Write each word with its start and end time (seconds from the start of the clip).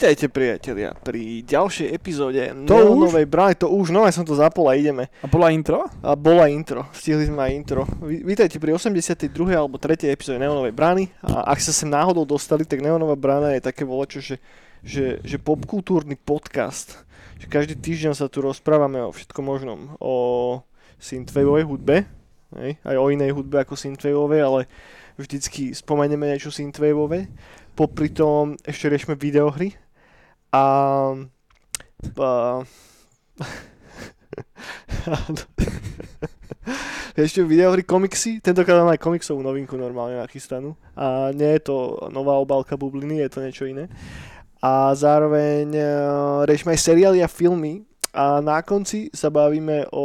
Vítajte 0.00 0.32
priatelia 0.32 0.96
pri 0.96 1.44
ďalšej 1.44 1.92
epizóde 1.92 2.40
to 2.64 2.72
Neonovej 2.72 3.28
brány. 3.28 3.60
To 3.60 3.68
už, 3.68 3.92
no 3.92 4.08
ja 4.08 4.14
som 4.16 4.24
to 4.24 4.32
zapol 4.32 4.64
a 4.64 4.72
ideme. 4.72 5.12
A 5.20 5.28
bola 5.28 5.52
intro? 5.52 5.84
A 6.00 6.16
bola 6.16 6.48
intro, 6.48 6.88
stihli 6.96 7.28
sme 7.28 7.44
aj 7.44 7.52
intro. 7.52 7.84
Vítajte 8.00 8.56
pri 8.56 8.72
82. 8.72 9.28
alebo 9.52 9.76
3. 9.76 10.08
epizóde 10.08 10.40
Neonovej 10.40 10.72
brány. 10.72 11.12
A 11.20 11.52
ak 11.52 11.60
sa 11.60 11.76
sem 11.76 11.92
náhodou 11.92 12.24
dostali, 12.24 12.64
tak 12.64 12.80
Neonová 12.80 13.12
brána 13.12 13.52
je 13.52 13.60
také 13.60 13.84
volačo, 13.84 14.24
že, 14.24 14.40
že, 14.80 15.20
že 15.20 15.36
popkultúrny 15.36 16.16
podcast. 16.16 17.04
Že 17.36 17.46
každý 17.52 17.74
týždeň 17.76 18.16
sa 18.16 18.32
tu 18.32 18.40
rozprávame 18.40 19.04
o 19.04 19.12
všetkom 19.12 19.44
možnom. 19.44 20.00
O 20.00 20.64
synthwaveovej 21.00 21.64
hudbe, 21.64 21.96
hej? 22.60 22.76
aj 22.84 22.96
o 23.00 23.10
inej 23.10 23.32
hudbe 23.32 23.64
ako 23.64 23.74
synthwaveovej, 23.74 24.40
ale 24.44 24.60
vždycky 25.16 25.72
spomenieme 25.72 26.28
niečo 26.28 26.52
synthwaveové 26.52 27.26
popri 27.80 28.12
tom 28.12 28.60
ešte 28.60 28.92
riešime 28.92 29.16
videohry 29.16 29.72
a, 30.52 30.64
a 32.20 32.30
ešte 37.24 37.40
videohry, 37.40 37.82
komiksy, 37.88 38.44
tentokrát 38.44 38.84
mám 38.84 38.92
aj 38.92 39.00
komiksovú 39.00 39.40
novinku 39.40 39.80
normálne 39.80 40.20
nachystanú 40.20 40.76
a 40.92 41.32
nie 41.32 41.56
je 41.56 41.72
to 41.72 41.96
nová 42.12 42.36
obálka 42.36 42.76
bubliny, 42.76 43.24
je 43.24 43.30
to 43.32 43.40
niečo 43.40 43.64
iné. 43.64 43.88
A 44.60 44.92
zároveň 44.92 45.72
uh, 45.72 46.44
riešime 46.44 46.76
aj 46.76 46.84
seriály 46.84 47.24
a 47.24 47.32
filmy 47.32 47.80
a 48.12 48.44
na 48.44 48.60
konci 48.60 49.08
sa 49.08 49.32
bavíme 49.32 49.88
o 49.88 50.04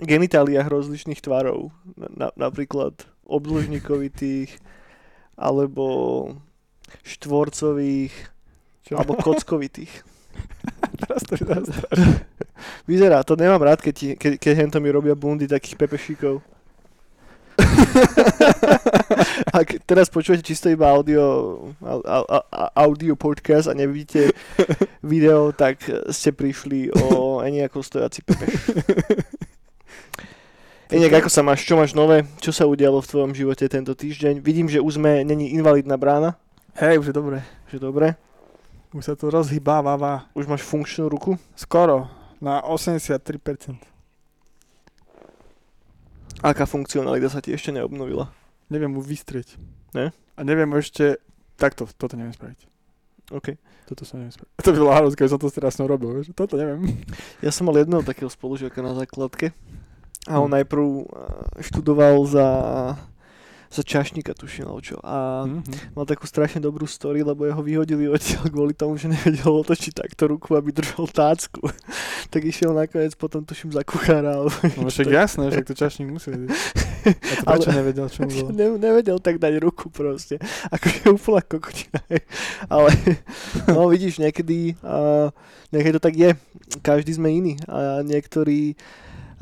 genitáliách 0.00 0.68
rozličných 0.70 1.20
tvarov, 1.20 1.68
na, 1.96 2.30
napríklad 2.38 2.94
obdĺžnikovitých, 3.28 4.56
alebo 5.36 5.86
štvorcových, 7.04 8.12
Čo? 8.88 8.96
alebo 8.96 9.20
kockovitých. 9.20 9.92
Teraz 11.02 11.22
to 11.28 11.36
Vyzerá, 12.88 13.22
to 13.26 13.36
nemám 13.36 13.62
rád, 13.62 13.82
keď, 13.82 14.16
keď, 14.16 14.32
keď 14.38 14.52
hento 14.56 14.80
mi 14.80 14.88
robia 14.88 15.18
bundy 15.18 15.50
takých 15.50 15.76
pepešíkov. 15.76 16.40
Ak 19.58 19.84
teraz 19.84 20.08
počujete 20.08 20.40
čisto 20.40 20.72
iba 20.72 20.88
audio, 20.88 21.60
audio 22.72 23.12
podcast 23.12 23.68
a 23.68 23.76
nevidíte 23.76 24.32
video, 25.04 25.52
tak 25.52 25.84
ste 26.08 26.32
prišli 26.32 26.88
o 26.96 27.44
nejakou 27.44 27.84
stojací 27.84 28.24
pepeš. 28.24 28.72
Inak, 30.92 31.24
ako 31.24 31.32
sa 31.32 31.40
máš? 31.40 31.64
Čo 31.64 31.80
máš 31.80 31.96
nové? 31.96 32.28
Čo 32.36 32.52
sa 32.52 32.68
udialo 32.68 33.00
v 33.00 33.08
tvojom 33.08 33.32
živote 33.32 33.64
tento 33.64 33.96
týždeň? 33.96 34.44
Vidím, 34.44 34.68
že 34.68 34.76
už 34.76 35.00
sme, 35.00 35.24
není 35.24 35.48
invalidná 35.56 35.96
brána. 35.96 36.36
Hej, 36.76 37.00
už 37.00 37.06
je 37.08 37.14
dobre. 37.16 37.40
Už 37.64 37.72
je 37.72 37.80
dobre. 37.80 38.06
Už 38.92 39.08
sa 39.08 39.16
to 39.16 39.32
rozhýbáva. 39.32 40.28
Už 40.36 40.44
máš 40.44 40.60
funkčnú 40.68 41.08
ruku? 41.08 41.40
Skoro. 41.56 42.12
Na 42.44 42.60
83%. 42.60 43.80
Aká 46.44 46.68
funkcionalita 46.68 47.32
sa 47.32 47.40
ti 47.40 47.56
ešte 47.56 47.72
neobnovila? 47.72 48.28
Neviem 48.68 48.92
mu 48.92 49.00
vystrieť. 49.00 49.56
Ne? 49.96 50.12
A 50.36 50.40
neviem 50.44 50.68
ešte... 50.76 51.16
Takto, 51.56 51.88
toto 51.88 52.20
neviem 52.20 52.36
spraviť. 52.36 52.68
OK. 53.32 53.56
Toto 53.88 54.04
sa 54.04 54.20
neviem 54.20 54.36
spraviť. 54.36 54.60
To 54.68 54.76
by 54.76 54.78
bolo 54.84 55.16
keď 55.16 55.28
som 55.32 55.40
to 55.40 55.48
teraz 55.48 55.80
robil. 55.80 56.20
Toto 56.36 56.60
neviem. 56.60 56.84
Ja 57.40 57.48
som 57.48 57.64
mal 57.64 57.80
jedného 57.80 58.04
takého 58.04 58.28
spolužiaka 58.28 58.84
na 58.84 58.92
základke 58.92 59.56
a 60.30 60.38
on 60.38 60.50
hm. 60.50 60.56
najprv 60.62 60.86
eh, 60.86 61.04
študoval 61.62 62.16
za 62.26 62.48
za 63.72 63.80
čašníka 63.80 64.36
tuším, 64.36 64.68
alebo 64.68 64.84
čo. 64.84 65.00
A 65.00 65.48
mm-hmm. 65.48 65.96
mal 65.96 66.04
takú 66.04 66.28
strašne 66.28 66.60
dobrú 66.60 66.84
story, 66.84 67.24
lebo 67.24 67.48
jeho 67.48 67.64
vyhodili 67.64 68.04
odtiaľ 68.04 68.52
kvôli 68.52 68.76
tomu, 68.76 69.00
že 69.00 69.08
nevedel 69.08 69.48
otočiť 69.48 69.96
takto 69.96 70.28
ruku, 70.28 70.52
aby 70.52 70.76
držal 70.76 71.08
tácku. 71.08 71.72
tak 72.32 72.44
išiel 72.44 72.76
nakoniec 72.76 73.16
potom 73.16 73.40
tuším 73.40 73.72
za 73.72 73.80
kuchára. 73.80 74.44
Alebo 74.44 74.52
no 74.84 74.92
však 74.92 75.08
jasné, 75.08 75.48
však 75.48 75.64
to 75.64 75.74
čašník 75.74 76.12
musí 76.12 76.28
vedieť. 76.36 76.52
A 76.52 77.32
to 77.32 77.44
prečo 77.48 77.70
Ale, 77.72 77.80
nevedel, 77.80 78.06
čo 78.12 78.20
mu 78.28 78.28
bolo? 78.28 78.48
Ne, 78.52 78.66
nevedel 78.76 79.16
tak 79.24 79.40
dať 79.40 79.56
ruku 79.56 79.88
proste. 79.88 80.36
Akože 80.68 81.08
úplná 81.08 81.40
kokotina. 81.40 81.98
Ale 82.68 82.92
no 83.72 83.88
vidíš, 83.88 84.20
niekedy, 84.20 84.76
uh, 84.84 85.32
niekedy 85.72 85.96
to 85.96 86.02
tak 86.04 86.12
je. 86.12 86.36
Každý 86.84 87.16
sme 87.16 87.32
iný. 87.32 87.56
A 87.72 88.04
niektorí 88.04 88.76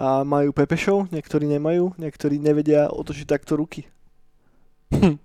a 0.01 0.25
majú 0.25 0.57
pepešov, 0.57 1.13
niektorí 1.13 1.45
nemajú, 1.45 1.93
niektorí 2.01 2.41
nevedia 2.41 2.89
otočiť 2.89 3.27
takto 3.29 3.61
ruky. 3.61 3.85
Hm. 4.97 5.21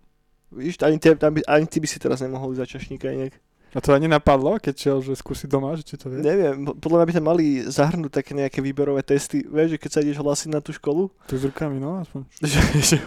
Víš, 0.51 0.83
ani, 0.83 0.99
te, 0.99 1.15
tam 1.15 1.39
by, 1.39 1.47
ani 1.47 1.63
ty 1.63 1.79
by 1.79 1.87
si 1.87 1.95
teraz 1.95 2.19
nemohol 2.19 2.51
za 2.51 2.67
čašníka 2.67 3.07
inak. 3.07 3.39
A 3.75 3.83
to 3.83 3.91
ani 3.91 4.07
napadlo, 4.07 4.55
keď 4.55 4.75
šiel, 4.75 4.97
že 5.03 5.19
skúsi 5.19 5.51
doma, 5.51 5.75
že 5.75 5.83
či 5.83 5.99
to 5.99 6.07
vie? 6.07 6.23
Neviem, 6.23 6.63
podľa 6.79 7.03
mňa 7.03 7.07
by 7.11 7.13
tam 7.15 7.25
mali 7.27 7.45
zahrnúť 7.67 8.23
také 8.23 8.31
nejaké 8.31 8.63
výberové 8.63 9.03
testy. 9.03 9.43
Vieš, 9.43 9.75
že 9.75 9.81
keď 9.83 9.89
sa 9.91 9.99
ideš 9.99 10.23
hlasiť 10.23 10.49
na 10.51 10.63
tú 10.63 10.71
školu? 10.71 11.11
Tu 11.27 11.35
s 11.35 11.43
rukami, 11.43 11.75
no 11.83 11.99
aspoň. 11.99 12.23
že, 12.51 12.59
že, 12.79 12.97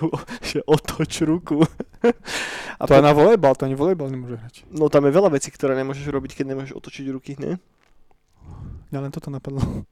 že 0.45 0.59
otoč 0.69 1.25
ruku. 1.25 1.65
A 2.77 2.85
to 2.89 2.93
po... 2.93 3.01
aj 3.01 3.05
na 3.05 3.17
volejbal, 3.17 3.57
to 3.57 3.65
ani 3.65 3.81
volejbal 3.81 4.13
nemôže 4.13 4.37
hrať. 4.37 4.69
No 4.69 4.93
tam 4.93 5.09
je 5.09 5.17
veľa 5.17 5.33
vecí, 5.33 5.49
ktoré 5.49 5.73
nemôžeš 5.73 6.05
robiť, 6.05 6.37
keď 6.37 6.53
nemôžeš 6.53 6.77
otočiť 6.77 7.05
ruky, 7.17 7.41
nie? 7.41 7.57
Ja 8.93 9.01
len 9.01 9.09
toto 9.09 9.33
napadlo. 9.33 9.89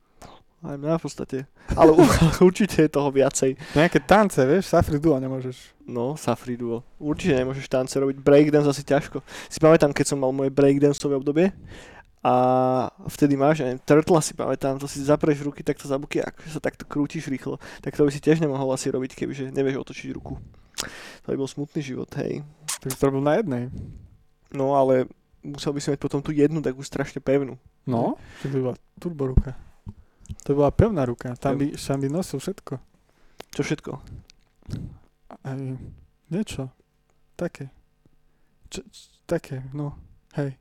Aj 0.66 0.75
mňa 0.75 0.99
v 0.99 1.04
podstate. 1.06 1.38
Ale 1.78 1.94
určite 2.49 2.82
je 2.82 2.91
toho 2.91 3.15
viacej. 3.15 3.54
Nejaké 3.78 4.03
tance, 4.03 4.43
vieš, 4.43 4.75
Safri 4.75 4.99
Duo 4.99 5.15
nemôžeš. 5.22 5.78
No, 5.87 6.19
Safri 6.19 6.59
Duo. 6.59 6.82
Určite 6.99 7.38
nemôžeš 7.38 7.71
tance 7.71 7.94
robiť. 7.94 8.19
Breakdance 8.19 8.66
asi 8.66 8.82
ťažko. 8.82 9.22
Si 9.47 9.62
pamätám, 9.62 9.94
keď 9.94 10.10
som 10.10 10.19
mal 10.19 10.34
moje 10.34 10.50
breakdanceové 10.50 11.15
obdobie 11.15 11.55
a 12.26 12.34
vtedy 13.06 13.38
máš, 13.38 13.62
neviem, 13.62 13.78
turtle 13.78 14.19
si 14.19 14.34
pamätám, 14.34 14.82
to 14.82 14.91
si 14.91 14.99
zapreš 14.99 15.47
ruky 15.47 15.62
takto 15.62 15.87
za 15.87 15.94
buky, 15.94 16.19
ako 16.19 16.43
sa 16.50 16.59
takto 16.59 16.82
krútiš 16.82 17.31
rýchlo, 17.31 17.62
tak 17.78 17.94
to 17.94 18.03
by 18.03 18.10
si 18.10 18.19
tiež 18.19 18.43
nemohol 18.43 18.66
asi 18.75 18.91
robiť, 18.91 19.15
kebyže 19.15 19.55
nevieš 19.55 19.87
otočiť 19.87 20.10
ruku. 20.10 20.34
To 21.22 21.26
by 21.31 21.38
bol 21.38 21.47
smutný 21.47 21.87
život, 21.87 22.10
hej. 22.19 22.43
Tak 22.82 22.99
to 22.99 23.06
robil 23.06 23.22
na 23.22 23.38
jednej. 23.38 23.71
No, 24.50 24.75
ale 24.75 25.06
musel 25.38 25.71
by 25.71 25.78
si 25.78 25.94
mať 25.94 26.03
potom 26.03 26.19
tú 26.19 26.34
jednu 26.34 26.59
takú 26.59 26.82
strašne 26.82 27.22
pevnú. 27.22 27.62
No, 27.87 28.19
to 28.43 28.50
by 28.50 28.59
bola 28.59 28.76
turbo 28.99 29.31
ruka. 29.31 29.55
To 30.47 30.50
bola 30.54 30.75
pevná 30.75 31.06
ruka. 31.06 31.34
Tam 31.38 31.59
by, 31.59 31.75
by 31.75 32.09
nosil 32.10 32.42
všetko. 32.42 32.78
Čo 33.54 33.60
všetko? 33.62 33.92
Aj 35.47 35.59
niečo. 36.31 36.70
Také. 37.38 37.70
Čo, 38.66 38.82
také, 39.28 39.62
no. 39.70 39.94
Hej. 40.34 40.59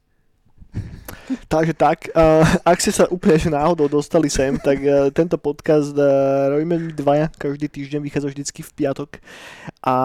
Takže 1.52 1.74
tak, 1.74 2.12
uh, 2.12 2.44
ak 2.68 2.78
ste 2.84 2.92
sa 2.92 3.08
úplne 3.08 3.40
že 3.40 3.48
náhodou 3.48 3.88
dostali 3.88 4.28
sem, 4.28 4.59
tak 4.59 4.78
uh, 4.84 5.08
tento 5.09 5.40
podcast 5.40 5.96
uh, 5.96 6.52
robíme 6.52 6.76
my 6.76 6.92
dvaja, 6.92 7.32
každý 7.40 7.72
týždeň 7.72 8.03
vychádza 8.03 8.28
vždycky 8.30 8.62
v 8.62 8.72
piatok. 8.76 9.09
A 9.82 9.96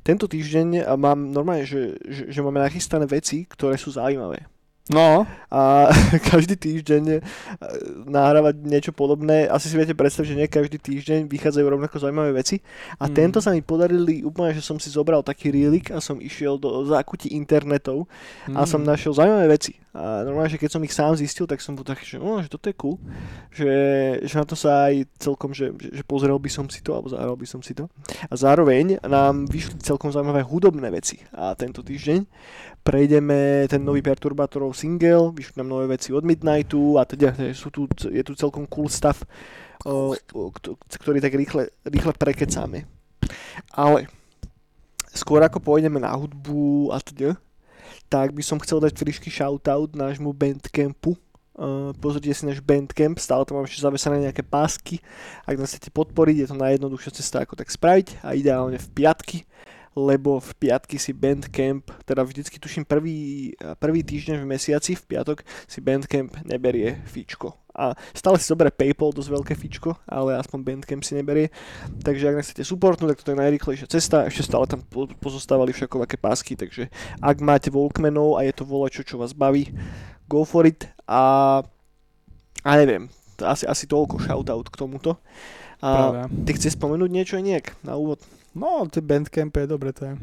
tento 0.00 0.24
týždeň 0.26 0.88
mám 0.96 1.30
normálne, 1.30 1.68
že, 1.68 2.00
že, 2.08 2.32
že 2.32 2.40
máme 2.40 2.58
nachystané 2.64 3.04
veci, 3.06 3.44
ktoré 3.44 3.76
sú 3.76 3.92
zaujímavé. 3.92 4.48
No. 4.86 5.26
A 5.50 5.90
každý 6.30 6.54
týždeň 6.54 7.02
e, 7.10 7.18
nahrávať 8.06 8.54
niečo 8.62 8.92
podobné. 8.94 9.50
Asi 9.50 9.66
si 9.70 9.74
viete 9.74 9.98
predstaviť, 9.98 10.28
že 10.30 10.38
nie 10.38 10.48
každý 10.50 10.78
týždeň 10.78 11.26
vychádzajú 11.26 11.66
rovnako 11.66 11.96
zaujímavé 11.98 12.34
veci. 12.38 12.62
A 12.98 13.10
mm. 13.10 13.14
tento 13.14 13.38
sa 13.42 13.50
mi 13.50 13.62
podarili 13.62 14.22
úplne, 14.22 14.54
že 14.54 14.62
som 14.62 14.78
si 14.78 14.90
zobral 14.90 15.26
taký 15.26 15.50
rielik 15.50 15.90
a 15.90 15.98
som 15.98 16.22
išiel 16.22 16.58
do 16.58 16.86
zákutí 16.86 17.34
internetov 17.34 18.06
mm. 18.46 18.54
a 18.54 18.62
som 18.66 18.82
našiel 18.82 19.14
zaujímavé 19.14 19.58
veci. 19.58 19.74
A 19.96 20.28
normálne, 20.28 20.52
že 20.52 20.60
keď 20.60 20.76
som 20.76 20.84
ich 20.84 20.92
sám 20.92 21.16
zistil, 21.16 21.48
tak 21.48 21.64
som 21.64 21.72
bol 21.72 21.80
taký, 21.80 22.04
že, 22.04 22.18
oh, 22.20 22.36
že 22.44 22.52
toto 22.52 22.68
je 22.68 22.76
cool. 22.76 23.00
Že, 23.48 23.72
že 24.28 24.34
na 24.36 24.44
to 24.44 24.52
sa 24.52 24.92
aj 24.92 25.08
celkom, 25.16 25.56
že, 25.56 25.72
že, 25.72 26.04
pozrel 26.04 26.36
by 26.36 26.52
som 26.52 26.68
si 26.68 26.84
to, 26.84 26.92
alebo 26.92 27.08
zahral 27.08 27.32
by 27.32 27.48
som 27.48 27.64
si 27.64 27.72
to. 27.72 27.88
A 28.28 28.34
zároveň 28.36 29.00
nám 29.00 29.48
vyšli 29.48 29.80
celkom 29.80 30.12
zaujímavé 30.12 30.44
hudobné 30.44 30.92
veci. 30.92 31.24
A 31.32 31.56
tento 31.56 31.80
týždeň 31.80 32.28
prejdeme 32.84 33.64
ten 33.72 33.80
nový 33.80 34.04
Perturbátorov 34.04 34.76
single, 34.76 35.32
vyšli 35.32 35.64
nám 35.64 35.72
nové 35.72 35.96
veci 35.96 36.12
od 36.12 36.28
Midnightu 36.28 37.00
a 37.00 37.08
teda 37.08 37.32
sú 37.56 37.72
tu, 37.72 37.88
je 38.12 38.20
tu 38.20 38.36
celkom 38.36 38.68
cool 38.68 38.92
stav, 38.92 39.16
ktorý 40.92 41.24
tak 41.24 41.32
rýchle, 41.32 41.72
rýchle 41.88 42.12
prekecáme. 42.20 42.84
Ale 43.72 44.12
skôr 45.16 45.40
ako 45.40 45.64
pôjdeme 45.64 45.96
na 45.96 46.12
hudbu 46.12 46.92
a 46.92 47.00
teda, 47.00 47.40
tak 48.10 48.32
by 48.32 48.42
som 48.42 48.60
chcel 48.62 48.78
dať 48.82 48.94
frišky 48.96 49.28
shoutout 49.28 49.92
nášmu 49.96 50.32
Bandcampu. 50.32 51.16
Uh, 51.56 51.96
pozrite 52.04 52.36
si 52.36 52.44
náš 52.44 52.60
Bandcamp, 52.60 53.16
stále 53.16 53.48
tam 53.48 53.56
mám 53.56 53.64
ešte 53.64 53.80
zavesené 53.80 54.28
nejaké 54.28 54.44
pásky. 54.44 55.00
Ak 55.48 55.56
nás 55.56 55.72
chcete 55.72 55.88
podporiť, 55.88 56.36
je 56.44 56.48
to 56.52 56.56
najjednoduchšia 56.60 57.16
cesta, 57.16 57.40
ako 57.40 57.56
tak 57.56 57.72
spraviť 57.72 58.20
a 58.20 58.36
ideálne 58.36 58.76
v 58.76 58.88
piatky 58.92 59.48
lebo 59.96 60.36
v 60.44 60.52
piatky 60.60 61.00
si 61.00 61.16
Bandcamp, 61.16 61.88
teda 62.04 62.20
vždycky 62.20 62.60
tuším 62.60 62.84
prvý, 62.84 63.50
prvý 63.80 64.04
týždeň 64.04 64.44
v 64.44 64.50
mesiaci, 64.52 64.92
v 64.92 65.04
piatok 65.08 65.40
si 65.64 65.80
Bandcamp 65.80 66.36
neberie 66.44 67.00
fičko. 67.08 67.56
A 67.76 67.92
stále 68.16 68.40
si 68.40 68.48
zoberie 68.48 68.72
PayPal, 68.72 69.12
dosť 69.12 69.28
veľké 69.28 69.52
fičko, 69.52 70.00
ale 70.08 70.40
aspoň 70.40 70.58
Bandcamp 70.64 71.04
si 71.04 71.12
neberie. 71.12 71.52
Takže 72.00 72.32
ak 72.32 72.36
nás 72.40 72.48
chcete 72.48 72.64
supportnúť, 72.64 73.12
tak 73.12 73.20
to 73.20 73.32
je 73.36 73.42
najrýchlejšia 73.44 73.86
cesta. 73.92 74.24
Ešte 74.24 74.48
stále 74.48 74.64
tam 74.64 74.80
po- 74.80 75.12
pozostávali 75.20 75.76
všakovaké 75.76 76.16
pásky, 76.16 76.56
takže 76.56 76.88
ak 77.20 77.44
máte 77.44 77.68
Walkmanov 77.68 78.40
a 78.40 78.48
je 78.48 78.56
to 78.56 78.64
volačo, 78.64 79.04
čo 79.04 79.20
vás 79.20 79.36
baví, 79.36 79.76
go 80.24 80.48
for 80.48 80.64
it. 80.64 80.88
A, 81.04 81.60
a 82.64 82.70
neviem, 82.80 83.12
to 83.36 83.44
asi, 83.44 83.68
asi 83.68 83.84
toľko 83.84 84.24
shoutout 84.24 84.72
k 84.72 84.80
tomuto. 84.80 85.20
A 85.84 85.88
Pravda. 85.92 86.22
ty 86.48 86.50
chceš 86.56 86.80
spomenúť 86.80 87.10
niečo 87.12 87.36
nejak 87.36 87.76
na 87.84 88.00
úvod? 88.00 88.24
No, 88.56 88.88
tie 88.88 89.04
bandcamp 89.04 89.52
je 89.52 89.68
dobre, 89.68 89.92
to 89.92 90.08
je. 90.08 90.14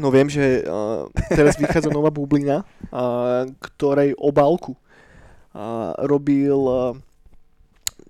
No 0.00 0.08
viem, 0.08 0.32
že 0.32 0.64
uh, 0.64 1.04
teraz 1.28 1.60
vychádza 1.60 1.92
nová 1.92 2.08
bublina, 2.08 2.64
uh, 2.88 3.44
ktorej 3.60 4.16
obálku 4.16 4.72
uh, 5.52 5.92
robil... 6.08 6.56
Uh, 6.56 6.96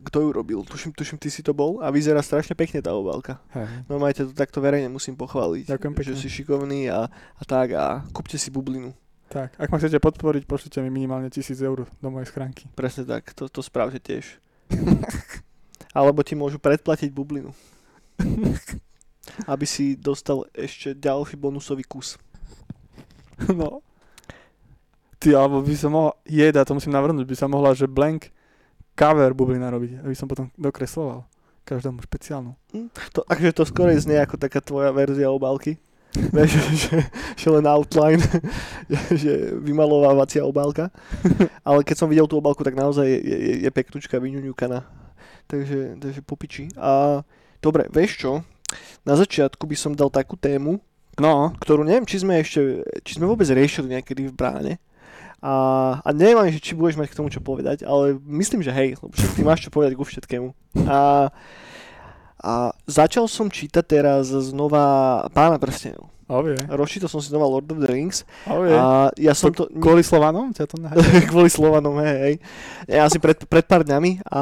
kto 0.01 0.17
ju 0.25 0.29
robil? 0.33 0.65
Tuším, 0.65 0.97
tuším, 0.97 1.21
ty 1.21 1.29
si 1.29 1.45
to 1.45 1.53
bol 1.53 1.85
a 1.85 1.93
vyzerá 1.93 2.25
strašne 2.25 2.57
pekne 2.57 2.81
tá 2.81 2.97
obálka. 2.97 3.37
Hej. 3.53 3.85
Normálne 3.85 4.17
ťa 4.17 4.33
to 4.33 4.33
takto 4.33 4.65
verejne 4.65 4.89
musím 4.89 5.13
pochváliť. 5.13 5.69
Ďakujem 5.69 5.93
pekne. 5.93 6.09
Že 6.09 6.23
si 6.25 6.29
šikovný 6.33 6.81
a, 6.89 7.05
a 7.13 7.43
tak 7.45 7.77
a 7.77 8.01
kúpte 8.09 8.41
si 8.41 8.49
bublinu. 8.49 8.97
Tak, 9.29 9.61
ak 9.61 9.69
ma 9.69 9.77
chcete 9.77 10.01
podporiť, 10.01 10.49
pošlite 10.49 10.81
mi 10.81 10.89
minimálne 10.89 11.29
1000 11.29 11.53
eur 11.63 11.85
do 11.87 12.09
mojej 12.09 12.33
schránky. 12.33 12.67
Presne 12.73 13.05
tak, 13.05 13.31
to, 13.37 13.47
to 13.47 13.61
spravte 13.61 14.01
tiež. 14.01 14.41
Alebo 15.99 16.25
ti 16.25 16.33
môžu 16.33 16.57
predplatiť 16.57 17.13
bublinu. 17.13 17.53
Aby 19.45 19.67
si 19.69 19.95
dostal 19.97 20.49
ešte 20.57 20.97
ďalší 20.97 21.37
bonusový 21.37 21.85
kus. 21.85 22.17
No. 23.51 23.81
Ty, 25.17 25.37
alebo 25.37 25.65
by 25.65 25.73
som 25.77 25.93
mohla, 25.97 26.13
jeda, 26.29 26.65
to 26.65 26.77
musím 26.77 26.93
navrhnúť, 26.93 27.25
by 27.25 27.37
sa 27.37 27.49
mohla, 27.49 27.73
že 27.73 27.89
blank 27.89 28.33
cover 28.97 29.33
bublina 29.33 29.73
robiť, 29.73 30.05
aby 30.05 30.13
som 30.13 30.29
potom 30.29 30.53
dokresloval 30.61 31.25
každému 31.65 32.05
špeciálnu. 32.05 32.53
To, 33.17 33.25
akože 33.25 33.53
to 33.53 33.65
skoro 33.69 33.93
znie 33.97 34.21
ako 34.21 34.37
taká 34.41 34.61
tvoja 34.61 34.93
verzia 34.93 35.33
obálky. 35.33 35.81
Vieš, 36.35 36.51
že, 36.75 36.97
že 37.39 37.49
len 37.49 37.63
outline, 37.71 38.19
že 39.23 39.55
vymalovávacia 39.63 40.43
obálka. 40.43 40.91
Ale 41.63 41.87
keď 41.87 41.97
som 41.97 42.11
videl 42.11 42.27
tú 42.27 42.35
obálku, 42.37 42.67
tak 42.67 42.75
naozaj 42.75 43.07
je, 43.07 43.19
je, 43.23 43.55
je 43.63 43.71
peknúčka, 43.71 44.19
vyňuňukaná. 44.19 44.83
Takže, 45.47 46.03
takže 46.03 46.21
popiči. 46.27 46.67
A 46.75 47.23
dobre, 47.63 47.87
vieš 47.95 48.19
čo? 48.19 48.33
Na 49.03 49.15
začiatku 49.17 49.65
by 49.65 49.77
som 49.77 49.93
dal 49.93 50.09
takú 50.09 50.35
tému, 50.35 50.79
No, 51.21 51.53
ktorú 51.61 51.85
neviem, 51.85 52.09
či 52.09 52.25
sme 52.25 52.41
ešte, 52.41 52.81
či 53.05 53.21
sme 53.21 53.29
vôbec 53.29 53.45
riešili 53.45 53.93
niekedy 53.93 54.33
v 54.33 54.37
bráne. 54.37 54.73
A, 55.45 55.53
a 56.01 56.09
neviem 56.17 56.53
či 56.57 56.73
budeš 56.73 56.97
mať 56.97 57.13
k 57.13 57.19
tomu 57.21 57.29
čo 57.29 57.45
povedať, 57.45 57.85
ale 57.85 58.17
myslím, 58.25 58.65
že 58.65 58.73
hej, 58.73 58.97
lebo 59.01 59.13
ty 59.13 59.41
máš 59.45 59.69
čo 59.69 59.71
povedať 59.73 60.01
ku 60.01 60.05
všetkému. 60.05 60.53
A, 60.89 61.29
a 62.41 62.53
začal 62.89 63.29
som 63.29 63.53
čítať 63.53 63.85
teraz 63.85 64.33
znova 64.33 65.27
Pána 65.37 65.61
prstenov. 65.61 66.09
ovie, 66.29 66.57
Rozčítal 66.69 67.09
som 67.13 67.21
si 67.21 67.29
znova 67.29 67.49
Lord 67.49 67.69
of 67.69 67.85
the 67.85 67.89
Rings 67.89 68.25
ovie. 68.49 68.73
a 68.73 69.13
ja 69.21 69.37
som 69.37 69.53
to... 69.53 69.69
Kvôli 69.77 70.01
Slovanom 70.01 70.57
ťa 70.57 70.65
to 70.69 70.77
kvôli 71.33 71.53
Slovanom, 71.53 72.01
hej, 72.01 72.17
hej. 72.17 72.35
Ja 72.89 73.05
asi 73.09 73.21
pred, 73.21 73.37
pred 73.45 73.65
pár 73.69 73.85
dňami 73.85 74.25
a 74.25 74.41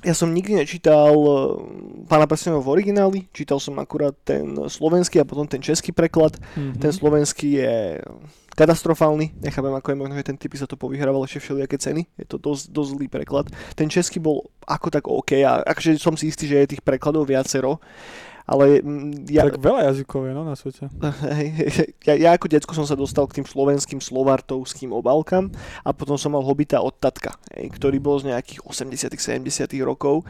ja 0.00 0.14
som 0.16 0.32
nikdy 0.32 0.64
nečítal 0.64 1.12
eh, 1.12 2.08
Pána 2.08 2.26
prstenov 2.26 2.66
v 2.66 2.80
origináli, 2.80 3.30
čítal 3.30 3.62
som 3.62 3.78
akurát 3.78 4.16
ten 4.26 4.50
slovenský 4.66 5.22
a 5.22 5.28
potom 5.28 5.46
ten 5.46 5.62
český 5.62 5.94
preklad. 5.94 6.34
Mhm. 6.56 6.80
Ten 6.80 6.90
slovenský 6.90 7.48
je 7.62 8.02
katastrofálny, 8.50 9.40
nechápem 9.40 9.72
ako 9.72 9.88
je 9.88 9.96
možno, 9.96 10.14
že 10.18 10.26
ten 10.26 10.36
typ 10.36 10.52
sa 10.58 10.66
to 10.66 10.76
povyhrával 10.76 11.24
ešte 11.24 11.40
všelijaké 11.40 11.80
ceny, 11.80 12.02
je 12.18 12.26
to 12.28 12.36
dosť, 12.36 12.74
dosť 12.74 12.90
zlý 12.92 13.06
preklad. 13.08 13.46
Ten 13.72 13.88
český 13.88 14.18
bol 14.20 14.52
ako 14.66 14.88
tak 14.90 15.04
OK 15.06 15.40
a 15.46 15.64
akože 15.64 15.96
som 15.96 16.18
si 16.18 16.28
istý, 16.28 16.44
že 16.50 16.60
je 16.60 16.70
tých 16.76 16.84
prekladov 16.84 17.24
viacero, 17.30 17.80
ale 18.50 18.82
mm, 18.82 19.30
ja, 19.30 19.46
Tak 19.46 19.62
veľa 19.62 19.86
jazykov 19.86 20.26
je, 20.26 20.32
no, 20.34 20.42
na 20.42 20.58
svete. 20.58 20.90
ja, 22.10 22.14
ja 22.18 22.30
ako 22.34 22.50
decko 22.50 22.74
som 22.74 22.82
sa 22.82 22.98
dostal 22.98 23.30
k 23.30 23.38
tým 23.38 23.46
slovenským 23.46 24.02
slovartovským 24.02 24.90
obálkam 24.90 25.54
a 25.86 25.94
potom 25.94 26.18
som 26.18 26.34
mal 26.34 26.42
Hobita 26.42 26.82
od 26.82 26.98
tatka, 26.98 27.38
hej, 27.54 27.70
ktorý 27.70 28.02
bol 28.02 28.18
z 28.18 28.34
nejakých 28.34 28.66
80 28.66 29.14
70 29.14 29.70
rokov 29.86 30.26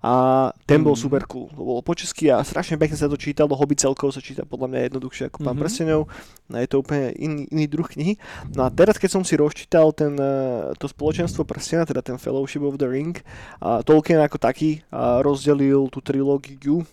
a 0.00 0.48
ten 0.64 0.80
bol 0.80 0.96
Mm. 0.96 1.02
super 1.04 1.28
cool. 1.28 1.52
To 1.52 1.60
bolo 1.60 1.84
po 1.84 1.92
česky 1.92 2.32
a 2.32 2.40
strašne 2.40 2.80
pekne 2.80 2.96
sa 2.96 3.04
to 3.04 3.20
čítalo, 3.20 3.52
Hobbit 3.52 3.84
celkovo 3.84 4.08
sa 4.08 4.24
číta 4.24 4.48
podľa 4.48 4.72
mňa 4.72 4.80
jednoduchšie 4.88 5.28
ako 5.28 5.44
Pán 5.44 5.54
Mhm. 5.54 5.60
prstenov. 5.60 6.00
No 6.48 6.56
je 6.56 6.68
to 6.72 6.80
úplne 6.80 7.12
iný, 7.20 7.44
iný 7.52 7.68
druh 7.68 7.84
knihy. 7.84 8.16
No 8.56 8.64
a 8.64 8.72
teraz, 8.72 8.96
keď 8.96 9.20
som 9.20 9.22
si 9.28 9.36
rozčítal 9.36 9.92
ten, 9.92 10.16
eh, 10.16 10.72
to 10.80 10.88
spoločenstvo 10.88 11.44
prstena, 11.44 11.84
teda 11.84 12.00
ten 12.00 12.16
Fellowship 12.16 12.64
of 12.64 12.80
the 12.80 12.88
Ring, 12.88 13.12
a 13.60 13.84
Tolkien 13.84 14.24
ako 14.24 14.40
taký 14.40 14.80
a 14.88 15.20
rozdelil 15.20 15.92
tú 15.92 16.00
trilógiu 16.00 16.88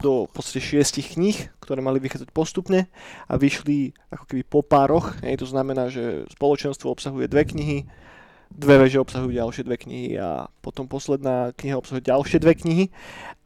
do 0.00 0.28
v 0.28 0.32
podstate 0.32 0.60
šiestich 0.60 1.16
kníh, 1.16 1.48
ktoré 1.60 1.80
mali 1.80 2.00
vychádzať 2.00 2.28
postupne 2.32 2.88
a 3.26 3.32
vyšli 3.40 3.96
ako 4.12 4.24
keby 4.28 4.42
po 4.44 4.60
pároch. 4.60 5.16
Hej, 5.24 5.44
to 5.44 5.46
znamená, 5.48 5.88
že 5.88 6.28
spoločenstvo 6.36 6.92
obsahuje 6.92 7.26
dve 7.32 7.48
knihy, 7.48 7.78
dve 8.52 8.76
veže 8.86 9.00
obsahujú 9.00 9.32
ďalšie 9.32 9.62
dve 9.64 9.76
knihy 9.80 10.08
a 10.20 10.52
potom 10.60 10.86
posledná 10.86 11.56
kniha 11.56 11.80
obsahuje 11.80 12.04
ďalšie 12.04 12.38
dve 12.40 12.54
knihy. 12.54 12.84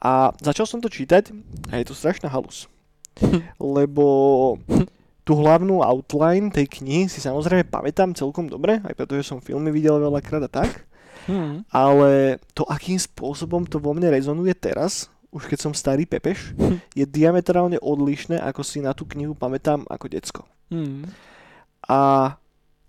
A 0.02 0.34
začal 0.42 0.66
som 0.66 0.82
to 0.82 0.90
čítať 0.90 1.30
a 1.70 1.78
je 1.78 1.86
to 1.86 1.94
strašná 1.94 2.26
halus. 2.26 2.66
Lebo 3.76 4.06
tú 5.22 5.38
hlavnú 5.38 5.84
outline 5.86 6.50
tej 6.50 6.66
knihy 6.66 7.06
si 7.06 7.22
samozrejme 7.22 7.70
pamätám 7.70 8.16
celkom 8.18 8.50
dobre, 8.50 8.82
aj 8.82 8.94
pretože 8.98 9.30
som 9.30 9.38
filmy 9.38 9.70
videl 9.70 10.02
veľakrát 10.02 10.42
a 10.46 10.50
tak. 10.50 10.90
Hmm. 11.28 11.62
Ale 11.68 12.40
to, 12.56 12.64
akým 12.64 12.96
spôsobom 12.96 13.68
to 13.68 13.76
vo 13.76 13.92
mne 13.92 14.10
rezonuje 14.10 14.56
teraz, 14.56 15.12
už 15.30 15.46
keď 15.46 15.58
som 15.62 15.72
starý 15.72 16.06
pepeš, 16.06 16.54
je 16.98 17.06
diametrálne 17.06 17.78
odlišné, 17.78 18.38
ako 18.42 18.62
si 18.66 18.82
na 18.82 18.90
tú 18.94 19.06
knihu 19.06 19.34
pamätám 19.34 19.86
ako 19.86 20.06
decko. 20.10 20.42
Hmm. 20.70 21.06
A, 21.86 22.34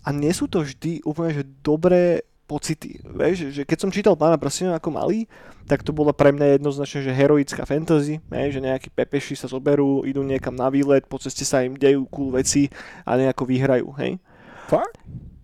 a 0.02 0.08
nie 0.10 0.30
sú 0.34 0.46
to 0.50 0.62
vždy 0.62 1.02
úplne 1.06 1.42
že 1.42 1.44
dobré 1.62 2.26
pocity. 2.46 3.00
Vieš, 3.00 3.54
že 3.54 3.62
keď 3.64 3.78
som 3.80 3.94
čítal 3.94 4.14
Pána 4.18 4.36
prstenov 4.36 4.76
ako 4.76 4.92
malý, 4.92 5.24
tak 5.64 5.80
to 5.80 5.94
bolo 5.94 6.12
pre 6.12 6.34
mňa 6.34 6.60
jednoznačne, 6.60 7.00
že 7.06 7.16
heroická 7.16 7.64
fantasy, 7.64 8.20
hej, 8.28 8.48
že 8.52 8.60
nejakí 8.60 8.92
pepeši 8.92 9.38
sa 9.38 9.48
zoberú, 9.48 10.04
idú 10.04 10.20
niekam 10.20 10.52
na 10.52 10.68
výlet, 10.68 11.08
po 11.08 11.16
ceste 11.16 11.48
sa 11.48 11.64
im 11.64 11.78
dejú 11.78 12.04
cool 12.12 12.34
veci 12.34 12.68
a 13.08 13.16
nejako 13.16 13.48
vyhrajú, 13.48 13.88
hej. 14.02 14.20
Fakt? 14.68 15.00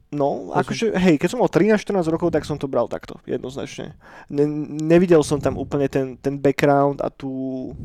No, 0.09 0.57
akože, 0.57 0.97
hej, 0.97 1.21
keď 1.21 1.29
som 1.29 1.41
mal 1.45 1.53
13-14 1.53 2.09
rokov, 2.09 2.33
tak 2.33 2.49
som 2.49 2.57
to 2.57 2.65
bral 2.65 2.89
takto, 2.89 3.21
jednoznačne. 3.29 3.93
Ne, 4.33 4.49
nevidel 4.81 5.21
som 5.21 5.37
tam 5.37 5.61
úplne 5.61 5.85
ten, 5.85 6.17
ten 6.17 6.41
background 6.41 7.05
a 7.05 7.13
tú, 7.13 7.77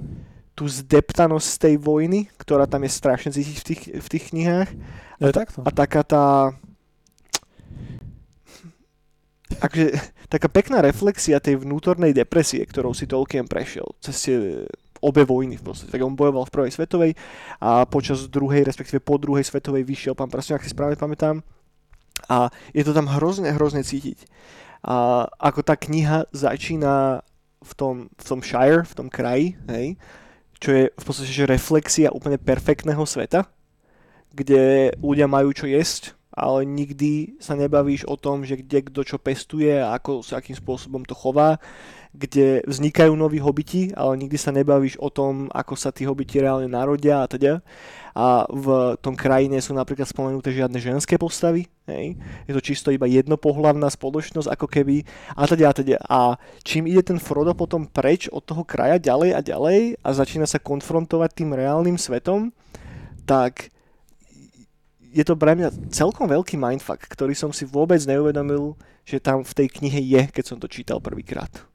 tú 0.55 0.63
zdeptanosť 0.63 1.47
z 1.47 1.57
tej 1.59 1.75
vojny, 1.83 2.31
ktorá 2.39 2.63
tam 2.63 2.87
je 2.87 2.95
strašne 2.95 3.35
cítiť 3.35 3.57
v 3.59 3.65
tých, 3.67 3.81
v 3.99 4.07
tých 4.07 4.23
knihách. 4.31 4.69
Je 5.19 5.35
takto. 5.35 5.67
A 5.67 5.69
taká 5.75 6.07
tá... 6.07 6.55
Akože, 9.59 9.91
taká 10.31 10.47
pekná 10.47 10.79
reflexia 10.79 11.43
tej 11.43 11.59
vnútornej 11.59 12.15
depresie, 12.15 12.63
ktorou 12.63 12.95
si 12.95 13.03
Tolkien 13.03 13.45
prešiel 13.51 13.85
cez 13.99 14.15
tie 14.15 14.63
obe 15.03 15.27
vojny 15.27 15.59
v 15.59 15.63
podstate. 15.67 15.91
Tak 15.91 16.07
on 16.07 16.15
bojoval 16.15 16.47
v 16.47 16.55
prvej 16.55 16.71
svetovej 16.71 17.11
a 17.59 17.83
počas 17.83 18.23
druhej, 18.31 18.63
respektíve 18.63 19.03
po 19.03 19.19
druhej 19.19 19.43
svetovej 19.43 19.83
vyšiel 19.83 20.15
pán 20.15 20.31
Prsten, 20.31 20.55
ak 20.55 20.63
si 20.63 20.71
správne 20.71 20.95
pamätám. 20.95 21.43
A 22.29 22.49
je 22.71 22.83
to 22.83 22.95
tam 22.95 23.09
hrozne, 23.09 23.51
hrozne 23.51 23.83
cítiť. 23.83 24.25
A 24.83 25.27
ako 25.39 25.63
tá 25.63 25.79
kniha 25.79 26.27
začína 26.35 27.23
v 27.63 27.71
tom, 27.73 27.95
v 28.19 28.23
tom 28.27 28.39
Shire, 28.43 28.83
v 28.83 28.93
tom 28.93 29.07
kraji, 29.07 29.55
hej, 29.71 29.95
čo 30.59 30.69
je 30.71 30.83
v 30.91 31.03
podstate 31.03 31.31
že 31.31 31.47
reflexia 31.47 32.11
úplne 32.11 32.35
perfektného 32.39 33.03
sveta, 33.07 33.47
kde 34.35 34.91
ľudia 34.99 35.27
majú 35.27 35.55
čo 35.55 35.67
jesť, 35.67 36.15
ale 36.33 36.65
nikdy 36.65 37.37
sa 37.37 37.53
nebavíš 37.53 38.09
o 38.09 38.17
tom, 38.17 38.41
že 38.41 38.57
kde 38.57 38.89
kto 38.89 39.01
čo 39.05 39.17
pestuje 39.21 39.77
a 39.77 39.93
ako, 39.95 40.25
akým 40.33 40.57
spôsobom 40.57 41.05
to 41.05 41.13
chová, 41.13 41.61
kde 42.13 42.61
vznikajú 42.69 43.17
noví 43.17 43.41
hobiti, 43.41 43.89
ale 43.97 44.21
nikdy 44.21 44.37
sa 44.37 44.53
nebavíš 44.53 45.01
o 45.01 45.09
tom, 45.09 45.49
ako 45.49 45.73
sa 45.73 45.89
tí 45.89 46.05
hobiti 46.05 46.37
reálne 46.37 46.69
narodia 46.69 47.25
a 47.25 47.29
teda. 47.29 47.65
A 48.13 48.45
v 48.45 48.93
tom 49.01 49.17
krajine 49.17 49.57
sú 49.57 49.73
napríklad 49.73 50.05
spomenuté 50.05 50.53
žiadne 50.53 50.77
ženské 50.77 51.17
postavy, 51.17 51.65
hej. 51.89 52.13
Je 52.45 52.53
to 52.53 52.61
čisto 52.61 52.93
iba 52.93 53.09
jednopohlavná 53.09 53.89
spoločnosť, 53.89 54.45
ako 54.45 54.69
keby 54.69 55.01
a 55.33 55.49
teda 55.49 55.65
a 55.65 55.73
teda. 55.73 55.97
A 56.05 56.19
čím 56.61 56.85
ide 56.85 57.01
ten 57.01 57.17
Frodo 57.17 57.57
potom 57.57 57.89
preč 57.89 58.29
od 58.29 58.45
toho 58.45 58.61
kraja 58.61 59.01
ďalej 59.01 59.29
a 59.33 59.41
ďalej 59.41 59.79
a 60.05 60.09
začína 60.13 60.45
sa 60.45 60.61
konfrontovať 60.61 61.33
tým 61.33 61.57
reálnym 61.57 61.97
svetom, 61.97 62.53
tak 63.25 63.73
je 65.09 65.25
to 65.25 65.33
pre 65.33 65.57
mňa 65.57 65.89
celkom 65.89 66.29
veľký 66.29 66.53
mindfuck, 66.61 67.09
ktorý 67.09 67.33
som 67.33 67.49
si 67.49 67.65
vôbec 67.65 67.97
neuvedomil, 68.05 68.77
že 69.01 69.17
tam 69.17 69.41
v 69.41 69.53
tej 69.57 69.67
knihe 69.81 70.01
je, 70.05 70.21
keď 70.29 70.45
som 70.45 70.57
to 70.61 70.69
čítal 70.69 71.01
prvýkrát. 71.01 71.72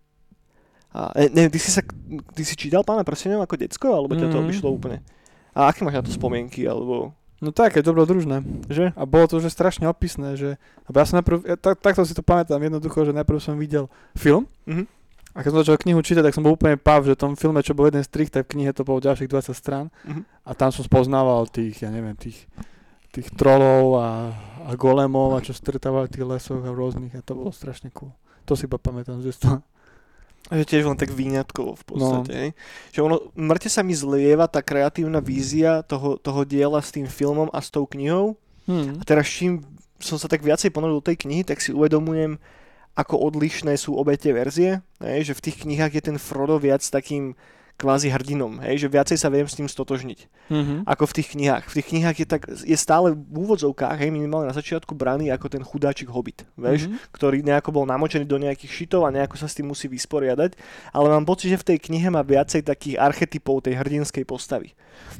A 0.90 1.12
e, 1.14 1.28
neviem, 1.28 1.50
ty 1.50 1.58
si, 1.58 1.68
sa, 1.68 1.84
ty 2.32 2.42
si 2.42 2.54
čítal 2.54 2.80
Pána 2.80 3.02
prstenov 3.02 3.40
ako 3.40 3.56
decko, 3.56 3.88
alebo 3.90 4.14
ťa 4.14 4.28
to 4.28 4.40
vyšlo 4.42 4.68
úplne? 4.70 5.04
A 5.52 5.68
aké 5.68 5.82
máš 5.82 5.96
na 5.96 6.04
to 6.04 6.12
spomienky, 6.12 6.64
alebo 6.64 7.12
No 7.38 7.54
také 7.54 7.86
dobrodružné. 7.86 8.42
Že? 8.66 8.98
A 8.98 9.02
bolo 9.04 9.30
to 9.30 9.38
že 9.38 9.46
strašne 9.48 9.86
opisné, 9.86 10.34
že... 10.34 10.58
Ja 10.90 11.06
som 11.06 11.22
najprv, 11.22 11.46
ja, 11.46 11.54
tak, 11.54 11.78
takto 11.78 12.02
si 12.02 12.10
to 12.10 12.18
pamätám 12.18 12.58
jednoducho, 12.58 13.06
že 13.06 13.14
najprv 13.14 13.38
som 13.38 13.54
videl 13.54 13.86
film 14.12 14.50
Mhm. 14.66 14.90
a 15.30 15.38
keď 15.38 15.48
som 15.48 15.60
začal 15.62 15.78
knihu 15.78 16.02
čítať, 16.02 16.18
tak 16.20 16.34
som 16.34 16.42
bol 16.42 16.52
úplne 16.52 16.74
pav, 16.74 17.06
že 17.06 17.14
v 17.14 17.20
tom 17.20 17.32
filme, 17.34 17.62
čo 17.62 17.78
bol 17.78 17.86
jeden 17.86 18.02
strich, 18.02 18.26
tak 18.26 18.50
v 18.50 18.58
knihe 18.58 18.74
to 18.74 18.82
bolo 18.82 18.98
ďalších 18.98 19.30
20 19.30 19.54
strán 19.54 19.86
Mhm. 20.02 20.26
a 20.42 20.50
tam 20.50 20.74
som 20.74 20.82
spoznával 20.82 21.46
tých, 21.46 21.78
ja 21.78 21.94
neviem, 21.94 22.16
tých, 22.16 22.42
tých 23.08 23.30
trolov 23.32 24.02
a, 24.02 24.34
a 24.66 24.74
golemov 24.74 25.32
a 25.32 25.44
čo 25.44 25.54
stretávali 25.54 26.10
v 26.10 26.18
tých 26.18 26.26
lesoch 26.26 26.58
a 26.58 26.74
rôznych 26.74 27.14
a 27.14 27.22
to 27.22 27.38
bolo 27.38 27.54
strašne 27.54 27.94
cool. 27.94 28.10
To 28.46 28.58
si 28.58 28.66
iba 28.66 28.76
pamätám 28.76 29.22
z 29.22 29.30
detstva. 29.30 29.62
Že 30.48 30.64
tiež 30.64 30.84
len 30.88 30.96
tak 30.96 31.12
výňatkovo 31.12 31.76
v 31.76 31.84
podstate. 31.84 32.32
No. 32.32 32.56
Že 32.94 33.00
ono, 33.04 33.16
mŕte 33.36 33.68
sa 33.68 33.84
mi 33.84 33.92
zlieva 33.92 34.48
tá 34.48 34.64
kreatívna 34.64 35.20
vízia 35.20 35.84
toho, 35.84 36.16
toho 36.16 36.46
diela 36.48 36.80
s 36.80 36.88
tým 36.88 37.04
filmom 37.04 37.52
a 37.52 37.60
s 37.60 37.68
tou 37.68 37.84
knihou. 37.84 38.38
Hmm. 38.64 38.96
A 38.96 39.02
teraz 39.04 39.28
čím 39.28 39.60
som 40.00 40.16
sa 40.16 40.30
tak 40.30 40.40
viacej 40.40 40.72
ponoril 40.72 41.02
do 41.02 41.08
tej 41.10 41.20
knihy, 41.20 41.42
tak 41.44 41.60
si 41.60 41.74
uvedomujem, 41.74 42.38
ako 42.94 43.14
odlišné 43.30 43.76
sú 43.76 43.98
obe 43.98 44.16
tie 44.16 44.32
verzie. 44.32 44.80
Hej, 45.02 45.30
že 45.30 45.36
v 45.36 45.44
tých 45.50 45.56
knihách 45.66 45.92
je 45.98 46.02
ten 46.02 46.18
Frodo 46.18 46.56
viac 46.56 46.82
takým 46.82 47.34
kvázi 47.78 48.10
hrdinom, 48.10 48.58
hej, 48.66 48.82
že 48.82 48.88
viacej 48.90 49.14
sa 49.14 49.30
viem 49.30 49.46
s 49.46 49.54
ním 49.54 49.70
stotožniť, 49.70 50.50
Mm-hmm. 50.50 50.78
ako 50.88 51.04
v 51.06 51.12
tých 51.14 51.28
knihách. 51.36 51.64
V 51.70 51.74
tých 51.78 51.88
knihách 51.94 52.16
je, 52.18 52.26
tak, 52.26 52.42
je 52.50 52.74
stále 52.74 53.14
v 53.14 53.36
úvodzovkách, 53.38 54.00
hej, 54.02 54.10
minimálne 54.10 54.50
na 54.50 54.56
začiatku 54.56 54.96
braný 54.98 55.30
ako 55.30 55.46
ten 55.46 55.62
chudáčik 55.62 56.10
hobit, 56.10 56.42
vieš, 56.58 56.90
Mm-hmm. 56.90 57.14
ktorý 57.14 57.38
nejako 57.46 57.70
bol 57.70 57.84
namočený 57.86 58.26
do 58.26 58.40
nejakých 58.42 58.72
šitov 58.82 59.06
a 59.06 59.14
nejako 59.14 59.38
sa 59.38 59.46
s 59.46 59.54
tým 59.54 59.70
musí 59.70 59.86
vysporiadať, 59.86 60.58
ale 60.90 61.06
mám 61.06 61.22
pocit, 61.22 61.54
že 61.54 61.60
v 61.62 61.68
tej 61.74 61.78
knihe 61.86 62.10
má 62.10 62.26
viacej 62.26 62.66
takých 62.66 62.98
archetypov 62.98 63.62
tej 63.62 63.78
hrdinskej 63.78 64.26
postavy. 64.26 64.74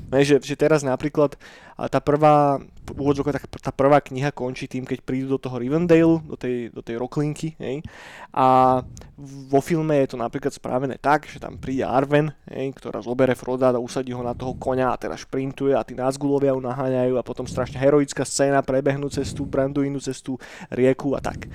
Ne, 0.08 0.24
že, 0.24 0.40
že 0.40 0.56
teraz 0.56 0.80
napríklad 0.80 1.36
tá 1.78 2.02
prvá, 2.02 2.58
v 2.90 2.98
úvodzovkách, 2.98 3.46
tá, 3.46 3.70
tá 3.70 3.72
prvá 3.72 4.02
kniha 4.02 4.34
končí 4.34 4.66
tým, 4.66 4.82
keď 4.82 4.98
prídu 5.06 5.36
do 5.36 5.38
toho 5.38 5.62
Rivendale, 5.62 6.18
do 6.26 6.34
tej, 6.34 6.74
do 6.74 6.82
tej 6.82 6.98
roklinky, 6.98 7.54
hej, 7.62 7.86
a 8.34 8.80
vo 9.46 9.60
filme 9.62 9.94
je 10.02 10.10
to 10.10 10.16
napríklad 10.18 10.50
spravené 10.50 10.98
tak, 10.98 11.30
že 11.30 11.38
tam 11.38 11.54
príde 11.54 11.86
Arwen, 11.86 12.34
hej, 12.50 12.74
ktorá 12.74 12.98
zobere 12.98 13.38
Froda 13.38 13.70
a 13.70 13.78
usadí 13.78 14.10
ho 14.10 14.26
na 14.26 14.34
toho 14.34 14.58
konia 14.58 14.90
a 14.90 14.98
teraz 14.98 15.22
šprintuje 15.22 15.78
a 15.78 15.86
tí 15.86 15.94
Nazgulovia 15.94 16.50
ju 16.50 16.62
naháňajú 16.66 17.14
a 17.14 17.22
potom 17.22 17.46
strašne 17.46 17.78
heroická 17.78 18.26
scéna 18.26 18.58
prebehnú 18.66 19.06
cez 19.06 19.30
tú 19.30 19.46
Branduinu, 19.46 20.02
cez 20.02 20.18
tú 20.18 20.34
rieku 20.74 21.14
a 21.14 21.22
tak. 21.22 21.46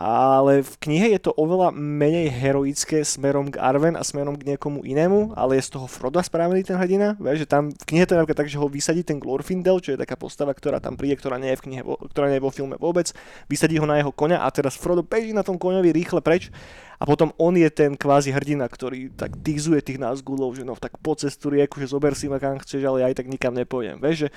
Ale 0.00 0.64
v 0.64 0.74
knihe 0.80 1.12
je 1.12 1.28
to 1.28 1.36
oveľa 1.36 1.76
menej 1.76 2.32
heroické 2.32 3.04
smerom 3.04 3.52
k 3.52 3.60
Arwen 3.60 4.00
a 4.00 4.00
smerom 4.00 4.32
k 4.32 4.48
niekomu 4.48 4.80
inému, 4.80 5.36
ale 5.36 5.60
je 5.60 5.68
z 5.68 5.76
toho 5.76 5.84
Froda 5.84 6.24
spravený 6.24 6.64
ten 6.64 6.80
hrdina. 6.80 7.20
Vieš, 7.20 7.44
že 7.44 7.48
tam 7.52 7.68
v 7.68 7.84
knihe 7.84 8.08
to 8.08 8.16
je 8.16 8.18
napríklad 8.24 8.40
tak, 8.40 8.48
že 8.48 8.56
ho 8.56 8.64
vysadí 8.64 9.04
ten 9.04 9.20
Glorfindel, 9.20 9.76
čo 9.84 9.92
je 9.92 10.00
taká 10.00 10.16
postava, 10.16 10.56
ktorá 10.56 10.80
tam 10.80 10.96
príde, 10.96 11.20
ktorá 11.20 11.36
nie 11.36 11.52
je 11.52 11.60
v 11.60 11.64
knihe, 11.68 11.82
ktorá 11.84 12.32
nie 12.32 12.40
je 12.40 12.46
vo 12.48 12.48
filme 12.48 12.80
vôbec. 12.80 13.12
Vysadí 13.44 13.76
ho 13.76 13.84
na 13.84 14.00
jeho 14.00 14.08
koňa 14.08 14.40
a 14.40 14.48
teraz 14.48 14.72
Frodo 14.72 15.04
beží 15.04 15.36
na 15.36 15.44
tom 15.44 15.60
koňovi 15.60 15.92
rýchle 15.92 16.24
preč 16.24 16.48
a 16.96 17.04
potom 17.04 17.36
on 17.36 17.52
je 17.60 17.68
ten 17.68 17.92
kvázi 17.92 18.32
hrdina, 18.32 18.72
ktorý 18.72 19.12
tak 19.12 19.36
tizuje 19.44 19.84
tých 19.84 20.00
Nazgulov, 20.00 20.56
že 20.56 20.64
no 20.64 20.80
tak 20.80 20.96
po 21.04 21.12
cestu 21.12 21.52
rieku, 21.52 21.76
že 21.76 21.92
zober 21.92 22.16
si 22.16 22.24
ma 22.24 22.40
kam 22.40 22.56
chceš, 22.56 22.88
ale 22.88 23.04
ja 23.04 23.06
aj 23.12 23.20
tak 23.20 23.28
nikam 23.28 23.52
nepôjdem. 23.52 24.00
Vieš, 24.00 24.16
že, 24.16 24.28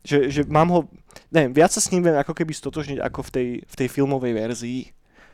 že, 0.00 0.18
že 0.32 0.40
mám 0.48 0.72
ho, 0.72 0.80
neviem, 1.28 1.52
viac 1.52 1.76
sa 1.76 1.84
s 1.84 1.92
ním 1.92 2.08
viem 2.08 2.16
ako 2.16 2.32
keby 2.32 2.56
stotožniť 2.56 3.04
ako 3.04 3.20
v 3.28 3.30
tej, 3.36 3.48
v 3.68 3.74
tej 3.76 3.88
filmovej 3.92 4.32
verzii 4.32 4.80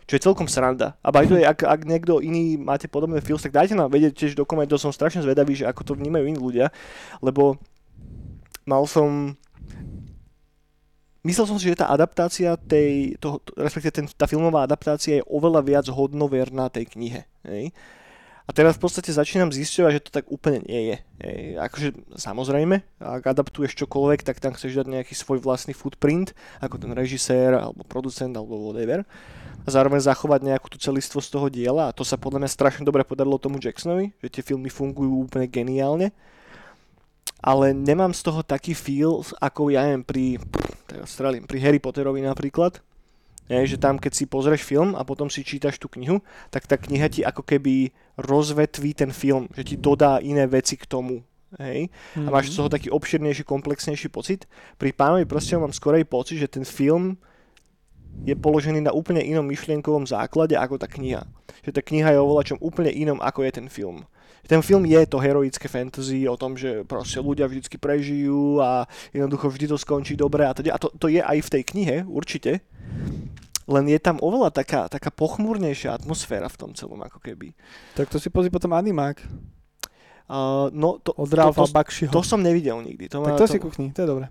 čo 0.07 0.15
je 0.15 0.25
celkom 0.25 0.47
sranda. 0.47 0.95
A 1.03 1.11
by 1.11 1.27
the 1.27 1.43
way, 1.43 1.45
ak, 1.45 1.67
ak 1.67 1.83
niekto 1.83 2.23
iný 2.23 2.55
máte 2.55 2.87
podobné 2.87 3.19
feels, 3.19 3.43
tak 3.43 3.55
dajte 3.55 3.75
nám 3.75 3.91
vedieť 3.91 4.15
tiež 4.15 4.33
do 4.39 4.47
komentov, 4.47 4.79
som 4.79 4.95
strašne 4.95 5.27
zvedavý, 5.27 5.59
že 5.59 5.67
ako 5.67 5.83
to 5.83 5.93
vnímajú 5.99 6.25
iní 6.31 6.39
ľudia, 6.39 6.71
lebo 7.19 7.59
mal 8.63 8.87
som 8.87 9.35
Myslel 11.27 11.51
som 11.51 11.59
si, 11.59 11.67
že 11.67 11.83
tá 11.83 11.91
adaptácia 11.91 12.55
tej, 12.55 13.19
toho, 13.19 13.43
respektíve 13.59 13.91
ten, 13.91 14.07
tá 14.07 14.31
filmová 14.31 14.63
adaptácia 14.63 15.19
je 15.19 15.27
oveľa 15.27 15.59
viac 15.67 15.87
hodnoverná 15.91 16.71
tej 16.71 16.87
knihe. 16.87 17.27
Hej? 17.43 17.75
A 18.47 18.55
teraz 18.55 18.79
v 18.79 18.87
podstate 18.87 19.11
začínam 19.11 19.51
zisťovať, 19.51 19.93
že 19.99 20.05
to 20.07 20.11
tak 20.15 20.31
úplne 20.31 20.63
nie 20.71 20.95
je. 20.95 20.97
Hej. 21.19 21.41
Akože 21.67 21.89
samozrejme, 22.15 22.79
ak 23.03 23.27
adaptuješ 23.27 23.75
čokoľvek, 23.75 24.23
tak 24.23 24.39
tam 24.39 24.55
chceš 24.55 24.79
dať 24.79 24.87
nejaký 24.87 25.19
svoj 25.19 25.43
vlastný 25.43 25.75
footprint, 25.75 26.31
ako 26.63 26.79
ten 26.79 26.95
režisér, 26.95 27.59
alebo 27.59 27.83
producent, 27.83 28.31
alebo 28.39 28.71
whatever. 28.71 29.03
A 29.67 29.69
zároveň 29.75 29.99
zachovať 29.99 30.47
nejakú 30.47 30.71
tú 30.71 30.79
celistvosť 30.79 31.27
toho 31.27 31.51
diela 31.51 31.91
a 31.91 31.95
to 31.95 32.07
sa 32.07 32.15
podľa 32.15 32.47
mňa 32.47 32.51
strašne 32.55 32.87
dobre 32.87 33.03
podarilo 33.03 33.35
tomu 33.35 33.59
Jacksonovi, 33.59 34.15
že 34.23 34.39
tie 34.39 34.47
filmy 34.47 34.71
fungujú 34.71 35.27
úplne 35.27 35.51
geniálne. 35.51 36.15
Ale 37.43 37.75
nemám 37.75 38.15
z 38.15 38.31
toho 38.31 38.47
taký 38.47 38.79
feel, 38.79 39.27
ako 39.43 39.75
ja 39.75 39.91
neviem 39.91 40.07
pri, 40.07 40.25
teraz 40.87 41.19
strelím, 41.19 41.51
pri 41.51 41.59
Harry 41.67 41.83
Potterovi 41.83 42.23
napríklad, 42.23 42.79
je, 43.47 43.75
že 43.75 43.79
tam 43.79 43.99
keď 43.99 44.13
si 44.15 44.25
pozrieš 44.27 44.67
film 44.67 44.99
a 44.99 45.07
potom 45.07 45.31
si 45.31 45.47
čítaš 45.47 45.79
tú 45.79 45.87
knihu, 45.95 46.19
tak 46.51 46.67
tá 46.67 46.75
kniha 46.75 47.07
ti 47.07 47.21
ako 47.23 47.47
keby 47.47 47.95
rozvetví 48.17 48.97
ten 48.97 49.13
film, 49.13 49.49
že 49.53 49.65
ti 49.65 49.77
dodá 49.77 50.19
iné 50.19 50.49
veci 50.49 50.77
k 50.77 50.89
tomu. 50.89 51.23
Hej? 51.61 51.89
A 52.17 52.29
máš 52.29 52.53
z 52.53 52.59
toho 52.59 52.69
taký 52.69 52.89
obširnejší, 52.91 53.45
komplexnejší 53.45 54.09
pocit. 54.09 54.45
Pri 54.77 54.93
pánovi 54.93 55.25
proste 55.25 55.57
mám 55.57 55.73
skorej 55.73 56.05
pocit, 56.05 56.43
že 56.43 56.49
ten 56.49 56.65
film 56.65 57.17
je 58.25 58.33
položený 58.33 58.81
na 58.81 58.97
úplne 58.97 59.21
inom 59.21 59.45
myšlienkovom 59.45 60.09
základe 60.09 60.57
ako 60.57 60.81
tá 60.81 60.89
kniha. 60.89 61.29
Že 61.63 61.71
tá 61.77 61.81
kniha 61.85 62.17
je 62.17 62.21
o 62.21 62.41
čom 62.41 62.59
úplne 62.65 62.89
inom 62.89 63.21
ako 63.21 63.45
je 63.45 63.53
ten 63.53 63.69
film. 63.69 64.09
Ten 64.47 64.63
film 64.63 64.87
je 64.87 65.03
to 65.11 65.19
heroické 65.19 65.67
fantasy 65.67 66.23
o 66.31 66.39
tom, 66.39 66.55
že 66.55 66.87
proste 66.87 67.19
ľudia 67.19 67.51
vždycky 67.51 67.83
prežijú 67.83 68.63
a 68.63 68.87
jednoducho 69.11 69.51
vždy 69.51 69.67
to 69.67 69.77
skončí 69.77 70.15
dobre 70.15 70.47
a, 70.47 70.55
teda. 70.55 70.71
a 70.71 70.79
to, 70.79 70.95
to 70.95 71.11
je 71.11 71.19
aj 71.19 71.43
v 71.43 71.51
tej 71.51 71.63
knihe, 71.67 71.97
určite. 72.07 72.63
Len 73.67 73.85
je 73.91 73.99
tam 73.99 74.23
oveľa 74.23 74.55
taká, 74.55 74.87
taká 74.87 75.11
pochmúrnejšia 75.11 75.91
atmosféra 75.91 76.47
v 76.47 76.59
tom 76.59 76.71
celom, 76.73 77.03
ako 77.03 77.19
keby. 77.19 77.51
Tak 77.99 78.07
to 78.11 78.23
si 78.23 78.31
pozri 78.31 78.51
potom 78.51 78.71
animák 78.73 79.23
Uh, 80.27 80.67
no, 80.75 80.99
to, 80.99 81.15
od 81.15 81.31
to, 81.31 81.39
Ralfa 81.39 81.63
to, 81.63 81.71
Bakšiho. 81.71 82.11
to 82.11 82.19
som 82.27 82.43
nevidel 82.43 82.83
nikdy. 82.83 83.07
To 83.15 83.23
tak 83.23 83.31
ma, 83.31 83.39
to 83.39 83.47
si 83.47 83.63
kuchni, 83.63 83.95
to 83.95 84.03
je 84.03 84.09
dobré. 84.11 84.27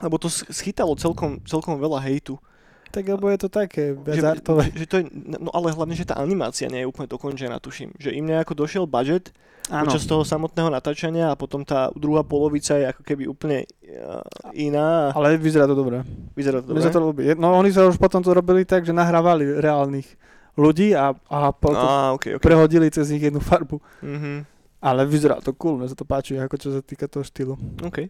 Lebo 0.00 0.16
to 0.16 0.32
sch- 0.32 0.48
schytalo 0.48 0.96
celkom, 0.96 1.44
celkom 1.44 1.76
veľa 1.76 2.00
hejtu. 2.08 2.40
Tak 2.88 3.04
lebo 3.04 3.28
je 3.28 3.38
to 3.38 3.48
také, 3.52 3.92
viac 3.92 4.16
že, 4.16 4.40
že, 4.72 4.86
to 4.88 4.94
je, 5.00 5.04
no 5.12 5.52
ale 5.52 5.76
hlavne, 5.76 5.92
že 5.92 6.08
tá 6.08 6.16
animácia 6.16 6.72
nie 6.72 6.82
je 6.84 6.88
úplne 6.88 7.04
dokončená, 7.04 7.60
tuším. 7.60 7.92
Že 8.00 8.16
im 8.16 8.24
nejako 8.24 8.56
došiel 8.56 8.88
budget 8.88 9.28
počas 9.68 10.08
toho 10.08 10.24
samotného 10.24 10.72
natáčania 10.72 11.28
a 11.28 11.36
potom 11.36 11.60
tá 11.60 11.92
druhá 11.92 12.24
polovica 12.24 12.80
je 12.80 12.88
ako 12.88 13.02
keby 13.04 13.28
úplne 13.28 13.68
uh, 13.68 14.24
iná. 14.56 15.12
Ale 15.12 15.36
vyzerá 15.36 15.68
to 15.68 15.76
dobre. 15.76 16.00
Vyzerá 16.32 16.64
to 16.64 16.72
dobre. 16.72 16.80
sa 16.80 16.88
to 16.88 17.00
ľúbi. 17.04 17.36
No 17.36 17.52
oni 17.52 17.68
sa 17.68 17.84
už 17.84 18.00
potom 18.00 18.24
to 18.24 18.32
robili 18.32 18.64
tak, 18.64 18.88
že 18.88 18.96
nahrávali 18.96 19.60
reálnych 19.60 20.08
ľudí 20.56 20.96
a, 20.96 21.12
a 21.12 21.52
potom 21.52 21.84
Á, 21.84 22.16
okay, 22.16 22.34
okay. 22.34 22.42
prehodili 22.42 22.88
cez 22.88 23.12
nich 23.12 23.22
jednu 23.22 23.38
farbu. 23.44 23.78
Mhm. 24.00 24.48
Ale 24.78 25.02
vyzerá 25.10 25.42
to 25.42 25.52
cool, 25.58 25.74
mne 25.74 25.90
sa 25.90 25.98
to 25.98 26.06
páči, 26.06 26.38
ako 26.38 26.54
čo 26.54 26.68
sa 26.70 26.80
týka 26.80 27.10
toho 27.10 27.26
štýlu. 27.26 27.58
OK. 27.82 28.06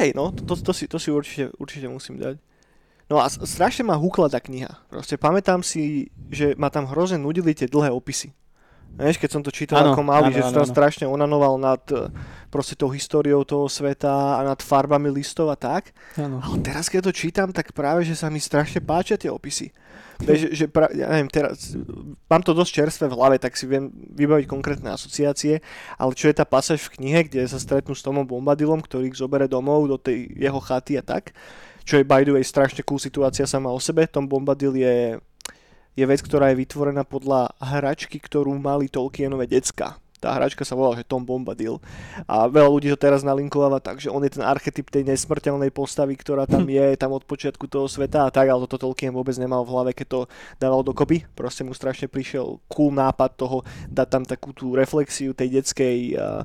Hej, 0.00 0.16
no, 0.16 0.32
to, 0.32 0.48
to, 0.48 0.54
to, 0.56 0.72
si, 0.72 0.88
to 0.88 0.96
si 0.96 1.12
určite, 1.12 1.52
určite 1.60 1.86
musím 1.92 2.16
dať. 2.16 2.40
No 3.10 3.18
a 3.18 3.26
strašne 3.26 3.82
ma 3.82 3.98
húkla 3.98 4.30
tá 4.30 4.38
kniha. 4.38 4.70
Proste 4.86 5.18
pamätám 5.18 5.66
si, 5.66 6.14
že 6.30 6.54
ma 6.54 6.70
tam 6.70 6.86
hrozne 6.86 7.18
nudili 7.18 7.58
tie 7.58 7.66
dlhé 7.66 7.90
opisy. 7.90 8.30
Vieš, 8.90 9.22
keď 9.22 9.30
som 9.30 9.42
to 9.42 9.54
čítal 9.54 9.86
Áno, 9.86 9.94
ako 9.94 10.02
malý, 10.02 10.30
áno, 10.30 10.36
že 10.38 10.42
áno, 10.42 10.50
som 10.50 10.66
áno. 10.66 10.72
strašne 10.74 11.06
onanoval 11.06 11.54
nad 11.62 11.82
eh, 11.94 12.10
proste 12.50 12.74
tou 12.74 12.90
históriou 12.90 13.46
toho 13.46 13.70
sveta 13.70 14.38
a 14.38 14.40
nad 14.42 14.58
farbami 14.58 15.10
listov 15.14 15.46
a 15.50 15.58
tak. 15.58 15.94
Áno. 16.18 16.42
Ale 16.42 16.58
teraz, 16.62 16.90
keď 16.90 17.10
to 17.10 17.12
čítam, 17.14 17.54
tak 17.54 17.70
práve, 17.70 18.02
že 18.02 18.18
sa 18.18 18.26
mi 18.30 18.42
strašne 18.42 18.82
páčia 18.82 19.14
tie 19.14 19.30
opisy. 19.30 19.70
Vieš, 20.20 20.38
že, 20.38 20.48
že 20.52 20.64
pra, 20.68 20.90
ja 20.92 21.08
neviem, 21.08 21.32
teraz, 21.32 21.72
mám 22.28 22.44
to 22.44 22.52
dosť 22.52 22.72
čerstvé 22.76 23.06
v 23.08 23.16
hlave, 23.16 23.36
tak 23.40 23.56
si 23.56 23.64
viem 23.64 23.88
vybaviť 23.88 24.44
konkrétne 24.44 24.92
asociácie, 24.92 25.64
ale 25.96 26.12
čo 26.12 26.28
je 26.28 26.36
tá 26.36 26.44
pasáž 26.44 26.84
v 26.90 27.00
knihe, 27.00 27.20
kde 27.24 27.48
sa 27.48 27.56
stretnú 27.56 27.96
s 27.96 28.04
Tomom 28.04 28.28
Bombadilom, 28.28 28.84
ktorý 28.84 29.08
ich 29.08 29.16
zobere 29.16 29.48
domov 29.48 29.88
do 29.88 29.96
tej 29.96 30.28
jeho 30.36 30.60
chaty 30.60 31.00
a 31.00 31.02
tak, 31.06 31.32
čo 31.90 31.98
je 31.98 32.06
by 32.06 32.22
the 32.22 32.30
way 32.30 32.46
strašne 32.46 32.86
cool 32.86 33.02
situácia 33.02 33.50
sama 33.50 33.74
o 33.74 33.82
sebe. 33.82 34.06
Tom 34.06 34.30
Bombadil 34.30 34.78
je, 34.78 35.18
je 35.98 36.04
vec, 36.06 36.22
ktorá 36.22 36.54
je 36.54 36.62
vytvorená 36.62 37.02
podľa 37.02 37.50
hračky, 37.58 38.22
ktorú 38.22 38.54
mali 38.54 38.86
Tolkienové 38.86 39.50
decka. 39.50 39.98
Tá 40.20 40.36
hračka 40.36 40.68
sa 40.68 40.76
volá, 40.76 40.94
že 40.94 41.02
Tom 41.02 41.24
Bombadil. 41.24 41.80
A 42.28 42.44
veľa 42.44 42.68
ľudí 42.68 42.92
to 42.92 43.00
teraz 43.00 43.24
nalinkováva 43.24 43.80
tak, 43.80 44.04
že 44.04 44.12
on 44.12 44.20
je 44.20 44.36
ten 44.36 44.44
archetyp 44.44 44.92
tej 44.92 45.02
nesmrteľnej 45.08 45.72
postavy, 45.72 46.12
ktorá 46.14 46.44
tam 46.44 46.68
je, 46.68 46.92
tam 46.94 47.16
od 47.16 47.24
počiatku 47.24 47.64
toho 47.66 47.88
sveta 47.88 48.28
a 48.28 48.30
tak, 48.30 48.52
ale 48.52 48.68
toto 48.68 48.86
Tolkien 48.86 49.16
vôbec 49.16 49.34
nemal 49.40 49.64
v 49.64 49.72
hlave, 49.72 49.90
keď 49.96 50.06
to 50.06 50.20
dával 50.60 50.84
dokopy. 50.84 51.24
Proste 51.32 51.64
mu 51.64 51.72
strašne 51.72 52.06
prišiel 52.06 52.60
cool 52.68 52.92
nápad 52.92 53.34
toho 53.34 53.64
dať 53.88 54.08
tam 54.12 54.22
takú 54.28 54.52
tú 54.52 54.76
reflexiu 54.76 55.32
tej 55.32 55.58
detskej, 55.58 56.20
uh, 56.20 56.44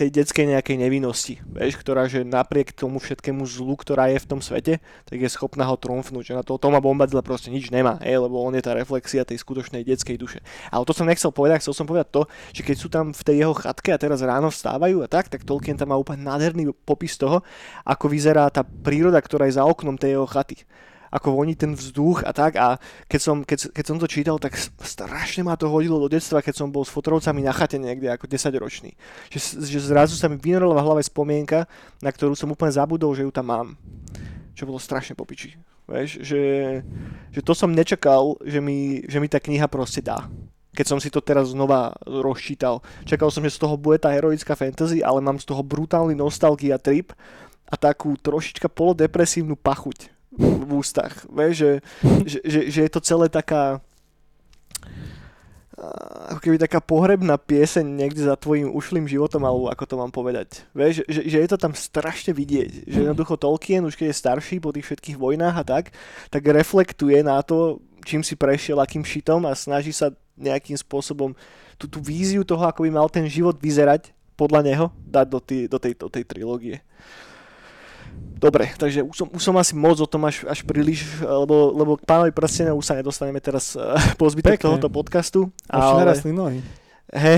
tej 0.00 0.08
detskej 0.08 0.48
nejakej 0.56 0.76
nevinnosti, 0.80 1.36
vieš, 1.44 1.76
ktorá, 1.76 2.08
že 2.08 2.24
napriek 2.24 2.72
tomu 2.72 2.96
všetkému 2.96 3.44
zlu, 3.44 3.76
ktorá 3.76 4.08
je 4.08 4.16
v 4.16 4.28
tom 4.28 4.40
svete, 4.40 4.80
tak 5.04 5.16
je 5.20 5.28
schopná 5.28 5.68
ho 5.68 5.76
trumfnúť, 5.76 6.32
že 6.32 6.34
na 6.40 6.40
to 6.40 6.56
Toma 6.56 6.80
Bombadila 6.80 7.20
proste 7.20 7.52
nič 7.52 7.68
nemá, 7.68 8.00
hej, 8.00 8.24
lebo 8.24 8.40
on 8.40 8.56
je 8.56 8.64
tá 8.64 8.72
reflexia 8.72 9.20
tej 9.28 9.36
skutočnej 9.44 9.84
detskej 9.84 10.16
duše. 10.16 10.40
Ale 10.72 10.88
to 10.88 10.96
som 10.96 11.04
nechcel 11.04 11.28
povedať, 11.28 11.60
chcel 11.60 11.76
som 11.76 11.84
povedať 11.84 12.08
to, 12.08 12.22
že 12.56 12.64
keď 12.64 12.76
sú 12.80 12.88
tam 12.88 13.12
v 13.12 13.20
tej 13.20 13.36
jeho 13.44 13.52
chatke 13.52 13.92
a 13.92 14.00
teraz 14.00 14.24
ráno 14.24 14.48
vstávajú 14.48 15.04
a 15.04 15.08
tak, 15.12 15.28
tak 15.28 15.44
Tolkien 15.44 15.76
tam 15.76 15.92
má 15.92 15.96
úplne 16.00 16.24
nádherný 16.24 16.72
popis 16.88 17.20
toho, 17.20 17.44
ako 17.84 18.08
vyzerá 18.08 18.48
tá 18.48 18.64
príroda, 18.64 19.20
ktorá 19.20 19.44
je 19.44 19.60
za 19.60 19.68
oknom 19.68 20.00
tej 20.00 20.16
jeho 20.16 20.24
chaty 20.24 20.64
ako 21.14 21.38
voní 21.38 21.54
ten 21.54 21.78
vzduch 21.78 22.26
a 22.26 22.34
tak 22.34 22.58
a 22.58 22.74
keď 23.06 23.20
som, 23.22 23.36
keď, 23.46 23.70
keď 23.70 23.84
som 23.86 23.96
to 24.02 24.10
čítal, 24.10 24.42
tak 24.42 24.58
strašne 24.82 25.46
ma 25.46 25.54
to 25.54 25.70
hodilo 25.70 26.02
do 26.02 26.10
detstva, 26.10 26.42
keď 26.42 26.58
som 26.58 26.74
bol 26.74 26.82
s 26.82 26.90
fotrovcami 26.90 27.46
na 27.46 27.54
chate 27.54 27.78
niekde 27.78 28.10
ako 28.10 28.26
10 28.26 28.50
ročný. 28.58 28.98
Že, 29.30 29.38
že 29.62 29.78
zrazu 29.78 30.18
sa 30.18 30.26
mi 30.26 30.34
vynorila 30.34 30.74
v 30.74 30.82
hlave 30.82 31.02
spomienka, 31.06 31.70
na 32.02 32.10
ktorú 32.10 32.34
som 32.34 32.50
úplne 32.50 32.74
zabudol, 32.74 33.14
že 33.14 33.22
ju 33.22 33.30
tam 33.30 33.46
mám. 33.46 33.68
Čo 34.58 34.66
bolo 34.66 34.82
strašne 34.82 35.14
popiči. 35.14 35.54
Vieš, 35.86 36.18
že, 36.26 36.42
že 37.30 37.40
to 37.46 37.54
som 37.54 37.70
nečakal, 37.70 38.34
že 38.42 38.58
mi, 38.58 39.06
že 39.06 39.22
mi 39.22 39.30
tá 39.30 39.38
kniha 39.38 39.70
proste 39.70 40.02
dá 40.02 40.26
keď 40.74 40.90
som 40.90 40.98
si 40.98 41.06
to 41.06 41.22
teraz 41.22 41.54
znova 41.54 41.94
rozčítal. 42.02 42.82
Čakal 43.06 43.30
som, 43.30 43.46
že 43.46 43.54
z 43.54 43.62
toho 43.62 43.78
bude 43.78 44.02
tá 44.02 44.10
heroická 44.10 44.58
fantasy, 44.58 45.06
ale 45.06 45.22
mám 45.22 45.38
z 45.38 45.46
toho 45.46 45.62
brutálny 45.62 46.18
nostalgia 46.18 46.82
trip 46.82 47.14
a 47.70 47.78
takú 47.78 48.18
trošička 48.18 48.66
polodepresívnu 48.66 49.54
pachuť 49.54 50.13
v 50.38 50.70
ústach. 50.74 51.26
Vieš, 51.30 51.54
že, 51.54 51.72
že, 52.26 52.38
že, 52.44 52.60
že 52.70 52.80
je 52.86 52.90
to 52.90 53.00
celé 53.00 53.26
taká 53.30 53.82
ako 56.30 56.38
keby 56.38 56.56
taká 56.56 56.78
pohrebná 56.78 57.34
pieseň 57.34 57.82
niekde 57.82 58.22
za 58.22 58.38
tvojim 58.38 58.70
ušlým 58.70 59.10
životom, 59.10 59.42
alebo 59.42 59.66
ako 59.66 59.84
to 59.84 59.94
mám 59.98 60.12
povedať. 60.14 60.62
Vieš, 60.70 61.02
že, 61.10 61.20
že 61.26 61.38
je 61.42 61.48
to 61.50 61.58
tam 61.58 61.74
strašne 61.74 62.30
vidieť, 62.30 62.86
že 62.86 62.98
jednoducho 63.02 63.34
Tolkien, 63.34 63.82
už 63.82 63.98
keď 63.98 64.14
je 64.14 64.20
starší 64.22 64.56
po 64.62 64.70
tých 64.70 64.86
všetkých 64.86 65.18
vojnách 65.18 65.56
a 65.58 65.64
tak, 65.66 65.84
tak 66.30 66.42
reflektuje 66.46 67.26
na 67.26 67.42
to, 67.42 67.82
čím 68.06 68.22
si 68.22 68.38
prešiel, 68.38 68.78
akým 68.78 69.02
šitom 69.02 69.42
a 69.50 69.52
snaží 69.58 69.90
sa 69.90 70.14
nejakým 70.38 70.78
spôsobom 70.78 71.34
tú, 71.74 71.90
tú 71.90 71.98
víziu 71.98 72.46
toho, 72.46 72.62
ako 72.62 72.86
by 72.86 72.90
mal 72.94 73.10
ten 73.10 73.26
život 73.26 73.58
vyzerať 73.58 74.14
podľa 74.38 74.60
neho, 74.66 74.86
dať 75.06 75.26
do, 75.26 75.40
tý, 75.42 75.58
do, 75.66 75.78
tej, 75.78 75.92
do 75.98 76.08
tej 76.10 76.24
trilógie. 76.26 76.76
Dobre, 78.44 78.68
takže 78.76 79.00
už 79.00 79.16
som, 79.16 79.28
už 79.32 79.40
som 79.40 79.54
asi 79.56 79.72
moc 79.72 79.96
o 79.96 80.04
tom 80.04 80.28
až, 80.28 80.44
až 80.44 80.60
príliš, 80.68 81.06
lebo, 81.24 81.72
lebo 81.72 81.96
k 81.96 82.04
pánovi 82.04 82.28
prstenia 82.28 82.76
už 82.76 82.84
sa 82.84 82.92
nedostaneme 82.92 83.40
teraz 83.40 83.72
uh, 83.72 83.96
po 84.20 84.28
zbytek 84.28 84.60
Pekne. 84.60 84.64
tohoto 84.68 84.88
podcastu. 84.92 85.40
Ale... 85.72 86.12
nohy. 86.28 86.60
He, 87.14 87.36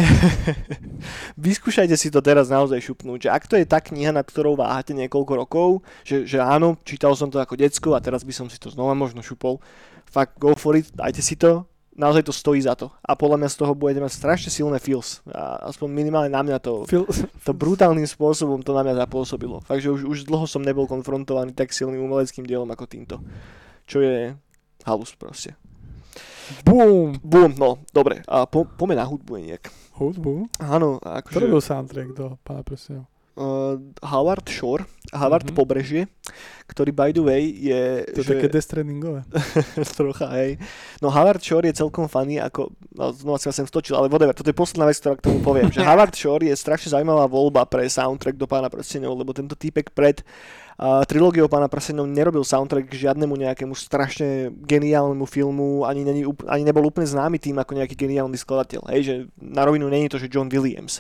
vyskúšajte 1.46 1.94
si 2.00 2.08
to 2.10 2.18
teraz 2.24 2.48
naozaj 2.50 2.80
šupnúť, 2.80 3.28
že 3.28 3.30
ak 3.30 3.44
to 3.44 3.54
je 3.54 3.66
tá 3.68 3.78
kniha, 3.78 4.14
nad 4.14 4.24
ktorou 4.26 4.56
váhate 4.56 4.96
niekoľko 4.96 5.32
rokov, 5.36 5.68
že, 6.06 6.24
že 6.24 6.40
áno, 6.40 6.80
čítal 6.86 7.12
som 7.14 7.28
to 7.28 7.38
ako 7.38 7.60
decko 7.60 7.92
a 7.92 8.00
teraz 8.00 8.24
by 8.24 8.32
som 8.32 8.46
si 8.48 8.56
to 8.56 8.72
znova 8.72 8.96
možno 8.96 9.20
šupol, 9.20 9.60
fakt 10.06 10.38
go 10.40 10.56
for 10.56 10.78
it, 10.78 10.90
dajte 10.94 11.20
si 11.20 11.36
to, 11.36 11.68
naozaj 11.96 12.28
to 12.28 12.32
stojí 12.32 12.60
za 12.60 12.76
to. 12.76 12.92
A 13.02 13.16
podľa 13.16 13.42
mňa 13.42 13.50
z 13.50 13.56
toho 13.64 13.72
budete 13.72 14.04
mať 14.04 14.12
strašne 14.12 14.50
silné 14.52 14.78
feels. 14.78 15.24
A 15.32 15.66
aspoň 15.72 15.88
minimálne 15.90 16.30
na 16.30 16.44
mňa 16.44 16.58
to, 16.60 16.84
Feel... 16.84 17.08
to 17.42 17.52
brutálnym 17.56 18.04
spôsobom 18.04 18.60
to 18.60 18.76
na 18.76 18.84
mňa 18.84 19.08
zapôsobilo. 19.08 19.64
Takže 19.64 19.88
už, 19.90 20.00
už 20.04 20.18
dlho 20.28 20.44
som 20.44 20.60
nebol 20.60 20.84
konfrontovaný 20.84 21.56
tak 21.56 21.72
silným 21.72 22.04
umeleckým 22.04 22.44
dielom 22.44 22.68
ako 22.68 22.84
týmto. 22.86 23.16
Čo 23.88 24.04
je 24.04 24.36
halus 24.84 25.16
proste. 25.16 25.56
Boom! 26.62 27.18
Boom, 27.24 27.58
no, 27.58 27.82
dobre. 27.90 28.22
A 28.30 28.46
po, 28.46 28.68
poďme 28.68 29.02
na 29.02 29.06
hudbu 29.08 29.32
nejak. 29.42 29.66
Hudbu? 29.98 30.46
Áno. 30.62 31.02
Akože... 31.02 31.42
Ktorý 31.42 31.46
bol 31.58 31.64
soundtrack 31.64 32.08
do 32.14 32.38
Pána 32.46 32.62
prstenov? 32.62 33.10
Uh, 33.36 33.76
Howard 34.02 34.48
Shore, 34.48 34.84
Howard 35.14 35.46
mm-hmm. 35.46 35.58
Pobrežie, 35.58 36.02
ktorý 36.66 36.90
by 36.90 37.14
the 37.14 37.22
way 37.22 37.42
je... 37.46 38.02
To 38.10 38.20
je 38.24 38.26
že... 38.26 38.32
také 38.34 38.48
destrendingové. 38.50 39.22
trocha, 39.98 40.26
hej. 40.34 40.58
No 40.98 41.12
Howard 41.14 41.38
Shore 41.38 41.70
je 41.70 41.78
celkom 41.78 42.10
funny, 42.10 42.42
ako, 42.42 42.74
no 42.96 43.14
znova 43.14 43.38
si 43.38 43.52
sem 43.54 43.68
stočil, 43.68 43.94
ale 43.94 44.10
whatever, 44.10 44.34
toto 44.34 44.50
je 44.50 44.56
posledná 44.56 44.90
vec, 44.90 44.98
ktorá 44.98 45.14
k 45.14 45.24
tomu 45.30 45.38
poviem, 45.44 45.70
že 45.70 45.84
Howard 45.88 46.16
Shore 46.16 46.50
je 46.50 46.56
strašne 46.58 46.90
zaujímavá 46.90 47.30
voľba 47.30 47.68
pre 47.68 47.86
soundtrack 47.86 48.34
do 48.34 48.50
Pána 48.50 48.66
prstenov, 48.66 49.14
lebo 49.14 49.30
tento 49.30 49.54
týpek 49.54 49.94
pred 49.94 50.26
uh, 50.80 51.06
trilógiou 51.06 51.46
Pána 51.46 51.70
prstenov 51.70 52.10
nerobil 52.10 52.42
soundtrack 52.42 52.90
k 52.90 53.06
žiadnemu 53.06 53.46
nejakému 53.46 53.78
strašne 53.78 54.50
geniálnemu 54.66 55.26
filmu, 55.28 55.86
ani, 55.86 56.02
není, 56.02 56.26
ani 56.50 56.62
nebol 56.66 56.82
úplne 56.82 57.06
známy 57.06 57.38
tým 57.38 57.62
ako 57.62 57.78
nejaký 57.78 57.94
geniálny 57.94 58.34
skladateľ, 58.34 58.90
hej, 58.90 59.00
že 59.06 59.14
na 59.38 59.62
rovinu 59.62 59.86
není 59.86 60.10
to, 60.10 60.18
že 60.18 60.32
John 60.32 60.50
Williams. 60.50 60.98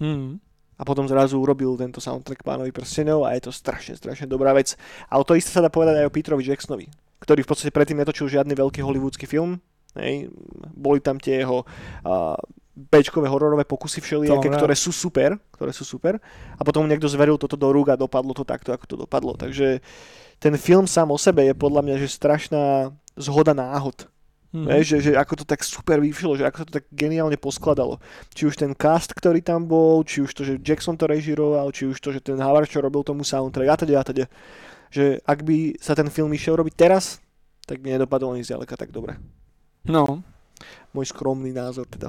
Mm 0.00 0.45
a 0.76 0.82
potom 0.84 1.08
zrazu 1.08 1.40
urobil 1.40 1.72
tento 1.80 2.04
soundtrack 2.04 2.44
Pánovi 2.44 2.68
prstenov 2.68 3.24
a 3.24 3.32
je 3.32 3.48
to 3.48 3.52
strašne, 3.52 3.96
strašne 3.96 4.28
dobrá 4.28 4.52
vec. 4.52 4.76
Ale 5.08 5.24
to 5.24 5.32
isté 5.32 5.56
sa 5.56 5.64
dá 5.64 5.72
povedať 5.72 6.04
aj 6.04 6.06
o 6.08 6.12
Petrovi 6.12 6.44
Jacksonovi, 6.44 6.86
ktorý 7.24 7.40
v 7.44 7.48
podstate 7.48 7.72
predtým 7.72 7.96
netočil 7.96 8.28
žiadny 8.28 8.52
veľký 8.52 8.84
hollywoodsky 8.84 9.24
film. 9.24 9.56
Hej. 9.96 10.28
Boli 10.76 11.00
tam 11.00 11.16
tie 11.16 11.40
jeho 11.40 11.64
uh, 11.64 12.36
bečkové 12.76 13.32
hororové 13.32 13.64
pokusy 13.64 14.04
všelijaké, 14.04 14.52
ktoré 14.52 14.76
sú 14.76 14.92
super, 14.92 15.40
ktoré 15.56 15.72
sú 15.72 15.88
super. 15.88 16.20
A 16.60 16.62
potom 16.62 16.84
niekto 16.84 17.08
zveril 17.08 17.40
toto 17.40 17.56
do 17.56 17.72
rúk 17.72 17.88
a 17.88 17.96
dopadlo 17.96 18.36
to 18.36 18.44
takto, 18.44 18.76
ako 18.76 18.84
to 18.84 18.96
dopadlo. 19.00 19.32
Takže 19.32 19.80
ten 20.36 20.54
film 20.60 20.84
sám 20.84 21.08
o 21.08 21.16
sebe 21.16 21.48
je 21.48 21.56
podľa 21.56 21.80
mňa 21.80 21.96
že 21.96 22.12
strašná 22.12 22.92
zhoda 23.16 23.56
náhod 23.56 24.04
Mm-hmm. 24.56 24.72
Vieš, 24.72 24.86
že, 24.88 24.98
že 25.04 25.12
ako 25.20 25.34
to 25.36 25.44
tak 25.44 25.60
super 25.60 26.00
vyšlo, 26.00 26.32
že 26.40 26.48
ako 26.48 26.64
to 26.64 26.80
tak 26.80 26.88
geniálne 26.88 27.36
poskladalo. 27.36 28.00
Či 28.32 28.48
už 28.48 28.56
ten 28.56 28.72
cast, 28.72 29.12
ktorý 29.12 29.44
tam 29.44 29.68
bol, 29.68 30.00
či 30.00 30.24
už 30.24 30.32
to, 30.32 30.48
že 30.48 30.56
Jackson 30.64 30.96
to 30.96 31.04
režiroval, 31.04 31.68
či 31.76 31.84
už 31.84 32.00
to, 32.00 32.08
že 32.08 32.24
ten 32.24 32.40
Howard 32.40 32.64
čo 32.64 32.80
robil 32.80 33.04
tomu 33.04 33.20
soundtrack 33.20 33.68
a 33.68 33.76
teda 33.76 33.94
a 34.00 34.04
teda. 34.08 34.24
Že 34.88 35.20
ak 35.28 35.38
by 35.44 35.76
sa 35.76 35.92
ten 35.92 36.08
film 36.08 36.32
išiel 36.32 36.56
robiť 36.56 36.72
teraz, 36.72 37.20
tak 37.68 37.84
by 37.84 38.00
nedopadol 38.00 38.32
ani 38.32 38.48
zďaleka 38.48 38.80
tak 38.80 38.96
dobre. 38.96 39.20
No. 39.84 40.24
Môj 40.96 41.12
skromný 41.12 41.52
názor 41.52 41.84
teda. 41.84 42.08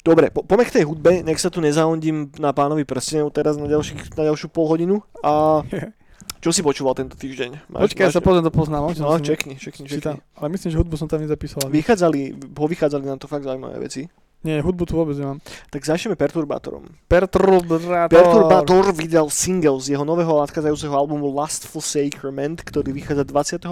Dobre, 0.00 0.32
po, 0.32 0.40
poďme 0.40 0.64
k 0.64 0.80
tej 0.80 0.84
hudbe, 0.88 1.20
nech 1.20 1.36
sa 1.36 1.52
tu 1.52 1.60
nezaondím 1.60 2.32
na 2.40 2.56
pánovi 2.56 2.88
prstenov 2.88 3.36
teraz 3.36 3.60
na, 3.60 3.68
ďalší, 3.68 4.00
na 4.16 4.32
ďalšiu 4.32 4.48
pol 4.48 4.64
hodinu. 4.64 5.04
A 5.20 5.60
Čo 6.40 6.56
si 6.56 6.64
počúval 6.64 6.96
tento 6.96 7.20
týždeň? 7.20 7.68
Máš, 7.68 7.92
Počkaj, 7.92 8.04
máš... 8.04 8.08
ja 8.08 8.16
sa 8.16 8.24
pozriem 8.24 8.44
do 8.48 8.52
poznámok. 8.52 8.96
No, 8.96 9.20
čekni, 9.20 9.60
čekni, 9.60 9.84
čekni. 9.84 10.16
Ale 10.40 10.46
myslím, 10.48 10.72
že 10.72 10.76
hudbu 10.80 10.96
som 10.96 11.04
tam 11.04 11.20
nezapísal. 11.20 11.68
Vychádzali, 11.68 12.32
povychádzali 12.56 13.04
nám 13.04 13.20
to 13.20 13.28
fakt 13.28 13.44
zaujímavé 13.44 13.76
veci. 13.76 14.08
Nie, 14.40 14.64
hudbu 14.64 14.88
tu 14.88 14.96
vôbec 14.96 15.20
nemám. 15.20 15.36
Tak 15.68 15.84
začneme 15.84 16.16
Perturbátorom. 16.16 16.88
Perturbátor. 17.12 18.08
Perturbátor 18.08 18.88
vydal 18.96 19.28
single 19.28 19.76
z 19.84 19.92
jeho 19.92 20.00
nového 20.00 20.32
nadchádzajúceho 20.40 20.96
albumu 20.96 21.28
Lustful 21.28 21.84
Sacrament, 21.84 22.64
ktorý 22.64 22.96
vychádza 22.96 23.28
28. 23.28 23.68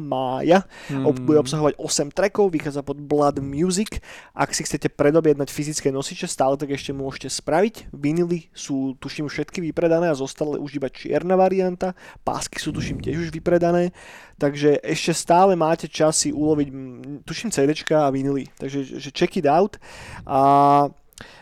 mája. 0.00 0.64
Hmm. 0.88 1.12
Bude 1.12 1.44
obsahovať 1.44 1.76
8 1.76 2.16
trackov, 2.16 2.48
vychádza 2.48 2.80
pod 2.80 2.96
Blood 2.96 3.44
Music. 3.44 4.00
Ak 4.32 4.56
si 4.56 4.64
chcete 4.64 4.88
predobjednať 4.88 5.52
fyzické 5.52 5.92
nosiče, 5.92 6.24
stále 6.24 6.56
tak 6.56 6.72
ešte 6.72 6.96
môžete 6.96 7.28
spraviť. 7.28 7.92
Vinily 7.92 8.48
sú 8.56 8.96
tuším 8.96 9.28
všetky 9.28 9.60
vypredané 9.60 10.08
a 10.08 10.16
zostala 10.16 10.56
už 10.56 10.80
iba 10.80 10.88
čierna 10.88 11.36
varianta. 11.36 11.92
Pásky 12.24 12.56
sú 12.56 12.72
tuším 12.72 13.04
tiež 13.04 13.28
už 13.28 13.30
vypredané. 13.36 13.92
Takže 14.38 14.78
ešte 14.86 15.12
stále 15.14 15.58
máte 15.58 15.90
čas 15.90 16.22
si 16.22 16.30
uloviť, 16.30 16.68
tuším 17.26 17.50
CDčka 17.50 18.06
a 18.06 18.12
vinily. 18.14 18.46
Takže 18.54 19.02
že 19.02 19.10
check 19.10 19.34
it 19.36 19.46
out. 19.50 19.76
A 20.26 20.86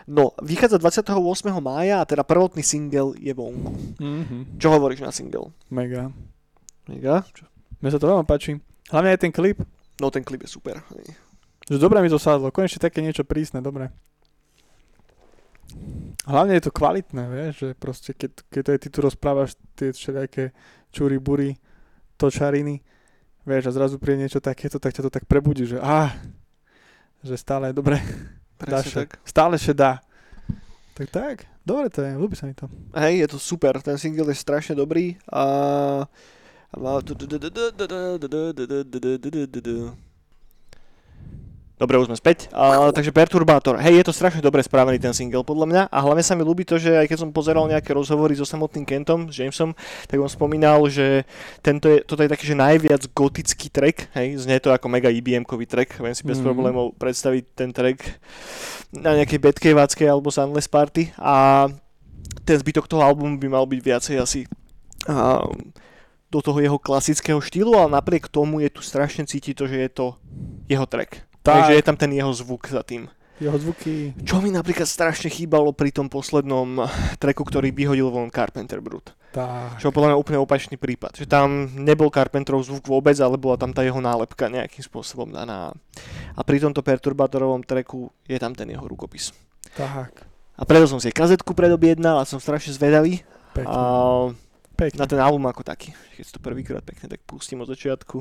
No, 0.07 0.33
vychádza 0.41 0.79
28. 0.79 1.13
mája 1.61 2.01
a 2.01 2.09
teda 2.09 2.25
prvotný 2.25 2.63
single 2.63 3.13
je 3.21 3.35
vonku. 3.35 3.77
Mm-hmm. 4.01 4.57
Čo 4.57 4.73
hovoríš 4.73 5.05
na 5.05 5.13
single? 5.13 5.53
Mega. 5.69 6.09
Mega? 6.89 7.27
Čo? 7.35 7.45
Mne 7.83 7.91
sa 7.93 8.01
to 8.01 8.09
veľmi 8.09 8.25
páči. 8.25 8.57
Hlavne 8.89 9.13
aj 9.13 9.21
ten 9.21 9.35
klip. 9.35 9.61
No, 10.01 10.09
ten 10.09 10.25
klip 10.25 10.47
je 10.47 10.51
super. 10.51 10.81
Že 11.67 11.83
dobre 11.83 12.01
mi 12.01 12.09
to 12.09 12.17
sadlo. 12.17 12.55
Konečne 12.55 12.79
také 12.79 13.03
niečo 13.03 13.27
prísne, 13.27 13.61
dobre. 13.61 13.91
Hlavne 16.25 16.57
je 16.57 16.65
to 16.65 16.73
kvalitné, 16.75 17.23
vieš, 17.27 17.55
že 17.59 17.69
proste 17.75 18.11
keď, 18.15 18.31
keď 18.49 18.65
ty 18.81 18.89
tu 18.91 18.99
rozprávaš 19.03 19.59
tie 19.75 19.91
všelijaké 19.91 20.55
čúry, 20.95 21.19
bury, 21.19 21.59
točariny, 22.17 22.83
vieš, 23.47 23.71
a 23.71 23.77
zrazu 23.77 24.01
príde 24.01 24.27
niečo 24.27 24.41
takéto, 24.43 24.81
tak 24.81 24.97
ťa 24.97 25.07
to 25.07 25.11
tak 25.13 25.25
prebudí, 25.29 25.69
že 25.69 25.79
ah, 25.79 26.13
že 27.23 27.37
stále 27.37 27.71
je 27.71 27.75
dobre. 27.77 28.01
Presne 28.57 29.05
tak. 29.05 29.21
Stále 29.23 29.61
še 29.61 29.77
dá. 29.77 30.01
Tak 30.97 31.13
tak, 31.13 31.37
dobre 31.61 31.93
to 31.93 32.01
je, 32.01 32.17
ľúbi 32.17 32.33
sa 32.41 32.49
mi 32.49 32.57
to. 32.57 32.73
Hej, 32.97 33.29
je 33.29 33.29
to 33.37 33.39
super, 33.39 33.77
ten 33.85 34.01
single 34.01 34.33
je 34.33 34.41
strašne 34.41 34.73
dobrý 34.73 35.21
a 35.29 35.45
má... 36.73 37.01
Dobre, 41.77 42.01
už 42.01 42.09
sme 42.09 42.17
späť. 42.17 42.49
A, 42.57 42.89
takže 42.89 43.13
Perturbátor. 43.13 43.77
Hej, 43.77 44.01
je 44.01 44.05
to 44.09 44.17
strašne 44.17 44.41
dobre 44.41 44.65
spravený 44.65 44.97
ten 44.97 45.13
single 45.13 45.45
podľa 45.45 45.67
mňa 45.69 45.83
a 45.93 45.99
hlavne 46.01 46.25
sa 46.25 46.33
mi 46.33 46.41
ľúbi 46.41 46.65
to, 46.65 46.81
že 46.81 46.89
aj 46.89 47.05
keď 47.05 47.19
som 47.21 47.37
pozeral 47.37 47.69
nejaké 47.69 47.93
rozhovory 47.93 48.33
so 48.33 48.49
samotným 48.49 48.89
Kentom, 48.89 49.29
s 49.29 49.37
Jamesom, 49.37 49.77
tak 50.09 50.17
on 50.17 50.33
spomínal, 50.33 50.81
že 50.89 51.29
tento 51.61 51.93
je, 51.93 52.01
toto 52.01 52.25
je 52.25 52.33
taký, 52.33 52.49
že 52.49 52.57
najviac 52.57 53.05
gotický 53.13 53.69
track, 53.69 54.09
hej, 54.17 54.41
znie 54.41 54.57
to 54.57 54.73
ako 54.73 54.89
mega 54.89 55.13
IBM-kový 55.13 55.69
track, 55.69 56.01
viem 56.01 56.17
si 56.17 56.25
bez 56.25 56.41
mm. 56.41 56.45
problémov 56.49 56.97
predstaviť 56.97 57.45
ten 57.53 57.69
track 57.77 58.25
na 58.97 59.21
nejakej 59.21 59.37
Batcaveáckej 59.37 60.09
alebo 60.09 60.33
Sunless 60.33 60.73
Party 60.73 61.13
a 61.21 61.69
ten 62.49 62.57
zbytok 62.57 62.89
toho 62.89 63.05
albumu 63.05 63.37
by 63.37 63.53
mal 63.53 63.69
byť 63.69 63.81
viacej 63.85 64.17
asi 64.17 64.41
a, 65.05 65.45
do 66.33 66.41
toho 66.41 66.57
jeho 66.57 66.81
klasického 66.81 67.37
štýlu, 67.37 67.77
ale 67.77 68.01
napriek 68.01 68.33
tomu 68.33 68.65
je 68.65 68.73
tu 68.73 68.81
strašne 68.81 69.29
cítiť 69.29 69.53
to, 69.53 69.69
že 69.69 69.77
je 69.77 69.91
to 69.93 70.07
jeho 70.73 70.89
track. 70.89 71.26
Tak. 71.47 71.55
Takže 71.63 71.79
je 71.79 71.85
tam 71.87 71.95
ten 71.95 72.11
jeho 72.11 72.35
zvuk 72.35 72.67
za 72.67 72.83
tým. 72.83 73.07
Jeho 73.37 73.55
zvuky. 73.61 74.17
Čo 74.25 74.41
mi 74.41 74.49
napríklad 74.49 74.89
strašne 74.89 75.29
chýbalo 75.29 75.71
pri 75.71 75.93
tom 75.93 76.09
poslednom 76.09 76.89
treku, 77.21 77.45
ktorý 77.45 77.69
vyhodil 77.69 78.09
von 78.09 78.33
Carpenter 78.33 78.81
Brut. 78.81 79.13
Tak. 79.37 79.77
Čo 79.77 79.93
podľa 79.93 80.17
mňa 80.17 80.17
úplne 80.17 80.41
opačný 80.41 80.81
prípad. 80.81 81.21
Že 81.21 81.29
tam 81.29 81.69
nebol 81.77 82.09
Carpenterov 82.09 82.65
zvuk 82.65 82.89
vôbec, 82.89 83.13
ale 83.21 83.37
bola 83.37 83.61
tam 83.61 83.77
tá 83.77 83.85
jeho 83.85 84.01
nálepka 84.01 84.49
nejakým 84.49 84.81
spôsobom 84.81 85.29
daná. 85.29 85.77
A 86.33 86.41
pri 86.41 86.65
tomto 86.65 86.81
perturbátorovom 86.81 87.61
treku 87.61 88.09
je 88.25 88.41
tam 88.41 88.57
ten 88.57 88.73
jeho 88.73 88.89
rukopis. 88.89 89.37
Tak. 89.77 90.25
A 90.57 90.63
preto 90.65 90.89
som 90.89 90.97
si 90.97 91.13
kazetku 91.13 91.53
predobjednal 91.53 92.17
a 92.17 92.25
som 92.25 92.41
strašne 92.41 92.73
zvedavý. 92.73 93.21
Pekne. 93.53 93.69
A 93.69 93.81
Pekne. 94.77 95.01
na 95.01 95.09
ten 95.09 95.17
album 95.17 95.49
ako 95.49 95.65
taký. 95.65 95.97
Keď 96.17 96.25
si 96.25 96.33
to 96.37 96.41
prvýkrát 96.41 96.85
pekne 96.85 97.09
tak 97.09 97.25
pustím 97.25 97.65
od 97.65 97.69
začiatku, 97.73 98.21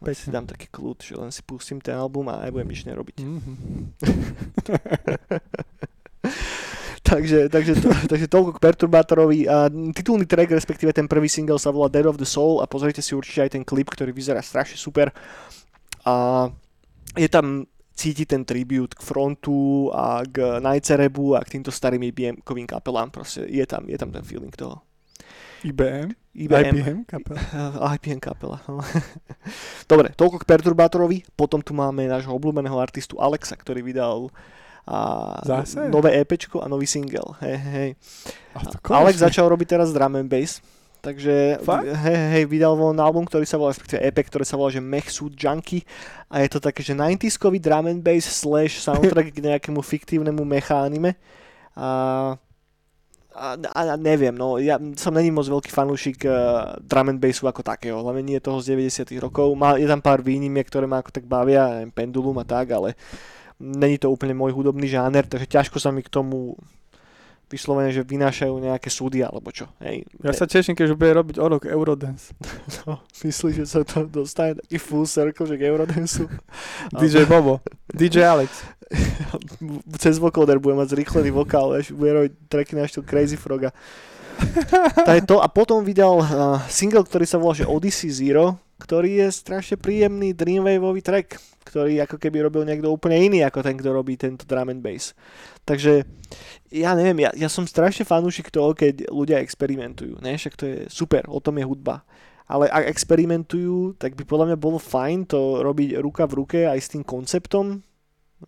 Pekne. 0.00 0.16
si 0.16 0.32
dám 0.32 0.48
taký 0.48 0.72
kľud, 0.72 0.98
že 1.04 1.14
len 1.20 1.28
si 1.28 1.44
pustím 1.44 1.84
ten 1.84 1.94
album 1.94 2.32
a 2.32 2.48
nebudem 2.48 2.72
nič 2.72 2.88
nerobiť. 2.88 3.16
Mhm. 3.20 3.52
takže, 7.12 7.52
takže, 7.52 7.72
to, 7.76 7.88
takže 8.08 8.26
toľko 8.32 8.50
k 8.56 8.62
Perturbátorovi. 8.62 9.44
A 9.44 9.68
titulný 9.92 10.24
track, 10.24 10.56
respektíve 10.56 10.96
ten 10.96 11.04
prvý 11.04 11.28
single 11.28 11.60
sa 11.60 11.68
volá 11.68 11.92
Dead 11.92 12.08
of 12.08 12.16
the 12.16 12.26
Soul 12.26 12.64
a 12.64 12.66
pozrite 12.66 13.04
si 13.04 13.12
určite 13.12 13.44
aj 13.44 13.50
ten 13.60 13.64
klip, 13.66 13.92
ktorý 13.92 14.16
vyzerá 14.16 14.40
strašne 14.40 14.80
super. 14.80 15.12
A 16.08 16.48
je 17.20 17.28
tam 17.28 17.68
cíti 17.92 18.24
ten 18.24 18.48
tribut 18.48 18.96
k 18.96 19.04
frontu 19.04 19.92
a 19.92 20.24
k 20.24 20.56
Nightcerebu 20.58 21.36
a 21.36 21.44
k 21.44 21.60
týmto 21.60 21.68
starým 21.68 22.00
IBM-kovým 22.08 22.64
kapelám. 22.64 23.12
Proste 23.12 23.44
je 23.44 23.62
tam, 23.68 23.84
je 23.84 24.00
tam 24.00 24.08
ten 24.08 24.24
feeling 24.24 24.56
toho. 24.56 24.80
IBM? 25.62 26.08
IBM, 26.34 26.74
IBM 26.74 26.98
kapela. 27.06 27.40
IBM 27.96 28.18
kapela. 28.18 28.58
no. 28.66 28.82
Dobre, 29.90 30.10
toľko 30.16 30.42
k 30.42 30.48
Perturbátorovi. 30.48 31.22
Potom 31.38 31.62
tu 31.62 31.76
máme 31.76 32.08
nášho 32.08 32.34
obľúbeného 32.34 32.74
artistu 32.80 33.20
Alexa, 33.22 33.54
ktorý 33.54 33.84
vydal 33.84 34.32
a 34.82 34.98
Zase? 35.46 35.86
nové 35.86 36.18
EPčko 36.18 36.58
a 36.58 36.66
nový 36.66 36.90
single. 36.90 37.38
Hej, 37.38 37.56
hej. 37.62 37.90
Alex 38.90 39.22
začal 39.22 39.46
robiť 39.46 39.78
teraz 39.78 39.94
drum 39.94 40.18
and 40.18 40.26
bass. 40.26 40.58
Takže 41.02 41.58
hej, 41.82 42.18
hej, 42.30 42.44
vydal 42.46 42.78
von 42.78 42.94
album, 43.02 43.26
ktorý 43.26 43.42
sa 43.42 43.58
volá, 43.58 43.74
respektíve 43.74 43.98
EP, 43.98 44.14
ktoré 44.22 44.46
sa 44.46 44.54
volá, 44.54 44.70
že 44.70 44.78
Mech 44.78 45.10
Suit 45.10 45.34
Junkie 45.34 45.82
a 46.30 46.46
je 46.46 46.48
to 46.50 46.62
také, 46.62 46.86
že 46.86 46.94
90-skový 46.94 47.58
drum 47.58 47.90
and 47.90 48.06
bass 48.06 48.22
slash 48.22 48.78
soundtrack 48.78 49.34
k 49.34 49.42
nejakému 49.42 49.82
fiktívnemu 49.82 50.46
mecha 50.46 50.78
anime 50.78 51.18
a 51.74 52.38
a, 52.38 52.38
a, 53.32 53.56
a 53.56 53.96
neviem, 53.96 54.32
no 54.36 54.60
ja 54.60 54.76
som 54.96 55.16
není 55.16 55.32
moc 55.32 55.48
veľký 55.48 55.72
fanúšik 55.72 56.28
uh, 56.28 56.76
drum 56.84 57.12
and 57.12 57.20
bassu 57.20 57.48
ako 57.48 57.64
takého, 57.64 57.98
hlavne 57.98 58.22
nie 58.22 58.38
toho 58.38 58.60
z 58.60 58.76
90 58.76 59.16
rokov. 59.18 59.52
Má, 59.56 59.80
je 59.80 59.88
tam 59.88 60.04
pár 60.04 60.20
výnimiek, 60.20 60.68
ktoré 60.68 60.84
ma 60.84 61.00
ako 61.00 61.10
tak 61.10 61.24
bavia, 61.24 61.84
Pendulum 61.96 62.36
a 62.40 62.46
tak, 62.46 62.76
ale 62.76 62.94
není 63.62 63.96
to 63.96 64.12
úplne 64.12 64.36
môj 64.36 64.52
hudobný 64.52 64.90
žáner, 64.90 65.24
takže 65.24 65.48
ťažko 65.48 65.78
sa 65.80 65.94
mi 65.94 66.02
k 66.04 66.12
tomu 66.12 66.58
vyslovene, 67.52 67.92
že 67.92 68.00
vynášajú 68.00 68.54
nejaké 68.56 68.88
súdy 68.88 69.20
alebo 69.20 69.52
čo. 69.52 69.68
Hej. 69.84 70.08
Ja 70.24 70.32
sa 70.32 70.48
teším, 70.48 70.72
keď 70.72 70.92
už 70.92 70.96
bude 70.96 71.12
robiť 71.12 71.36
o 71.36 71.46
rok 71.46 71.68
Eurodance. 71.68 72.32
no, 72.88 73.04
myslíš, 73.20 73.54
že 73.60 73.66
sa 73.68 73.80
to 73.84 74.08
dostane 74.08 74.56
taký 74.56 74.80
full 74.80 75.04
circle, 75.04 75.44
že 75.44 75.60
k 75.60 75.68
Eurodanceu? 75.68 76.32
DJ 77.00 77.28
Bobo. 77.28 77.60
DJ 77.92 78.24
Alex. 78.24 78.64
Cez 80.02 80.16
vocoder 80.16 80.56
bude 80.56 80.72
mať 80.80 80.96
zrýchlený 80.96 81.28
vokál, 81.32 81.76
vieš, 81.76 81.92
bude 81.92 82.12
robiť 82.16 82.32
tracky 82.48 82.72
na 82.72 82.88
štýl 82.88 83.04
Crazy 83.04 83.36
Froga. 83.36 83.70
je 85.04 85.24
to. 85.28 85.44
A 85.44 85.46
potom 85.52 85.84
vydal 85.84 86.24
uh, 86.24 86.26
single, 86.72 87.04
ktorý 87.04 87.28
sa 87.28 87.36
volá, 87.36 87.52
že 87.52 87.68
Odyssey 87.68 88.08
Zero, 88.08 88.56
ktorý 88.80 89.22
je 89.22 89.28
strašne 89.30 89.76
príjemný 89.76 90.32
dreamwaveový 90.32 91.04
track, 91.04 91.51
ktorý 91.72 92.04
ako 92.04 92.20
keby 92.20 92.44
robil 92.44 92.68
niekto 92.68 92.92
úplne 92.92 93.16
iný 93.16 93.48
ako 93.48 93.64
ten, 93.64 93.80
kto 93.80 93.96
robí 93.96 94.20
tento 94.20 94.44
drum 94.44 94.68
and 94.68 94.84
bass. 94.84 95.16
Takže 95.64 96.04
ja 96.68 96.92
neviem, 96.92 97.24
ja, 97.24 97.32
ja 97.32 97.48
som 97.48 97.64
strašne 97.64 98.04
fanúšik 98.04 98.52
toho, 98.52 98.76
keď 98.76 99.08
ľudia 99.08 99.40
experimentujú. 99.40 100.20
Ne? 100.20 100.36
Však 100.36 100.54
to 100.60 100.64
je 100.68 100.76
super, 100.92 101.24
o 101.32 101.40
tom 101.40 101.56
je 101.56 101.64
hudba. 101.64 102.04
Ale 102.44 102.68
ak 102.68 102.92
experimentujú, 102.92 103.96
tak 103.96 104.12
by 104.12 104.28
podľa 104.28 104.52
mňa 104.52 104.58
bolo 104.60 104.76
fajn 104.76 105.32
to 105.32 105.64
robiť 105.64 105.96
ruka 106.04 106.28
v 106.28 106.36
ruke 106.44 106.60
aj 106.68 106.76
s 106.76 106.92
tým 106.92 107.00
konceptom, 107.00 107.80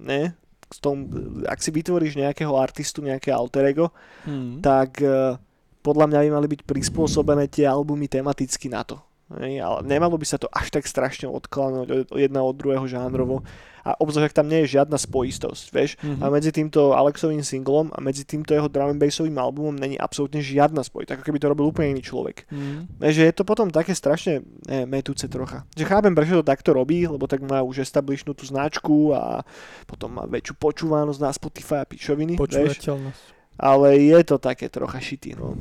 ne? 0.04 0.36
S 0.68 0.76
tom, 0.84 1.08
ak 1.48 1.64
si 1.64 1.72
vytvoríš 1.72 2.20
nejakého 2.20 2.52
artistu, 2.52 3.00
nejaké 3.00 3.32
alter 3.32 3.64
ego, 3.72 3.88
Hmm. 4.28 4.60
tak 4.60 5.00
eh, 5.00 5.40
podľa 5.80 6.12
mňa 6.12 6.18
by 6.20 6.28
mali 6.32 6.48
byť 6.52 6.60
prispôsobené 6.68 7.48
tie 7.48 7.64
albumy 7.64 8.04
tematicky 8.04 8.68
na 8.68 8.84
to. 8.84 9.00
Ale 9.40 9.80
nemalo 9.86 10.14
by 10.18 10.26
sa 10.26 10.38
to 10.38 10.46
až 10.52 10.70
tak 10.70 10.86
strašne 10.86 11.26
odklánuť 11.30 11.86
od, 11.90 12.08
jedna 12.14 12.40
od 12.42 12.54
druhého 12.54 12.86
žánrovo. 12.86 13.42
A 13.84 13.92
obzvlášť, 14.00 14.32
ak 14.32 14.38
tam 14.40 14.48
nie 14.48 14.64
je 14.64 14.80
žiadna 14.80 14.96
spojistosť, 14.96 15.64
vieš. 15.68 16.00
Mhm. 16.00 16.24
A 16.24 16.32
medzi 16.32 16.48
týmto 16.56 16.96
Alexovým 16.96 17.44
singlom 17.44 17.92
a 17.92 18.00
medzi 18.00 18.24
týmto 18.24 18.56
jeho 18.56 18.64
drum 18.64 18.96
and 18.96 19.00
bassovým 19.00 19.36
albumom 19.36 19.76
není 19.76 20.00
absolútne 20.00 20.40
žiadna 20.40 20.80
spojitosť, 20.80 21.20
ako 21.20 21.26
keby 21.28 21.36
to 21.36 21.52
robil 21.52 21.68
úplne 21.68 21.92
iný 21.92 22.00
človek. 22.00 22.48
Hmm. 22.48 22.88
Vieš, 22.96 23.14
že 23.20 23.24
je 23.28 23.34
to 23.36 23.44
potom 23.44 23.68
také 23.68 23.92
strašne 23.92 24.40
ne, 24.64 24.88
metúce 24.88 25.28
trocha. 25.28 25.68
Že 25.76 25.84
chápem, 25.84 26.16
prečo 26.16 26.40
to 26.40 26.48
takto 26.48 26.72
robí, 26.72 27.04
lebo 27.04 27.28
tak 27.28 27.44
má 27.44 27.60
už 27.60 27.84
establishnú 27.84 28.32
tú 28.32 28.48
značku 28.48 29.12
a 29.12 29.44
potom 29.84 30.16
má 30.16 30.24
väčšiu 30.24 30.56
počúvanosť 30.56 31.20
na 31.20 31.30
Spotify 31.36 31.84
a 31.84 31.88
pičoviny, 31.88 32.40
vieš 32.40 32.80
Počúvateľnosť. 32.80 33.24
ale 33.60 33.88
je 34.00 34.20
to 34.24 34.36
také 34.40 34.72
trocha 34.72 34.96
šitý, 34.96 35.36
no. 35.36 35.60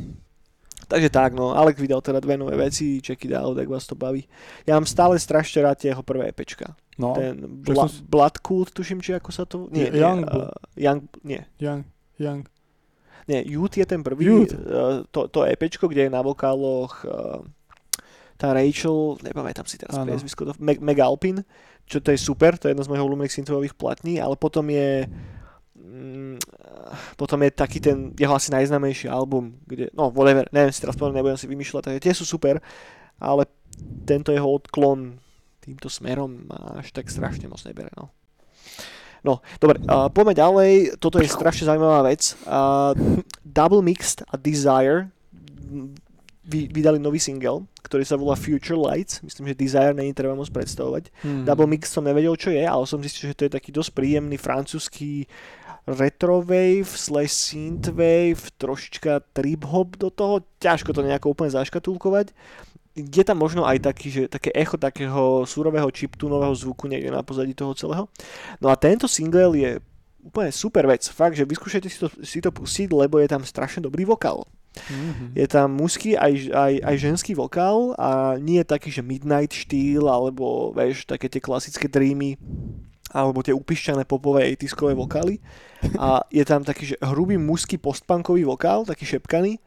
Takže 0.93 1.09
tak, 1.09 1.33
no, 1.33 1.57
Alek 1.57 1.81
vydal 1.81 2.05
teda 2.05 2.21
dve 2.21 2.37
nové 2.37 2.53
veci, 2.53 3.01
check 3.01 3.17
it 3.25 3.33
out, 3.33 3.57
ak 3.57 3.65
vás 3.65 3.89
to 3.89 3.97
baví. 3.97 4.29
Ja 4.69 4.77
mám 4.77 4.85
stále 4.85 5.17
strašne 5.17 5.65
rád 5.65 5.81
jeho 5.81 6.05
prvé 6.05 6.29
EPčka. 6.29 6.77
No, 7.01 7.17
Ten 7.17 7.65
Bla- 7.65 7.89
som 7.89 8.05
Blood 8.05 8.37
Cult, 8.45 8.69
tuším, 8.77 9.01
či 9.01 9.17
ako 9.17 9.29
sa 9.33 9.49
to... 9.49 9.65
Nie, 9.73 9.89
nie, 9.89 9.97
Young 9.97 10.21
uh, 10.29 10.53
Young, 10.77 11.09
nie, 11.25 11.41
Young, 11.57 11.81
Young. 12.21 12.45
nie, 13.25 13.41
Youth 13.49 13.73
je 13.81 13.89
ten 13.89 14.05
prvý, 14.05 14.21
Youth. 14.21 14.53
uh, 14.53 15.01
to, 15.09 15.25
to 15.33 15.49
EPčko, 15.49 15.89
kde 15.89 16.05
je 16.05 16.11
na 16.13 16.21
vokáloch 16.21 17.01
uh, 17.09 17.41
tá 18.37 18.53
Rachel, 18.53 19.17
nepamätám 19.25 19.65
si 19.65 19.81
teraz 19.81 19.97
priezvisko, 19.97 20.53
Meg, 20.61 20.77
Meg 20.77 21.01
Alpin, 21.01 21.41
čo 21.89 21.97
to 21.97 22.13
je 22.13 22.19
super, 22.21 22.53
to 22.61 22.69
je 22.69 22.77
jedna 22.77 22.85
z 22.85 22.89
mojich 22.93 23.01
obľúbených 23.01 23.37
synthových 23.41 23.73
platní, 23.73 24.21
ale 24.21 24.37
potom 24.37 24.69
je 24.69 25.09
potom 27.17 27.41
je 27.41 27.51
taký 27.51 27.81
ten 27.81 28.13
jeho 28.13 28.33
asi 28.33 28.53
najznámejší 28.53 29.09
album, 29.09 29.57
kde, 29.65 29.89
no 29.97 30.13
whatever, 30.13 30.45
neviem 30.53 30.69
si 30.69 30.81
teraz 30.81 30.93
povedať, 30.93 31.17
nebudem 31.17 31.39
si 31.39 31.49
vymýšľať, 31.49 31.81
takže 31.81 32.03
tie 32.03 32.13
sú 32.13 32.25
super, 32.29 32.61
ale 33.17 33.49
tento 34.05 34.29
jeho 34.29 34.45
odklon 34.45 35.17
týmto 35.63 35.89
smerom 35.89 36.45
ma 36.45 36.77
až 36.83 36.93
tak 36.93 37.09
strašne 37.09 37.49
moc 37.49 37.61
nebere, 37.65 37.89
no. 37.97 38.13
No, 39.23 39.39
dobre, 39.55 39.79
uh, 39.87 40.11
poďme 40.11 40.35
ďalej, 40.35 40.71
toto 40.99 41.15
je 41.23 41.31
strašne 41.31 41.63
zaujímavá 41.63 42.03
vec. 42.03 42.35
Uh, 42.43 42.91
Double 43.47 43.79
Mixed 43.79 44.19
a 44.27 44.35
Desire 44.35 45.07
mm, 45.47 45.95
vy, 46.43 46.67
vydali 46.67 46.99
nový 46.99 47.23
single, 47.23 47.63
ktorý 47.87 48.03
sa 48.03 48.19
volá 48.19 48.35
Future 48.35 48.75
Lights, 48.75 49.23
myslím, 49.23 49.55
že 49.55 49.59
Desire 49.63 49.95
není 49.95 50.11
treba 50.11 50.35
moc 50.35 50.51
predstavovať. 50.51 51.07
Hmm. 51.23 51.47
Double 51.47 51.71
Mix 51.71 51.87
som 51.87 52.03
nevedel, 52.03 52.35
čo 52.35 52.51
je, 52.51 52.67
ale 52.67 52.83
som 52.83 52.99
zistil, 52.99 53.31
že 53.31 53.37
to 53.39 53.45
je 53.47 53.55
taký 53.55 53.71
dosť 53.71 53.95
príjemný 53.95 54.35
francúzsky 54.35 55.23
retrovave 55.83 56.87
slash 56.87 57.31
synthwave, 57.51 58.39
trošička 58.55 59.35
trip-hop 59.35 59.99
do 59.99 60.07
toho, 60.07 60.43
ťažko 60.63 60.95
to 60.95 61.03
nejako 61.03 61.35
úplne 61.35 61.51
zaškatulkovať. 61.51 62.31
Je 62.93 63.23
tam 63.25 63.41
možno 63.41 63.65
aj 63.65 63.89
taký, 63.89 64.07
že 64.13 64.21
také 64.29 64.53
echo 64.53 64.77
takého 64.77 65.43
súrového 65.49 65.89
chiptunového 65.89 66.53
zvuku 66.53 66.85
niekde 66.85 67.09
na 67.09 67.25
pozadí 67.25 67.57
toho 67.57 67.73
celého. 67.73 68.05
No 68.61 68.69
a 68.69 68.77
tento 68.77 69.09
single 69.09 69.57
je 69.57 69.71
úplne 70.23 70.53
super 70.53 70.87
vec. 70.87 71.03
Fakt, 71.09 71.35
že 71.35 71.43
vyskúšajte 71.43 71.89
si 71.89 71.97
to, 71.99 72.07
si 72.23 72.39
to 72.39 72.53
pustiť, 72.53 72.93
lebo 72.93 73.19
je 73.19 73.27
tam 73.27 73.43
strašne 73.43 73.83
dobrý 73.83 74.07
vokál. 74.07 74.47
Mhm. 74.73 75.37
Je 75.37 75.45
tam 75.45 75.73
mužský 75.77 76.17
aj, 76.17 76.49
aj, 76.49 76.73
aj 76.81 76.95
ženský 76.97 77.37
vokál 77.37 77.93
a 77.97 78.41
nie 78.41 78.57
je 78.61 78.71
taký, 78.71 78.89
že 78.89 79.05
midnight 79.05 79.53
štýl 79.53 80.09
alebo 80.09 80.73
vieš, 80.73 81.05
také 81.05 81.29
tie 81.29 81.41
klasické 81.41 81.85
dreamy 81.85 82.41
alebo 83.13 83.45
tie 83.45 83.53
upišťané 83.53 84.09
popové 84.09 84.49
80 84.57 84.97
vokály. 84.97 85.37
A 86.01 86.25
je 86.33 86.43
tam 86.43 86.65
taký, 86.65 86.93
že 86.93 86.95
hrubý 86.99 87.37
mužský 87.37 87.77
postpunkový 87.77 88.43
vokál, 88.43 88.83
taký 88.83 89.05
šepkaný 89.05 89.61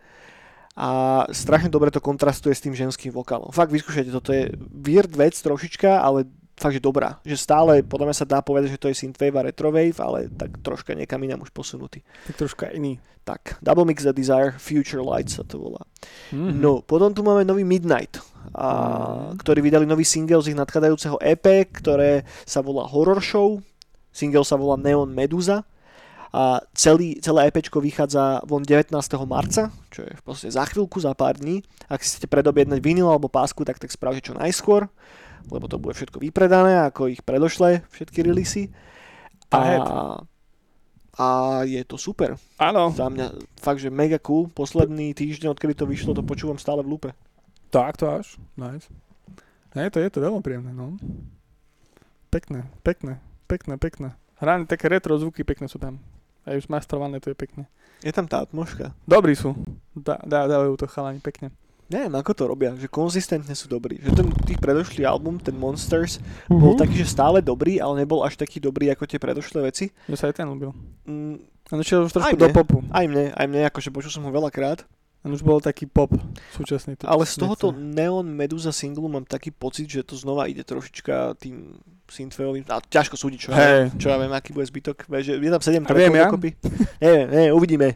a 0.77 1.25
strašne 1.33 1.73
dobre 1.73 1.89
to 1.89 2.05
kontrastuje 2.05 2.53
s 2.53 2.61
tým 2.61 2.77
ženským 2.77 3.09
vokálom. 3.09 3.49
Fakt 3.49 3.73
vyskúšajte, 3.73 4.13
toto 4.13 4.37
je 4.37 4.53
weird 4.77 5.09
vec 5.17 5.33
trošička, 5.33 6.05
ale 6.05 6.29
fakt, 6.53 6.77
že 6.77 6.85
dobrá. 6.85 7.17
Že 7.25 7.37
stále, 7.41 7.73
podľa 7.81 8.13
mňa 8.13 8.17
sa 8.21 8.29
dá 8.29 8.45
povedať, 8.45 8.77
že 8.77 8.81
to 8.81 8.93
je 8.93 9.01
synthwave 9.01 9.41
a 9.41 9.47
retrowave, 9.49 9.97
ale 9.97 10.29
tak 10.29 10.61
troška 10.61 10.93
niekam 10.93 11.25
inám 11.25 11.49
už 11.49 11.53
posunutý. 11.57 12.05
Tak 12.29 12.37
troška 12.37 12.69
iný. 12.77 13.01
Tak, 13.25 13.59
Double 13.65 13.89
Mix 13.89 14.05
The 14.05 14.13
Desire, 14.13 14.55
Future 14.61 15.03
Light 15.03 15.33
sa 15.33 15.43
to 15.43 15.59
volá. 15.59 15.83
Mm-hmm. 16.31 16.61
No, 16.61 16.85
potom 16.85 17.11
tu 17.11 17.25
máme 17.25 17.43
nový 17.43 17.65
Midnight, 17.65 18.21
a, 18.55 18.69
ktorí 19.35 19.65
vydali 19.65 19.87
nový 19.89 20.05
single 20.05 20.43
z 20.45 20.53
ich 20.53 20.59
nadchádzajúceho 20.59 21.17
EP, 21.19 21.67
ktoré 21.71 22.23
sa 22.47 22.63
volá 22.63 22.87
Horror 22.87 23.19
Show. 23.19 23.63
Single 24.13 24.47
sa 24.47 24.61
volá 24.61 24.79
Neon 24.79 25.11
Medusa. 25.11 25.67
A 26.37 26.61
celý, 26.77 27.17
celé 27.25 27.49
EPčko 27.49 27.81
vychádza 27.81 28.45
von 28.45 28.61
19. 28.61 28.93
marca, 29.25 29.73
čo 29.89 30.05
je 30.05 30.13
v 30.13 30.23
podstate 30.23 30.53
za 30.53 30.69
chvíľku, 30.69 31.01
za 31.01 31.17
pár 31.17 31.41
dní. 31.41 31.65
Ak 31.89 32.05
si 32.05 32.13
chcete 32.13 32.29
predobjednať 32.29 32.77
vinyl 32.83 33.09
alebo 33.09 33.33
pásku, 33.33 33.65
tak 33.65 33.81
tak 33.81 33.89
spravte 33.89 34.21
čo 34.21 34.37
najskôr, 34.37 34.85
lebo 35.49 35.65
to 35.65 35.81
bude 35.81 35.97
všetko 35.97 36.21
vypredané, 36.21 36.85
ako 36.85 37.09
ich 37.09 37.25
predošlé 37.25 37.89
všetky 37.89 38.21
releasy. 38.21 38.69
A, 39.49 39.81
a 41.17 41.27
je 41.65 41.81
to 41.89 41.97
super. 41.97 42.37
Áno. 42.61 42.93
Za 42.93 43.09
mňa 43.09 43.57
fakt, 43.57 43.81
že 43.81 43.89
mega 43.89 44.21
cool. 44.21 44.53
Posledný 44.53 45.17
týždeň, 45.17 45.57
odkedy 45.57 45.73
to 45.73 45.89
vyšlo, 45.89 46.13
to 46.13 46.27
počúvam 46.27 46.61
stále 46.61 46.85
v 46.85 46.93
lupe. 46.93 47.11
Tak 47.69 47.97
to 47.97 48.09
až. 48.09 48.39
Nice. 48.55 48.87
Nie, 49.73 49.91
to 49.91 49.99
je 49.99 50.09
to 50.09 50.19
veľmi 50.19 50.41
príjemné, 50.41 50.71
no. 50.71 50.97
Pekné, 52.29 52.65
pekné, 52.83 53.19
pekné, 53.47 53.75
pekné. 53.77 54.09
Hráne 54.37 54.65
také 54.65 54.87
retro 54.87 55.17
zvuky 55.17 55.43
pekné 55.43 55.67
sú 55.67 55.77
tam. 55.77 55.97
Aj 56.45 56.53
už 56.53 56.69
masterované, 56.69 57.19
to 57.19 57.29
je 57.29 57.37
pekné. 57.37 57.65
Je 58.01 58.13
tam 58.13 58.25
tá 58.25 58.41
atmoška. 58.41 58.93
Dobrí 59.03 59.33
sú. 59.33 59.57
Dá, 59.93 60.21
dá, 60.23 60.45
dávajú 60.47 60.77
to 60.77 60.87
chalani 60.87 61.19
pekne. 61.19 61.51
Neviem, 61.87 62.13
ako 62.13 62.33
to 62.35 62.45
robia, 62.45 62.75
že 62.75 62.87
konzistentne 62.87 63.53
sú 63.53 63.69
dobrí. 63.69 63.97
Že 64.01 64.11
ten 64.13 64.27
tých 64.45 64.59
predošlý 64.59 65.07
album, 65.07 65.39
ten 65.39 65.55
Monsters, 65.55 66.19
bol 66.47 66.75
Mhm. 66.75 66.83
taký, 66.83 66.95
že 66.99 67.07
stále 67.09 67.39
dobrý, 67.39 67.79
ale 67.79 68.03
nebol 68.03 68.21
až 68.21 68.35
taký 68.35 68.59
dobrý 68.59 68.91
ako 68.91 69.07
tie 69.07 69.19
predošlé 69.19 69.63
veci. 69.63 69.95
Mne 70.05 70.17
sa 70.17 70.27
aj 70.27 70.35
ten 70.35 70.47
ľúbil. 70.47 70.75
Mm, 71.07 71.39
išiel 71.79 72.05
už 72.05 72.13
trošku 72.13 72.35
do 72.35 72.51
popu. 72.51 72.83
aj 72.91 73.05
mne, 73.07 73.31
aj 73.31 73.47
mne, 73.47 73.61
akože 73.67 73.89
počul 73.89 74.11
som 74.11 74.23
ho 74.23 74.31
veľakrát. 74.31 74.83
On 75.27 75.35
už 75.35 75.43
bol 75.43 75.59
taký 75.59 75.91
pop 75.91 76.15
súčasný. 76.55 76.95
To 77.03 77.11
Ale 77.11 77.27
z 77.27 77.43
tohoto 77.43 77.75
Neon 77.75 78.31
Medusa 78.31 78.71
singlu 78.71 79.11
mám 79.11 79.27
taký 79.27 79.51
pocit, 79.51 79.91
že 79.91 80.07
to 80.07 80.15
znova 80.15 80.47
ide 80.47 80.63
trošička 80.63 81.35
tým 81.43 81.83
synthwaveovým, 82.07 82.63
a 82.71 82.79
ťažko 82.79 83.19
súdiť, 83.19 83.39
čo, 83.43 83.49
ja, 83.51 83.59
Hej. 83.59 83.67
viem, 83.67 83.87
čo 83.99 84.07
ja 84.15 84.17
viem, 84.23 84.31
aký 84.31 84.55
bude 84.55 84.71
zbytok. 84.71 85.11
Že 85.11 85.43
je 85.43 85.51
tam 85.51 85.63
7 85.63 85.67
A 85.67 85.75
viem 85.75 85.83
trackov 85.83 86.15
ja. 86.15 86.25
dokopy. 86.31 86.51
Neviem, 87.03 87.27
neviem, 87.27 87.53
uvidíme. 87.59 87.89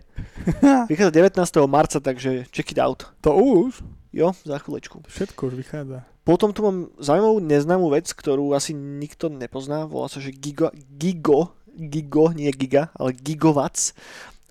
Vychádza 0.91 1.15
19. 1.15 1.71
marca, 1.71 1.99
takže 2.03 2.51
check 2.51 2.75
it 2.75 2.83
out. 2.83 3.07
To 3.23 3.39
už? 3.39 3.87
Jo, 4.11 4.35
za 4.43 4.59
chvíľečku. 4.59 5.07
Všetko 5.07 5.41
už 5.47 5.55
vychádza. 5.55 6.03
Potom 6.27 6.51
tu 6.51 6.67
mám 6.67 6.91
zaujímavú 6.99 7.39
neznámú 7.39 7.87
vec, 7.95 8.11
ktorú 8.11 8.53
asi 8.59 8.75
nikto 8.75 9.31
nepozná. 9.31 9.87
Volá 9.87 10.11
sa, 10.11 10.19
že 10.19 10.35
Gigo, 10.35 10.75
Gigo, 10.75 11.55
Gigo, 11.71 12.35
nie 12.35 12.51
Giga, 12.51 12.91
ale 12.99 13.15
Gigowatts. 13.15 13.95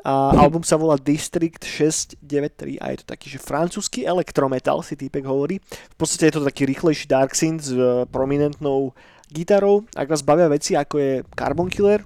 A 0.09 0.33
album 0.33 0.65
sa 0.65 0.73
volá 0.73 0.97
District 0.97 1.61
693 1.61 2.81
a 2.81 2.89
je 2.89 2.97
to 2.97 3.05
taký, 3.05 3.29
že 3.29 3.37
francúzsky 3.37 4.09
elektrometal, 4.09 4.81
si 4.81 4.97
týpek 4.97 5.21
hovorí. 5.21 5.61
V 5.61 5.95
podstate 6.01 6.33
je 6.33 6.41
to 6.41 6.47
taký 6.49 6.65
rýchlejší 6.65 7.05
dark 7.05 7.37
synth 7.37 7.69
s 7.69 7.71
e, 7.71 8.09
prominentnou 8.09 8.97
gitarou. 9.29 9.85
Ak 9.93 10.09
vás 10.09 10.25
bavia 10.25 10.49
veci 10.49 10.73
ako 10.73 10.95
je 10.97 11.11
Carbon 11.37 11.69
Killer, 11.69 12.01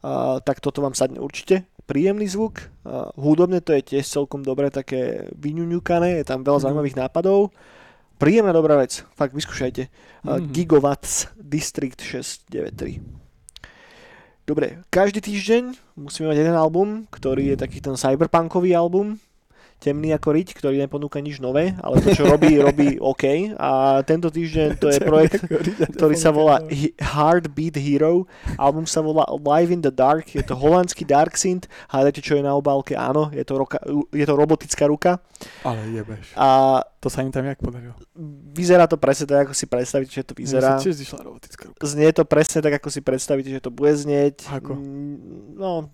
a, 0.00 0.40
tak 0.40 0.64
toto 0.64 0.80
vám 0.80 0.96
sadne 0.96 1.20
určite. 1.20 1.68
Príjemný 1.84 2.24
zvuk, 2.24 2.64
a, 2.88 3.12
hudobne 3.20 3.60
to 3.60 3.76
je 3.76 3.92
tiež 3.92 4.08
celkom 4.08 4.40
dobre 4.40 4.72
také 4.72 5.28
vyňuňukané, 5.36 6.20
je 6.20 6.24
tam 6.24 6.40
veľa 6.48 6.58
Mhm. 6.58 6.64
zaujímavých 6.64 6.96
nápadov. 6.96 7.52
Príjemná 8.16 8.54
dobrá 8.54 8.80
vec, 8.80 9.04
fakt 9.12 9.34
vyskúšajte. 9.34 9.90
Uh, 10.24 10.38
Mhm. 10.40 10.54
Gigawatts 10.54 11.28
District 11.36 11.98
693. 12.00 13.02
Dobre, 14.44 14.84
každý 14.92 15.24
týždeň 15.24 15.72
musíme 15.96 16.28
mať 16.28 16.44
jeden 16.44 16.52
album, 16.52 17.08
ktorý 17.08 17.56
je 17.56 17.64
taký 17.64 17.80
ten 17.80 17.96
cyberpunkový 17.96 18.76
album, 18.76 19.16
temný 19.84 20.10
ako 20.10 20.32
riť, 20.32 20.48
ktorý 20.54 20.80
neponúka 20.80 21.20
nič 21.20 21.36
nové, 21.36 21.76
ale 21.76 22.00
to, 22.00 22.10
čo 22.10 22.24
robí, 22.24 22.56
robí 22.64 22.96
OK. 22.96 23.52
A 23.54 23.70
tento 24.00 24.26
týždeň 24.26 24.68
to 24.74 24.88
je 24.88 24.96
projekt, 24.98 25.44
ktorý 25.92 26.16
sa 26.16 26.30
volá 26.30 26.64
He- 26.66 26.96
Heartbeat 26.96 27.76
Hero. 27.76 28.24
Album 28.56 28.84
sa 28.84 28.98
volá 28.98 29.22
Live 29.28 29.68
in 29.68 29.78
the 29.78 29.92
Dark. 29.92 30.32
Je 30.32 30.40
to 30.40 30.54
holandský 30.54 31.04
dark 31.04 31.34
synth. 31.34 31.68
Hádajte, 31.86 32.18
čo 32.18 32.34
je 32.34 32.42
na 32.42 32.52
obálke? 32.52 32.94
Áno, 32.94 33.28
je 33.28 33.42
to, 33.42 33.54
roka, 33.54 33.76
je 34.08 34.22
to 34.22 34.32
robotická 34.32 34.88
ruka. 34.88 35.20
Ale 35.60 35.84
jebeš. 35.90 36.32
A 36.34 36.80
To 36.98 37.06
sa 37.06 37.20
im 37.20 37.28
tam 37.28 37.44
jak 37.44 37.60
podarilo. 37.60 37.92
vyzerá 38.50 38.88
to 38.88 38.96
presne 38.96 39.28
tak, 39.28 39.44
ako 39.44 39.52
si 39.52 39.68
predstavíte, 39.68 40.08
že 40.10 40.24
to 40.24 40.32
vyzerá. 40.32 40.80
Tiež 40.80 40.96
robotická 41.12 41.68
ruka. 41.68 41.84
Znie 41.84 42.08
to 42.10 42.24
presne 42.24 42.64
tak, 42.64 42.80
ako 42.80 42.88
si 42.88 42.98
predstavíte, 42.98 43.50
že 43.50 43.60
to 43.60 43.68
bude 43.68 43.92
znieť. 43.92 44.48
Ako? 44.48 44.72
Mm, 44.72 45.16
No, 45.54 45.92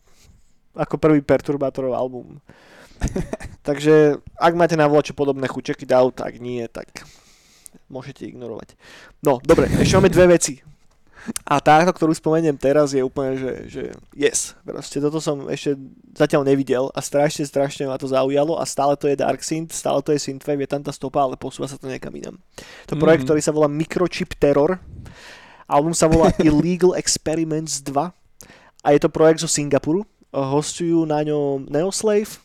ako 0.71 0.97
prvý 0.97 1.19
perturbátorov 1.19 1.91
album. 1.93 2.39
Takže, 3.69 4.19
ak 4.37 4.55
máte 4.57 4.77
na 4.77 4.89
volačo 4.89 5.13
podobné 5.13 5.47
chuť, 5.47 5.63
check 5.73 5.83
it 5.85 5.93
out, 5.93 6.17
ak 6.21 6.41
nie, 6.41 6.65
tak 6.69 6.89
môžete 7.87 8.27
ignorovať. 8.27 8.75
No, 9.23 9.39
dobre, 9.43 9.69
ešte 9.79 9.97
máme 9.97 10.11
dve 10.11 10.39
veci. 10.39 10.63
A 11.45 11.61
táto, 11.61 11.93
ktorú 11.93 12.17
spomeniem 12.17 12.57
teraz, 12.57 12.97
je 12.97 13.05
úplne, 13.05 13.37
že, 13.37 13.53
že 13.69 13.83
yes. 14.17 14.57
Proste 14.65 15.05
toto 15.05 15.21
som 15.21 15.53
ešte 15.53 15.77
zatiaľ 16.17 16.49
nevidel 16.49 16.89
a 16.97 17.01
strašne, 17.05 17.45
strašne 17.45 17.85
ma 17.85 18.01
to 18.01 18.09
zaujalo 18.09 18.57
a 18.57 18.65
stále 18.65 18.97
to 18.97 19.05
je 19.05 19.21
Dark 19.21 19.45
Synth, 19.45 19.77
stále 19.77 20.01
to 20.01 20.17
je 20.17 20.23
Synthwave, 20.23 20.65
je 20.65 20.71
tam 20.73 20.81
tá 20.81 20.89
stopa, 20.89 21.21
ale 21.21 21.37
posúva 21.37 21.69
sa 21.69 21.77
to 21.77 21.93
niekam 21.93 22.09
inam. 22.17 22.41
To 22.89 22.97
je 22.97 23.03
projekt, 23.05 23.23
Mhm. 23.23 23.29
ktorý 23.29 23.41
sa 23.45 23.53
volá 23.53 23.69
Microchip 23.69 24.33
Terror. 24.41 24.81
Album 25.69 25.93
sa 25.93 26.09
volá 26.09 26.33
Illegal 26.41 26.97
Experiments 26.97 27.85
2 27.85 27.93
a 28.81 28.89
je 28.89 28.99
to 28.99 29.13
projekt 29.13 29.45
zo 29.45 29.49
Singapuru. 29.53 30.09
Hostujú 30.33 31.05
na 31.05 31.21
ňom 31.21 31.69
Neoslave, 31.69 32.41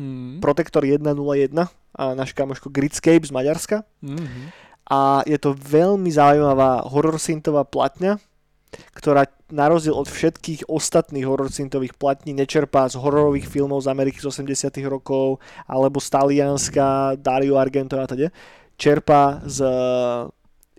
Mm. 0.00 0.40
Protector 0.40 0.88
101 0.88 1.68
a 1.92 2.02
náš 2.16 2.32
kamoško 2.32 2.72
Gritscape 2.72 3.28
z 3.28 3.32
Maďarska. 3.36 3.84
Mm-hmm. 4.00 4.44
A 4.88 5.20
je 5.28 5.36
to 5.36 5.52
veľmi 5.52 6.08
zaujímavá 6.08 6.88
horror 6.88 7.20
synthová 7.20 7.68
platňa, 7.68 8.16
ktorá 8.96 9.28
na 9.52 9.68
rozdiel 9.68 9.92
od 9.92 10.08
všetkých 10.08 10.70
ostatných 10.70 11.26
horror 11.28 11.52
synthových 11.52 11.94
platní 12.00 12.32
nečerpá 12.32 12.88
z 12.88 12.96
hororových 12.96 13.46
filmov 13.46 13.84
z 13.84 13.90
Ameriky 13.92 14.18
z 14.22 14.32
80 14.32 14.72
rokov 14.88 15.42
alebo 15.68 16.00
z 16.00 16.08
Talianska, 16.08 17.20
Dario 17.20 17.60
Argento 17.60 18.00
a 18.00 18.08
teda. 18.08 18.32
Čerpá 18.80 19.44
z 19.44 19.60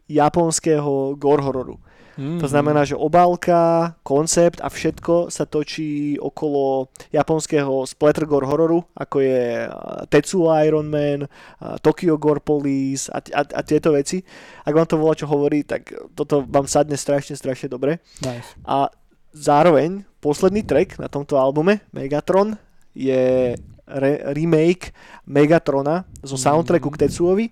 japonského 0.09 1.13
gore 1.15 1.43
hororu. 1.45 1.77
Mm-hmm. 2.19 2.39
To 2.43 2.47
znamená, 2.47 2.81
že 2.83 2.99
obálka, 2.99 3.95
koncept 4.03 4.59
a 4.59 4.67
všetko 4.67 5.31
sa 5.31 5.47
točí 5.47 6.19
okolo 6.19 6.91
japonského 7.09 7.87
splattergore 7.87 8.43
hororu, 8.45 8.83
ako 8.91 9.17
je 9.23 9.41
uh, 9.63 10.03
Tetsuo 10.11 10.51
Iron 10.59 10.91
Man, 10.91 11.25
uh, 11.25 11.79
Tokyo 11.79 12.19
Gore 12.19 12.43
Police 12.43 13.07
a, 13.07 13.23
a, 13.31 13.41
a 13.47 13.61
tieto 13.63 13.95
veci. 13.95 14.19
Ak 14.67 14.75
vám 14.75 14.87
to 14.87 14.99
volá 14.99 15.15
čo 15.15 15.27
hovorí, 15.27 15.63
tak 15.63 15.87
toto 16.11 16.43
vám 16.43 16.67
sadne 16.67 16.99
strašne, 16.99 17.39
strašne 17.39 17.71
dobre. 17.71 18.03
Nice. 18.19 18.59
A 18.67 18.91
zároveň 19.31 20.03
posledný 20.19 20.67
track 20.67 20.99
na 20.99 21.07
tomto 21.07 21.39
albume, 21.39 21.79
Megatron, 21.95 22.59
je 22.91 23.55
re- 23.87 24.21
remake 24.35 24.91
Megatrona 25.23 26.03
zo 26.21 26.35
soundtracku 26.35 26.91
Mhm. 26.91 26.93
k 26.93 27.01
Tetsuovi, 27.07 27.45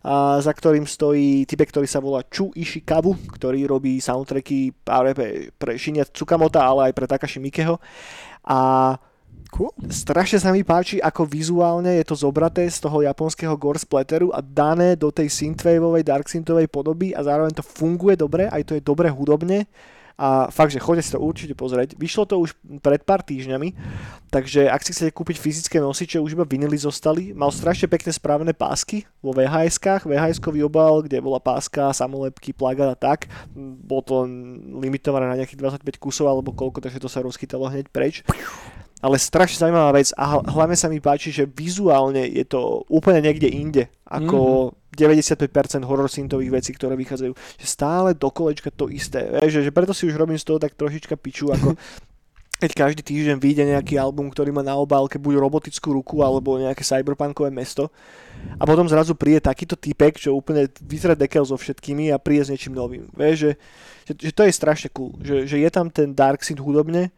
a 0.00 0.40
za 0.40 0.52
ktorým 0.52 0.88
stojí 0.88 1.44
typek, 1.44 1.68
ktorý 1.68 1.84
sa 1.84 2.00
volá 2.00 2.24
Chu 2.24 2.48
Ishikabu, 2.56 3.16
ktorý 3.36 3.68
robí 3.68 4.00
soundtracky 4.00 4.72
práve 4.80 5.12
pre, 5.60 5.76
Shinya 5.76 6.08
Tsukamota, 6.08 6.64
ale 6.64 6.90
aj 6.90 6.96
pre 6.96 7.06
Takashi 7.06 7.38
Mikeho. 7.38 7.76
A 8.48 8.96
Cool. 9.50 9.74
strašne 9.90 10.38
sa 10.38 10.54
mi 10.54 10.62
páči, 10.62 11.02
ako 11.02 11.26
vizuálne 11.26 11.98
je 11.98 12.06
to 12.06 12.14
zobraté 12.14 12.70
z 12.70 12.86
toho 12.86 13.02
japonského 13.02 13.58
gore 13.58 13.82
splatteru 13.82 14.30
a 14.30 14.38
dané 14.38 14.94
do 14.94 15.10
tej 15.10 15.26
synthwaveovej, 15.26 16.06
dark 16.06 16.30
synthovej 16.30 16.70
podoby 16.70 17.10
a 17.10 17.26
zároveň 17.26 17.58
to 17.58 17.66
funguje 17.66 18.14
dobre, 18.14 18.46
aj 18.46 18.62
to 18.62 18.78
je 18.78 18.82
dobre 18.86 19.10
hudobne 19.10 19.66
a 20.20 20.52
fakt, 20.52 20.76
že 20.76 20.84
chodite 20.84 21.08
si 21.08 21.16
to 21.16 21.24
určite 21.24 21.56
pozrieť. 21.56 21.96
Vyšlo 21.96 22.28
to 22.28 22.36
už 22.36 22.52
pred 22.84 23.00
pár 23.08 23.24
týždňami, 23.24 23.72
takže 24.28 24.68
ak 24.68 24.84
si 24.84 24.92
chcete 24.92 25.16
kúpiť 25.16 25.40
fyzické 25.40 25.80
nosiče, 25.80 26.20
už 26.20 26.36
iba 26.36 26.44
vinily 26.44 26.76
zostali. 26.76 27.32
Mal 27.32 27.48
strašne 27.48 27.88
pekné 27.88 28.12
správne 28.12 28.52
pásky 28.52 29.08
vo 29.24 29.32
VHS-kách, 29.32 30.04
VHS-kový 30.04 30.60
obal, 30.68 31.00
kde 31.08 31.24
bola 31.24 31.40
páska, 31.40 31.96
samolepky, 31.96 32.52
plagát 32.52 32.92
a 32.92 32.98
tak. 33.00 33.32
Bolo 33.56 34.02
to 34.04 34.16
limitované 34.84 35.24
na 35.24 35.40
nejakých 35.40 35.80
25 35.80 35.96
kusov 35.96 36.28
alebo 36.28 36.52
koľko, 36.52 36.84
takže 36.84 37.00
to 37.00 37.08
sa 37.08 37.24
rozchytalo 37.24 37.72
hneď 37.72 37.88
preč 37.88 38.20
ale 39.00 39.16
strašne 39.16 39.64
zaujímavá 39.64 39.96
vec 39.96 40.12
a 40.12 40.24
hl- 40.36 40.44
hlavne 40.44 40.76
sa 40.76 40.92
mi 40.92 41.00
páči, 41.00 41.32
že 41.32 41.48
vizuálne 41.48 42.20
je 42.28 42.44
to 42.44 42.84
úplne 42.92 43.24
niekde 43.24 43.48
inde 43.48 43.88
ako 44.04 44.70
mm-hmm. 44.76 45.48
95% 45.80 45.88
horror 45.88 46.10
synthových 46.12 46.52
vecí, 46.60 46.70
ktoré 46.76 46.98
vychádzajú. 47.00 47.32
Že 47.32 47.66
stále 47.66 48.08
do 48.12 48.28
kolečka 48.28 48.68
to 48.68 48.92
isté. 48.92 49.24
Vieš, 49.40 49.60
že, 49.60 49.60
že 49.68 49.74
preto 49.74 49.96
si 49.96 50.04
už 50.04 50.18
robím 50.20 50.36
z 50.36 50.44
toho 50.44 50.60
tak 50.60 50.76
trošička 50.76 51.16
piču, 51.16 51.48
ako 51.48 51.78
keď 52.60 52.70
každý 52.76 53.00
týždeň 53.00 53.36
vyjde 53.40 53.64
nejaký 53.72 53.96
album, 53.96 54.28
ktorý 54.28 54.52
má 54.52 54.60
na 54.60 54.76
obálke 54.76 55.16
buď 55.16 55.40
robotickú 55.40 55.96
ruku 55.96 56.20
alebo 56.20 56.60
nejaké 56.60 56.84
cyberpunkové 56.84 57.48
mesto 57.48 57.88
a 58.60 58.68
potom 58.68 58.84
zrazu 58.84 59.16
príde 59.16 59.40
takýto 59.40 59.80
typek, 59.80 60.20
čo 60.20 60.36
úplne 60.36 60.68
vytre 60.84 61.16
dekel 61.16 61.40
so 61.48 61.56
všetkými 61.56 62.12
a 62.12 62.20
príde 62.20 62.44
s 62.44 62.52
niečím 62.52 62.76
novým. 62.76 63.08
Vieš, 63.16 63.36
že, 63.40 63.52
že, 64.04 64.12
že 64.28 64.32
to 64.36 64.44
je 64.44 64.52
strašne 64.52 64.92
cool, 64.92 65.16
že, 65.24 65.48
že 65.48 65.56
je 65.56 65.70
tam 65.72 65.88
ten 65.88 66.12
Dark 66.12 66.44
Synth 66.44 66.60
hudobne, 66.60 67.08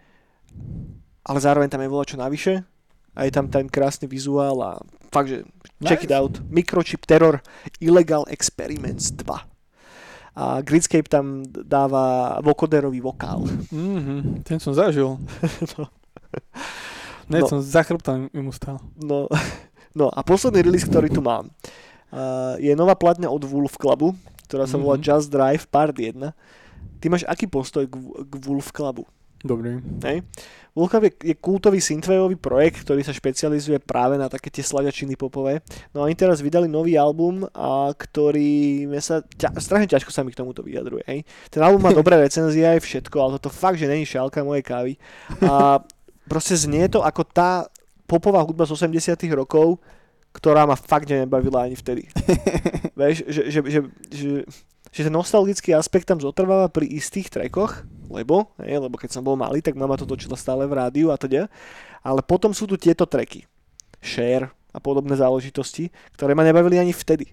ale 1.22 1.38
zároveň 1.38 1.68
tam 1.70 1.82
je 1.82 1.90
čo 2.08 2.16
navyše 2.18 2.54
a 3.12 3.24
je 3.24 3.32
tam 3.32 3.46
ten 3.48 3.68
krásny 3.68 4.08
vizuál 4.08 4.56
a 4.62 4.70
fakt, 5.12 5.28
že 5.28 5.38
check 5.84 6.02
nice. 6.02 6.06
it 6.08 6.12
out. 6.12 6.40
Microchip 6.48 7.04
Terror 7.04 7.44
Illegal 7.80 8.24
Experiments 8.28 9.12
2 9.12 9.52
a 10.32 10.64
Gridscape 10.64 11.08
tam 11.08 11.44
dáva 11.44 12.36
vokoderový 12.40 13.04
vokál. 13.04 13.44
Mm-hmm, 13.68 14.48
ten 14.48 14.56
som 14.56 14.72
zažil. 14.72 15.20
no. 15.76 15.84
Ne, 17.28 17.44
no. 17.44 17.48
som 17.48 17.60
za 17.60 17.84
chrbtom 17.84 18.32
mu 18.32 18.52
stal. 18.52 18.80
No, 18.96 19.28
no 19.98 20.08
a 20.08 20.24
posledný 20.24 20.64
release, 20.64 20.88
ktorý 20.88 21.12
tu 21.12 21.20
mám, 21.20 21.52
uh, 22.12 22.56
je 22.56 22.72
nová 22.72 22.96
platňa 22.96 23.28
od 23.28 23.44
Wolf 23.44 23.76
Clubu, 23.76 24.16
ktorá 24.48 24.64
sa 24.64 24.80
volá 24.80 24.96
mm-hmm. 24.96 25.12
Just 25.12 25.28
Drive 25.28 25.64
Part 25.68 26.00
1. 26.00 26.16
Ty 26.96 27.06
máš 27.12 27.28
aký 27.28 27.44
postoj 27.44 27.84
k, 27.84 27.94
k 28.24 28.32
Wolf 28.40 28.72
Clubu? 28.72 29.04
Dobrý. 29.42 29.82
Hej? 30.06 30.22
Vulkav 30.72 31.04
je, 31.04 31.12
je 31.20 31.34
kultový 31.36 31.82
synthwaveový 31.82 32.38
projekt, 32.40 32.86
ktorý 32.86 33.04
sa 33.04 33.12
špecializuje 33.12 33.76
práve 33.82 34.16
na 34.16 34.30
také 34.30 34.48
tie 34.48 34.64
sladiačiny 34.64 35.18
popové. 35.18 35.60
No 35.92 36.00
a 36.00 36.06
oni 36.08 36.16
teraz 36.16 36.40
vydali 36.40 36.70
nový 36.70 36.96
album, 36.96 37.44
a 37.52 37.92
ktorý 37.92 38.86
sa, 39.02 39.20
ťa, 39.20 39.58
strašne 39.60 39.90
ťažko 39.90 40.14
sa 40.14 40.24
mi 40.24 40.32
k 40.32 40.40
tomuto 40.40 40.64
vyjadruje. 40.64 41.04
Hej? 41.04 41.20
Ten 41.52 41.60
album 41.60 41.84
má 41.84 41.92
dobré 42.00 42.16
recenzie 42.16 42.64
aj 42.64 42.80
všetko, 42.80 43.16
ale 43.18 43.30
toto 43.36 43.52
fakt, 43.52 43.76
že 43.76 43.90
není 43.90 44.08
šálka 44.08 44.46
mojej 44.46 44.64
kávy. 44.64 44.92
A 45.44 45.82
proste 46.30 46.56
znie 46.56 46.88
to 46.88 47.04
ako 47.04 47.26
tá 47.26 47.66
popová 48.06 48.40
hudba 48.46 48.64
z 48.64 48.78
80 48.78 49.18
rokov, 49.34 49.82
ktorá 50.32 50.64
ma 50.64 50.78
fakt 50.78 51.10
nebavila 51.12 51.68
ani 51.68 51.76
vtedy. 51.76 52.08
Vieš, 52.98 53.28
že, 53.28 53.42
že, 53.52 53.58
že, 53.68 53.80
že 54.08 54.30
že 54.92 55.08
ten 55.08 55.14
nostalgický 55.14 55.72
aspekt 55.72 56.04
tam 56.04 56.20
zotrváva 56.20 56.68
pri 56.68 56.84
istých 56.84 57.32
trekoch, 57.32 57.80
lebo, 58.12 58.52
hej, 58.60 58.76
lebo 58.76 59.00
keď 59.00 59.16
som 59.16 59.24
bol 59.24 59.40
malý, 59.40 59.64
tak 59.64 59.72
mama 59.72 59.96
to 59.96 60.04
točila 60.04 60.36
stále 60.36 60.68
v 60.68 60.76
rádiu 60.76 61.08
a 61.08 61.16
teda. 61.16 61.48
Ale 62.04 62.20
potom 62.20 62.52
sú 62.52 62.68
tu 62.68 62.76
tieto 62.76 63.08
treky. 63.08 63.48
Share 64.04 64.52
a 64.76 64.78
podobné 64.78 65.16
záležitosti, 65.16 65.88
ktoré 66.12 66.36
ma 66.36 66.44
nebavili 66.44 66.76
ani 66.76 66.92
vtedy. 66.92 67.32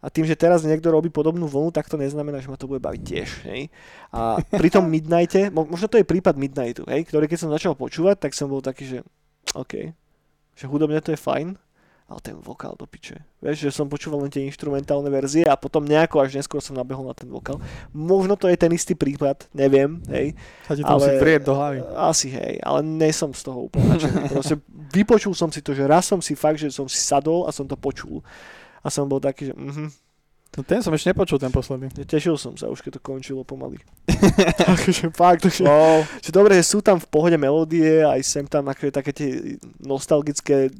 A 0.00 0.08
tým, 0.08 0.24
že 0.24 0.36
teraz 0.36 0.64
niekto 0.64 0.88
robí 0.88 1.12
podobnú 1.12 1.44
vlnu, 1.44 1.76
tak 1.76 1.88
to 1.88 2.00
neznamená, 2.00 2.40
že 2.40 2.48
ma 2.48 2.56
to 2.56 2.68
bude 2.68 2.80
baviť 2.80 3.02
tiež. 3.04 3.28
Hej? 3.48 3.68
A 4.12 4.40
pri 4.40 4.68
tom 4.72 4.88
Midnighte, 4.92 5.52
možno 5.52 5.88
to 5.88 6.00
je 6.00 6.08
prípad 6.08 6.40
Midnightu, 6.40 6.88
hej, 6.88 7.04
ktorý 7.08 7.28
keď 7.28 7.38
som 7.40 7.52
začal 7.52 7.76
počúvať, 7.76 8.16
tak 8.28 8.32
som 8.32 8.48
bol 8.48 8.64
taký, 8.64 8.88
že 8.88 8.98
OK, 9.52 9.92
že 10.56 10.64
hudobne 10.68 11.00
to 11.04 11.12
je 11.12 11.20
fajn, 11.20 11.56
ale 12.10 12.18
ten 12.18 12.34
vokál 12.34 12.74
do 12.74 12.90
piče. 12.90 13.22
Vieš, 13.38 13.70
že 13.70 13.70
som 13.70 13.86
počúval 13.86 14.26
len 14.26 14.34
tie 14.34 14.42
instrumentálne 14.42 15.06
verzie 15.06 15.46
a 15.46 15.54
potom 15.54 15.86
nejako 15.86 16.26
až 16.26 16.34
neskôr 16.34 16.58
som 16.58 16.74
nabehol 16.74 17.06
na 17.06 17.14
ten 17.14 17.30
vokál. 17.30 17.62
Možno 17.94 18.34
to 18.34 18.50
je 18.50 18.58
ten 18.58 18.74
istý 18.74 18.98
prípad, 18.98 19.46
neviem, 19.54 20.02
hej. 20.10 20.34
Sa 20.66 20.74
ti 20.74 20.82
to 20.82 20.90
ale, 20.90 21.06
musí 21.06 21.38
do 21.38 21.54
hlavy. 21.54 21.78
Asi, 21.94 22.28
hej, 22.34 22.58
ale 22.66 22.82
nie 22.82 23.14
som 23.14 23.30
z 23.30 23.46
toho 23.46 23.70
úplne 23.70 23.94
Proste 24.34 24.58
vypočul 24.90 25.38
som 25.38 25.54
si 25.54 25.62
to, 25.62 25.70
že 25.70 25.86
raz 25.86 26.10
som 26.10 26.18
si 26.18 26.34
fakt, 26.34 26.58
že 26.58 26.74
som 26.74 26.90
si 26.90 26.98
sadol 26.98 27.46
a 27.46 27.54
som 27.54 27.62
to 27.70 27.78
počul. 27.78 28.26
A 28.82 28.90
som 28.90 29.06
bol 29.06 29.22
taký, 29.22 29.48
že 29.48 29.54
mhm, 29.54 29.94
No 30.50 30.66
ten 30.66 30.82
som 30.82 30.90
ešte 30.90 31.14
nepočul, 31.14 31.38
ten 31.38 31.54
posledný. 31.54 31.94
Tešil 31.94 32.34
som 32.34 32.58
sa, 32.58 32.66
už 32.66 32.82
keď 32.82 32.98
to 32.98 33.00
končilo 33.06 33.46
pomaly. 33.46 33.78
takže 34.74 35.14
fakt, 35.14 35.46
takže, 35.46 35.62
wow. 35.62 36.02
že 36.18 36.34
dobre, 36.34 36.58
že 36.58 36.74
sú 36.74 36.82
tam 36.82 36.98
v 36.98 37.06
pohode 37.06 37.38
melódie, 37.38 38.02
aj 38.02 38.18
sem 38.26 38.42
tam 38.50 38.66
akože 38.66 38.90
také 38.90 39.14
tie 39.14 39.30
nostalgické, 39.78 40.74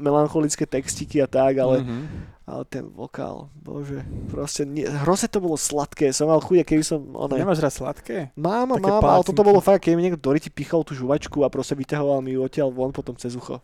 melancholické 0.00 0.64
textiky 0.64 1.20
a 1.20 1.28
tak, 1.28 1.60
ale, 1.60 1.84
mm-hmm. 1.84 2.02
ale 2.48 2.62
ten 2.64 2.88
vokál, 2.88 3.52
bože, 3.60 4.00
proste 4.32 4.64
nie, 4.64 4.88
hrozne 4.88 5.28
to 5.28 5.40
bolo 5.44 5.60
sladké, 5.60 6.16
som 6.16 6.32
mal 6.32 6.40
chuť, 6.40 6.64
keby 6.64 6.80
som... 6.80 7.04
One, 7.12 7.36
Nemáš 7.36 7.60
rád 7.60 7.74
sladké? 7.76 8.32
Mám, 8.40 8.80
také 8.80 8.88
mám, 8.88 9.04
ale 9.04 9.24
toto 9.24 9.44
bolo 9.44 9.60
fakt, 9.60 9.84
keď 9.84 9.92
mi 10.00 10.08
niekto 10.08 10.20
do 10.20 10.32
ryti 10.32 10.48
pichal 10.48 10.80
tú 10.80 10.96
žuvačku 10.96 11.44
a 11.44 11.52
proste 11.52 11.76
vyťahoval 11.76 12.24
mi 12.24 12.34
ju 12.36 12.40
odtiaľ 12.40 12.72
von 12.72 12.92
potom 12.92 13.12
cez 13.20 13.36
ucho. 13.36 13.60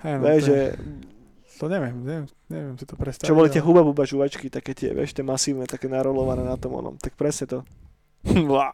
Hey, 0.00 0.16
no, 0.16 0.24
Vieš, 0.24 0.40
že 0.48 0.58
to 1.58 1.66
neviem, 1.66 1.96
neviem, 2.06 2.26
neviem 2.48 2.74
si 2.78 2.86
to 2.86 2.94
predstaviť. 2.94 3.28
Čo 3.28 3.34
boli 3.34 3.50
tie 3.50 3.58
huba 3.58 3.82
buba 3.82 4.06
žuvačky, 4.06 4.46
také 4.46 4.72
tie, 4.78 4.94
vieš, 4.94 5.12
tie 5.12 5.26
masívne, 5.26 5.66
také 5.66 5.90
narolované 5.90 6.46
na 6.46 6.54
tom 6.54 6.78
onom. 6.78 6.94
Tak 6.96 7.18
presne 7.18 7.50
to. 7.50 7.58
no. 8.48 8.70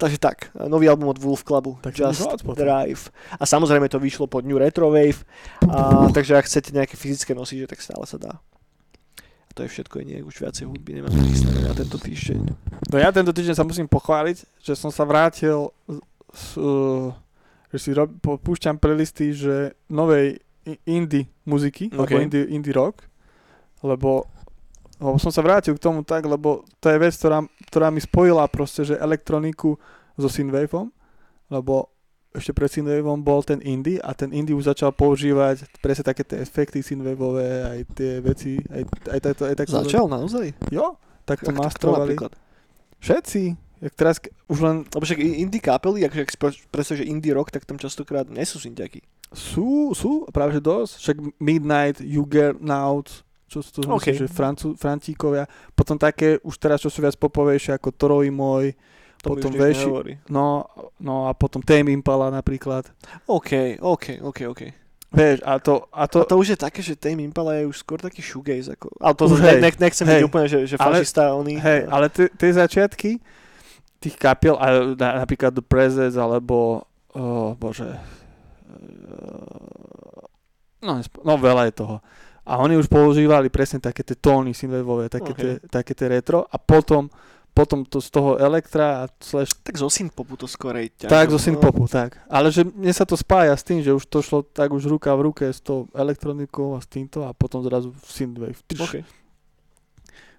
Takže 0.00 0.16
tak, 0.16 0.48
nový 0.56 0.88
album 0.88 1.12
od 1.12 1.20
Wolf 1.20 1.44
Clubu, 1.44 1.76
tak 1.84 1.92
Just 1.92 2.24
Drive. 2.56 3.12
A 3.36 3.44
samozrejme 3.44 3.84
to 3.92 4.00
vyšlo 4.00 4.24
pod 4.24 4.48
New 4.48 4.56
Retro 4.56 4.88
Wave, 4.88 5.28
a, 5.68 6.08
takže 6.08 6.40
ak 6.40 6.48
chcete 6.48 6.72
nejaké 6.72 6.96
fyzické 6.96 7.36
nosiče, 7.36 7.68
tak 7.68 7.84
stále 7.84 8.08
sa 8.08 8.16
dá. 8.16 8.32
A 9.20 9.50
to 9.52 9.60
je 9.60 9.68
všetko, 9.68 10.00
nie 10.00 10.24
už 10.24 10.40
viacej 10.40 10.64
hudby 10.64 11.04
nemám 11.04 11.12
na 11.60 11.76
tento 11.76 12.00
týždeň. 12.00 12.40
No 12.88 12.96
ja 12.96 13.12
tento 13.12 13.36
týždeň 13.36 13.52
sa 13.52 13.68
musím 13.68 13.92
pochváliť, 13.92 14.64
že 14.64 14.72
som 14.72 14.88
sa 14.88 15.04
vrátil, 15.04 15.68
s, 16.32 16.56
uh, 16.56 17.12
že 17.68 17.78
si 17.84 17.90
rob, 17.92 18.08
púšťam 18.24 18.80
playlisty, 18.80 19.36
že 19.36 19.76
novej 19.92 20.40
indie 20.88 21.28
muziky, 21.44 21.92
okay. 21.92 21.96
alebo 21.98 22.14
indie, 22.24 22.48
indie 22.48 22.72
rock, 22.72 23.04
lebo, 23.84 24.24
lebo 25.00 25.16
som 25.16 25.32
sa 25.32 25.40
vrátil 25.40 25.72
k 25.72 25.82
tomu 25.82 26.04
tak, 26.04 26.28
lebo 26.28 26.62
to 26.76 26.92
je 26.92 27.00
vec, 27.00 27.16
ktorá, 27.16 27.40
ktorá 27.72 27.88
mi 27.88 28.04
spojila 28.04 28.44
proste, 28.52 28.84
že 28.84 29.00
elektroniku 29.00 29.80
so 30.20 30.28
synthwaveom, 30.28 30.92
lebo 31.48 31.88
ešte 32.30 32.54
pred 32.54 32.70
synthwaveom 32.70 33.24
bol 33.24 33.42
ten 33.42 33.58
indie 33.64 33.98
a 33.98 34.14
ten 34.14 34.30
indie 34.30 34.54
už 34.54 34.70
začal 34.70 34.94
používať 34.94 35.66
presne 35.82 36.04
také 36.04 36.22
tie 36.22 36.38
efekty 36.44 36.84
synthwaveové, 36.84 37.64
aj 37.64 37.78
tie 37.96 38.12
veci, 38.22 38.60
aj, 38.70 38.82
aj, 39.08 39.18
aj, 39.24 39.34
aj, 39.40 39.56
tak... 39.56 39.66
Začal 39.66 40.06
naozaj? 40.06 40.46
Jo, 40.70 41.00
tak 41.24 41.42
to 41.42 41.50
masterovali. 41.50 42.14
Všetci, 43.00 43.56
Jak 43.80 43.96
teraz 43.96 44.16
už 44.44 44.60
len... 44.60 44.76
Lebo 44.92 45.04
však 45.08 45.24
indie 45.24 45.56
kapely, 45.56 46.04
akože 46.04 46.22
ak 46.28 46.32
predstav, 46.68 47.00
že 47.00 47.08
indie 47.08 47.32
rock, 47.32 47.48
tak 47.48 47.64
tam 47.64 47.80
častokrát 47.80 48.28
nie 48.28 48.44
sú 48.44 48.60
syntiaky. 48.60 49.00
Sú, 49.32 49.96
sú, 49.96 50.28
práve 50.36 50.52
že 50.52 50.60
dosť. 50.60 50.92
Však 51.00 51.16
Midnight, 51.40 52.04
Juggernaut, 52.04 53.08
čo 53.50 53.58
sú 53.66 53.82
to 53.82 53.90
okay. 53.90 54.14
myslím, 54.14 54.16
že 54.22 54.26
Francu, 54.30 54.66
Francíkovia. 54.78 55.44
Potom 55.74 55.98
také, 55.98 56.38
už 56.46 56.54
teraz, 56.54 56.78
čo 56.78 56.86
sú 56.86 57.02
viac 57.02 57.18
popovejšie, 57.18 57.74
ako 57.74 57.90
Toroj 57.90 58.30
môj, 58.30 58.78
to 59.20 59.36
potom 59.36 59.52
veši, 59.52 59.90
no, 60.32 60.64
no 60.96 61.28
a 61.28 61.36
potom 61.36 61.60
Tame 61.60 61.92
Impala 61.92 62.30
napríklad. 62.30 62.88
OK, 63.28 63.82
OK, 63.82 64.22
OK, 64.22 64.38
OK. 64.48 64.62
Vieš, 65.10 65.42
a 65.42 65.58
to, 65.58 65.90
a 65.90 66.06
to... 66.06 66.22
A 66.22 66.30
to 66.30 66.38
už 66.38 66.54
je 66.54 66.58
také, 66.62 66.80
že 66.80 66.94
Tame 66.94 67.26
Impala 67.26 67.58
je 67.58 67.66
už 67.66 67.82
skôr 67.82 67.98
taký 67.98 68.22
shoegaze. 68.22 68.78
Ako, 68.78 68.94
ale 69.02 69.14
to 69.18 69.26
už, 69.26 69.42
nech, 69.42 69.76
nechcem 69.76 70.06
hej, 70.06 70.22
byť 70.22 70.24
úplne, 70.24 70.46
že, 70.46 70.58
že 70.70 70.76
fašista 70.78 71.34
ale, 71.34 71.36
oný. 71.42 71.54
Hej, 71.58 71.80
ale 71.90 72.06
tie 72.14 72.50
začiatky, 72.54 73.18
tých 73.98 74.16
kapiel, 74.16 74.54
a 74.56 74.94
napríklad 74.96 75.50
The 75.52 75.66
Presence, 75.66 76.14
alebo, 76.14 76.86
oh, 77.12 77.52
bože, 77.58 77.98
no, 80.80 81.02
no 81.02 81.32
veľa 81.36 81.68
je 81.68 81.74
toho. 81.76 81.96
A 82.50 82.58
oni 82.58 82.74
už 82.74 82.90
používali 82.90 83.46
presne 83.46 83.78
také 83.78 84.02
tie 84.02 84.18
tóny 84.18 84.50
synthwaveové, 84.50 85.06
také, 85.06 85.30
okay. 85.30 85.38
tie, 85.38 85.52
také 85.70 85.92
tie 85.94 86.10
retro 86.10 86.42
a 86.42 86.58
potom 86.58 87.06
potom 87.50 87.82
to 87.82 87.98
z 87.98 88.14
toho 88.14 88.38
elektra 88.38 89.04
a 89.04 89.04
slash... 89.18 89.58
Tak 89.66 89.74
zo 89.74 89.90
synthpopu 89.90 90.38
to 90.38 90.46
skorej 90.46 90.94
ťa. 90.94 91.10
Tak, 91.10 91.34
zo 91.34 91.38
synthpopu, 91.38 91.90
tak. 91.90 92.22
Ale 92.30 92.54
že 92.54 92.62
mne 92.62 92.94
sa 92.94 93.02
to 93.02 93.18
spája 93.18 93.50
s 93.58 93.66
tým, 93.66 93.82
že 93.82 93.90
už 93.90 94.06
to 94.06 94.22
šlo 94.22 94.46
tak 94.46 94.70
už 94.70 94.86
ruka 94.86 95.10
v 95.18 95.30
ruke 95.30 95.44
s 95.50 95.58
tou 95.58 95.90
elektronikou 95.90 96.78
a 96.78 96.80
s 96.80 96.86
týmto 96.86 97.26
a 97.26 97.34
potom 97.34 97.58
zrazu 97.66 97.90
synthwave. 98.06 98.54
Okay. 98.70 99.02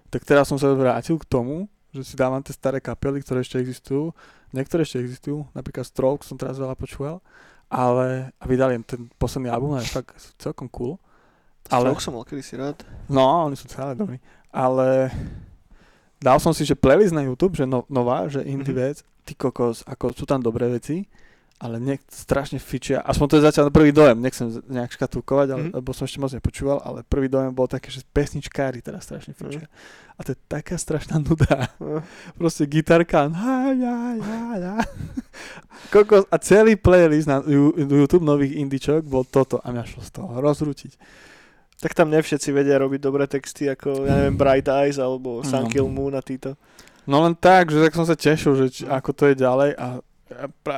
Tak 0.08 0.24
teraz 0.24 0.48
som 0.48 0.56
sa 0.56 0.72
vrátil 0.72 1.20
k 1.20 1.28
tomu, 1.28 1.68
že 1.92 2.02
si 2.08 2.14
dávam 2.16 2.40
tie 2.40 2.56
staré 2.56 2.80
kapely, 2.80 3.20
ktoré 3.20 3.44
ešte 3.44 3.60
existujú. 3.60 4.16
Niektoré 4.56 4.88
ešte 4.88 5.00
existujú, 5.00 5.44
napríklad 5.52 5.84
Stroke 5.84 6.24
som 6.24 6.40
teraz 6.40 6.56
veľa 6.56 6.76
počúval, 6.76 7.20
ale 7.68 8.32
a 8.40 8.44
vydali 8.48 8.80
ten 8.84 9.08
posledný 9.20 9.52
album 9.52 9.76
a 9.76 9.84
je 9.84 9.92
fakt 9.92 10.16
celkom 10.40 10.68
cool. 10.72 10.96
Ale, 11.72 11.88
Stroke 11.96 12.04
som 12.04 12.12
mal 12.14 12.24
si 12.28 12.54
rád. 12.54 12.76
No, 13.08 13.48
oni 13.48 13.56
sú 13.56 13.64
celé 13.66 13.96
dobrí. 13.96 14.20
Ale 14.52 15.08
dal 16.20 16.36
som 16.36 16.52
si, 16.52 16.68
že 16.68 16.76
playlist 16.76 17.16
na 17.16 17.24
YouTube, 17.24 17.56
že 17.56 17.64
no, 17.64 17.88
nová, 17.88 18.28
že 18.28 18.44
indie 18.44 18.76
mm-hmm. 18.76 18.92
vec, 18.92 18.96
ty 19.24 19.32
kokos, 19.32 19.80
ako 19.88 20.12
sú 20.12 20.28
tam 20.28 20.44
dobré 20.44 20.68
veci 20.68 21.08
ale 21.62 21.78
niek 21.78 22.02
strašne 22.10 22.58
fičia, 22.58 22.98
aspoň 23.06 23.26
to 23.30 23.34
je 23.38 23.46
zatiaľ 23.46 23.70
prvý 23.70 23.94
dojem, 23.94 24.18
nechcem 24.18 24.50
nejak 24.66 24.98
škatulkovať, 24.98 25.48
ale, 25.54 25.62
mm-hmm. 25.70 25.78
lebo 25.78 25.94
som 25.94 26.10
ešte 26.10 26.18
moc 26.18 26.34
nepočúval, 26.34 26.82
ale 26.82 27.06
prvý 27.06 27.30
dojem 27.30 27.54
bol 27.54 27.70
taký, 27.70 27.94
že 27.94 28.02
pesničkári 28.10 28.82
teraz 28.82 29.06
strašne 29.06 29.30
fičia. 29.30 29.70
Mm-hmm. 29.70 30.18
A 30.18 30.20
to 30.26 30.34
je 30.34 30.38
taká 30.50 30.74
strašná 30.74 31.22
nuda. 31.22 31.70
Mm-hmm. 31.78 32.34
Proste 32.34 32.66
gitarka, 32.66 33.30
ja, 33.78 33.98
ja, 34.18 34.38
ja. 34.58 34.74
Kokos, 35.94 36.26
a 36.34 36.36
celý 36.42 36.74
playlist 36.74 37.30
na 37.30 37.46
YouTube 37.46 38.26
nových 38.26 38.58
indičok 38.58 39.06
bol 39.06 39.22
toto 39.22 39.62
a 39.62 39.70
mňa 39.70 39.86
šlo 39.86 40.02
z 40.02 40.10
toho 40.18 40.42
rozrútiť. 40.42 40.98
Tak 41.82 41.98
tam 41.98 42.14
nevšetci 42.14 42.54
vedia 42.54 42.78
robiť 42.78 43.00
dobré 43.02 43.26
texty 43.26 43.66
ako, 43.66 44.06
ja 44.06 44.14
neviem, 44.14 44.38
Bright 44.38 44.70
Eyes 44.70 45.02
alebo 45.02 45.42
Sun 45.42 45.66
no. 45.66 45.70
Kill 45.70 45.90
Moon 45.90 46.14
a 46.14 46.22
títo. 46.22 46.54
No 47.02 47.18
len 47.26 47.34
tak, 47.34 47.74
že 47.74 47.82
tak 47.82 47.98
som 47.98 48.06
sa 48.06 48.14
tešil, 48.14 48.54
že 48.54 48.66
či, 48.70 48.82
ako 48.86 49.10
to 49.10 49.24
je 49.26 49.34
ďalej 49.34 49.74
a 49.74 49.98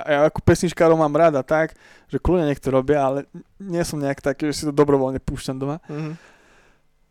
ja, 0.09 0.27
ako 0.27 0.43
pesničkárov 0.43 0.99
mám 0.99 1.15
ráda 1.15 1.45
tak, 1.45 1.79
že 2.11 2.19
kľudne 2.19 2.51
nech 2.51 2.59
to 2.59 2.75
robia, 2.75 3.05
ale 3.05 3.19
nie 3.61 3.85
som 3.87 4.01
nejak 4.01 4.19
taký, 4.25 4.51
že 4.51 4.55
si 4.57 4.65
to 4.67 4.73
dobrovoľne 4.75 5.21
púšťam 5.23 5.61
doma. 5.61 5.79
Mhm. 5.87 6.35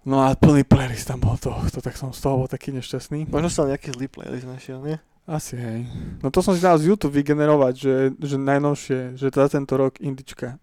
No 0.04 0.20
a 0.20 0.36
plný 0.36 0.68
playlist 0.68 1.08
tam 1.08 1.24
bol 1.24 1.40
to, 1.40 1.56
to 1.72 1.80
tak 1.80 1.96
som 1.96 2.12
z 2.12 2.20
toho 2.20 2.44
bol 2.44 2.50
taký 2.52 2.76
nešťastný. 2.76 3.32
Možno 3.32 3.48
som 3.48 3.72
nejaký 3.72 3.96
zlý 3.96 4.12
playlist 4.12 4.44
našiel, 4.44 4.84
nie? 4.84 5.00
Asi 5.24 5.56
hej. 5.56 5.88
No 6.20 6.28
to 6.28 6.44
som 6.44 6.52
si 6.52 6.60
dal 6.60 6.76
z 6.76 6.92
YouTube 6.92 7.16
vygenerovať, 7.16 7.74
že, 7.80 7.96
že 8.20 8.36
najnovšie, 8.36 9.16
že 9.16 9.32
za 9.32 9.48
tento 9.48 9.80
rok 9.80 10.04
indička. 10.04 10.60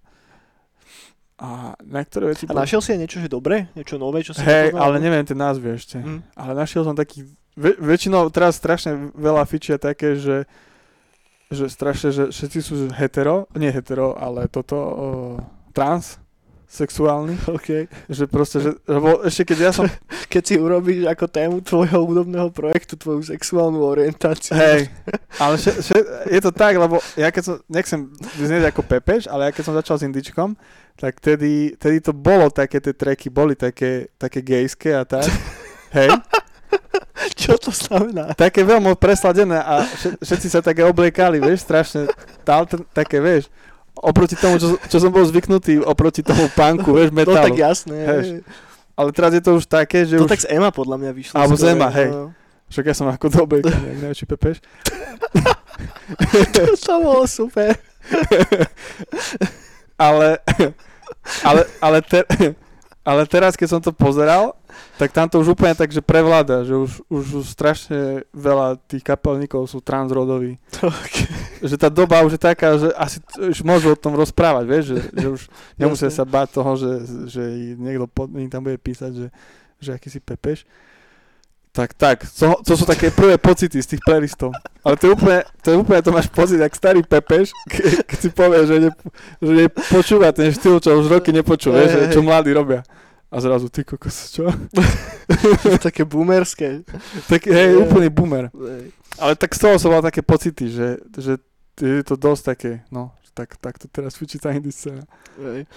A 1.40 1.72
niektoré 1.80 2.36
veci... 2.36 2.44
A 2.44 2.52
našiel 2.52 2.84
si 2.84 2.92
aj 2.92 3.00
niečo, 3.00 3.16
že 3.16 3.32
dobré? 3.32 3.72
Niečo 3.72 3.96
nové, 3.96 4.20
čo 4.20 4.36
si 4.36 4.44
Hej, 4.44 4.76
ale 4.76 5.00
neviem 5.00 5.24
tie 5.24 5.32
názvy 5.32 5.68
ešte. 5.72 5.96
Mhm. 5.96 6.36
Ale 6.36 6.52
našiel 6.52 6.84
som 6.84 6.92
taký... 6.92 7.24
Ve, 7.56 7.74
väčšinou 7.80 8.28
teraz 8.28 8.60
strašne 8.60 9.10
veľa 9.16 9.42
fičia 9.48 9.80
také, 9.80 10.20
že 10.20 10.44
že 11.50 11.66
strašne, 11.66 12.14
že 12.14 12.24
všetci 12.30 12.58
sú 12.62 12.74
hetero, 12.94 13.50
nie 13.58 13.74
hetero, 13.74 14.14
ale 14.14 14.46
toto 14.46 14.78
uh, 14.78 14.94
trans 15.74 16.22
sexuálny, 16.70 17.34
OK. 17.58 17.90
že 18.06 18.30
proste, 18.30 18.62
že, 18.62 18.70
lebo 18.86 19.26
ešte 19.26 19.50
keď 19.50 19.58
ja 19.58 19.72
som, 19.74 19.90
Keď 20.32 20.42
si 20.46 20.54
urobíš 20.62 21.10
ako 21.10 21.26
tému 21.26 21.56
tvojho 21.66 22.06
hudobného 22.06 22.54
projektu 22.54 22.94
tvoju 22.94 23.26
sexuálnu 23.26 23.82
orientáciu. 23.82 24.54
hej, 24.54 24.86
ale 25.42 25.58
še, 25.58 25.74
še, 25.82 25.98
je 26.30 26.38
to 26.38 26.54
tak, 26.54 26.78
lebo 26.78 27.02
ja 27.18 27.34
keď 27.34 27.42
som, 27.42 27.54
nechcem 27.66 28.06
vyznieť 28.38 28.70
ako 28.70 28.86
Pepeš, 28.86 29.26
ale 29.26 29.50
ja 29.50 29.54
keď 29.54 29.62
som 29.66 29.74
začal 29.74 29.98
s 29.98 30.06
Indičkom, 30.06 30.54
tak 31.00 31.16
tedy, 31.16 31.72
tedy 31.74 31.98
to 31.98 32.12
bolo 32.12 32.52
také, 32.52 32.76
tie 32.76 32.92
tracky 32.92 33.26
boli 33.26 33.56
také, 33.56 34.12
také 34.14 34.40
gejské 34.40 34.92
a 34.92 35.02
tak, 35.02 35.24
hej, 35.96 36.12
Čo 37.34 37.56
to 37.56 37.68
znamená? 37.68 38.32
také 38.34 38.60
veľmi 38.60 38.92
presladené 38.94 39.56
a 39.56 39.80
vše- 39.82 40.20
všetci 40.20 40.48
sa 40.48 40.60
také 40.60 40.84
obliekali, 40.84 41.40
vieš, 41.40 41.64
strašne, 41.64 42.04
altern- 42.44 42.84
také, 42.90 43.16
vieš, 43.18 43.48
oproti 43.92 44.36
tomu, 44.36 44.56
čo, 44.56 44.76
čo 44.78 44.96
som 44.96 45.08
bol 45.08 45.24
zvyknutý, 45.24 45.80
oproti 45.80 46.20
tomu 46.20 46.48
punku, 46.50 46.92
vieš, 46.92 47.10
No 47.10 47.16
metalu. 47.18 47.48
tak 47.48 47.56
jasné. 47.58 47.96
Hej. 47.98 48.22
hej. 48.22 48.40
Ale 48.92 49.08
teraz 49.10 49.32
je 49.32 49.40
to 49.40 49.56
už 49.56 49.64
také, 49.64 50.04
že 50.04 50.16
To 50.16 50.24
už... 50.24 50.30
tak 50.30 50.40
z 50.40 50.48
Ema 50.50 50.68
podľa 50.68 50.96
mňa 50.96 51.10
vyšlo. 51.10 51.34
Alebo 51.34 51.56
z 51.56 51.64
Ema, 51.70 51.88
hej. 51.90 52.08
no. 52.08 52.36
Však 52.68 52.84
ja 52.86 52.94
som 52.94 53.08
ako 53.08 53.26
do 53.26 53.38
obliekania, 53.42 53.88
jak 53.88 54.00
najväčší 54.00 54.26
pepeš. 54.28 54.56
to, 56.52 56.60
to 56.84 56.94
bolo 56.98 57.24
super. 57.24 57.72
ale, 59.96 60.38
ale, 61.44 61.66
ale, 61.80 61.98
te, 62.02 62.20
ale 63.04 63.22
teraz, 63.26 63.56
keď 63.56 63.68
som 63.68 63.80
to 63.80 63.92
pozeral, 63.92 64.56
tak 64.96 65.10
tam 65.10 65.26
to 65.26 65.40
už 65.40 65.56
úplne 65.56 65.72
tak, 65.72 65.90
že 65.90 66.04
prevláda, 66.04 66.62
že 66.62 66.76
už, 66.76 67.02
už, 67.08 67.24
už 67.42 67.46
strašne 67.48 68.22
veľa 68.30 68.76
tých 68.86 69.02
kapelníkov 69.02 69.66
sú 69.66 69.80
transrodoví. 69.80 70.60
Okay. 70.80 71.26
Že 71.64 71.76
tá 71.76 71.88
doba 71.88 72.24
už 72.24 72.36
je 72.36 72.42
taká, 72.42 72.76
že 72.76 72.88
asi 72.96 73.18
už 73.40 73.64
môžu 73.64 73.92
o 73.92 73.98
tom 73.98 74.16
rozprávať, 74.16 74.64
vieš, 74.68 74.84
že, 74.92 74.98
že 75.12 75.26
už 75.28 75.40
nemusia 75.80 76.12
sa 76.12 76.24
báť 76.28 76.60
toho, 76.60 76.72
že, 76.76 76.92
že 77.28 77.42
niekto 77.76 78.06
pod, 78.08 78.30
tam 78.48 78.64
bude 78.64 78.78
písať, 78.80 79.12
že, 79.12 79.28
že 79.80 79.90
aký 79.96 80.08
si 80.12 80.20
pepeš. 80.20 80.64
Tak, 81.70 81.94
tak, 81.94 82.26
to, 82.26 82.58
to 82.66 82.72
sú 82.74 82.82
také 82.82 83.14
prvé 83.14 83.38
pocity 83.38 83.78
z 83.78 83.94
tých 83.94 84.02
playlistov. 84.02 84.50
Ale 84.82 84.98
to 84.98 85.06
je 85.06 85.12
úplne, 85.14 85.38
to, 85.62 85.70
je 85.70 85.76
úplne, 85.78 86.02
to 86.02 86.10
máš 86.10 86.26
pocit, 86.26 86.58
jak 86.58 86.74
starý 86.74 87.06
pepeš, 87.06 87.54
ke, 87.70 88.02
keď 88.02 88.18
si 88.18 88.28
povie, 88.34 88.58
že, 88.66 88.76
ne, 88.82 88.90
že 89.38 89.52
nepočúva 89.54 90.34
ten 90.34 90.50
štýl, 90.50 90.82
čo 90.82 90.98
už 90.98 91.06
roky 91.06 91.30
Hej, 91.30 92.10
že, 92.10 92.18
čo 92.18 92.26
mladí 92.26 92.50
robia. 92.50 92.82
A 93.30 93.38
zrazu, 93.38 93.70
ty 93.70 93.86
kokos, 93.86 94.34
čo? 94.34 94.50
Také 95.86 96.02
boomerské. 96.02 96.82
Tak, 97.30 97.46
hej, 97.46 97.78
Hej. 97.78 97.86
úplný 97.86 98.10
boomer. 98.10 98.50
Ale 99.22 99.38
tak 99.38 99.54
z 99.54 99.62
toho 99.62 99.78
som 99.78 99.94
mal 99.94 100.02
také 100.02 100.26
pocity, 100.26 100.66
že, 100.66 100.98
že 101.14 101.38
je 101.78 102.02
to 102.02 102.18
dosť 102.18 102.42
také, 102.42 102.72
no, 102.90 103.14
tak, 103.30 103.54
tak 103.62 103.78
to 103.78 103.86
teraz 103.86 104.18
fičí 104.18 104.42
tá 104.42 104.50
indie 104.50 104.74
scéna. 104.74 105.06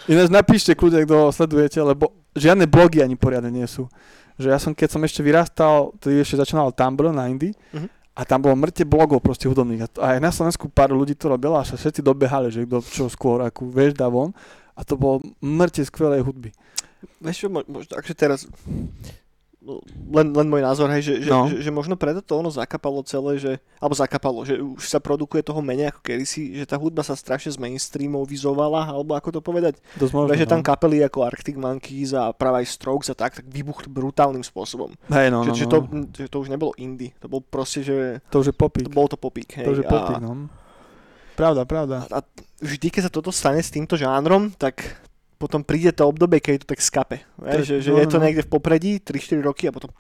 Ináč 0.10 0.30
napíšte 0.34 0.74
kľudne, 0.74 1.06
kto 1.06 1.30
sledujete, 1.30 1.80
lebo 1.80 2.12
žiadne 2.34 2.66
blogy 2.66 3.06
ani 3.06 3.16
poriadne 3.16 3.54
nie 3.54 3.66
sú. 3.70 3.88
Že 4.36 4.48
ja 4.48 4.58
som, 4.58 4.72
keď 4.72 4.90
som 4.90 5.02
ešte 5.02 5.20
vyrastal, 5.20 5.76
to 5.98 6.10
ešte 6.10 6.38
začínal 6.38 6.70
Tumblr 6.70 7.10
na 7.10 7.26
Indie 7.26 7.54
Mhm. 7.70 7.88
a 8.12 8.22
tam 8.22 8.40
bolo 8.40 8.56
mŕte 8.56 8.84
blogov 8.84 9.20
proste 9.20 9.46
hudobných. 9.46 9.86
A, 9.94 10.12
aj 10.12 10.20
na 10.20 10.30
Slovensku 10.30 10.68
pár 10.68 10.90
ľudí 10.90 11.14
to 11.14 11.28
robilo 11.28 11.54
a 11.54 11.64
sa 11.64 11.74
všetci 11.74 12.00
dobehali, 12.00 12.48
že 12.48 12.64
kto 12.64 12.82
čo 12.82 13.06
skôr, 13.08 13.42
akú 13.42 13.66
vieš, 13.66 13.94
dá 13.94 14.06
von. 14.06 14.34
A 14.74 14.82
to 14.82 14.96
bolo 14.96 15.22
mŕte 15.38 15.82
skvelej 15.82 16.22
hudby. 16.22 16.50
Vieš 17.20 17.36
čo, 17.36 17.48
mo- 17.48 17.68
možno, 17.68 17.94
akože 17.94 18.16
teraz, 18.16 18.50
len, 20.12 20.28
len 20.36 20.48
môj 20.52 20.62
názor, 20.62 20.92
hej, 20.92 21.04
že, 21.08 21.14
že, 21.24 21.32
No. 21.32 21.48
že, 21.48 21.64
že 21.64 21.72
možno 21.72 21.96
preto 21.96 22.20
to 22.20 22.36
ono 22.36 22.52
zakapalo 22.52 23.00
celé, 23.08 23.40
že, 23.40 23.52
alebo 23.80 23.96
zakapalo, 23.96 24.44
že 24.44 24.60
už 24.60 24.84
sa 24.84 25.00
produkuje 25.00 25.40
toho 25.40 25.64
menej 25.64 25.96
ako 25.96 26.00
kedysi, 26.04 26.60
že 26.60 26.68
tá 26.68 26.76
hudba 26.76 27.02
sa 27.02 27.16
strašne 27.16 27.56
z 27.56 27.58
mainstreamovizovala, 27.58 28.92
alebo 28.92 29.16
ako 29.16 29.40
to 29.40 29.42
povedať, 29.42 29.80
možno, 30.00 30.36
že 30.36 30.50
tam 30.50 30.60
no. 30.62 30.68
kapely 30.68 31.00
ako 31.08 31.24
Arctic 31.24 31.56
Monkeys 31.56 32.12
a 32.12 32.36
práve 32.36 32.64
aj 32.64 32.76
Strokes 32.76 33.08
a 33.12 33.16
tak, 33.16 33.40
tak 33.40 33.46
vybuchli 33.48 33.88
brutálnym 33.88 34.44
spôsobom. 34.44 34.92
Hej, 35.08 35.28
no, 35.32 35.48
že, 35.48 35.52
no, 35.52 35.56
že, 35.56 35.66
no. 35.66 35.72
to, 35.72 35.78
že 36.12 36.28
to 36.28 36.38
už 36.44 36.52
nebolo 36.52 36.76
indie, 36.76 37.16
to 37.24 37.32
bol 37.32 37.40
proste, 37.40 37.88
že 37.88 38.20
to 38.28 38.44
už 38.44 38.52
je 38.52 38.56
popík. 38.56 38.88
to 38.88 38.92
bol 38.92 39.08
to 39.08 39.16
popík, 39.16 39.50
hej. 39.56 39.66
To 39.66 39.72
už 39.74 39.82
je 39.82 39.88
popík, 39.88 40.20
a, 40.20 40.24
no. 40.24 40.52
Pravda, 41.34 41.66
pravda. 41.66 42.06
a 42.14 42.22
vždy, 42.62 42.94
keď 42.94 43.10
sa 43.10 43.12
toto 43.12 43.34
stane 43.34 43.58
s 43.58 43.74
týmto 43.74 43.98
žánrom, 43.98 44.54
tak 44.54 45.02
potom 45.44 45.60
príde 45.60 45.92
to 45.92 46.08
obdobie, 46.08 46.40
keď 46.40 46.64
to 46.64 46.72
tak 46.72 46.80
skape. 46.80 47.20
To 47.36 47.44
Hej, 47.44 47.68
že, 47.68 47.74
je- 47.78 47.84
že 47.84 47.92
no, 47.92 48.00
je 48.00 48.08
to 48.08 48.18
no. 48.18 48.24
niekde 48.24 48.48
v 48.48 48.52
popredí, 48.56 48.92
3-4 49.04 49.44
roky 49.44 49.68
a 49.68 49.76
potom 49.76 49.92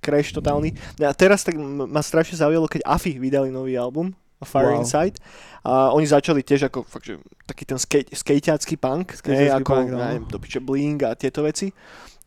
crash 0.00 0.32
totálny. 0.32 0.72
No 0.96 1.06
A 1.06 1.12
teraz 1.12 1.44
tak 1.44 1.54
ma 1.60 2.00
strašne 2.00 2.34
zaujalo, 2.34 2.66
keď 2.66 2.82
AFI 2.82 3.20
vydali 3.20 3.52
nový 3.52 3.76
album, 3.76 4.16
Fire 4.42 4.74
Wow. 4.74 4.82
Inside. 4.82 5.22
A 5.62 5.94
oni 5.94 6.02
začali 6.02 6.42
tiež 6.42 6.66
ako 6.66 6.82
fakt, 6.82 7.06
že, 7.06 7.22
taký 7.46 7.62
ten 7.62 7.78
skate, 7.78 8.10
skejťacký 8.10 8.74
punk, 8.74 9.14
hej, 9.14 9.18
Skejťacký 9.22 9.62
ako 9.62 9.70
punk, 9.70 9.88
no. 9.94 9.98
neviem, 10.02 10.24
do 10.26 10.38
piče 10.42 10.58
Bling 10.58 10.98
a 11.06 11.14
tieto 11.14 11.46
veci. 11.46 11.70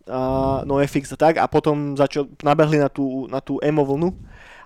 A 0.08 0.62
NoFX 0.64 1.12
a 1.12 1.18
tak. 1.20 1.36
A 1.42 1.50
potom 1.52 1.98
začal, 2.00 2.32
nabehli 2.40 2.80
na 2.80 2.88
tú, 2.88 3.28
na 3.28 3.44
tú 3.44 3.60
emo 3.60 3.84
vlnu. 3.84 4.16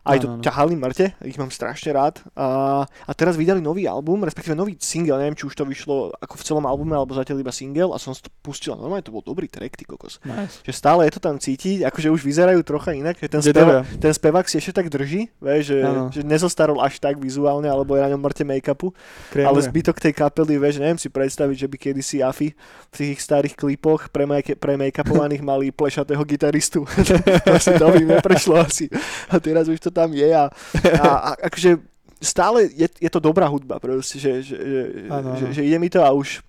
Aj 0.07 0.15
to 0.17 0.31
Áno, 0.31 0.35
áno. 0.39 0.43
ťahali 0.43 0.73
mŕte, 0.79 1.05
ich 1.27 1.35
mám 1.35 1.51
strašne 1.51 1.91
rád. 1.91 2.23
A, 2.33 2.81
a 2.87 3.11
teraz 3.13 3.35
vydali 3.35 3.59
nový 3.59 3.83
album, 3.85 4.23
respektíve 4.23 4.55
nový 4.55 4.79
single, 4.79 5.19
neviem, 5.19 5.35
či 5.35 5.43
už 5.45 5.53
to 5.53 5.67
vyšlo 5.67 6.15
ako 6.17 6.39
v 6.39 6.43
celom 6.47 6.65
albume, 6.65 6.95
alebo 6.95 7.11
zatiaľ 7.13 7.43
iba 7.43 7.51
single 7.51 7.91
a 7.91 7.99
som 7.99 8.15
si 8.15 8.23
to 8.23 8.31
pustil. 8.41 8.73
a 8.73 8.79
Normálne 8.79 9.03
to 9.03 9.11
bol 9.11 9.19
dobrý 9.21 9.51
track, 9.51 9.75
ty 9.75 9.83
kokos. 9.83 10.23
Nice. 10.23 10.63
Že 10.63 10.71
stále 10.73 11.01
je 11.05 11.13
to 11.13 11.21
tam 11.21 11.35
cítiť, 11.35 11.83
akože 11.83 12.07
už 12.15 12.21
vyzerajú 12.23 12.63
trocha 12.63 12.95
inak, 12.95 13.19
že 13.19 13.27
ten, 13.27 13.43
speva, 13.43 13.83
ten 13.83 14.13
spevák 14.15 14.47
si 14.47 14.55
ešte 14.57 14.71
tak 14.79 14.87
drží, 14.87 15.27
vieš, 15.43 15.75
že, 15.75 15.79
Áno. 15.83 16.07
že 16.09 16.23
nezostarol 16.23 16.79
až 16.79 16.97
tak 17.03 17.19
vizuálne, 17.19 17.67
alebo 17.67 17.99
je 17.99 18.01
na 18.01 18.09
ňom 18.15 18.21
mŕte 18.23 18.47
make-upu, 18.47 18.95
Krémuje. 19.29 19.47
ale 19.51 19.59
zbytok 19.61 19.99
tej 19.99 20.13
kapely, 20.15 20.55
vieš, 20.55 20.79
neviem 20.79 20.97
si 20.97 21.11
predstaviť, 21.11 21.55
že 21.59 21.67
by 21.67 21.75
kedysi 21.77 22.17
Afi 22.23 22.55
v 22.89 22.95
tých 22.95 23.09
ich 23.19 23.21
starých 23.21 23.57
klipoch 23.57 24.07
pre, 24.13 24.23
make, 24.23 24.55
pre 24.55 24.79
make-upovaných 24.79 25.43
mali 25.43 25.75
plešatého 25.75 26.23
gitaristu. 26.23 26.85
to 27.45 27.51
asi 27.51 27.73
to 27.75 27.85
by 27.89 28.01
neprešlo 28.05 28.61
asi. 28.61 28.87
A 29.27 29.41
teraz 29.41 29.67
už 29.67 29.81
to 29.81 29.88
tam 29.89 30.13
je 30.13 30.29
a, 30.29 30.47
a, 30.97 31.07
a 31.07 31.29
akože 31.47 31.77
stále 32.19 32.67
je, 32.71 32.87
je 32.99 33.09
to 33.09 33.19
dobrá 33.19 33.47
hudba 33.47 33.79
proste, 33.79 34.19
že, 34.19 34.43
že, 34.43 34.55
že, 34.59 34.81
Áno, 35.07 35.35
že, 35.39 35.45
áno. 35.49 35.53
že 35.55 35.61
ide 35.63 35.77
mi 35.79 35.87
to 35.87 36.03
a 36.03 36.11
už 36.11 36.43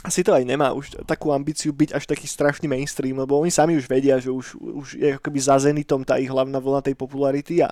asi 0.00 0.24
to 0.24 0.32
aj 0.32 0.48
nemá 0.48 0.72
už 0.72 0.96
takú 1.04 1.28
ambíciu 1.28 1.76
byť 1.76 1.92
až 1.92 2.08
taký 2.08 2.24
strašný 2.24 2.64
mainstream, 2.64 3.20
lebo 3.20 3.36
oni 3.36 3.52
sami 3.52 3.76
už 3.76 3.84
vedia, 3.84 4.16
že 4.16 4.32
už, 4.32 4.56
už 4.56 4.86
je 4.96 5.12
akoby 5.12 5.38
za 5.44 5.60
zenitom 5.60 6.00
tá 6.08 6.16
ich 6.16 6.30
hlavná 6.32 6.56
vlna 6.56 6.80
tej 6.80 6.96
popularity 6.96 7.60
a, 7.60 7.68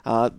a 0.00 0.32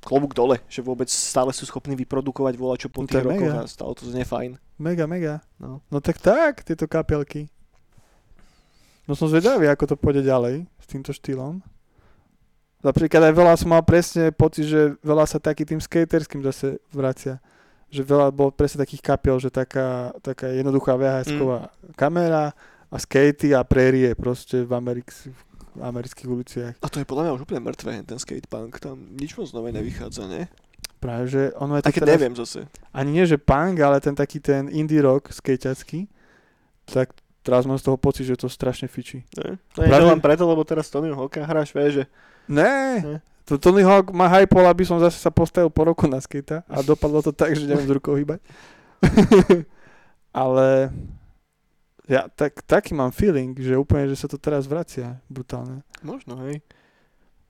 klobúk 0.00 0.32
dole, 0.32 0.56
že 0.72 0.80
vôbec 0.80 1.04
stále 1.12 1.52
sú 1.52 1.68
schopní 1.68 1.92
vyprodukovať 2.00 2.56
voľačo 2.56 2.88
po 2.88 3.04
No 3.04 3.12
to 3.12 3.12
tých 3.12 3.26
rokoch 3.28 3.52
mega. 3.52 3.60
a 3.60 3.68
stále 3.68 3.92
to 3.92 4.08
znie 4.08 4.24
fajn. 4.24 4.56
Mega, 4.80 5.04
mega. 5.04 5.44
No. 5.60 5.84
No 5.92 6.00
tak 6.00 6.16
tak, 6.16 6.64
tieto 6.64 6.88
kapelky. 6.88 7.52
No 9.04 9.12
som 9.12 9.28
zvedavý, 9.28 9.68
ako 9.68 9.84
to 9.84 9.96
pôjde 10.00 10.24
ďalej 10.24 10.64
s 10.64 10.86
týmto 10.88 11.12
štýlom. 11.12 11.60
Napríklad 12.80 13.28
aj 13.28 13.34
veľa 13.36 13.52
som 13.56 13.68
mal 13.68 13.84
presne 13.84 14.32
pocit, 14.32 14.64
že 14.64 14.96
veľa 15.04 15.28
sa 15.28 15.36
taký 15.36 15.68
tým 15.68 15.78
skaterským 15.78 16.40
zase 16.40 16.80
vracia. 16.88 17.36
Že 17.92 18.02
veľa 18.06 18.26
bolo 18.32 18.50
presne 18.50 18.80
takých 18.80 19.04
kapiel, 19.04 19.36
že 19.36 19.50
taká, 19.50 20.14
taká 20.22 20.48
jednoduchá 20.48 20.96
VHS-ková 20.96 21.68
kamera 21.98 22.56
a 22.88 22.96
skatey 22.96 23.52
a 23.52 23.60
prérie 23.66 24.14
proste 24.14 24.62
v, 24.64 24.70
Amerik- 24.72 25.12
v 25.76 25.80
amerických 25.82 26.28
uliciach. 26.30 26.74
A 26.80 26.88
to 26.88 27.02
je 27.02 27.06
podľa 27.06 27.22
mňa 27.28 27.32
už 27.36 27.42
úplne 27.44 27.62
mŕtve, 27.62 28.00
ten 28.02 28.18
skatepunk, 28.18 28.78
tam 28.80 28.96
nič 29.12 29.36
moc 29.36 29.50
nové 29.52 29.70
nevychádza, 29.70 30.24
ne? 30.26 30.48
Práve, 31.00 31.32
že 31.32 31.42
ono 31.56 31.80
je 31.80 31.82
to 31.84 31.92
teraz, 31.96 32.16
neviem 32.16 32.36
zase. 32.36 32.60
ani 32.92 33.10
nie, 33.16 33.24
že 33.24 33.40
punk, 33.40 33.80
ale 33.80 34.04
ten 34.04 34.12
taký 34.12 34.36
ten 34.36 34.68
indie 34.68 35.00
rock 35.00 35.32
skejťacký, 35.32 36.04
tak 36.84 37.16
teraz 37.40 37.64
mám 37.64 37.80
z 37.80 37.88
toho 37.88 37.96
pocit, 37.96 38.28
že 38.28 38.36
to 38.36 38.52
strašne 38.52 38.84
fičí. 38.84 39.24
Ne? 39.40 39.56
To 39.74 39.80
je 39.80 39.88
Práve- 39.88 40.12
len 40.12 40.20
preto, 40.20 40.44
lebo 40.44 40.60
teraz 40.62 40.92
Tony 40.92 41.08
Hawka 41.08 41.40
hráš, 41.40 41.72
vieš, 41.72 42.02
že 42.02 42.04
Ne, 42.50 42.74
Ne. 43.00 43.16
to 43.44 43.56
Tony 43.56 43.80
Hawk 43.80 44.10
ma 44.10 44.26
hypol, 44.28 44.62
aby 44.64 44.82
som 44.82 44.98
zase 44.98 45.16
sa 45.16 45.30
postavil 45.30 45.68
po 45.68 45.82
roku 45.82 46.04
na 46.04 46.18
skejta 46.18 46.62
a 46.64 46.76
dopadlo 46.80 47.18
to 47.20 47.30
tak, 47.30 47.52
že 47.52 47.64
neviem 47.64 47.84
z 47.84 47.94
rukou 47.94 48.12
hýbať. 48.12 48.42
Ale 50.32 50.90
ja 52.06 52.26
tak, 52.28 52.62
taký 52.64 52.92
mám 52.92 53.10
feeling, 53.10 53.54
že 53.54 53.74
úplne, 53.74 54.06
že 54.06 54.16
sa 54.16 54.26
to 54.26 54.36
teraz 54.36 54.64
vracia 54.64 55.18
brutálne. 55.26 55.82
možno, 56.00 56.38
hej. 56.44 56.62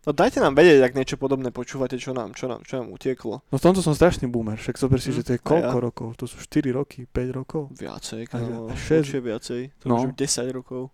No 0.01 0.12
dajte 0.12 0.36
nám 0.38 0.53
vedieť, 0.55 0.80
ak 0.82 0.94
niečo 0.94 1.16
podobné 1.16 1.48
počúvate, 1.51 1.92
čo 1.94 2.12
nám, 2.12 2.32
čo 2.32 2.48
nám, 2.48 2.64
čo 2.64 2.80
nám 2.80 2.88
utieklo. 2.88 3.44
No 3.44 3.55
v 3.55 3.62
tomto 3.62 3.78
som 3.78 3.92
strašný 3.92 4.24
boomer, 4.26 4.57
však 4.57 4.80
zober 4.80 4.96
si, 4.96 5.12
Hm, 5.12 5.14
že 5.14 5.22
to 5.22 5.32
je 5.32 5.40
koľko 5.42 5.76
ja. 5.76 5.84
rokov? 5.84 6.09
To 6.16 6.24
sú 6.24 6.40
4 6.40 6.72
roky, 6.72 7.05
5 7.05 7.28
rokov? 7.30 7.68
Viacej, 7.70 8.24
šesť. 8.24 9.05
určite 9.05 9.20
viacej. 9.20 9.61
To 9.76 9.84
No. 9.86 9.96
už 9.98 10.16
10 10.16 10.48
rokov. 10.51 10.88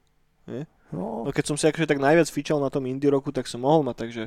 No, 0.94 1.26
No 1.26 1.30
keď 1.34 1.44
som 1.51 1.57
si 1.59 1.66
akože 1.66 1.90
tak 1.90 1.99
najviac 1.99 2.30
fičal 2.30 2.62
na 2.62 2.70
tom 2.70 2.86
indie 2.86 3.11
roku, 3.11 3.34
tak 3.34 3.51
som 3.51 3.66
mohol 3.66 3.82
mať, 3.82 3.97
takže 4.07 4.22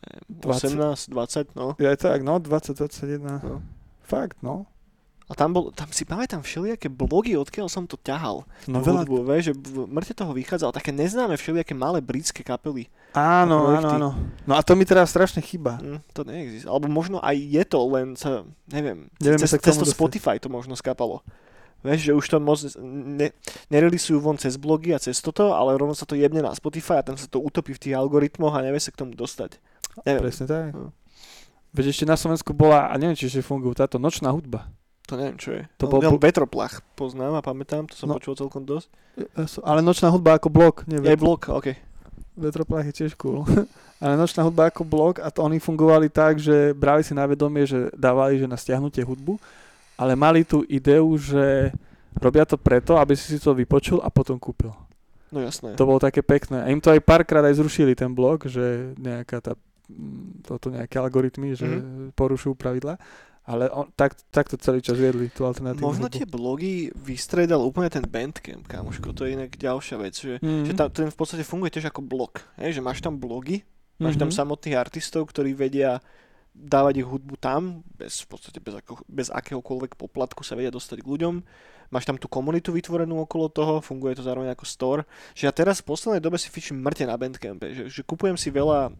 neviem, 0.00 0.24
18, 0.40 1.12
20, 1.12 1.56
no. 1.56 1.76
je 1.76 1.96
tak, 1.96 2.20
no, 2.24 2.40
20, 2.40 2.76
21. 2.76 3.20
No. 3.44 3.60
Fakt, 4.04 4.40
no. 4.40 4.68
A 5.24 5.32
tam, 5.32 5.56
bol, 5.56 5.72
tam 5.72 5.88
si 5.88 6.04
pamätám 6.04 6.44
všelijaké 6.44 6.92
blogy, 6.92 7.32
odkiaľ 7.32 7.72
som 7.72 7.88
to 7.88 7.96
ťahal. 7.96 8.44
No 8.68 8.84
veľa, 8.84 9.08
hudbu, 9.08 9.24
vieš, 9.24 9.44
že 9.50 9.54
v 9.56 9.88
mŕte 9.88 10.12
toho 10.12 10.36
vychádzalo 10.36 10.68
také 10.68 10.92
neznáme 10.92 11.40
všelijaké 11.40 11.72
malé 11.72 12.04
britské 12.04 12.44
kapely. 12.44 12.92
áno, 13.16 13.72
áno, 13.72 13.88
áno. 13.88 14.10
No 14.44 14.52
a 14.52 14.60
to 14.60 14.76
mi 14.76 14.84
teraz 14.84 15.08
strašne 15.16 15.40
chýba. 15.40 15.80
Hm, 15.80 16.00
to 16.12 16.28
neexistuje. 16.28 16.68
Alebo 16.68 16.92
možno 16.92 17.24
aj 17.24 17.40
je 17.40 17.62
to, 17.64 17.80
len 17.88 18.12
sa, 18.20 18.44
neviem, 18.68 19.08
Nevieme 19.16 19.40
cez, 19.40 19.56
sa 19.56 19.64
cez 19.64 19.80
to. 19.80 19.88
Spotify 19.88 20.36
to 20.36 20.52
možno 20.52 20.76
skapalo. 20.76 21.24
Vieš, 21.84 22.00
že 22.00 22.12
už 22.14 22.24
to 22.26 22.36
moc 22.38 22.56
ne, 22.80 23.28
nerelisujú 23.68 24.16
von 24.16 24.34
cez 24.34 24.56
blogy 24.56 24.90
a 24.90 24.98
cez 24.98 25.20
toto, 25.20 25.52
ale 25.52 25.76
rovno 25.76 25.92
sa 25.92 26.02
to 26.02 26.14
jebne 26.14 26.40
na 26.40 26.50
Spotify 26.50 26.98
a 26.98 27.04
tam 27.04 27.14
sa 27.14 27.26
to 27.26 27.38
utopí 27.38 27.70
v 27.70 27.80
tých 27.80 27.94
algoritmoch 27.94 28.50
a 28.50 28.60
nevie 28.60 28.80
sa 28.80 28.88
k 28.88 28.98
tomu 28.98 29.12
dostať. 29.12 29.60
Neviem, 30.02 30.22
Presne 30.22 30.44
tak. 30.44 30.72
No. 30.72 30.90
Veď 31.70 31.84
ešte 31.86 32.04
na 32.04 32.14
Slovensku 32.14 32.50
bola, 32.50 32.86
a 32.86 32.94
neviem, 32.94 33.12
či 33.12 33.26
ešte 33.26 33.42
fungujú, 33.42 33.76
táto 33.76 33.96
nočná 33.96 34.30
hudba. 34.30 34.64
to 35.04 35.14
neviem, 35.14 35.36
čo 35.36 35.52
je. 35.52 35.62
To 35.76 35.84
To 35.84 35.92
bol 35.92 36.00
po- 36.08 36.16
Vetroplach, 36.18 36.80
poznám 36.96 37.36
a 37.36 37.42
pamätám, 37.42 37.84
to 37.84 37.92
som 37.92 38.08
No. 38.08 38.16
počul 38.16 38.32
celkom 38.32 38.64
dosť. 38.64 38.88
E, 39.18 39.44
so- 39.44 39.60
Ale 39.60 39.78
nočná 39.78 40.08
hudba 40.08 40.34
ako 40.34 40.48
blok, 40.48 40.86
nie 40.86 40.96
Je 40.96 41.12
blog, 41.14 41.44
OK. 41.46 41.76
Vetroplach 42.34 42.82
je 42.84 42.94
tiež 42.96 43.12
cool. 43.14 43.44
Ale 44.02 44.16
nočná 44.16 44.40
hudba 44.40 44.66
ako 44.66 44.82
blok 44.82 45.18
a 45.18 45.28
to 45.28 45.40
oni 45.40 45.58
fungovali 45.58 46.08
tak, 46.08 46.36
že 46.36 46.72
brali 46.72 47.00
si 47.00 47.12
na 47.12 47.24
vedomie, 47.24 47.62
že 47.62 47.92
dávali 47.92 48.36
že 48.36 48.44
na 48.44 48.56
stiahnutie 48.56 49.00
hudbu, 49.00 49.36
ale 49.94 50.12
mali 50.12 50.42
tú 50.42 50.62
ideu, 50.64 51.06
že 51.14 51.70
robia 52.14 52.42
to 52.42 52.56
preto, 52.56 52.94
aby 52.94 53.12
si 53.12 53.30
si 53.30 53.38
to 53.38 53.52
vypočul 53.52 53.98
a 53.98 54.08
potom 54.08 54.36
kúpil. 54.36 54.70
No 55.28 55.38
jasné. 55.38 55.74
To 55.74 55.84
bolo 55.84 55.98
také 55.98 56.20
pekné. 56.20 56.60
A 56.60 56.68
im 56.68 56.78
to 56.78 56.88
aj 56.88 57.00
párkrát 57.00 57.42
aj 57.42 57.58
zrušili 57.58 57.92
ten 57.92 58.08
blog, 58.08 58.44
že 58.44 58.94
nejaká 58.94 59.38
tá, 59.40 59.52
mm, 59.84 60.46
toto 60.46 60.68
nejaké 60.68 60.94
algoritmy, 60.96 61.52
že 61.52 61.66
Mhm. 61.66 62.14
porušujú 62.14 62.54
pravidla. 62.54 62.98
Ale 63.44 63.68
on, 63.68 63.92
tak, 63.92 64.16
tak 64.30 64.46
to 64.46 64.56
celý 64.56 64.80
čas 64.80 64.96
viedli, 64.96 65.28
tú 65.28 65.44
alternatívnu 65.44 65.84
Možno 65.84 66.06
hudbu. 66.06 66.16
tie 66.16 66.24
blogy 66.24 66.72
vystredal 66.96 67.60
úplne 67.60 67.86
ten 67.88 68.00
Bandcamp, 68.00 68.64
kamoško, 68.64 69.12
to 69.12 69.26
je 69.26 69.36
inak 69.36 69.52
ďalšia 69.52 69.96
vec, 69.98 70.14
že, 70.16 70.34
Mhm. 70.38 70.64
že 70.64 70.72
tam, 70.72 70.88
ten 70.88 71.06
v 71.06 71.16
podstate 71.18 71.44
funguje 71.44 71.68
tiež 71.70 71.86
ako 71.86 72.00
blog, 72.00 72.40
hej, 72.56 72.72
že 72.72 72.80
máš 72.80 72.98
tam 72.98 73.14
blogy, 73.14 73.60
máš 73.96 74.16
tam 74.16 74.32
Mhm. 74.32 74.36
samotných 74.38 74.78
artistov, 74.78 75.28
ktorí 75.28 75.52
vedia 75.52 76.00
dávať 76.54 77.02
ich 77.02 77.08
hudbu 77.10 77.34
tam, 77.42 77.82
bez, 77.98 78.22
v 78.22 78.26
podstate 78.30 78.62
bez, 78.62 78.78
ako, 78.78 79.02
bez 79.10 79.28
akéhokoľvek 79.28 79.98
poplatku 79.98 80.46
sa 80.46 80.54
vedia 80.54 80.70
dostať 80.70 81.02
k 81.02 81.10
ľuďom. 81.10 81.34
Máš 81.94 82.10
tam 82.10 82.18
tú 82.18 82.26
komunitu 82.26 82.74
vytvorenú 82.74 83.22
okolo 83.22 83.46
toho, 83.46 83.78
funguje 83.78 84.18
to 84.18 84.26
zároveň 84.26 84.50
ako 84.50 84.66
store. 84.66 85.02
Že 85.38 85.46
ja 85.46 85.52
teraz 85.54 85.78
v 85.78 85.94
poslednej 85.94 86.18
dobe 86.18 86.42
si 86.42 86.50
fičím 86.50 86.82
mŕte 86.82 87.06
na 87.06 87.14
Bandcampe, 87.14 87.70
že, 87.70 87.82
že 87.86 88.02
kupujem 88.02 88.34
si 88.34 88.50
veľa, 88.50 88.90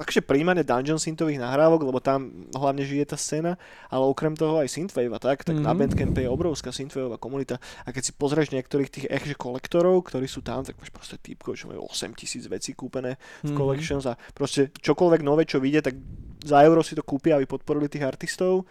takže 0.00 0.24
príjmane 0.24 0.64
Dungeon 0.64 0.96
Synthových 0.96 1.36
nahrávok, 1.36 1.84
lebo 1.84 2.00
tam 2.00 2.48
hlavne 2.56 2.88
žije 2.88 3.12
tá 3.12 3.20
scéna, 3.20 3.60
ale 3.92 4.08
okrem 4.08 4.32
toho 4.32 4.64
aj 4.64 4.72
Synthwave 4.72 5.12
a 5.12 5.20
tak, 5.20 5.44
tak 5.44 5.60
mm-hmm. 5.60 5.68
na 5.68 5.76
Mhm. 5.76 5.78
Bandcampe 5.84 6.20
je 6.24 6.30
obrovská 6.32 6.72
Synthwaveová 6.72 7.20
komunita 7.20 7.60
a 7.84 7.92
keď 7.92 8.02
si 8.08 8.12
pozrieš 8.16 8.48
niektorých 8.56 8.88
tých 8.88 9.06
ekže 9.12 9.36
kolektorov, 9.36 10.08
ktorí 10.08 10.24
sú 10.24 10.40
tam, 10.40 10.64
tak 10.64 10.80
máš 10.80 10.88
proste 10.88 11.20
typkov, 11.20 11.60
čo 11.60 11.68
majú 11.68 11.84
8000 11.92 12.48
vecí 12.48 12.72
kúpené 12.72 13.20
v 13.44 13.52
Mhm. 13.52 13.58
collections 13.60 14.08
a 14.08 14.16
proste 14.32 14.72
čokoľvek 14.72 15.20
nové, 15.20 15.44
čo 15.44 15.60
vyjde, 15.60 15.92
tak 15.92 15.94
za 16.38 16.64
euro 16.64 16.80
si 16.80 16.94
to 16.94 17.04
kúpia, 17.04 17.36
aby 17.36 17.44
podporili 17.44 17.90
tých 17.90 18.06
artistov 18.06 18.64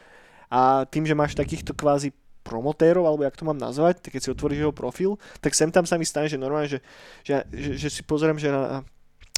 a 0.48 0.88
tým, 0.88 1.04
že 1.04 1.12
máš 1.12 1.36
takýchto 1.36 1.76
kvázi 1.76 2.16
promotérov, 2.48 3.04
alebo 3.04 3.22
jak 3.22 3.36
to 3.36 3.44
mám 3.44 3.58
nazvať, 3.58 4.00
tak 4.00 4.16
keď 4.16 4.22
si 4.22 4.30
otvoríš 4.30 4.60
jeho 4.62 4.72
profil, 4.72 5.12
tak 5.38 5.52
sem 5.52 5.68
tam 5.68 5.84
sa 5.84 5.96
mi 5.96 6.04
stane, 6.04 6.26
že 6.26 6.36
normálne, 6.36 6.68
že, 6.68 6.80
že, 7.22 7.44
že, 7.52 7.72
že 7.76 7.88
si 7.90 8.02
pozriem, 8.02 8.36
že 8.36 8.48
na, 8.48 8.82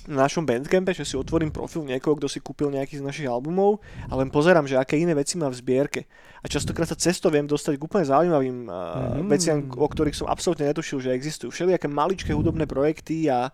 na 0.08 0.22
našom 0.22 0.42
bandcampe, 0.42 0.90
že 0.92 1.04
si 1.04 1.14
otvorím 1.14 1.50
profil 1.50 1.84
niekoho, 1.84 2.16
kto 2.16 2.26
si 2.26 2.40
kúpil 2.40 2.70
nejaký 2.70 2.98
z 2.98 3.04
našich 3.04 3.26
albumov 3.26 3.78
a 4.06 4.16
len 4.16 4.28
pozerám, 4.28 4.64
že 4.64 4.74
aké 4.74 4.96
iné 4.96 5.12
veci 5.12 5.36
má 5.36 5.46
v 5.46 5.56
zbierke. 5.56 6.08
A 6.40 6.48
častokrát 6.48 6.86
sa 6.86 6.96
cesto 6.96 7.28
viem 7.28 7.44
dostať 7.44 7.76
k 7.76 7.84
úplne 7.84 8.06
zaujímavým 8.06 8.58
Mhm. 8.64 9.28
veciam, 9.28 9.58
o 9.68 9.86
ktorých 9.86 10.16
som 10.16 10.26
absolútne 10.26 10.66
netušil, 10.66 11.00
že 11.00 11.12
existujú. 11.12 11.50
Všelijaké 11.50 11.86
maličké 11.86 12.32
hudobné 12.32 12.64
projekty 12.64 13.28
a 13.28 13.52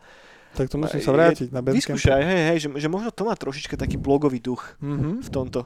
Tak 0.53 0.69
to 0.69 0.77
musím 0.77 0.99
je- 0.99 1.03
sa 1.03 1.11
vrátiť 1.11 1.49
na 1.49 1.59
Bandcamp. 1.59 1.97
vyskúšaj, 1.97 2.21
hej, 2.23 2.41
hej, 2.47 2.57
že, 2.59 2.69
že 2.77 2.87
možno 2.87 3.09
to 3.09 3.23
má 3.23 3.33
trošička 3.33 3.75
taký 3.75 3.97
blogový 3.97 4.37
duch 4.37 4.77
Mhm. 4.79 5.21
v 5.21 5.29
tomto. 5.29 5.65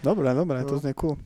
Dobre, 0.00 0.30
dobre, 0.30 0.62
to 0.62 0.74
No. 0.74 0.80
znie 0.80 0.94
cool. 0.94 1.18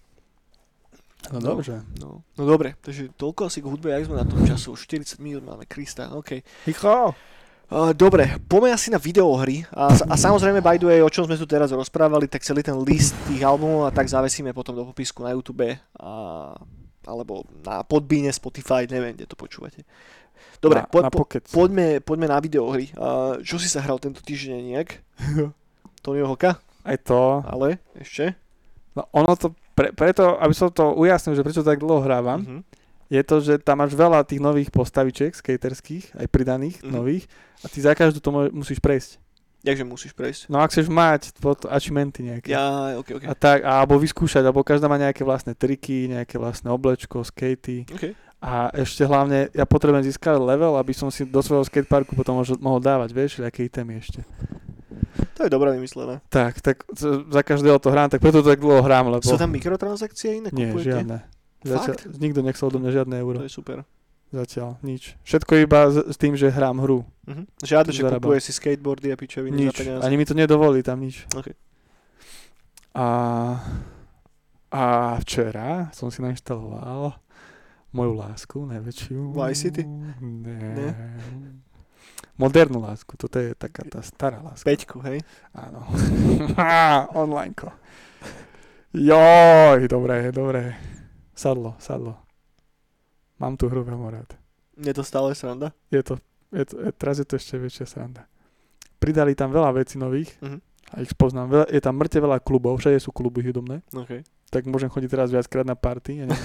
No, 1.32 1.40
No. 1.40 1.46
dobře. 1.58 1.82
No, 2.00 2.22
no 2.38 2.42
dobre, 2.46 2.74
takže 2.80 3.10
toľko 3.18 3.50
asi 3.50 3.58
k 3.58 3.66
hudbe, 3.66 3.90
jak 3.90 4.06
sme 4.06 4.16
na 4.16 4.26
tom 4.28 4.46
času, 4.46 4.78
už 4.78 4.86
40 4.86 5.18
minút 5.18 5.42
máme, 5.42 5.66
Krista, 5.66 6.14
OK. 6.14 6.38
Uh, 7.66 7.90
dobre, 7.98 8.38
poďme 8.46 8.70
asi 8.78 8.94
na 8.94 8.98
videohry 9.02 9.66
a, 9.74 9.90
a 9.90 10.14
samozrejme 10.14 10.62
by 10.62 10.78
the 10.78 10.86
way, 10.86 11.02
o 11.02 11.10
čom 11.10 11.26
sme 11.26 11.34
tu 11.34 11.50
teraz 11.50 11.74
rozprávali, 11.74 12.30
tak 12.30 12.46
celý 12.46 12.62
ten 12.62 12.78
list 12.78 13.10
tých 13.26 13.42
albumov 13.42 13.90
a 13.90 13.90
tak 13.90 14.06
zavesíme 14.06 14.54
potom 14.54 14.78
do 14.78 14.86
popisku 14.86 15.26
na 15.26 15.34
YouTube 15.34 15.74
a, 15.98 16.10
alebo 17.02 17.42
na 17.66 17.82
podbíne 17.82 18.30
Spotify, 18.30 18.86
neviem, 18.86 19.18
kde 19.18 19.26
to 19.26 19.34
počúvate. 19.34 19.82
Dobre, 20.62 20.78
na, 20.78 20.86
po, 20.86 20.98
na 21.02 21.10
po, 21.10 21.26
poďme, 21.26 21.98
poďme 22.06 22.30
na 22.30 22.38
videohry. 22.38 22.94
Uh, 22.94 23.42
čo 23.42 23.58
si 23.58 23.66
sa 23.66 23.82
hral 23.82 23.98
tento 23.98 24.22
týždeň 24.22 24.62
nejak? 24.62 25.02
Tonyho 26.06 26.30
Hoka? 26.30 26.62
Aj 26.86 26.98
to. 27.02 27.42
Ale 27.50 27.82
ešte? 27.98 28.38
No 28.94 29.10
ono 29.10 29.34
to, 29.34 29.58
pre, 29.76 29.92
preto, 29.92 30.34
aby 30.34 30.50
som 30.50 30.66
to 30.68 30.96
ujasnil, 30.96 31.36
že 31.36 31.44
prečo 31.44 31.60
tak 31.60 31.76
dlho 31.78 32.00
hrávam, 32.00 32.40
Mhm. 32.40 32.60
je 33.06 33.22
to, 33.22 33.36
že 33.38 33.60
tam 33.60 33.78
máš 33.78 33.92
veľa 33.92 34.24
tých 34.24 34.40
nových 34.40 34.72
postavičiek, 34.72 35.30
skaterských, 35.30 36.16
aj 36.16 36.26
pridaných, 36.26 36.80
Mhm. 36.80 36.90
nových, 36.90 37.28
a 37.60 37.68
ty 37.68 37.78
za 37.78 37.92
každú 37.92 38.18
to 38.18 38.30
mo- 38.30 38.50
musíš 38.50 38.80
prejsť. 38.80 39.20
Jakže 39.62 39.82
musíš 39.82 40.12
prejsť? 40.12 40.46
No 40.46 40.62
ak 40.62 40.70
chceš 40.70 40.86
mať 40.86 41.34
achievementy 41.66 42.22
nejaké. 42.22 42.48
Ja, 42.48 42.94
ok, 42.94 43.18
ok. 43.18 43.22
A 43.26 43.34
tak, 43.34 43.66
a 43.66 43.82
alebo 43.82 43.98
vyskúšať, 43.98 44.40
alebo 44.40 44.62
každá 44.62 44.86
má 44.86 44.94
nejaké 44.94 45.20
vlastné 45.20 45.52
triky, 45.52 46.06
nejaké 46.08 46.38
vlastné 46.38 46.70
oblečko, 46.70 47.26
skatey. 47.26 47.82
okay. 47.84 48.14
A 48.38 48.70
ešte 48.70 49.02
hlavne, 49.02 49.50
ja 49.50 49.66
potrebujem 49.66 50.06
získať 50.06 50.38
level, 50.38 50.78
aby 50.78 50.92
som 50.92 51.10
si 51.10 51.26
do 51.26 51.40
svojho 51.40 51.66
skateparku 51.66 52.14
potom 52.14 52.36
mohol 52.60 52.78
dávať, 52.78 53.10
vieš, 53.10 53.32
aké 53.40 53.66
itemy 53.66 53.98
ešte. 53.98 54.22
To 55.36 55.44
je 55.44 55.50
dobré 55.52 55.68
vymyslené. 55.76 56.24
Tak, 56.32 56.64
tak 56.64 56.88
za 57.28 57.42
každého 57.44 57.76
to 57.76 57.92
hrám, 57.92 58.08
tak 58.08 58.24
preto 58.24 58.40
to 58.40 58.48
tak 58.48 58.56
dlho 58.56 58.80
hrám, 58.80 59.12
lebo... 59.12 59.20
Sú 59.20 59.36
tam 59.36 59.52
mikrotransakcie 59.52 60.40
iné? 60.40 60.48
Nie, 60.48 60.72
kupujete? 60.72 61.04
žiadne. 61.04 61.18
Zatiaľ, 61.60 61.96
nikto 62.16 62.40
nechcel 62.40 62.72
odo 62.72 62.78
mňa 62.80 62.90
žiadne 62.94 63.14
euro. 63.20 63.36
To 63.42 63.48
je 63.48 63.52
super. 63.52 63.84
Zatiaľ, 64.32 64.80
nič. 64.80 65.14
Všetko 65.22 65.52
iba 65.60 65.92
s, 65.92 66.16
tým, 66.18 66.34
že 66.34 66.48
hrám 66.48 66.80
hru. 66.82 67.04
Mhm. 67.28 67.42
Žiadne, 67.62 67.90
že 67.92 68.02
Zarábam. 68.02 68.26
kupuje 68.26 68.40
si 68.42 68.52
skateboardy 68.56 69.12
a 69.12 69.16
pičoviny 69.16 69.54
Nič. 69.54 69.76
za 69.76 69.78
peniaze. 69.84 70.02
Ani 70.02 70.16
mi 70.16 70.24
to 70.24 70.34
nedovolí 70.34 70.80
tam 70.80 70.98
nič. 71.04 71.28
OK. 71.36 71.52
A, 72.96 73.06
a 74.72 74.82
včera 75.20 75.92
som 75.92 76.08
si 76.08 76.24
nainštaloval 76.24 77.12
moju 77.92 78.12
lásku, 78.16 78.56
najväčšiu. 78.66 79.36
Vice 79.36 79.56
City? 79.56 79.84
Nie. 79.84 80.58
Nie? 80.74 80.90
Modernú 82.36 82.78
lásku, 82.78 83.16
toto 83.16 83.36
je 83.36 83.52
taká 83.52 83.80
tá 83.82 84.00
stará 84.00 84.38
láska. 84.38 84.64
Peťku, 84.64 85.00
hej? 85.02 85.24
Áno. 85.50 85.88
Onlineko. 87.18 87.72
Joj, 88.92 89.80
dobré, 89.86 90.28
dobré. 90.30 90.76
Sadlo, 91.32 91.76
sadlo. 91.76 92.16
Mám 93.36 93.56
tú 93.56 93.68
hru 93.68 93.80
veľmi 93.80 94.08
rád. 94.10 94.36
Je 94.74 94.92
to 94.92 95.00
stále 95.00 95.32
sranda? 95.32 95.72
Je 95.88 96.00
to, 96.00 96.16
je 96.50 96.64
to, 96.64 96.74
je, 96.78 96.90
teraz 96.92 97.16
je 97.16 97.24
to 97.24 97.36
ešte 97.36 97.56
väčšia 97.56 97.84
sranda. 97.86 98.24
Pridali 98.96 99.32
tam 99.32 99.48
veľa 99.48 99.72
vecí 99.74 99.96
nových 99.96 100.36
Mhm. 100.40 100.58
a 100.86 101.00
ich 101.00 101.12
poznám. 101.12 101.46
Veľa, 101.50 101.66
je 101.68 101.80
tam 101.80 101.94
mŕte 101.94 102.18
veľa 102.18 102.38
klubov, 102.38 102.76
všade 102.76 102.96
sú 102.98 103.12
kluby 103.12 103.40
hudobné, 103.42 103.80
OK. 103.90 104.24
tak 104.48 104.64
môžem 104.64 104.88
chodiť 104.88 105.08
teraz 105.10 105.28
viackrát 105.28 105.64
na 105.64 105.72
party. 105.74 106.20
Ja. 106.20 106.26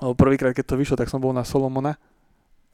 Lebo 0.00 0.12
prvýkrát, 0.14 0.52
keď 0.52 0.64
to 0.66 0.76
vyšlo, 0.76 0.96
tak 0.96 1.08
som 1.08 1.20
bol 1.20 1.32
na 1.32 1.44
Solomona 1.44 1.96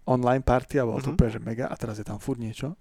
online 0.06 0.40
party 0.40 0.78
a 0.78 0.84
bolo 0.84 0.98
to 0.98 1.10
Mhm. 1.10 1.14
úplne 1.14 1.30
že 1.30 1.40
mega 1.40 1.66
a 1.66 1.74
teraz 1.74 1.96
je 1.96 2.04
tam 2.04 2.16
furt 2.16 2.38
niečo. 2.38 2.74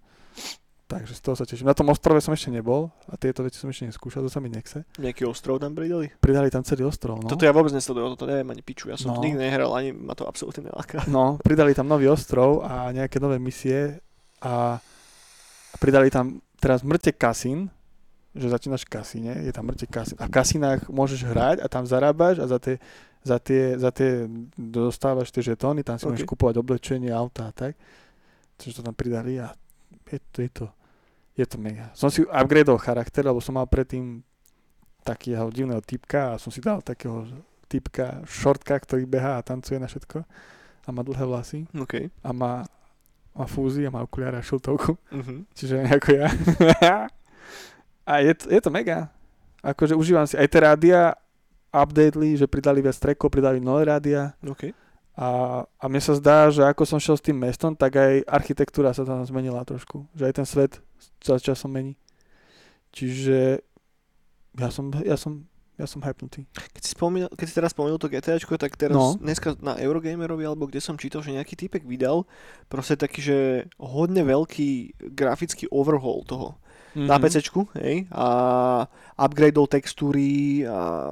Takže 0.86 1.18
z 1.18 1.22
toho 1.24 1.34
sa 1.34 1.44
teším. 1.44 1.66
Na 1.66 1.74
tom 1.74 1.90
ostrove 1.90 2.22
som 2.22 2.30
ešte 2.30 2.48
nebol 2.48 2.94
a 3.08 3.18
tieto 3.18 3.42
veci 3.42 3.58
som 3.58 3.66
ešte 3.66 3.90
neskúšal, 3.90 4.22
to 4.22 4.30
sa 4.30 4.38
mi 4.38 4.48
nechce. 4.48 4.86
Nejaký 4.96 5.26
ostrov 5.26 5.58
tam 5.58 5.74
pridali? 5.74 6.14
Pridali 6.16 6.48
tam 6.48 6.62
celý 6.62 6.86
ostrov, 6.86 7.18
no. 7.18 7.26
Toto 7.26 7.42
ja 7.42 7.50
vôbec 7.50 7.74
nesledujem, 7.74 8.14
toto 8.14 8.30
neviem 8.30 8.46
ani 8.48 8.62
piču. 8.62 8.88
Ja 8.88 8.96
som 8.96 9.12
No. 9.12 9.20
nikdy 9.20 9.42
nehral, 9.42 9.74
ani 9.74 9.90
ma 9.90 10.14
to 10.14 10.24
absolútne 10.24 10.62
neláka. 10.64 11.02
No, 11.08 11.42
pridali 11.42 11.74
tam 11.74 11.90
nový 11.90 12.06
ostrov 12.06 12.62
a 12.62 12.94
nejaké 12.94 13.18
nové 13.18 13.42
misie 13.42 13.98
a 14.40 14.78
pridali 15.76 16.14
tam 16.14 16.38
teraz 16.56 16.82
mŕte 16.82 17.10
kasín, 17.12 17.74
že 18.32 18.46
začínaš 18.46 18.86
v 18.86 18.92
kasíne, 18.92 19.34
je 19.42 19.50
tam 19.50 19.66
mŕte 19.66 19.88
kasín. 19.88 20.22
A 20.22 20.30
v 20.30 20.34
kasínach 20.34 20.86
môžeš 20.86 21.26
hrať 21.26 21.58
a 21.60 21.68
tam 21.68 21.82
zarábaš 21.84 22.38
a 22.38 22.46
za 22.46 22.62
tie, 22.62 22.78
za 23.26 23.42
tie, 23.42 23.74
za 23.82 23.90
tie 23.90 24.30
dostávaš 24.54 25.34
tie 25.34 25.42
žetóny, 25.42 25.82
tam 25.82 25.98
si 25.98 26.06
Ok. 26.06 26.14
môžeš 26.14 26.30
kupovať 26.30 26.56
oblečenie, 26.62 27.10
auta 27.10 27.50
a 27.50 27.54
tak. 27.54 27.74
Čiže 28.62 28.80
to 28.80 28.82
tam 28.86 28.94
pridali 28.94 29.42
a 29.42 29.50
je 30.06 30.20
to, 30.30 30.40
je 30.46 30.52
to, 30.54 30.66
Je 31.36 31.44
to 31.44 31.58
mega. 31.60 31.92
Som 31.92 32.08
si 32.08 32.24
upgradeol 32.24 32.80
charakter, 32.80 33.26
lebo 33.26 33.44
som 33.44 33.60
mal 33.60 33.68
predtým 33.68 34.24
takého 35.04 35.52
divného 35.52 35.84
typka 35.84 36.32
a 36.32 36.40
som 36.40 36.48
si 36.48 36.64
dal 36.64 36.80
takého 36.80 37.28
typka, 37.68 38.24
šortka, 38.24 38.78
ktorý 38.80 39.04
behá 39.04 39.42
a 39.42 39.44
tancuje 39.44 39.76
na 39.76 39.90
všetko 39.90 40.24
a 40.86 40.90
má 40.96 41.02
dlhé 41.04 41.26
vlasy 41.28 41.60
OK. 41.76 42.08
a 42.24 42.30
má, 42.32 42.64
má 43.36 43.46
fúzy 43.52 43.84
a 43.84 43.92
má 43.92 44.00
okuliare 44.06 44.40
a 44.40 44.46
šiltovku. 44.46 44.96
Uh-huh. 44.96 45.44
Čiže 45.58 45.84
ako 45.92 46.10
ja. 46.16 46.30
a 48.10 48.14
je 48.24 48.34
to, 48.38 48.46
je 48.54 48.60
to 48.64 48.70
mega. 48.72 49.12
Akože 49.66 49.98
užívam 49.98 50.24
si 50.30 50.38
aj 50.38 50.48
tie 50.48 50.62
rádia, 50.62 51.20
updateli, 51.84 52.40
že 52.40 52.48
pridali 52.48 52.80
viac 52.80 52.96
trackov, 52.96 53.28
pridali 53.28 53.60
nové 53.60 53.84
rádia 53.90 54.32
OK. 54.40 54.72
a, 55.20 55.28
a 55.66 55.86
mne 55.92 56.00
sa 56.00 56.16
zdá, 56.16 56.48
že 56.48 56.64
ako 56.64 56.88
som 56.88 57.00
šiel 57.00 57.20
s 57.20 57.26
tým 57.26 57.36
mestom, 57.36 57.76
tak 57.76 58.00
aj 58.00 58.24
architektúra 58.28 58.96
sa 58.96 59.04
tam 59.04 59.20
zmenila 59.28 59.64
trošku. 59.68 60.08
Že 60.16 60.24
aj 60.30 60.34
ten 60.34 60.48
svet 60.48 60.74
sa 61.20 61.36
časom 61.36 61.72
mení. 61.72 62.00
Čiže 62.96 63.60
ja 64.56 64.70
som, 64.72 64.88
ja 65.04 65.20
som, 65.20 65.44
ja 65.76 65.84
som 65.84 66.00
hypnutý. 66.00 66.48
Keď 66.72 66.84
si, 66.84 66.92
spomínal, 66.96 67.28
keď 67.36 67.46
si 67.52 67.56
teraz 67.60 67.76
spomenul 67.76 68.00
to 68.00 68.08
GTAčko, 68.08 68.56
tak 68.56 68.80
teraz 68.80 68.96
No. 68.96 69.20
dneska 69.20 69.60
na 69.60 69.76
Eurogamerovi, 69.76 70.48
alebo 70.48 70.72
kde 70.72 70.80
som 70.80 70.96
čítal, 70.96 71.20
že 71.20 71.36
nejaký 71.36 71.60
typek 71.60 71.84
vydal 71.84 72.24
proste 72.72 72.96
taký, 72.96 73.20
že 73.20 73.38
hodne 73.76 74.24
veľký 74.24 74.96
grafický 75.12 75.68
overhaul 75.72 76.24
toho. 76.24 76.56
Mm-hmm. 76.96 77.12
na 77.12 77.20
PCčku, 77.20 77.62
hej, 77.76 78.08
a 78.08 78.28
upgradeol 79.20 79.68
textúry 79.68 80.64
a 80.64 81.12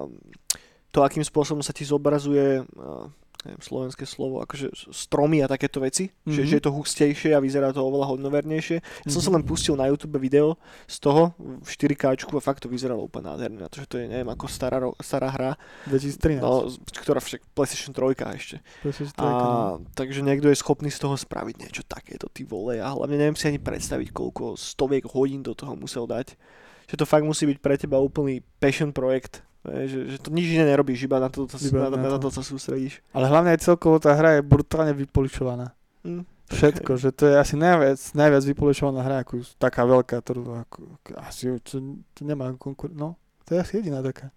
to, 0.93 1.01
akým 1.01 1.25
spôsobom 1.25 1.65
sa 1.65 1.73
ti 1.73 1.81
zobrazuje 1.81 2.61
a, 2.61 3.09
neviem, 3.43 3.59
slovenské 3.59 4.07
slovo, 4.07 4.39
akože 4.39 4.71
stromy 4.95 5.43
a 5.43 5.51
takéto 5.51 5.83
veci, 5.83 6.07
mm-hmm. 6.07 6.31
že, 6.31 6.41
Mhm. 6.41 6.47
že 6.47 6.53
je 6.55 6.63
to 6.63 6.71
hustejšie 6.71 7.31
a 7.35 7.43
vyzerá 7.43 7.75
to 7.75 7.83
oveľa 7.83 8.15
hodnovernejšie. 8.15 8.77
Ja 8.79 9.09
som 9.11 9.19
sa 9.19 9.27
Mhm. 9.27 9.35
len 9.35 9.43
pustil 9.43 9.75
na 9.75 9.91
YouTube 9.91 10.15
video 10.15 10.55
z 10.87 11.03
toho 11.03 11.35
v 11.35 11.67
4K 11.67 12.15
a 12.15 12.39
fakt 12.39 12.63
to 12.63 12.71
vyzeralo 12.71 13.03
úplne 13.03 13.27
nádherne, 13.35 13.59
na 13.59 13.67
to, 13.67 13.83
že 13.83 13.87
to 13.91 13.99
je, 13.99 14.07
neviem, 14.07 14.31
ako 14.31 14.47
stará, 14.47 14.79
stará 15.03 15.27
hra, 15.27 15.51
2013. 15.91 16.39
no, 16.39 16.71
ktorá 16.95 17.19
však 17.19 17.43
PlayStation 17.51 17.91
3 17.91 18.31
ešte. 18.31 18.63
PlayStation 18.79 19.11
A, 19.19 19.27
3, 19.27 19.83
no. 19.83 19.91
takže 19.91 20.23
niekto 20.23 20.47
je 20.47 20.55
schopný 20.55 20.87
z 20.87 21.03
toho 21.03 21.19
spraviť 21.19 21.55
niečo 21.59 21.83
takéto, 21.83 22.31
ty 22.31 22.47
vole. 22.47 22.79
A 22.79 22.95
hlavne 22.95 23.19
neviem 23.19 23.35
si 23.35 23.49
ani 23.51 23.59
predstaviť, 23.59 24.15
koľko 24.15 24.55
stoviek 24.55 25.03
hodín 25.11 25.43
do 25.43 25.51
toho 25.51 25.75
musel 25.75 26.07
dať. 26.07 26.39
Že 26.87 26.95
to 26.95 27.05
fakt 27.07 27.27
musí 27.27 27.43
byť 27.43 27.59
pre 27.59 27.75
teba 27.75 27.99
úplný 27.99 28.39
passion 28.63 28.95
projekt. 28.95 29.43
Že, 29.63 29.99
že 30.11 30.17
to 30.19 30.27
nič 30.35 30.59
iné 30.59 30.67
nerobíš, 30.67 31.07
iba 31.07 31.23
na 31.23 31.31
to, 31.31 31.47
to, 31.47 31.55
Iba 31.55 31.87
na, 31.87 31.95
na 31.95 32.19
to. 32.19 32.27
sa 32.27 32.43
sústredíš. 32.43 32.99
Ale 33.15 33.31
hlavne 33.31 33.55
aj 33.55 33.63
celkovo 33.63 33.95
tá 33.95 34.11
hra 34.11 34.39
je 34.39 34.41
brutálne 34.43 34.91
vypolišovaná. 34.91 35.71
Hm. 36.03 36.27
Všetko, 36.51 36.91
že 36.99 37.09
to 37.15 37.31
je 37.31 37.35
asi 37.39 37.55
najviac, 37.55 37.97
najviac 38.13 38.43
vypolišovaná 38.43 38.99
hra, 38.99 39.17
ako 39.23 39.39
taká 39.55 39.87
veľká, 39.87 40.19
ktorú 40.19 40.67
ako, 40.67 40.77
asi 41.15 41.55
to, 41.63 42.03
to 42.11 42.21
nemá 42.27 42.51
konkur... 42.59 42.91
No, 42.91 43.15
to 43.47 43.55
je 43.55 43.63
asi 43.63 43.79
jediná 43.79 44.03
taká. 44.03 44.35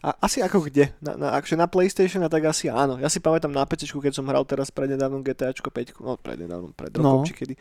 A 0.00 0.16
asi 0.24 0.40
ako 0.40 0.64
kde? 0.64 0.94
Na, 1.04 1.18
na, 1.18 1.28
akže 1.36 1.58
na 1.58 1.68
PlayStation 1.68 2.24
a 2.24 2.32
tak 2.32 2.48
asi 2.48 2.72
áno. 2.72 2.96
Ja 2.96 3.12
si 3.12 3.20
pamätám 3.20 3.52
na 3.52 3.68
PC, 3.68 3.92
keď 3.92 4.16
som 4.16 4.24
hral 4.24 4.46
teraz 4.48 4.72
prednedávnom 4.72 5.20
GTAčko 5.20 5.68
5, 5.68 6.00
no 6.00 6.16
prednedávnom, 6.16 6.72
pred 6.72 6.94
rokom 6.96 7.20
No. 7.20 7.28
či 7.28 7.34
kedy. 7.36 7.54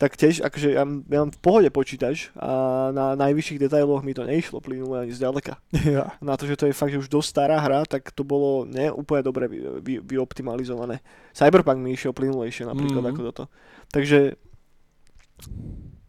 Tak 0.00 0.16
tiež, 0.16 0.40
akože 0.40 0.72
ja, 0.72 0.84
ja 0.86 1.18
mám 1.20 1.32
v 1.32 1.40
pohode 1.40 1.68
počítač 1.68 2.32
a 2.36 2.88
na 2.92 3.12
najvyšších 3.16 3.60
detailoch 3.68 4.00
mi 4.00 4.16
to 4.16 4.24
neišlo 4.24 4.64
plynule 4.64 5.04
ani 5.04 5.12
zďaleka. 5.12 5.60
Ja. 5.86 6.18
na 6.18 6.34
to, 6.34 6.50
že 6.50 6.58
to 6.58 6.66
je 6.66 6.74
fakt 6.74 6.90
že 6.90 6.98
už 6.98 7.12
dosť 7.12 7.28
stará 7.30 7.62
hra, 7.62 7.86
tak 7.86 8.10
to 8.10 8.26
bolo 8.26 8.66
ne 8.66 8.90
úplne 8.90 9.22
dobre 9.22 9.46
vy, 9.46 9.58
vy, 9.80 9.94
vyoptimalizované. 10.02 10.98
Cyberpunk 11.30 11.78
mi 11.78 11.94
išiel 11.94 12.10
plynulejšie 12.10 12.66
napríklad 12.66 13.06
mm-hmm. 13.06 13.18
ako 13.22 13.28
toto. 13.30 13.44
Takže 13.94 14.34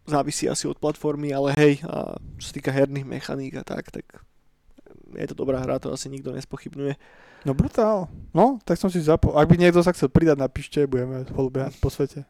závisí 0.08 0.48
asi 0.50 0.66
od 0.72 0.80
platformy, 0.80 1.36
ale 1.36 1.54
hej, 1.60 1.84
a 1.84 2.16
čo 2.40 2.46
sa 2.50 2.56
týka 2.56 2.72
herných 2.72 3.06
mechaník 3.06 3.60
a 3.60 3.64
tak, 3.68 3.92
tak 3.92 4.08
je 5.16 5.28
to 5.30 5.36
dobrá 5.36 5.62
hra, 5.62 5.80
to 5.80 5.94
asi 5.94 6.10
nikto 6.10 6.34
nespochybňuje. 6.34 6.94
No 7.46 7.54
brutál. 7.54 8.12
No, 8.34 8.60
tak 8.66 8.76
som 8.76 8.90
si 8.90 9.00
zapol. 9.00 9.38
Ak 9.38 9.48
by 9.48 9.56
niekto 9.56 9.80
sa 9.80 9.94
chcel 9.94 10.10
pridať, 10.12 10.36
napíšte, 10.42 10.84
budeme 10.84 11.24
spolu 11.24 11.48
behať 11.54 11.80
po 11.80 11.88
svete. 11.88 12.26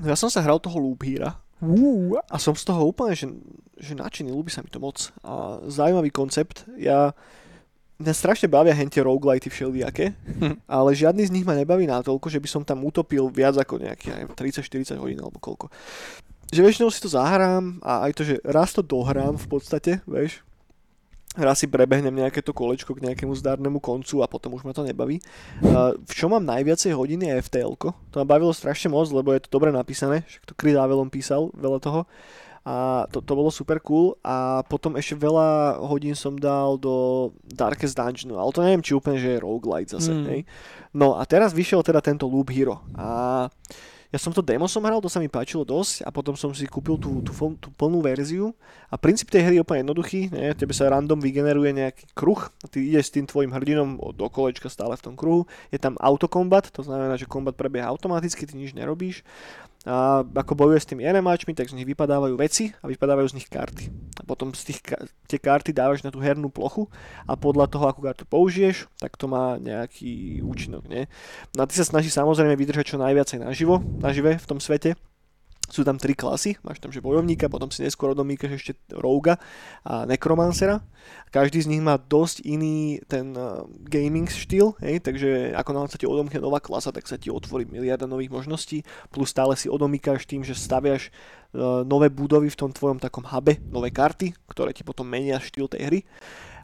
No 0.00 0.06
Ja 0.08 0.16
som 0.16 0.30
sa 0.30 0.42
hral 0.42 0.58
toho 0.58 0.78
Loop 0.80 1.02
Hera 1.06 1.38
Uú, 1.64 2.18
a 2.18 2.36
som 2.36 2.52
z 2.52 2.66
toho 2.66 2.82
úplne, 2.90 3.14
že, 3.16 3.30
že 3.78 3.96
nadšený, 3.96 4.28
ľúbi 4.28 4.52
sa 4.52 4.60
mi 4.60 4.68
to 4.68 4.82
moc. 4.82 5.14
A 5.24 5.62
zaujímavý 5.64 6.12
koncept. 6.12 6.66
Ja 6.76 7.14
mňa 8.02 8.12
strašne 8.12 8.50
bavia 8.50 8.74
hentie 8.74 9.00
roguelity 9.00 9.48
všelijaké, 9.48 10.12
Hm. 10.44 10.60
ale 10.66 10.90
žiadny 10.92 11.24
z 11.24 11.30
nich 11.32 11.46
ma 11.46 11.54
nebaví 11.54 11.86
natoľko, 11.86 12.26
že 12.28 12.42
by 12.42 12.48
som 12.50 12.62
tam 12.66 12.82
utopil 12.84 13.30
viac 13.30 13.54
ako 13.56 13.80
neviem, 13.80 14.28
30-40 14.34 14.98
hodín 14.98 15.22
alebo 15.22 15.38
koľko. 15.38 15.70
Že 16.52 16.60
väčšinou 16.68 16.90
si 16.92 17.00
to 17.00 17.08
zahrám 17.08 17.80
a 17.80 18.04
aj 18.04 18.12
to, 18.12 18.22
že 18.26 18.34
raz 18.44 18.74
to 18.74 18.82
dohrám 18.84 19.38
v 19.40 19.46
podstate, 19.48 19.92
vieš, 20.04 20.42
raz 21.34 21.58
si 21.58 21.66
prebehnem 21.66 22.14
nejaké 22.14 22.40
to 22.40 22.54
kolečko 22.54 22.94
k 22.94 23.10
nejakému 23.10 23.34
zdárnemu 23.34 23.82
koncu 23.82 24.22
a 24.22 24.30
potom 24.30 24.54
už 24.54 24.62
ma 24.62 24.70
to 24.70 24.86
nebaví. 24.86 25.18
Uh, 25.60 25.94
v 25.98 26.12
čom 26.14 26.30
mám 26.30 26.46
najviacej 26.46 26.94
hodín 26.94 27.26
je 27.26 27.34
ftl 27.42 27.74
To 27.76 28.16
ma 28.22 28.26
bavilo 28.26 28.54
strašne 28.54 28.90
moc, 28.90 29.10
lebo 29.10 29.34
je 29.34 29.42
to 29.42 29.50
dobre 29.50 29.74
napísané, 29.74 30.22
však 30.30 30.46
to 30.46 30.54
Chris 30.54 30.78
Avelon 30.78 31.10
písal 31.10 31.50
veľa 31.58 31.78
toho 31.82 32.06
a 32.64 33.04
to, 33.12 33.20
to 33.20 33.36
bolo 33.36 33.52
super 33.52 33.76
cool 33.84 34.16
a 34.24 34.64
potom 34.64 34.96
ešte 34.96 35.20
veľa 35.20 35.76
hodín 35.84 36.16
som 36.16 36.32
dal 36.32 36.80
do 36.80 37.28
Darkest 37.44 37.92
Dungeonu, 37.92 38.40
ale 38.40 38.50
to 38.56 38.64
neviem, 38.64 38.80
či 38.80 38.96
úplne, 38.96 39.20
že 39.20 39.36
je 39.36 39.44
roguelite 39.44 39.92
zase, 39.92 40.16
Mm. 40.16 40.24
hej. 40.32 40.40
No 40.96 41.20
a 41.20 41.28
teraz 41.28 41.52
vyšiel 41.52 41.84
teda 41.84 42.00
tento 42.00 42.24
Loop 42.24 42.48
Hero 42.48 42.80
a 42.96 43.52
ja 44.14 44.18
som 44.22 44.30
to 44.30 44.46
demo 44.46 44.70
som 44.70 44.86
hral, 44.86 45.02
to 45.02 45.10
sa 45.10 45.18
mi 45.18 45.26
páčilo 45.26 45.66
dosť 45.66 46.06
a 46.06 46.14
potom 46.14 46.38
som 46.38 46.54
si 46.54 46.70
kúpil 46.70 46.94
tú, 47.02 47.18
tú, 47.26 47.34
tú 47.58 47.68
plnú 47.74 47.98
verziu. 47.98 48.54
A 48.86 48.94
princíp 48.94 49.26
tej 49.26 49.42
hry 49.42 49.54
je 49.58 49.66
úplne 49.66 49.82
jednoduchý, 49.82 50.30
ne? 50.30 50.54
tebe 50.54 50.70
sa 50.70 50.86
random 50.86 51.18
vygeneruje 51.18 51.74
nejaký 51.74 52.14
kruh 52.14 52.46
a 52.62 52.70
ty 52.70 52.86
ideš 52.86 53.10
s 53.10 53.14
tým 53.18 53.26
tvojim 53.26 53.50
hrdinom 53.50 53.98
do 54.14 54.26
kolečka 54.30 54.70
stále 54.70 54.94
v 54.94 55.02
tom 55.02 55.18
kruhu, 55.18 55.50
je 55.74 55.82
tam 55.82 55.98
autokombat, 55.98 56.70
to 56.70 56.86
znamená, 56.86 57.18
že 57.18 57.26
kombat 57.26 57.58
prebieha 57.58 57.90
automaticky, 57.90 58.46
ty 58.46 58.54
nič 58.54 58.70
nerobíš 58.78 59.26
a 59.84 60.24
ako 60.24 60.56
bojuje 60.56 60.80
s 60.80 60.88
tými 60.88 61.04
enemáčmi, 61.04 61.52
tak 61.52 61.68
z 61.68 61.76
nich 61.76 61.84
vypadávajú 61.84 62.34
veci 62.40 62.72
a 62.80 62.88
vypadávajú 62.88 63.28
z 63.32 63.36
nich 63.36 63.48
karty. 63.52 63.92
A 64.16 64.22
potom 64.24 64.56
z 64.56 64.72
tých, 64.72 64.80
tie 65.28 65.36
karty 65.36 65.76
dávaš 65.76 66.00
na 66.00 66.08
tú 66.08 66.24
hernú 66.24 66.48
plochu 66.48 66.88
a 67.28 67.36
podľa 67.36 67.68
toho, 67.68 67.84
akú 67.84 68.00
kartu 68.00 68.24
použiješ, 68.24 68.88
tak 68.96 69.20
to 69.20 69.28
má 69.28 69.60
nejaký 69.60 70.40
účinok. 70.40 70.88
Nie? 70.88 71.12
No 71.52 71.64
a 71.64 71.68
ty 71.68 71.76
sa 71.76 71.84
snaží 71.84 72.08
samozrejme 72.08 72.56
vydržať 72.56 72.96
čo 72.96 73.00
najviacej 73.00 73.44
naživo, 73.44 73.84
nažive 74.00 74.40
v 74.40 74.48
tom 74.48 74.56
svete. 74.56 74.96
Sú 75.74 75.82
tam 75.82 75.98
tri 75.98 76.14
klasy, 76.14 76.54
máš 76.62 76.78
tam 76.78 76.94
že 76.94 77.02
bojovníka, 77.02 77.50
potom 77.50 77.66
si 77.66 77.82
neskôr 77.82 78.14
odomýkaš 78.14 78.62
ešte 78.62 78.72
rouga 78.94 79.42
a 79.82 80.06
nekromancera. 80.06 80.78
Každý 81.34 81.66
z 81.66 81.70
nich 81.74 81.82
má 81.82 81.98
dosť 81.98 82.46
iný 82.46 83.02
ten 83.10 83.34
uh, 83.34 83.66
gaming 83.90 84.30
štýl, 84.30 84.78
hej, 84.78 85.02
takže 85.02 85.50
ako 85.50 85.70
náhle 85.74 85.90
sa 85.90 85.98
ti 85.98 86.06
odomkne 86.06 86.38
nová 86.38 86.62
klasa, 86.62 86.94
tak 86.94 87.10
sa 87.10 87.18
ti 87.18 87.26
otvorí 87.26 87.66
miliarda 87.66 88.06
nových 88.06 88.30
možností, 88.30 88.86
plus 89.10 89.34
stále 89.34 89.58
si 89.58 89.66
odomýkaš 89.66 90.30
tým, 90.30 90.46
že 90.46 90.54
staviaš 90.54 91.10
uh, 91.10 91.82
nové 91.82 92.06
budovy 92.06 92.54
v 92.54 92.60
tom 92.62 92.70
tvojom 92.70 93.02
takom 93.02 93.26
hube, 93.26 93.58
nové 93.66 93.90
karty, 93.90 94.30
ktoré 94.46 94.70
ti 94.70 94.86
potom 94.86 95.10
menia 95.10 95.42
štýl 95.42 95.66
tej 95.66 95.82
hry. 95.90 96.00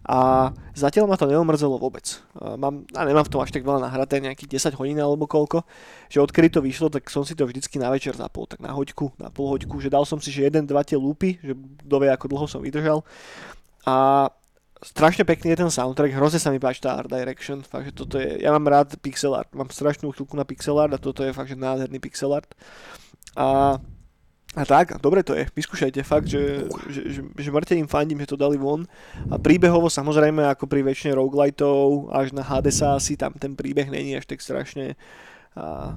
A 0.09 0.49
zatiaľ 0.73 1.13
ma 1.13 1.21
to 1.21 1.29
neomrzelo 1.29 1.77
vôbec. 1.77 2.25
A 2.41 2.57
Mám, 2.57 2.89
a 2.97 3.05
nemám 3.05 3.29
v 3.29 3.33
tom 3.33 3.41
až 3.45 3.53
tak 3.53 3.65
veľa 3.65 3.85
nahraté, 3.85 4.21
nejakých 4.21 4.73
10 4.73 4.81
hodín 4.81 4.97
alebo 4.97 5.29
koľko, 5.29 5.65
že 6.09 6.25
odkedy 6.25 6.49
to 6.57 6.61
vyšlo, 6.65 6.89
tak 6.89 7.09
som 7.13 7.21
si 7.25 7.37
to 7.37 7.45
vždycky 7.45 7.77
na 7.77 7.93
večer 7.93 8.17
zapol, 8.17 8.49
tak 8.49 8.65
na 8.65 8.73
hoďku, 8.73 9.13
na 9.21 9.29
pol 9.29 9.53
hoďku, 9.53 9.77
že 9.81 9.93
dal 9.93 10.09
som 10.09 10.17
si, 10.17 10.33
že 10.33 10.49
jeden, 10.49 10.65
dva 10.65 10.81
tie 10.81 10.97
lúpy, 10.97 11.37
že 11.45 11.53
kto 11.85 11.97
vie, 12.01 12.09
ako 12.09 12.27
dlho 12.33 12.47
som 12.49 12.65
vydržal. 12.65 13.05
A 13.85 14.29
strašne 14.81 15.29
pekný 15.29 15.53
je 15.53 15.61
ten 15.61 15.71
soundtrack, 15.73 16.17
hrozne 16.17 16.41
sa 16.41 16.49
mi 16.49 16.57
páči 16.57 16.81
tá 16.81 16.97
art 16.97 17.13
direction, 17.13 17.61
fakt, 17.61 17.93
že 17.93 17.93
toto 17.93 18.17
je, 18.17 18.41
ja 18.41 18.51
mám 18.57 18.65
rád 18.65 18.97
pixel 19.05 19.37
art, 19.37 19.53
mám 19.53 19.69
strašnú 19.69 20.09
chvíľku 20.17 20.33
na 20.33 20.49
pixel 20.49 20.81
art 20.81 20.97
a 20.97 21.01
toto 21.01 21.21
je 21.21 21.37
fakt, 21.37 21.53
že 21.53 21.61
nádherný 21.61 22.01
pixel 22.01 22.33
art. 22.33 22.49
A 23.37 23.77
a 24.59 24.67
tak, 24.67 24.99
dobre 24.99 25.23
to 25.23 25.39
je, 25.39 25.47
vyskúšajte 25.55 26.03
fakt, 26.03 26.27
že, 26.27 26.67
že, 26.91 27.07
že, 27.07 27.21
že 27.23 27.51
mŕte 27.55 27.79
im 27.79 27.87
fandím, 27.87 28.19
že 28.19 28.35
to 28.35 28.43
dali 28.43 28.59
von. 28.59 28.83
A 29.31 29.39
príbehovo 29.39 29.87
samozrejme, 29.87 30.43
ako 30.43 30.67
pri 30.67 30.83
väčšine 30.83 31.15
rogueliteov, 31.15 32.11
až 32.11 32.35
na 32.35 32.43
Hadesa 32.43 32.99
asi 32.99 33.15
tam 33.15 33.31
ten 33.39 33.55
príbeh 33.55 33.87
není 33.87 34.19
až 34.19 34.27
tak 34.27 34.43
strašne 34.43 34.99
a, 35.55 35.95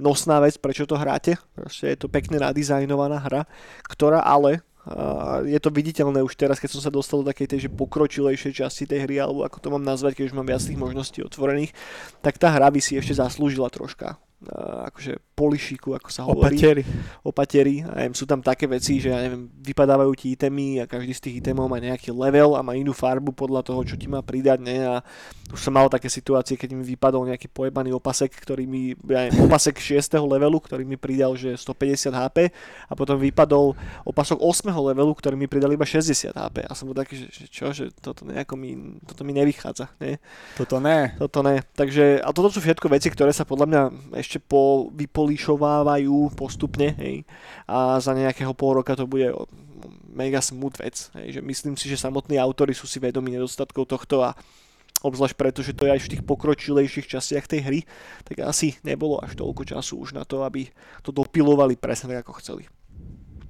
nosná 0.00 0.40
vec, 0.40 0.56
prečo 0.56 0.88
to 0.88 0.96
hráte. 0.96 1.36
Proste 1.52 1.92
je 1.92 1.98
to 2.00 2.08
pekne 2.08 2.40
nadizajnovaná 2.40 3.28
hra, 3.28 3.44
ktorá 3.84 4.24
ale 4.24 4.64
a 4.82 5.38
je 5.46 5.62
to 5.62 5.70
viditeľné 5.70 6.26
už 6.26 6.34
teraz, 6.34 6.58
keď 6.58 6.74
som 6.74 6.82
sa 6.82 6.90
dostal 6.90 7.22
do 7.22 7.30
takej 7.30 7.46
tej 7.46 7.58
že 7.68 7.70
pokročilejšej 7.70 8.66
časti 8.66 8.82
tej 8.82 9.06
hry, 9.06 9.22
alebo 9.22 9.46
ako 9.46 9.62
to 9.62 9.70
mám 9.70 9.86
nazvať, 9.86 10.18
keď 10.18 10.24
už 10.26 10.34
mám 10.34 10.48
viac 10.50 10.58
tých 10.58 10.74
možností 10.74 11.22
otvorených, 11.22 11.70
tak 12.18 12.34
tá 12.34 12.50
hra 12.50 12.66
by 12.66 12.82
si 12.82 12.98
ešte 12.98 13.14
zaslúžila 13.14 13.70
troška 13.70 14.18
akože 14.90 15.18
polišiku, 15.32 15.98
ako 15.98 16.08
sa 16.12 16.22
hovorí. 16.28 16.54
Opatiery. 16.54 16.82
Opatiery. 17.26 17.74
A 17.82 18.04
neviem, 18.04 18.14
sú 18.14 18.28
tam 18.28 18.38
také 18.44 18.70
veci, 18.70 19.02
že 19.02 19.10
ja 19.10 19.18
neviem, 19.18 19.50
vypadávajú 19.50 20.12
ti 20.14 20.36
itemy 20.38 20.78
a 20.78 20.84
každý 20.86 21.12
z 21.16 21.22
tých 21.28 21.34
itemov 21.42 21.66
má 21.66 21.82
nejaký 21.82 22.14
level 22.14 22.54
a 22.54 22.62
má 22.62 22.78
inú 22.78 22.94
farbu 22.94 23.34
podľa 23.34 23.66
toho, 23.66 23.82
čo 23.82 23.98
ti 23.98 24.06
má 24.06 24.22
pridať, 24.22 24.62
ne? 24.62 24.86
A 24.86 24.94
už 25.50 25.60
som 25.60 25.74
mal 25.74 25.90
také 25.90 26.06
situácie, 26.06 26.54
keď 26.54 26.78
mi 26.78 26.84
vypadol 26.86 27.26
nejaký 27.28 27.50
pojebaný 27.50 27.92
opasek, 27.92 28.30
ktorý 28.32 28.64
mi, 28.70 28.94
ja 29.10 29.26
neviem, 29.28 29.50
opasek 29.50 29.82
6. 29.98 29.98
levelu, 30.22 30.58
ktorý 30.62 30.86
mi 30.86 30.94
pridal, 30.94 31.34
že 31.34 31.58
150 31.58 32.14
HP 32.14 32.54
a 32.88 32.92
potom 32.94 33.18
vypadol 33.18 33.74
opasok 34.06 34.38
8. 34.38 34.70
levelu, 34.70 35.12
ktorý 35.16 35.34
mi 35.34 35.50
pridal 35.50 35.74
iba 35.74 35.84
60 35.84 36.32
HP. 36.32 36.56
A 36.68 36.72
som 36.78 36.86
bol 36.86 36.96
taký, 36.96 37.18
že, 37.18 37.28
že 37.34 37.44
čo, 37.50 37.74
že 37.74 37.90
toto 37.98 38.22
nejako 38.28 38.54
mi, 38.54 39.00
toto 39.02 39.26
mi 39.26 39.34
nevychádza, 39.34 39.90
ne? 39.98 40.22
Toto 40.54 40.78
ne. 40.78 41.18
Toto 41.18 41.42
ne. 41.42 41.66
Takže, 41.74 42.22
a 42.22 42.28
toto 42.30 42.48
sú 42.52 42.62
všetko 42.62 42.86
veci, 42.92 43.10
ktoré 43.10 43.34
sa 43.34 43.42
podľa 43.42 43.66
mňa 43.66 43.82
ešte 44.22 44.31
po, 44.38 44.88
vypolišovávajú 44.94 46.32
postupne, 46.38 46.94
hej. 46.96 47.26
A 47.66 47.98
za 47.98 48.16
nejakého 48.16 48.54
pol 48.56 48.80
roka 48.80 48.96
to 48.96 49.04
bude 49.04 49.32
mega 50.12 50.40
smooth 50.44 50.76
vec. 50.78 51.10
Hej. 51.18 51.36
Že 51.36 51.40
myslím 51.42 51.74
si, 51.76 51.88
že 51.88 52.00
samotní 52.00 52.36
autory 52.38 52.76
sú 52.76 52.84
si 52.84 53.00
vedomi 53.00 53.32
nedostatkov 53.34 53.88
tohto 53.88 54.22
a 54.22 54.36
obzvlášť 55.02 55.34
preto, 55.34 55.60
že 55.66 55.74
to 55.74 55.88
je 55.88 55.94
aj 55.98 56.02
v 56.06 56.10
tých 56.14 56.22
pokročilejších 56.22 57.10
častiach 57.10 57.50
tej 57.50 57.60
hry, 57.66 57.80
tak 58.22 58.46
asi 58.46 58.78
nebolo 58.86 59.18
až 59.18 59.34
toľko 59.34 59.66
času 59.66 59.98
už 59.98 60.14
na 60.14 60.22
to, 60.22 60.46
aby 60.46 60.70
to 61.02 61.10
dopilovali 61.10 61.74
presne 61.74 62.14
tak, 62.14 62.22
ako 62.22 62.38
chceli. 62.38 62.64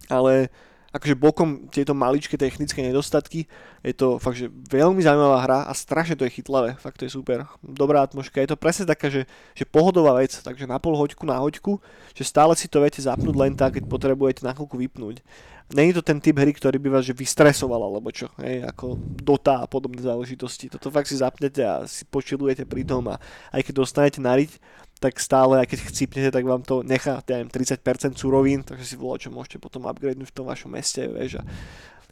Ale 0.09 0.49
akože 0.93 1.16
bokom 1.16 1.72
tieto 1.72 1.97
maličké 1.97 2.36
technické 2.36 2.84
nedostatky, 2.84 3.49
je 3.80 3.95
to 3.97 4.20
fakt, 4.20 4.36
že 4.36 4.53
veľmi 4.53 5.01
zaujímavá 5.01 5.38
hra 5.40 5.59
a 5.64 5.72
strašne 5.72 6.20
to 6.20 6.28
je 6.28 6.36
chytlavé, 6.36 6.76
fakt 6.76 7.01
to 7.01 7.09
je 7.09 7.16
super. 7.16 7.49
Dobrá 7.64 8.05
atmosféra, 8.05 8.45
je 8.45 8.53
to 8.53 8.61
presne 8.61 8.84
taká, 8.84 9.09
že, 9.09 9.24
že 9.57 9.64
pohodová 9.64 10.20
vec, 10.20 10.36
takže 10.36 10.68
na 10.68 10.76
pol 10.76 10.93
hoďku 10.93 11.24
na 11.24 11.40
hoďku, 11.40 11.80
že 12.12 12.28
stále 12.28 12.53
si 12.53 12.68
to 12.68 12.84
viete 12.84 13.01
zapnúť 13.01 13.34
len 13.34 13.57
tak, 13.57 13.80
keď 13.80 13.88
potrebujete 13.88 14.45
na 14.45 14.53
chvíľku 14.53 14.76
vypnúť. 14.76 15.24
Není 15.72 15.97
to 15.97 16.05
ten 16.05 16.20
typ 16.20 16.36
hry, 16.36 16.53
ktorý 16.53 16.76
by 16.76 17.01
vás 17.01 17.09
že 17.09 17.16
vystresoval, 17.16 17.80
alebo 17.80 18.12
čo, 18.12 18.28
hej, 18.45 18.61
ako 18.68 19.01
Dota 19.01 19.64
a 19.64 19.66
podobné 19.66 20.05
záležitosti. 20.05 20.68
Toto 20.68 20.93
fakt 20.93 21.09
si 21.09 21.16
zapnete 21.16 21.64
a 21.64 21.88
si 21.88 22.05
počilujete 22.05 22.68
pri 22.68 22.84
tom 22.84 23.09
a 23.09 23.16
aj 23.57 23.64
keď 23.64 23.74
dostanete 23.80 24.20
nariť, 24.20 24.61
tak 25.03 25.18
stále, 25.18 25.59
aj 25.59 25.66
keď 25.66 25.78
chcípnete, 25.90 26.30
tak 26.30 26.46
vám 26.46 26.62
to 26.62 26.86
nechá, 26.86 27.18
ja 27.26 27.42
neviem, 27.42 27.50
30% 27.50 28.14
surovín, 28.14 28.62
takže 28.62 28.86
si 28.86 28.94
volá, 28.94 29.18
čo 29.18 29.34
môžete 29.34 29.59
potom 29.59 29.90
upgradenúť 29.90 30.30
v 30.30 30.36
tom 30.38 30.46
vašom 30.46 30.70
meste, 30.70 31.11
vieš, 31.11 31.42
a 31.42 31.44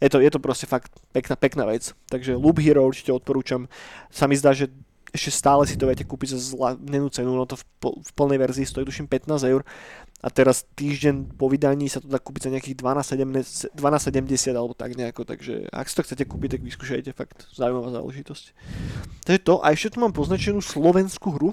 je 0.00 0.08
to, 0.10 0.18
je 0.18 0.30
to 0.32 0.40
proste 0.40 0.66
fakt 0.66 0.90
pekná, 1.12 1.36
pekná 1.36 1.68
vec. 1.68 1.92
Takže 2.08 2.32
Loop 2.32 2.56
Hero 2.64 2.88
určite 2.88 3.12
odporúčam. 3.12 3.68
Sa 4.08 4.24
mi 4.24 4.32
zdá, 4.32 4.56
že 4.56 4.72
ešte 5.12 5.30
stále 5.34 5.66
si 5.66 5.74
to 5.74 5.90
viete 5.90 6.06
kúpiť 6.06 6.38
za 6.38 6.54
zlanenú 6.54 7.10
cenu, 7.10 7.34
no 7.34 7.44
to 7.44 7.58
v, 7.58 7.64
v 7.98 8.10
plnej 8.14 8.38
verzii 8.38 8.66
stojí 8.66 8.86
tuším 8.86 9.10
15 9.10 9.42
eur 9.42 9.66
a 10.22 10.28
teraz 10.30 10.62
týždeň 10.78 11.34
po 11.34 11.50
vydaní 11.50 11.90
sa 11.90 11.98
to 11.98 12.06
dá 12.06 12.22
kúpiť 12.22 12.46
za 12.46 12.50
nejakých 12.54 12.78
12,70 12.78 13.74
alebo 14.54 14.70
tak 14.78 14.94
nejako, 14.94 15.26
takže 15.26 15.66
ak 15.66 15.90
si 15.90 15.94
to 15.98 16.06
chcete 16.06 16.24
kúpiť, 16.30 16.48
tak 16.54 16.62
vyskúšajte, 16.62 17.10
fakt 17.10 17.50
zaujímavá 17.50 17.90
záležitosť. 17.90 18.44
Takže 19.26 19.40
to, 19.42 19.58
a 19.58 19.74
ešte 19.74 19.98
tu 19.98 20.06
mám 20.06 20.14
poznačenú 20.14 20.62
slovenskú 20.62 21.34
hru, 21.34 21.50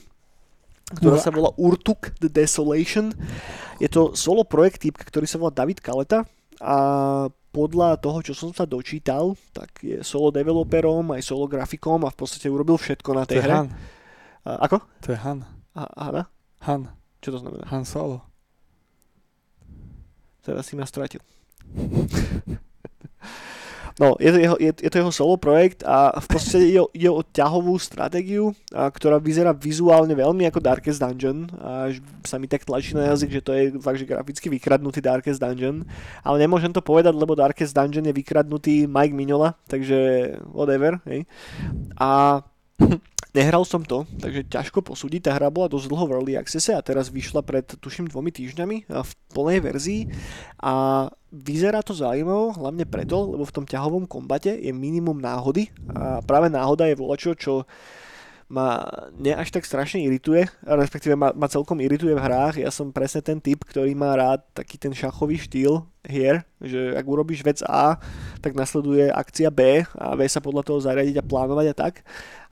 ktorá 0.96 1.20
sa 1.20 1.34
volá 1.34 1.52
Urtuk 1.60 2.16
The 2.24 2.32
Desolation. 2.32 3.12
Je 3.82 3.92
to 3.92 4.16
solo 4.16 4.48
projekt 4.48 4.88
typ, 4.88 4.96
ktorý 4.96 5.28
sa 5.28 5.36
volá 5.36 5.52
David 5.52 5.84
Kaleta 5.84 6.24
a 6.64 6.78
podľa 7.52 7.98
toho, 7.98 8.22
čo 8.22 8.34
som 8.38 8.54
sa 8.54 8.70
dočítal, 8.70 9.34
tak 9.50 9.82
je 9.82 10.06
solo 10.06 10.30
developerom, 10.30 11.10
aj 11.18 11.26
solo 11.26 11.50
grafikom 11.50 12.06
a 12.06 12.14
v 12.14 12.18
podstate 12.18 12.48
urobil 12.54 12.78
všetko 12.78 13.10
na 13.18 13.24
tej 13.26 13.42
To 13.42 13.44
hre. 13.44 13.54
Han. 13.54 13.68
A, 14.46 14.50
ako? 14.70 14.78
To 15.04 15.10
je 15.12 15.20
Han. 15.26 15.40
A, 15.74 15.84
Hanna? 15.98 16.24
Han. 16.70 16.82
Čo 17.22 17.34
to 17.34 17.38
znamená? 17.42 17.66
Han 17.74 17.86
Solo. 17.86 18.22
Teraz 20.46 20.70
si 20.70 20.78
ma 20.78 20.86
stratil. 20.86 21.20
No, 23.98 24.14
je 24.22 24.30
to, 24.30 24.38
jeho, 24.38 24.58
je, 24.62 24.72
je 24.78 24.90
to 24.94 24.98
jeho 25.02 25.10
solo 25.10 25.42
projekt 25.42 25.82
a 25.82 26.14
v 26.22 26.28
podstate 26.30 26.70
ide, 26.70 26.86
o- 26.86 26.94
ide 26.94 27.10
o 27.10 27.26
ťahovú 27.26 27.74
stratégiu, 27.82 28.54
a, 28.70 28.94
ktorá 28.94 29.18
vyzerá 29.18 29.58
vizuálne 29.58 30.14
veľmi 30.14 30.46
ako 30.46 30.62
Darkest 30.62 31.02
Dungeon. 31.02 31.50
Až 31.58 32.06
sa 32.22 32.38
mi 32.38 32.46
tak 32.46 32.62
tlačí 32.62 32.94
na 32.94 33.10
jazyk, 33.10 33.42
že 33.42 33.42
to 33.42 33.52
je 33.58 33.64
fakt, 33.82 33.98
že 33.98 34.06
graficky 34.06 34.54
vykradnutý 34.54 35.02
Darkest 35.02 35.42
Dungeon. 35.42 35.82
Ale 36.22 36.38
nemôžem 36.38 36.70
to 36.70 36.86
povedať, 36.86 37.18
lebo 37.18 37.34
Darkest 37.34 37.74
Dungeon 37.74 38.06
je 38.06 38.14
vykradnutý 38.14 38.86
Mike 38.86 39.18
Mignola, 39.18 39.58
takže 39.66 40.30
whatever. 40.54 41.02
Hej. 41.10 41.26
A 41.98 42.46
Nehral 43.38 43.62
som 43.70 43.86
to, 43.86 44.10
takže 44.18 44.50
ťažko 44.50 44.82
posúdiť. 44.82 45.30
Tá 45.30 45.38
hra 45.38 45.54
bola 45.54 45.70
dosť 45.70 45.94
dlho 45.94 46.10
v 46.10 46.14
Early 46.18 46.34
Accesse 46.42 46.74
a 46.74 46.82
teraz 46.82 47.14
vyšla 47.14 47.46
pred 47.46 47.70
tuším 47.70 48.10
dvomi 48.10 48.34
týždňami 48.34 48.90
v 48.90 49.12
plnej 49.30 49.62
verzii 49.62 50.02
a 50.58 51.06
vyzerá 51.30 51.86
to 51.86 51.94
zaujímavo, 51.94 52.58
hlavne 52.58 52.90
preto, 52.90 53.38
lebo 53.38 53.46
v 53.46 53.54
tom 53.54 53.70
ťahovom 53.70 54.10
kombate 54.10 54.58
je 54.58 54.74
minimum 54.74 55.22
náhody 55.22 55.70
a 55.94 56.26
práve 56.26 56.50
náhoda 56.50 56.90
je 56.90 56.98
volačo, 56.98 57.38
čo 57.38 57.70
ma 58.48 58.88
ne 59.20 59.36
až 59.36 59.52
tak 59.52 59.68
strašne 59.68 60.00
irituje, 60.00 60.48
respektíve 60.64 61.20
ma, 61.20 61.36
ma 61.36 61.52
celkom 61.52 61.84
irituje 61.84 62.16
v 62.16 62.24
hrách. 62.24 62.56
Ja 62.64 62.72
som 62.72 62.96
presne 62.96 63.20
ten 63.20 63.44
typ, 63.44 63.68
ktorý 63.68 63.92
má 63.92 64.16
rád 64.16 64.48
taký 64.56 64.80
ten 64.80 64.96
šachový 64.96 65.36
štýl 65.36 65.84
hier, 66.08 66.48
že 66.64 66.96
ak 66.96 67.04
urobíš 67.04 67.44
vec 67.44 67.60
A, 67.68 68.00
tak 68.40 68.56
nasleduje 68.56 69.12
akcia 69.12 69.52
B 69.52 69.84
a 69.84 70.16
vie 70.16 70.30
sa 70.32 70.40
podľa 70.40 70.64
toho 70.64 70.80
zariadiť 70.80 71.20
a 71.20 71.28
plánovať 71.28 71.66
a 71.72 71.76
tak. 71.76 71.94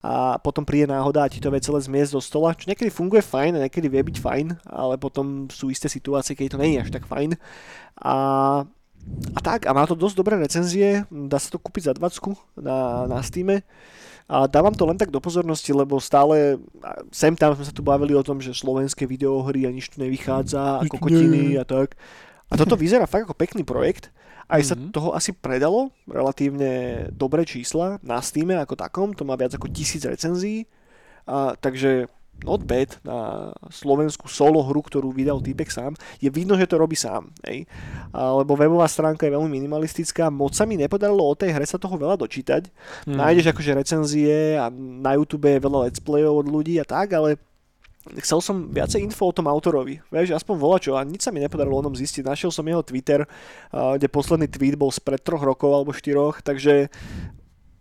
A 0.05 0.37
potom 0.37 0.67
príde 0.67 0.91
náhoda 0.91 1.25
a 1.25 1.31
ti 1.31 1.39
to 1.39 1.49
vie 1.49 1.63
celé 1.63 1.79
zmiesť 1.79 2.11
do 2.13 2.21
stola, 2.21 2.53
čo 2.53 2.67
niekedy 2.67 2.91
funguje 2.91 3.23
fajn 3.23 3.57
a 3.57 3.63
niekedy 3.65 3.87
vie 3.87 4.03
byť 4.03 4.17
fajn, 4.19 4.47
ale 4.67 4.99
potom 4.99 5.47
sú 5.47 5.71
isté 5.71 5.87
situácie, 5.87 6.35
keď 6.35 6.53
to 6.53 6.61
je 6.61 6.77
až 6.77 6.91
tak 6.91 7.07
fajn. 7.07 7.39
A 8.03 8.13
a 9.37 9.39
tak, 9.39 9.69
a 9.69 9.71
má 9.73 9.85
to 9.85 9.93
dosť 9.93 10.17
dobré 10.17 10.33
recenzie, 10.33 11.05
dá 11.13 11.37
sa 11.37 11.53
to 11.53 11.61
kúpiť 11.61 11.93
za 11.93 11.93
20 11.93 12.57
na, 12.57 13.05
na 13.05 13.21
Steame. 13.21 13.61
A 14.25 14.49
dávam 14.49 14.73
to 14.73 14.83
len 14.83 14.97
tak 14.97 15.13
do 15.13 15.21
pozornosti, 15.21 15.69
lebo 15.69 16.01
stále 16.01 16.57
a 16.81 16.97
sem 17.13 17.31
tam 17.31 17.53
sme 17.53 17.61
sa 17.61 17.69
tu 17.69 17.79
bavili 17.79 18.11
o 18.11 18.25
tom, 18.25 18.41
že 18.41 18.51
slovenské 18.51 19.05
videohry 19.05 19.63
a 19.63 19.71
nič 19.71 19.93
tu 19.93 20.01
nevychádza, 20.01 20.81
Nik- 20.81 20.89
ako 20.89 20.97
kotiny 20.99 21.53
nie. 21.53 21.57
a 21.57 21.63
tak. 21.63 21.93
A 22.45 22.57
toto 22.57 22.73
vyzerá 22.73 23.05
fakt 23.05 23.25
ako 23.25 23.33
pekný 23.33 23.61
projekt. 23.61 24.09
Aj 24.45 24.61
sa 24.61 24.73
Mhm. 24.73 24.89
toho 24.91 25.09
asi 25.11 25.29
predalo 25.29 25.89
relatívne 26.05 26.69
dobré 27.09 27.45
čísla 27.45 27.97
na 28.01 28.17
Steame 28.17 28.53
ako 28.55 28.73
takom, 28.75 29.09
to 29.11 29.21
má 29.21 29.33
viac 29.33 29.53
ako 29.53 29.69
tisíc 29.69 30.01
recenzií. 30.01 30.65
A, 31.25 31.53
takže 31.53 32.05
not 32.43 32.67
bad 32.67 32.99
na 33.05 33.49
slovenskú 33.71 34.27
solo 34.27 34.59
hru, 34.65 34.83
ktorú 34.83 35.15
vydal 35.15 35.39
týpek 35.39 35.71
sám. 35.71 35.95
Je 36.19 36.27
vidno, 36.27 36.59
že 36.59 36.67
to 36.67 36.75
robí 36.75 36.97
sám. 36.97 37.31
Hej. 37.47 37.69
Lebo 38.11 38.59
webová 38.59 38.89
stránka 38.91 39.23
je 39.23 39.33
veľmi 39.33 39.47
minimalistická. 39.47 40.27
Moc 40.27 40.51
sa 40.51 40.67
mi 40.67 40.75
nepodarilo 40.75 41.23
o 41.23 41.33
tej 41.37 41.55
hre 41.55 41.65
sa 41.65 41.79
toho 41.79 41.95
veľa 41.95 42.19
dočítať. 42.19 42.67
Mm. 43.07 43.15
Nájdeš 43.15 43.45
akože 43.55 43.71
recenzie 43.77 44.59
a 44.59 44.67
na 44.75 45.15
YouTube 45.15 45.47
je 45.47 45.63
veľa 45.63 45.87
let's 45.87 46.03
playov 46.03 46.43
od 46.43 46.47
ľudí 46.51 46.75
a 46.81 46.85
tak, 46.85 47.15
ale 47.15 47.39
chcel 48.21 48.37
som 48.43 48.69
viacej 48.69 49.01
info 49.01 49.31
o 49.31 49.33
tom 49.33 49.49
autorovi. 49.49 49.97
Vieš, 50.13 50.37
aspoň 50.37 50.55
volačo 50.59 50.91
a 50.93 51.01
nič 51.01 51.25
sa 51.25 51.33
mi 51.33 51.41
nepodarilo 51.41 51.79
o 51.79 51.85
ňom 51.89 51.97
zistiť. 51.97 52.21
Našiel 52.21 52.53
som 52.53 52.67
jeho 52.67 52.85
Twitter, 52.85 53.25
kde 53.71 54.07
posledný 54.11 54.45
tweet 54.45 54.77
bol 54.77 54.93
spred 54.93 55.23
troch 55.25 55.41
rokov 55.41 55.73
alebo 55.73 55.95
štyroch, 55.95 56.45
takže 56.45 56.93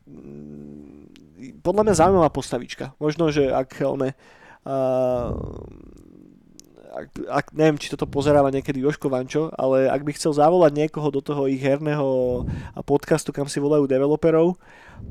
mm, 0.09 1.61
podľa 1.61 1.83
mňa 1.85 1.95
zaujímavá 2.01 2.31
postavička. 2.33 2.97
Možno, 2.97 3.29
že 3.29 3.53
ak 3.53 3.85
uh, 3.85 3.93
ak, 6.95 7.07
ak, 7.27 7.47
neviem, 7.59 7.75
či 7.75 7.91
toto 7.91 8.07
pozeráva 8.07 8.55
niekedy 8.55 8.79
Joško 8.79 9.11
Vančo, 9.11 9.51
ale 9.59 9.91
ak 9.91 10.07
by 10.07 10.15
chcel 10.15 10.31
zavolať 10.31 10.73
niekoho 10.79 11.11
do 11.11 11.19
toho 11.19 11.51
ich 11.51 11.59
herného 11.59 12.47
podcastu, 12.87 13.35
kam 13.35 13.51
si 13.51 13.59
volajú 13.59 13.91
developerov, 13.91 14.55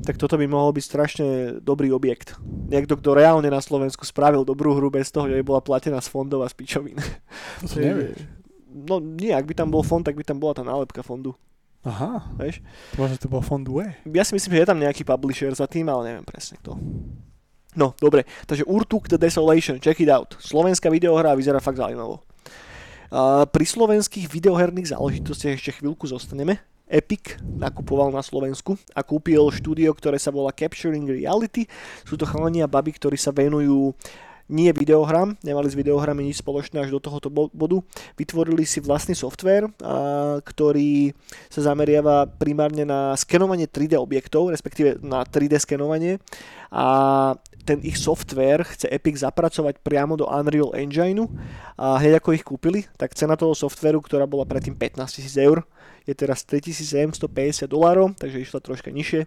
tak 0.07 0.15
toto 0.15 0.39
by 0.39 0.47
mohol 0.47 0.71
byť 0.71 0.83
strašne 0.83 1.27
dobrý 1.59 1.91
objekt. 1.91 2.39
Niekto, 2.71 2.95
kto 2.95 3.19
reálne 3.19 3.51
na 3.51 3.59
Slovensku 3.59 4.07
spravil 4.07 4.47
dobrú 4.47 4.73
hru 4.79 4.87
bez 4.87 5.11
toho, 5.11 5.27
že 5.27 5.35
by 5.39 5.43
bola 5.43 5.61
platená 5.61 5.99
z 5.99 6.07
fondov 6.07 6.47
a 6.47 6.47
z 6.47 6.55
pičovín. 6.55 6.97
To 7.61 7.67
si 7.67 7.83
nevieš. 7.83 8.19
No 8.73 8.97
nie, 9.03 9.35
ak 9.35 9.45
by 9.45 9.53
tam 9.53 9.69
bol 9.69 9.83
fond, 9.85 10.01
tak 10.01 10.17
by 10.17 10.23
tam 10.25 10.39
bola 10.39 10.55
tá 10.57 10.63
nálepka 10.65 11.03
fondu. 11.05 11.35
Aha, 11.83 12.31
Vieš? 12.39 12.63
možno 12.95 13.19
to 13.19 13.27
bol 13.27 13.43
Fondue. 13.43 13.91
Ja 14.07 14.23
si 14.23 14.31
myslím, 14.31 14.55
že 14.55 14.61
je 14.63 14.69
tam 14.71 14.79
nejaký 14.79 15.03
publisher 15.03 15.51
za 15.51 15.67
tým, 15.67 15.91
ale 15.91 16.15
neviem 16.15 16.23
presne 16.23 16.55
kto. 16.63 16.79
No, 17.73 17.97
dobre, 17.97 18.29
takže 18.45 18.63
Urtuk 18.69 19.09
The 19.09 19.17
Desolation, 19.17 19.81
check 19.81 19.97
it 19.99 20.09
out. 20.09 20.37
Slovenská 20.37 20.93
videohra 20.93 21.33
vyzerá 21.33 21.57
fakt 21.57 21.81
zaujímavo. 21.81 22.21
A 23.13 23.45
pri 23.45 23.65
slovenských 23.65 24.25
videoherných 24.25 24.93
záležitostiach 24.93 25.57
ešte 25.57 25.81
chvíľku 25.81 26.09
zostaneme. 26.09 26.61
Epic 26.89 27.41
nakupoval 27.41 28.13
na 28.13 28.21
Slovensku 28.21 28.77
a 28.93 29.01
kúpil 29.01 29.41
štúdio, 29.49 29.93
ktoré 29.97 30.21
sa 30.21 30.29
volá 30.29 30.53
Capturing 30.53 31.09
Reality. 31.09 31.65
Sú 32.05 32.17
to 32.17 32.25
chalani 32.29 32.61
a 32.61 32.69
baby, 32.69 32.93
ktorí 32.93 33.17
sa 33.17 33.33
venujú 33.33 33.97
nie 34.51 34.67
videohram, 34.75 35.39
nemali 35.39 35.71
s 35.71 35.79
videohrami 35.79 36.27
nič 36.27 36.43
spoločné 36.43 36.83
až 36.83 36.91
do 36.91 36.99
tohoto 36.99 37.31
bo- 37.31 37.49
bodu. 37.55 37.79
Vytvorili 38.19 38.67
si 38.67 38.83
vlastný 38.83 39.15
software, 39.15 39.71
ktorý 40.43 41.15
sa 41.47 41.71
zameriava 41.71 42.27
primárne 42.27 42.83
na 42.83 43.15
skenovanie 43.15 43.71
3D 43.71 43.95
objektov, 43.95 44.51
respektíve 44.51 44.99
na 44.99 45.23
3D 45.23 45.63
skenovanie. 45.63 46.19
A 46.75 47.39
ten 47.63 47.79
ich 47.83 47.95
software 47.95 48.67
chce 48.67 48.91
Epic 48.91 49.23
zapracovať 49.23 49.79
priamo 49.79 50.19
do 50.19 50.27
Unreal 50.27 50.75
Engineu 50.75 51.31
a 51.79 51.97
hneď 51.99 52.19
ako 52.19 52.29
ich 52.35 52.43
kúpili, 52.43 52.85
tak 52.99 53.15
cena 53.15 53.39
toho 53.39 53.55
softveru, 53.55 54.03
ktorá 54.03 54.27
bola 54.27 54.43
predtým 54.43 54.75
15 54.75 55.23
000 55.23 55.47
eur, 55.47 55.57
je 56.03 56.13
teraz 56.13 56.43
3750 56.43 57.71
dolárov, 57.71 58.11
takže 58.19 58.43
išla 58.43 58.59
troška 58.59 58.91
nižšie. 58.91 59.23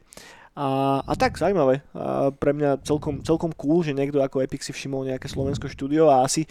A, 0.57 1.01
a 1.05 1.13
tak, 1.17 1.37
zaujímavé. 1.37 1.85
A 1.93 2.33
pre 2.33 2.57
mňa 2.57 2.81
celkom, 2.81 3.21
celkom 3.21 3.53
cool, 3.57 3.85
že 3.85 3.93
niekto 3.93 4.21
ako 4.21 4.41
Epic 4.41 4.65
si 4.65 4.73
všimol 4.73 5.05
nejaké 5.05 5.29
slovensko 5.29 5.69
štúdio 5.69 6.09
a 6.09 6.25
asi 6.25 6.49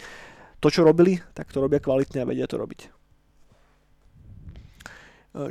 to, 0.62 0.70
čo 0.70 0.86
robili, 0.86 1.18
tak 1.34 1.50
to 1.50 1.58
robia 1.58 1.82
kvalitne 1.82 2.22
a 2.22 2.28
vedia 2.28 2.46
to 2.46 2.58
robiť. 2.58 2.90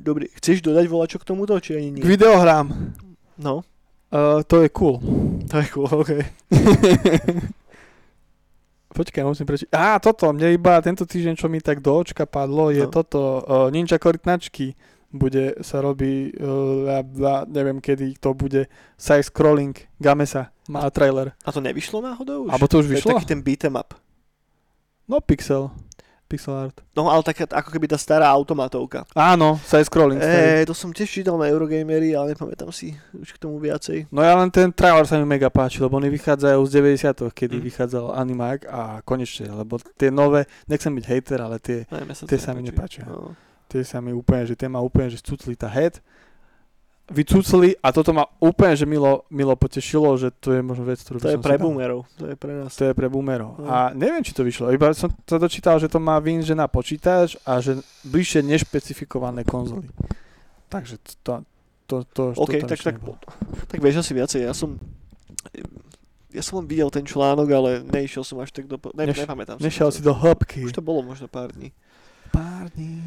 Dobre, 0.01 0.33
chceš 0.41 0.65
dodať 0.65 0.85
volačo 0.89 1.21
k 1.21 1.27
tomuto, 1.29 1.53
či 1.61 1.77
ani 1.77 1.93
nie? 1.93 2.01
K 2.01 2.09
videohrám. 2.09 2.73
No, 3.37 3.61
Uh, 4.11 4.41
to 4.43 4.61
je 4.61 4.69
cool. 4.69 5.01
to 5.49 5.55
je 5.57 5.67
cool, 5.69 5.89
ok. 5.89 6.11
Počkaj, 8.95 9.23
musím 9.27 9.43
prečiť. 9.43 9.67
Á, 9.75 9.99
toto, 9.99 10.31
mne 10.31 10.55
iba 10.55 10.79
tento 10.79 11.03
týždeň, 11.03 11.35
čo 11.35 11.51
mi 11.51 11.59
tak 11.59 11.83
do 11.83 11.91
očka 11.91 12.23
padlo, 12.23 12.71
je 12.71 12.87
No. 12.87 12.91
toto. 12.93 13.43
Uh, 13.43 13.67
Ninja 13.67 13.99
korytnačky 13.99 14.71
bude, 15.11 15.59
sa 15.59 15.83
robí, 15.83 16.31
uh, 16.31 17.03
ja, 17.19 17.43
neviem 17.43 17.83
kedy 17.83 18.15
to 18.15 18.31
bude, 18.31 18.71
side 18.95 19.23
scrolling, 19.23 19.75
Gamesa, 19.99 20.47
má 20.71 20.87
trailer. 20.91 21.35
A 21.43 21.51
to 21.51 21.59
nevyšlo 21.59 21.99
náhodou 21.99 22.47
už? 22.47 22.55
Alebo 22.55 22.65
to 22.67 22.79
už 22.79 22.85
To 22.85 22.91
je 22.91 22.95
vyšlo? 22.95 23.09
taký 23.19 23.25
ten 23.27 23.41
beat'em 23.43 23.75
up. 23.75 23.99
No 25.05 25.19
pixel, 25.19 25.75
pixel 26.25 26.53
art. 26.55 26.77
No 26.91 27.07
ale 27.07 27.21
taká, 27.21 27.45
ako 27.45 27.69
keby 27.69 27.85
tá 27.85 27.95
stará 27.95 28.25
automatovka. 28.27 29.05
Áno, 29.11 29.61
side 29.61 29.85
scrolling. 29.85 30.17
E, 30.17 30.63
to 30.63 30.73
som 30.73 30.89
tiež 30.89 31.05
čítal 31.07 31.35
na 31.35 31.45
Eurogamery, 31.45 32.11
ale 32.11 32.33
nepamätám 32.33 32.69
si 32.69 32.91
už 33.11 33.29
k 33.29 33.39
tomu 33.39 33.57
viacej. 33.57 34.09
No 34.09 34.19
ja 34.19 34.33
len 34.33 34.49
ten 34.49 34.69
trailer 34.69 35.03
sa 35.03 35.15
mi 35.15 35.23
mega 35.23 35.47
páči, 35.47 35.77
lebo 35.77 35.95
oni 35.95 36.09
vychádzajú 36.09 36.59
z 36.59 36.71
90 36.73 37.29
kedy 37.29 37.55
Mm. 37.55 37.63
vychádzal 37.63 38.05
Animák 38.15 38.59
a 38.65 38.81
konečne, 39.01 39.47
lebo 39.47 39.77
tie 39.93 40.09
nové, 40.09 40.43
nechcem 40.65 40.89
byť 40.91 41.05
hater, 41.05 41.39
ale 41.39 41.57
tie, 41.57 41.85
Ne, 41.87 42.01
mne 42.03 42.13
sa 42.13 42.25
Tie 42.25 42.37
sa 42.37 42.51
mi 42.51 42.61
nepáči. 42.61 42.99
nepáčia. 42.99 43.03
No. 43.05 43.37
tie 43.65 43.81
sa 43.81 43.97
mi 43.97 44.09
úplne, 44.09 44.45
že 44.45 44.53
tie 44.53 44.65
ma 44.65 44.79
úplne, 44.79 45.09
že 45.09 45.17
stúcli 45.17 45.53
tá 45.53 45.67
head, 45.67 45.99
vycúcli 47.05 47.77
a 47.85 47.93
toto 47.93 48.09
ma 48.17 48.25
úplne, 48.41 48.73
že 48.73 48.89
milo, 48.89 49.29
milo 49.29 49.53
potešilo, 49.53 50.17
že 50.17 50.33
to 50.33 50.57
je 50.57 50.61
možno 50.65 50.89
vec, 50.89 50.97
ktorú 51.05 51.21
To 51.21 51.37
je 51.37 51.37
pre 51.37 51.61
boomerov, 51.61 52.09
to 52.17 52.33
je 52.33 52.35
pre 52.35 52.53
nás. 52.65 52.73
To 52.73 52.89
je 52.89 52.93
pre 52.97 53.05
boomerov. 53.05 53.61
No. 53.61 53.69
A 53.69 53.93
neviem, 53.93 54.25
či 54.25 54.33
to 54.33 54.41
vyšlo. 54.41 54.73
Iba 54.73 54.89
som 54.97 55.13
sa 55.29 55.37
dočítal, 55.37 55.77
že 55.77 55.85
to 55.85 56.01
má 56.01 56.17
výjsť 56.17 56.49
že 56.49 56.55
na 56.57 56.65
počítač 56.65 57.37
a 57.45 57.61
že 57.61 57.77
bližšie 58.09 58.41
nešpecifikované 58.41 59.45
konzoly. 59.45 59.85
Takže 60.65 60.97
to, 61.21 61.45
to, 61.85 61.95
to, 62.09 62.33
to, 62.33 62.41
OK, 62.41 62.57
to 62.57 62.65
tam 62.65 62.69
tak, 62.73 62.81
tak, 62.81 62.95
nebolo. 62.97 63.21
tak 63.69 63.79
vieš 63.85 64.01
asi 64.01 64.17
viacej. 64.17 64.49
Ja 64.49 64.53
som 64.57 64.81
ja 66.35 66.43
som 66.43 66.59
len 66.59 66.67
videl 66.67 66.91
ten 66.91 67.07
článok, 67.07 67.47
ale 67.47 67.69
neišiel 67.87 68.27
som 68.27 68.43
až 68.43 68.51
tak 68.51 68.67
do... 68.67 68.75
Ne, 68.91 69.07
Neš- 69.07 69.23
nepamätám 69.23 69.55
Nešiel 69.63 69.87
si. 69.87 70.01
si 70.01 70.01
do 70.03 70.11
hĺbky. 70.11 70.67
Už 70.67 70.75
to 70.75 70.83
bolo 70.83 70.99
možno 70.99 71.31
pár 71.31 71.55
dní. 71.55 71.71
Pár 72.35 72.67
dní. 72.75 72.99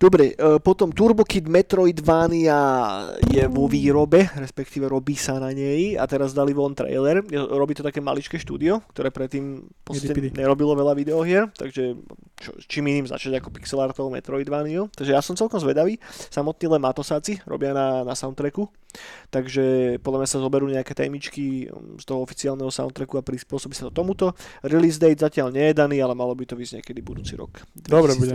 Dobre, 0.00 0.32
e, 0.32 0.56
potom 0.64 0.88
Turbo 0.96 1.28
Kid 1.28 1.44
Metroidvania 1.44 2.56
je 3.28 3.44
vo 3.52 3.68
výrobe, 3.68 4.32
respektíve 4.32 4.88
robí 4.88 5.12
sa 5.12 5.36
na 5.36 5.52
nej 5.52 6.00
a 6.00 6.08
teraz 6.08 6.32
dali 6.32 6.56
von 6.56 6.72
trailer. 6.72 7.20
Robí 7.28 7.76
to 7.76 7.84
také 7.84 8.00
maličké 8.00 8.40
štúdio, 8.40 8.80
ktoré 8.96 9.12
predtým 9.12 9.60
podstate 9.84 10.32
nerobilo 10.32 10.72
veľa 10.72 10.96
videohier, 10.96 11.52
takže 11.52 12.00
čo, 12.40 12.50
čím 12.64 12.88
iným 12.88 13.12
začať 13.12 13.44
ako 13.44 13.52
pixelartovou 13.52 14.08
Metroidvaniu. 14.08 14.88
Takže 14.88 15.12
ja 15.12 15.20
som 15.20 15.36
celkom 15.36 15.60
zvedavý. 15.60 16.00
Samotní 16.32 16.72
len 16.72 16.80
Matosáci 16.80 17.44
robia 17.44 17.76
na, 17.76 18.00
na 18.00 18.16
soundtracku, 18.16 18.72
takže 19.28 20.00
podľa 20.00 20.18
mňa 20.24 20.28
sa 20.32 20.40
zoberú 20.40 20.64
nejaké 20.72 20.96
témičky 20.96 21.68
mm, 21.68 22.00
z 22.00 22.04
toho 22.08 22.24
oficiálneho 22.24 22.72
soundtracku 22.72 23.20
a 23.20 23.26
prispôsobí 23.26 23.76
sa 23.76 23.92
to 23.92 24.00
tomuto. 24.00 24.32
Release 24.64 24.96
date 24.96 25.20
zatiaľ 25.20 25.52
nie 25.52 25.68
je 25.70 25.74
daný, 25.76 26.00
ale 26.00 26.16
malo 26.16 26.32
by 26.32 26.48
to 26.48 26.56
vyjsť 26.56 26.80
niekedy 26.80 27.04
budúci 27.04 27.36
rok. 27.36 27.68
Dobre 27.76 28.16
bude. 28.16 28.32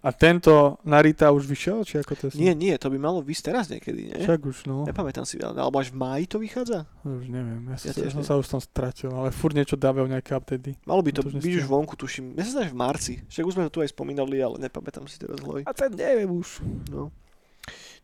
2022. 0.00 0.06
A 0.06 0.08
tento 0.16 0.80
Narita 0.82 1.28
už 1.28 1.44
vyšiel? 1.44 1.84
Či 1.84 2.00
ako 2.00 2.12
to 2.16 2.22
je? 2.32 2.40
Nie, 2.40 2.56
nie, 2.56 2.72
to 2.80 2.88
by 2.88 2.96
malo 2.96 3.20
vyjsť 3.20 3.44
teraz 3.44 3.68
niekedy, 3.68 4.08
nie? 4.08 4.16
Však 4.16 4.40
už, 4.40 4.64
no. 4.64 4.88
Nepamätám 4.88 5.28
si, 5.28 5.36
ale- 5.36 5.60
alebo 5.60 5.76
až 5.76 5.92
v 5.92 6.00
máji 6.00 6.24
to 6.24 6.40
vychádza? 6.40 6.88
Už 7.04 7.28
neviem, 7.28 7.68
ja, 7.68 7.76
Ja 7.76 7.92
ja, 7.92 8.08
som 8.08 8.24
sa 8.24 8.40
už 8.40 8.48
tam 8.48 8.60
stratil, 8.64 9.12
ale 9.12 9.28
furt 9.28 9.52
niečo 9.52 9.76
dávajú 9.76 10.08
nejaké 10.08 10.32
updaty. 10.32 10.72
Malo 10.88 11.04
by 11.04 11.10
to 11.12 11.20
To 11.28 11.36
byť 11.36 11.54
už 11.60 11.68
vonku, 11.68 12.00
tuším. 12.00 12.32
Mne 12.32 12.44
sa 12.48 12.64
v 12.64 12.72
marci. 12.72 13.20
Však 13.28 13.44
už 13.44 13.54
sme 13.60 13.64
to 13.68 13.76
tu 13.76 13.78
aj 13.84 13.92
spomínali, 13.92 14.40
ale 14.40 14.56
nepamätám 14.56 15.04
si 15.04 15.20
teraz 15.20 15.36
hlavy. 15.44 15.68
A 15.68 15.72
ten 15.76 15.92
neviem 15.92 16.32
už. 16.32 16.64
No. 16.88 17.12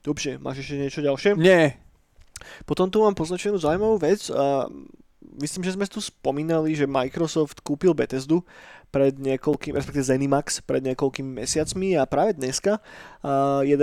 Dobře, 0.05 0.39
máš 0.39 0.63
ešte 0.63 0.77
niečo 0.77 1.01
ďalšie? 1.01 1.35
Nie. 1.41 1.81
Potom 2.69 2.93
tu 2.93 3.01
mám 3.01 3.17
poznačenú 3.17 3.57
zaujímavú 3.57 3.97
vec. 3.99 4.29
A 4.31 4.69
myslím, 5.41 5.65
že 5.65 5.75
sme 5.75 5.89
tu 5.89 5.99
spomínali, 5.99 6.77
že 6.77 6.87
Microsoft 6.87 7.65
kúpil 7.65 7.91
Bethesdu 7.97 8.45
pred 8.91 9.13
niekoľkým, 9.19 9.77
respektíve 9.77 10.05
Zenimax 10.05 10.65
pred 10.65 10.81
niekoľkými 10.81 11.43
mesiacmi 11.43 11.99
a 11.99 12.09
práve 12.09 12.39
dneska, 12.39 12.81
a 13.21 13.61
11. 13.61 13.77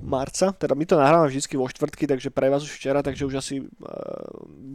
marca, 0.00 0.54
teda 0.54 0.72
my 0.72 0.84
to 0.86 0.96
nahrávame 0.96 1.28
vždy 1.28 1.56
vo 1.58 1.68
štvrtky, 1.68 2.08
takže 2.08 2.32
pre 2.32 2.48
vás 2.48 2.64
už 2.64 2.72
včera, 2.72 3.04
takže 3.04 3.26
už 3.26 3.34
asi 3.42 3.54
a, 3.60 3.66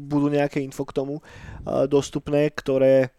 budú 0.06 0.30
nejaké 0.30 0.62
info 0.62 0.86
k 0.86 0.96
tomu 0.96 1.20
a, 1.20 1.90
dostupné, 1.90 2.52
ktoré 2.52 3.16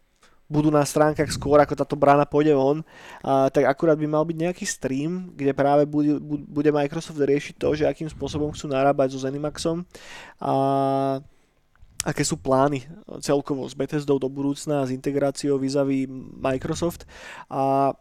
budú 0.47 0.71
na 0.71 0.87
stránkach 0.87 1.27
skôr, 1.27 1.59
ako 1.59 1.75
táto 1.75 1.99
brána 1.99 2.23
pôjde 2.23 2.55
von, 2.55 2.79
a, 3.19 3.51
tak 3.51 3.67
akurát 3.67 3.99
by 3.99 4.07
mal 4.07 4.23
byť 4.23 4.37
nejaký 4.37 4.63
stream, 4.63 5.35
kde 5.35 5.51
práve 5.51 5.83
bude, 5.83 6.23
bu- 6.23 6.47
bude 6.47 6.71
Microsoft 6.71 7.19
riešiť 7.19 7.59
to, 7.59 7.75
že 7.75 7.83
akým 7.83 8.07
spôsobom 8.07 8.55
chcú 8.55 8.71
narábať 8.71 9.17
so 9.17 9.19
Zenimaxom 9.19 9.83
a 10.39 10.53
aké 12.05 12.21
sú 12.21 12.37
plány 12.37 12.85
celkovo 13.23 13.65
s 13.65 13.73
Bethesdou 13.73 14.21
do 14.21 14.29
budúcna, 14.29 14.85
s 14.85 14.93
integráciou 14.93 15.57
vis-a-vis 15.57 16.05
Microsoft 16.37 17.09
a 17.49 17.93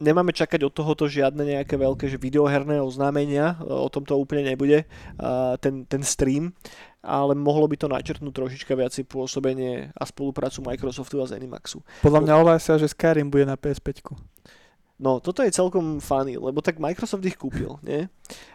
nemáme 0.00 0.32
čakať 0.32 0.64
od 0.64 0.72
tohoto 0.72 1.04
žiadne 1.06 1.44
nejaké 1.44 1.76
veľké 1.76 2.08
že 2.08 2.16
videoherné 2.16 2.80
oznámenia, 2.80 3.60
o 3.60 3.86
tom 3.92 4.02
to 4.08 4.16
úplne 4.16 4.48
nebude, 4.48 4.88
a 5.20 5.60
ten, 5.60 5.84
ten 5.84 6.00
stream, 6.00 6.56
ale 7.04 7.36
mohlo 7.36 7.68
by 7.68 7.76
to 7.76 7.86
načrtnúť 7.88 8.32
trošička 8.32 8.72
viacej 8.72 9.04
pôsobenie 9.04 9.92
a 9.92 10.02
spoluprácu 10.08 10.64
Microsoftu 10.64 11.20
a 11.20 11.28
Zenimaxu. 11.28 11.84
Podľa 12.00 12.20
mňa 12.24 12.34
ohlásia, 12.40 12.80
že 12.80 12.88
Skyrim 12.88 13.28
bude 13.28 13.44
na 13.44 13.60
PS5. 13.60 14.08
No, 15.00 15.16
toto 15.16 15.40
je 15.40 15.48
celkom 15.48 15.96
funny, 15.96 16.36
lebo 16.36 16.60
tak 16.60 16.76
Microsoft 16.76 17.24
ich 17.24 17.40
kúpil, 17.40 17.80
nie? 17.80 18.04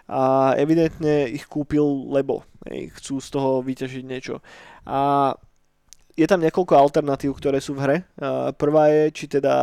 A 0.06 0.54
evidentne 0.62 1.26
ich 1.26 1.50
kúpil, 1.50 1.82
lebo 2.14 2.46
hej, 2.70 2.94
chcú 3.02 3.18
z 3.18 3.34
toho 3.34 3.66
vyťažiť 3.66 4.04
niečo. 4.06 4.46
A 4.86 5.34
je 6.14 6.30
tam 6.30 6.46
niekoľko 6.46 6.78
alternatív, 6.78 7.34
ktoré 7.42 7.58
sú 7.58 7.74
v 7.74 7.82
hre. 7.82 7.98
A 8.22 8.54
prvá 8.54 8.94
je, 8.94 9.04
či 9.10 9.26
teda 9.26 9.54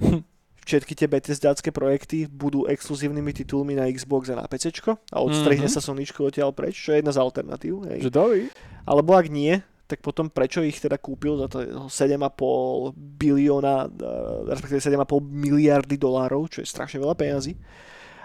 všetky 0.66 0.96
tie 0.96 1.06
Bethesdácké 1.10 1.68
projekty 1.68 2.24
budú 2.32 2.64
exkluzívnymi 2.64 3.36
titulmi 3.36 3.76
na 3.76 3.92
Xbox 3.92 4.32
a 4.32 4.40
na 4.40 4.48
PC 4.48 4.72
a 5.12 5.18
odstrihne 5.20 5.68
Mhm. 5.68 5.74
sa 5.74 5.84
Sonyčko 5.84 6.32
odtiaľ 6.32 6.56
preč, 6.56 6.80
čo 6.80 6.96
je 6.96 7.04
jedna 7.04 7.12
z 7.12 7.20
alternatív. 7.20 7.84
Hej. 7.92 8.08
Že? 8.08 8.48
Alebo 8.88 9.12
ak 9.14 9.28
nie, 9.28 9.60
tak 9.92 10.00
potom 10.00 10.32
prečo 10.32 10.64
ich 10.64 10.80
teda 10.80 10.96
kúpil 10.96 11.36
za 11.36 11.52
to 11.52 11.60
7,5 11.92 12.96
bilióna, 12.96 13.92
eh, 13.92 14.48
respektíve 14.48 14.80
7,5 14.80 15.20
miliardy 15.20 16.00
dolárov, 16.00 16.48
čo 16.48 16.64
je 16.64 16.72
strašne 16.72 16.96
veľa 16.96 17.12
peňazí. 17.12 17.60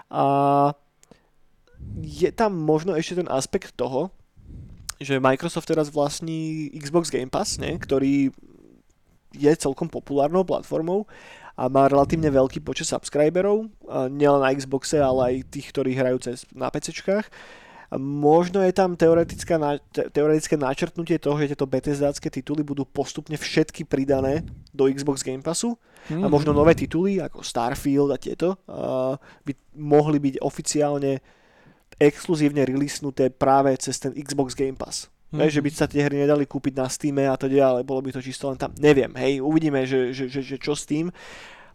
A 0.08 0.24
je 2.00 2.32
tam 2.32 2.56
možno 2.56 2.96
ešte 2.96 3.20
ten 3.20 3.28
aspekt 3.28 3.76
toho, 3.76 4.08
že 4.96 5.20
Microsoft 5.20 5.68
teraz 5.68 5.92
vlastní 5.92 6.72
Xbox 6.72 7.12
Game 7.12 7.28
Pass, 7.28 7.60
ne, 7.60 7.76
ktorý 7.76 8.32
je 9.36 9.52
celkom 9.60 9.92
populárnou 9.92 10.48
platformou 10.48 11.04
a 11.52 11.68
má 11.68 11.84
relatívne 11.84 12.32
veľký 12.32 12.64
počet 12.64 12.88
subscriberov, 12.88 13.68
nielen 14.08 14.40
na 14.40 14.50
Xboxe, 14.56 14.96
ale 14.96 15.20
aj 15.44 15.52
tých, 15.52 15.68
ktorí 15.70 15.92
hrajú 15.92 16.18
cez, 16.24 16.48
na 16.56 16.72
PCčkách. 16.72 17.28
Možno 17.96 18.60
je 18.60 18.72
tam 18.76 19.00
teoretické 19.00 20.56
načrtnutie 20.60 21.16
toho, 21.16 21.40
že 21.40 21.56
tieto 21.56 21.64
Bethesdácké 21.64 22.28
tituly 22.28 22.60
budú 22.60 22.84
postupne 22.84 23.40
všetky 23.40 23.88
pridané 23.88 24.44
do 24.76 24.92
Xbox 24.92 25.24
Game 25.24 25.40
Passu 25.40 25.80
Mm. 26.08 26.24
a 26.24 26.26
možno 26.32 26.56
nové 26.56 26.72
tituly 26.72 27.20
ako 27.20 27.44
Starfield 27.44 28.08
a 28.14 28.18
tieto 28.18 28.56
a 28.64 29.18
by 29.18 29.52
mohli 29.76 30.16
byť 30.16 30.34
oficiálne 30.40 31.20
exkluzívne 31.98 32.64
releasnuté 32.64 33.28
práve 33.28 33.76
cez 33.76 33.98
ten 34.00 34.14
Xbox 34.16 34.54
Game 34.56 34.78
Pass. 34.78 35.10
Mm-hmm. 35.28 35.40
Hej, 35.44 35.50
že 35.52 35.60
by 35.60 35.70
sa 35.74 35.84
tie 35.90 36.00
hry 36.08 36.24
nedali 36.24 36.48
kúpiť 36.48 36.72
na 36.80 36.88
Steam 36.88 37.20
a 37.20 37.36
to 37.36 37.50
ale 37.52 37.84
bolo 37.84 38.00
by 38.00 38.16
to 38.16 38.24
čisto 38.24 38.48
len 38.48 38.56
tam. 38.56 38.72
Neviem, 38.80 39.12
hej, 39.20 39.44
uvidíme, 39.44 39.84
že, 39.84 40.16
že, 40.16 40.32
že, 40.32 40.40
že 40.40 40.56
čo 40.56 40.72
s 40.72 40.88
tým. 40.88 41.12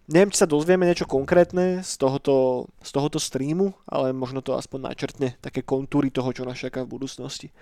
Neviem, 0.03 0.35
či 0.35 0.43
sa 0.43 0.49
dozvieme 0.49 0.83
niečo 0.83 1.07
konkrétne 1.07 1.79
z 1.79 1.93
tohoto, 1.95 2.67
z 2.83 2.89
tohoto 2.91 3.23
streamu, 3.23 3.71
ale 3.87 4.11
možno 4.11 4.43
to 4.43 4.51
aspoň 4.51 4.91
načrtne 4.91 5.39
také 5.39 5.63
kontúry 5.63 6.11
toho, 6.11 6.35
čo 6.35 6.43
nás 6.43 6.59
čaká 6.59 6.83
v 6.83 6.99
budúcnosti. 6.99 7.55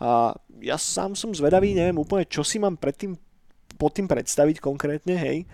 A 0.00 0.32
ja 0.64 0.80
sám 0.80 1.12
som 1.12 1.36
zvedavý, 1.36 1.76
neviem 1.76 2.00
úplne, 2.00 2.24
čo 2.24 2.40
si 2.40 2.56
mám 2.56 2.80
predtým, 2.80 3.14
pod 3.76 3.92
tým 3.92 4.08
predstaviť 4.08 4.56
konkrétne, 4.64 5.14
hej. 5.20 5.44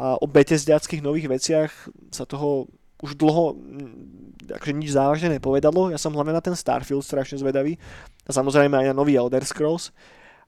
A 0.00 0.16
o 0.16 0.24
Bethesdiackých 0.24 1.04
nových 1.04 1.28
veciach 1.28 1.70
sa 2.08 2.24
toho 2.24 2.72
už 3.02 3.18
dlho 3.18 3.58
mm, 3.58 4.56
akože 4.56 4.72
nič 4.72 4.90
závažne 4.94 5.28
nepovedalo. 5.36 5.90
Ja 5.90 5.98
som 5.98 6.14
hlavne 6.14 6.32
na 6.32 6.40
ten 6.40 6.54
Starfield 6.54 7.02
strašne 7.02 7.36
zvedavý. 7.36 7.76
A 8.24 8.30
samozrejme 8.30 8.78
aj 8.78 8.86
na 8.90 8.96
nový 8.96 9.18
Elder 9.18 9.42
Scrolls. 9.42 9.90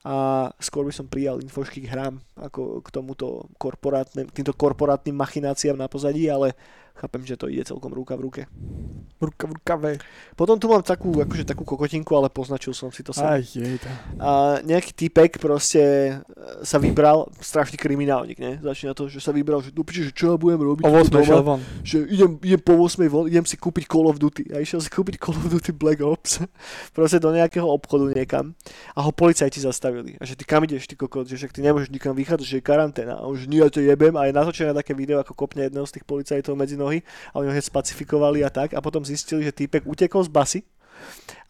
A 0.05 0.47
skôr 0.61 0.85
by 0.85 0.93
som 0.93 1.09
prijal 1.09 1.41
infošky 1.41 1.81
k 1.81 1.89
hrám 1.89 2.21
ako 2.37 2.85
k 2.85 2.87
tomuto 2.93 3.49
korporátnym, 3.57 4.29
týmto 4.29 4.53
korporátnym 4.53 5.17
machináciám 5.17 5.73
na 5.73 5.89
pozadí, 5.89 6.29
ale 6.29 6.53
chápem, 6.95 7.21
že 7.21 7.35
to 7.35 7.45
ide 7.45 7.63
celkom 7.63 7.91
ruka 7.91 8.15
v 8.15 8.21
ruke. 8.23 8.41
Ruka 9.15 9.45
v 9.45 9.53
rukave. 9.53 9.91
Potom 10.33 10.55
tu 10.55 10.67
mám 10.67 10.79
takú, 10.79 11.11
akože 11.13 11.43
takú 11.45 11.63
kokotinku, 11.63 12.11
ale 12.11 12.27
poznačil 12.27 12.71
som 12.71 12.89
si 12.89 12.99
to 12.99 13.15
Aj, 13.15 13.39
sám. 13.39 13.43
jej, 13.43 13.75
tá. 13.77 13.91
A 14.17 14.29
nejaký 14.61 14.91
typek 14.91 15.37
proste 15.37 15.81
e, 15.81 16.13
sa 16.61 16.75
vybral, 16.77 17.31
strašný 17.37 17.75
kriminálnik, 17.75 18.35
ne? 18.37 18.59
Začína 18.59 18.91
to, 18.91 19.07
že 19.07 19.19
sa 19.19 19.31
vybral, 19.31 19.59
že, 19.59 19.71
no, 19.71 19.83
piči, 19.83 20.03
že 20.03 20.11
čo 20.11 20.31
ja 20.31 20.35
budem 20.35 20.59
robiť 20.59 20.83
O 20.83 20.91
tu 21.05 21.15
8 21.15 21.31
doma? 21.31 21.55
von. 21.55 21.59
že 21.81 22.03
idem, 22.05 22.35
idem 22.39 22.59
po 22.59 22.75
8 22.75 23.07
von, 23.07 23.25
idem 23.25 23.43
si 23.43 23.55
kúpiť 23.55 23.85
Call 23.85 24.07
of 24.07 24.17
Duty. 24.17 24.51
A 24.51 24.59
išiel 24.59 24.79
si 24.79 24.87
kúpiť 24.87 25.15
Call 25.17 25.35
of 25.35 25.47
Duty 25.47 25.71
Black 25.71 25.99
Ops. 25.99 26.43
proste 26.95 27.19
do 27.19 27.31
nejakého 27.31 27.65
obchodu 27.65 28.07
niekam. 28.09 28.51
A 28.91 28.99
ho 28.99 29.11
policajti 29.11 29.59
zastavili. 29.59 30.15
A 30.17 30.25
že 30.25 30.35
ty 30.35 30.43
kam 30.43 30.61
ideš, 30.61 30.87
ty 30.87 30.95
kokot, 30.95 31.23
že 31.23 31.35
však 31.35 31.51
ty 31.51 31.59
nemôžeš 31.59 31.87
nikam 31.87 32.11
vychádzať, 32.13 32.45
že 32.45 32.57
je 32.59 32.63
karanténa. 32.63 33.19
A 33.19 33.27
že 33.31 33.47
nie, 33.47 33.59
ja 33.59 33.71
to 33.71 33.79
jebem. 33.79 34.15
A 34.15 34.27
je 34.27 34.35
natočené 34.35 34.71
také 34.71 34.91
video, 34.91 35.19
ako 35.19 35.33
kopne 35.33 35.67
jedného 35.67 35.83
z 35.83 35.99
tých 35.99 36.05
policajtov 36.05 36.55
medzi 36.55 36.75
nohy. 36.85 37.01
A 37.33 37.41
oni 37.41 37.49
ho 37.49 37.53
hneď 37.57 37.65
spacifikovali 37.65 38.45
a 38.45 38.53
tak. 38.53 38.77
A 38.77 38.79
potom 38.85 39.01
zistili, 39.01 39.41
že 39.41 39.49
týpek 39.51 39.89
utekol 39.89 40.21
z 40.21 40.29
basy 40.29 40.59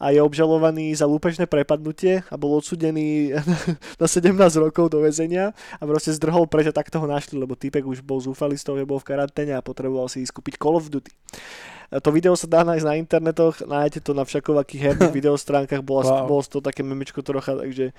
a 0.02 0.12
je 0.12 0.20
obžalovaný 0.20 0.92
za 0.98 1.08
lúpečné 1.08 1.46
prepadnutie 1.48 2.26
a 2.28 2.36
bol 2.36 2.58
odsudený 2.58 3.32
na 4.02 4.08
17 4.10 4.34
rokov 4.60 4.92
do 4.92 5.00
väzenia 5.00 5.54
a 5.80 5.84
proste 5.86 6.12
zdrhol 6.12 6.50
preč 6.50 6.68
a 6.68 6.76
takto 6.76 7.00
ho 7.00 7.08
našli, 7.08 7.40
lebo 7.40 7.56
týpek 7.56 7.86
už 7.86 8.04
bol 8.04 8.20
zúfalý 8.20 8.58
z 8.60 8.66
toho, 8.68 8.76
že 8.82 8.90
bol 8.90 9.00
v 9.00 9.08
karanténe 9.16 9.56
a 9.56 9.64
potreboval 9.64 10.10
si 10.12 10.26
ísť 10.26 10.34
kúpiť 10.36 10.56
Call 10.60 10.76
of 10.76 10.90
Duty. 10.92 11.14
To 12.02 12.10
video 12.10 12.34
sa 12.34 12.50
dá 12.50 12.66
nájsť 12.66 12.86
na 12.90 12.98
internetoch, 12.98 13.62
nájdete 13.62 14.02
to 14.02 14.12
na 14.18 14.26
všakovakých 14.26 14.82
herných 14.82 15.16
videostránkach, 15.22 15.86
bola, 15.86 16.26
Wow. 16.26 16.28
bolo 16.28 16.42
toho 16.44 16.66
také 16.66 16.82
memečko 16.82 17.22
trocha, 17.22 17.56
takže 17.56 17.94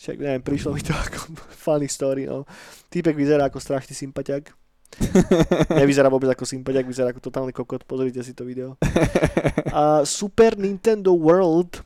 však 0.00 0.16
neviem, 0.16 0.42
prišlo 0.42 0.72
mi 0.74 0.82
to 0.82 0.96
ako 1.06 1.36
funny 1.52 1.86
story, 1.86 2.24
no. 2.26 2.48
Týpek 2.88 3.14
vyzerá 3.14 3.52
ako 3.52 3.60
strašný 3.60 3.92
sympatiak. 3.94 4.50
Nevyzerá 5.80 6.08
vôbec 6.08 6.30
ako 6.32 6.48
sympatiak, 6.48 6.88
vyzerá 6.88 7.12
ako 7.12 7.20
totálny 7.20 7.52
kokot, 7.52 7.84
pozrite 7.84 8.20
si 8.24 8.32
to 8.32 8.46
video. 8.48 8.80
A 9.70 10.06
Super 10.08 10.56
Nintendo 10.56 11.12
World 11.12 11.84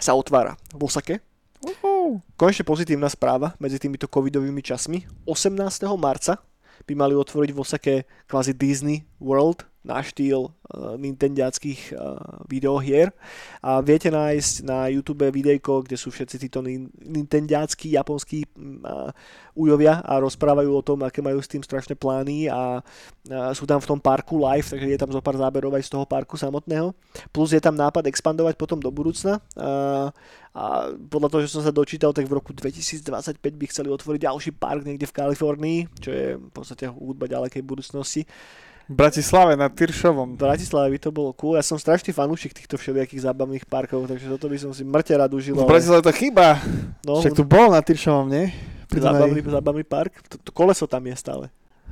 sa 0.00 0.16
otvára 0.16 0.56
v 0.72 0.80
Osake. 0.84 1.20
Uhú. 1.64 2.20
Konečne 2.36 2.64
pozitívna 2.64 3.08
správa 3.08 3.56
medzi 3.58 3.80
týmito 3.80 4.06
covidovými 4.06 4.60
časmi. 4.60 5.04
18. 5.24 5.56
marca 5.96 6.40
by 6.84 6.92
mali 6.92 7.16
otvoriť 7.16 7.50
v 7.52 7.58
Osake 7.58 7.94
kvázi 8.28 8.52
Disney 8.52 9.04
World 9.18 9.64
na 9.86 10.02
štýl 10.02 10.50
uh, 10.50 10.98
nintendiackých 10.98 11.94
uh, 11.94 12.18
videohier. 12.50 13.14
A 13.62 13.78
viete 13.78 14.10
nájsť 14.10 14.66
na 14.66 14.90
YouTube 14.90 15.30
videjko, 15.30 15.86
kde 15.86 15.94
sú 15.94 16.10
všetci 16.10 16.36
títo 16.42 16.58
nin- 16.58 16.90
nintendiáckí 16.98 17.94
japonskí 17.94 18.42
uh, 18.50 19.14
ujovia 19.56 20.02
a 20.02 20.18
rozprávajú 20.20 20.70
o 20.74 20.84
tom, 20.84 21.00
aké 21.06 21.24
majú 21.24 21.38
s 21.40 21.48
tým 21.48 21.64
strašné 21.64 21.96
plány 21.96 22.52
a, 22.52 22.82
a 23.30 23.54
sú 23.56 23.64
tam 23.64 23.80
v 23.80 23.88
tom 23.88 24.02
parku 24.02 24.36
live, 24.36 24.66
takže 24.66 24.90
je 24.90 25.00
tam 25.00 25.10
zo 25.14 25.22
pár 25.24 25.38
záberov 25.38 25.72
aj 25.72 25.86
z 25.86 25.90
toho 25.96 26.04
parku 26.04 26.36
samotného. 26.36 26.92
Plus 27.32 27.54
je 27.54 27.62
tam 27.62 27.78
nápad 27.78 28.04
expandovať 28.10 28.58
potom 28.60 28.76
do 28.76 28.92
budúcna. 28.92 29.40
A, 29.56 30.12
a 30.52 30.64
podľa 31.08 31.28
toho, 31.32 31.40
že 31.46 31.52
som 31.56 31.64
sa 31.64 31.72
dočítal, 31.72 32.12
tak 32.12 32.28
v 32.28 32.36
roku 32.36 32.52
2025 32.52 33.40
by 33.40 33.66
chceli 33.72 33.88
otvoriť 33.88 34.20
ďalší 34.28 34.50
park 34.56 34.84
niekde 34.84 35.08
v 35.08 35.16
Kalifornii, 35.16 35.78
čo 36.00 36.10
je 36.12 36.26
v 36.36 36.50
podstate 36.52 36.88
hudba 36.92 37.24
ďalekej 37.24 37.64
budúcnosti. 37.64 38.24
V 38.24 38.65
Bratislave 38.86 39.54
na 39.54 39.66
V 39.66 39.74
Tyršovom. 39.76 40.38
Bratislave 40.38 40.88
by 40.88 40.98
to 41.00 41.10
bolo 41.10 41.34
cool. 41.34 41.54
Ja 41.54 41.62
som 41.62 41.74
strašný 41.74 42.10
fanúšik 42.10 42.54
týchto 42.54 42.74
všelijakých 42.74 43.18
zábavných 43.20 43.64
parkov, 43.64 44.06
takže 44.06 44.28
toto 44.28 44.46
by 44.46 44.56
som 44.56 44.70
si 44.70 44.82
mŕte 44.82 45.10
rád 45.12 45.34
užil. 45.34 45.58
V 45.58 45.66
Bratislave 45.66 46.00
to 46.00 46.14
chýba. 46.14 46.62
no, 47.02 47.18
Však 47.18 47.34
tu 47.34 47.42
bol 47.42 47.66
na 47.68 47.82
Tyršovom, 47.82 48.26
nie? 48.26 48.54
Pri 48.86 49.02
zábavný, 49.02 49.42
zábavný 49.42 49.82
park. 49.82 50.14
To, 50.28 50.38
to 50.38 50.50
koleso 50.50 50.86
tam 50.86 51.02
je 51.02 51.14
stále. 51.14 51.44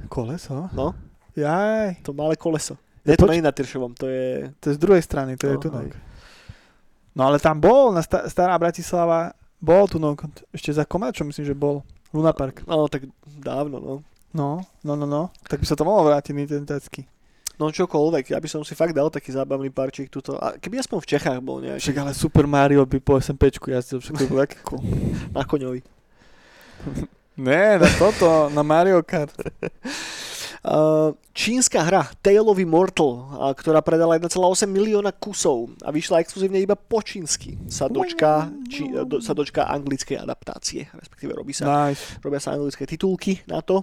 Koleso? 0.07 0.71
No, 0.71 0.95
Jaj. 1.35 1.99
to 2.01 2.13
malé 2.13 2.35
koleso. 2.35 2.79
Nie, 3.03 3.13
Ja 3.13 3.17
to 3.17 3.27
poč- 3.27 3.31
nie 3.33 3.41
je 3.43 3.47
na 3.47 3.53
Tyršovom, 3.53 3.93
to 3.93 4.07
je... 4.07 4.55
To 4.63 4.71
je 4.71 4.75
z 4.75 4.81
druhej 4.81 5.03
strany, 5.03 5.35
to 5.35 5.51
je 5.51 5.57
No, 5.57 5.61
tu. 5.61 5.69
hej. 5.73 5.91
No 7.13 7.27
ale 7.27 7.39
tam 7.39 7.59
bol, 7.59 7.91
na 7.91 8.01
sta- 8.01 8.27
stará 8.27 8.55
Bratislava, 8.55 9.35
bol 9.59 9.87
tu, 9.87 9.99
no, 9.99 10.15
ešte 10.51 10.71
za 10.71 10.87
Komáčom 10.87 11.27
myslím, 11.27 11.43
že 11.45 11.55
bol. 11.55 11.83
Luna 12.11 12.31
Park. 12.31 12.63
No, 12.65 12.87
tak 12.87 13.11
dávno, 13.27 13.77
no. 13.77 13.95
No, 14.35 14.67
no, 14.83 14.99
no, 14.99 15.07
no. 15.07 15.31
Tak 15.47 15.63
by 15.63 15.67
sa 15.67 15.79
to 15.79 15.87
mohlo 15.87 16.11
vrátiť 16.11 16.35
Nintendacky. 16.35 17.07
No 17.55 17.71
čokoľvek, 17.71 18.35
ja 18.35 18.43
by 18.43 18.51
som 18.51 18.67
si 18.67 18.75
fakt 18.75 18.99
dal 18.99 19.15
taký 19.15 19.31
zábavný 19.31 19.71
parčík 19.71 20.11
tuto. 20.11 20.35
A 20.43 20.59
keby 20.59 20.83
aspoň 20.83 20.99
v 20.99 21.11
Čechách 21.15 21.39
bol 21.39 21.63
nejaký 21.63 21.87
Však 21.87 22.03
ale 22.03 22.11
Super 22.11 22.51
Mario 22.51 22.83
by 22.83 22.99
po 22.99 23.23
SMPčku 23.23 23.71
jazdil, 23.71 24.03
však 24.03 24.19
to 24.19 24.23
by 24.27 24.31
bolo 24.35 24.43
také 24.43 24.59
cool. 24.67 24.83
na 25.31 25.47
koňovi. 25.47 25.81
Ne, 27.35 27.83
na 27.83 27.91
toto, 27.99 28.47
na 28.55 28.63
Mario 28.63 29.03
Kart. 29.03 29.35
Čínska 31.35 31.83
hra 31.83 32.07
Tale 32.23 32.47
of 32.47 32.63
Immortal, 32.63 33.27
ktorá 33.59 33.83
predala 33.83 34.15
1,8 34.17 34.71
milióna 34.71 35.11
kusov 35.11 35.75
a 35.83 35.91
vyšla 35.91 36.23
exkluzívne 36.23 36.63
iba 36.63 36.79
po 36.79 37.03
čínsky, 37.03 37.59
sa 37.67 37.91
dočká, 37.91 38.55
či, 38.71 38.87
do, 38.87 39.19
sa 39.19 39.35
dočká 39.35 39.67
anglickej 39.67 40.23
adaptácie, 40.23 40.87
respektíve 40.95 41.35
robí 41.35 41.51
sa, 41.51 41.91
Nice. 41.91 42.23
robia 42.23 42.39
sa 42.39 42.55
anglické 42.55 42.87
titulky 42.87 43.43
na 43.51 43.59
to. 43.61 43.83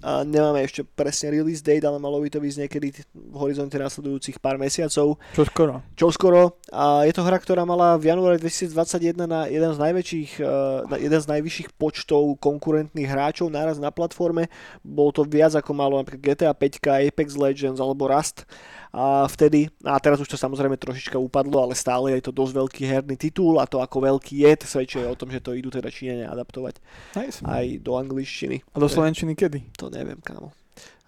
A 0.00 0.24
nemáme 0.24 0.64
ešte 0.64 0.80
presne 0.80 1.28
release 1.28 1.60
date, 1.60 1.84
ale 1.84 2.00
malo 2.00 2.16
by 2.24 2.32
to 2.32 2.40
byť 2.40 2.54
niekedy 2.56 2.88
v 3.12 3.36
horizonte 3.36 3.76
následujúcich 3.76 4.40
pár 4.40 4.56
mesiacov. 4.56 5.20
Čo 5.36 5.44
skoro. 5.44 5.84
Čo 5.92 6.08
skoro. 6.08 6.56
A 6.72 7.04
je 7.04 7.12
to 7.12 7.20
hra, 7.20 7.36
ktorá 7.36 7.68
mala 7.68 8.00
v 8.00 8.08
januári 8.08 8.40
2021 8.40 9.28
na 9.28 9.44
jeden 9.46 9.70
z 9.76 9.78
najväčších, 9.78 10.30
eh, 10.40 10.48
na 10.88 10.96
jeden 10.96 11.20
z 11.20 11.26
najvyšších 11.36 11.68
počtov 11.76 12.40
konkurentných 12.40 13.08
hráčov 13.08 13.52
naraz 13.52 13.76
na 13.76 13.92
platforme. 13.92 14.48
Bolo 14.80 15.12
to 15.12 15.22
viac 15.28 15.52
ako 15.52 15.76
malo 15.76 16.00
napríklad 16.00 16.32
GTA 16.32 16.52
5, 16.56 16.80
Apex 17.12 17.36
Legends 17.36 17.78
alebo 17.78 18.08
Rust. 18.08 18.48
A 18.90 19.22
vtedy, 19.30 19.70
a 19.86 19.94
teraz 20.02 20.18
už 20.18 20.26
to 20.26 20.34
samozrejme 20.34 20.74
trošička 20.74 21.14
upadlo, 21.14 21.62
ale 21.62 21.78
stále 21.78 22.10
je 22.18 22.26
to 22.26 22.34
dosť 22.34 22.52
veľký 22.58 22.82
herný 22.90 23.14
titul 23.14 23.62
a 23.62 23.66
to 23.66 23.78
ako 23.78 24.02
veľký 24.02 24.42
je, 24.42 24.50
to 24.58 24.66
svedčí 24.66 24.98
o 24.98 25.14
tom, 25.14 25.30
že 25.30 25.38
to 25.38 25.54
idú 25.54 25.70
teda 25.70 25.86
Číňania 25.86 26.26
adaptovať 26.26 26.82
Nice. 27.14 27.38
aj 27.46 27.86
do 27.86 27.94
angličtiny. 27.94 28.66
A 28.74 28.76
do 28.82 28.90
Slovenčiny 28.90 29.38
kedy? 29.38 29.78
To 29.78 29.94
neviem, 29.94 30.18
kámo. 30.18 30.50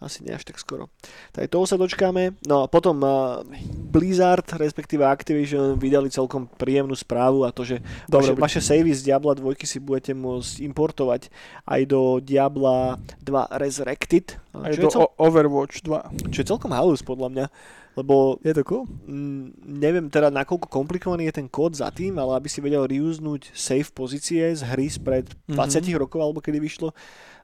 Asi 0.03 0.27
nie 0.27 0.35
až 0.35 0.43
tak 0.43 0.59
skoro. 0.59 0.91
Tak 1.31 1.47
toho 1.47 1.63
sa 1.65 1.79
dočkáme. 1.79 2.35
No 2.45 2.67
a 2.67 2.67
potom 2.67 2.99
uh, 3.01 3.47
Blizzard, 3.95 4.45
respektíve 4.59 5.07
Activision, 5.07 5.79
vydali 5.79 6.11
celkom 6.11 6.51
príjemnú 6.51 6.99
správu 6.99 7.47
a 7.47 7.55
to, 7.55 7.63
že 7.63 7.79
vaše, 8.11 8.35
Dobre, 8.35 8.43
vaše 8.43 8.61
savey 8.61 8.91
z 8.91 9.07
Diabla 9.07 9.39
2 9.39 9.63
si 9.63 9.79
budete 9.79 10.13
môcť 10.13 10.61
importovať 10.67 11.31
aj 11.65 11.81
do 11.87 12.19
Diabla 12.19 12.99
2 13.23 13.63
Resurrected. 13.63 14.43
Aj 14.53 14.75
do 14.75 14.91
cel- 14.91 15.13
Overwatch 15.17 15.87
2. 15.87 16.35
čo 16.35 16.39
je 16.43 16.51
celkom 16.51 16.75
halus 16.75 17.01
podľa 17.01 17.29
mňa. 17.31 17.47
Lebo 17.93 18.41
Je 18.41 18.57
to 18.57 18.65
cool? 18.65 18.89
mm, 18.89 19.69
neviem 19.69 20.09
teda 20.09 20.33
nakoľko 20.33 20.65
komplikovaný 20.65 21.29
je 21.29 21.45
ten 21.45 21.49
kód 21.49 21.77
za 21.77 21.93
tým, 21.93 22.17
ale 22.17 22.41
aby 22.41 22.49
si 22.49 22.65
vedel 22.65 22.89
reusenúť 22.89 23.53
save 23.53 23.93
pozície 23.93 24.41
z 24.57 24.65
hry 24.65 24.89
spred 24.89 25.29
20 25.45 25.93
rokov 26.01 26.25
alebo 26.25 26.41
kedy 26.41 26.57
vyšlo 26.57 26.97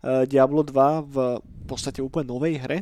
Diablo 0.02 0.62
2 0.62 1.10
v 1.10 1.16
podstate 1.66 1.98
úplne 1.98 2.30
novej 2.30 2.58
hre, 2.62 2.78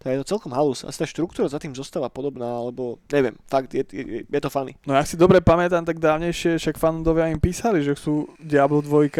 tak 0.00 0.16
je 0.16 0.20
to 0.24 0.32
celkom 0.36 0.56
halus. 0.56 0.80
Asi 0.80 0.96
tá 0.96 1.04
štruktúra 1.04 1.44
za 1.50 1.60
tým 1.60 1.76
zostáva 1.76 2.08
podobná, 2.08 2.48
alebo 2.48 2.96
neviem, 3.12 3.36
fakt, 3.44 3.68
je, 3.76 3.84
je, 3.92 4.24
je 4.24 4.40
to 4.40 4.48
funny. 4.48 4.72
No 4.88 4.96
ja 4.96 5.04
si 5.04 5.20
dobre 5.20 5.44
pamätám, 5.44 5.84
tak 5.84 6.00
dávnejšie 6.00 6.56
však 6.56 6.80
fanudovia 6.80 7.28
im 7.28 7.36
písali, 7.36 7.84
že 7.84 7.92
chcú 7.92 8.32
Diablo 8.40 8.80
2, 8.80 9.12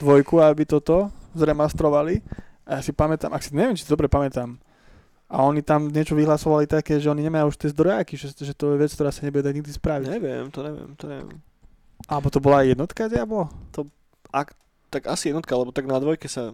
dvojku, 0.00 0.34
aby 0.44 0.68
toto 0.68 1.08
zremastrovali. 1.32 2.20
A 2.68 2.78
ja 2.78 2.80
si 2.84 2.92
pamätám, 2.92 3.32
ak 3.32 3.40
si 3.40 3.56
neviem, 3.56 3.72
či 3.72 3.88
si 3.88 3.92
dobre 3.92 4.12
pamätám, 4.12 4.60
a 5.30 5.46
oni 5.46 5.62
tam 5.62 5.86
niečo 5.86 6.18
vyhlasovali 6.18 6.66
také, 6.66 6.98
že 6.98 7.06
oni 7.06 7.22
nemajú 7.22 7.54
už 7.54 7.56
tie 7.62 7.70
zdrojáky, 7.70 8.18
že, 8.18 8.34
že 8.34 8.50
to 8.50 8.74
je 8.74 8.82
vec, 8.82 8.90
ktorá 8.90 9.14
sa 9.14 9.22
nebude 9.22 9.46
dať 9.46 9.54
nikdy 9.62 9.72
spraviť. 9.78 10.06
Neviem, 10.10 10.50
to 10.50 10.60
neviem, 10.66 10.90
to 10.98 11.06
neviem. 11.06 11.38
Alebo 12.10 12.34
to 12.34 12.42
bola 12.42 12.66
aj 12.66 12.74
jednotka 12.74 13.06
Diablo? 13.06 13.46
Tak 14.90 15.06
asi 15.06 15.30
jednotka, 15.30 15.54
lebo 15.54 15.70
tak 15.70 15.86
na 15.86 16.02
dvojke 16.02 16.26
sa 16.26 16.50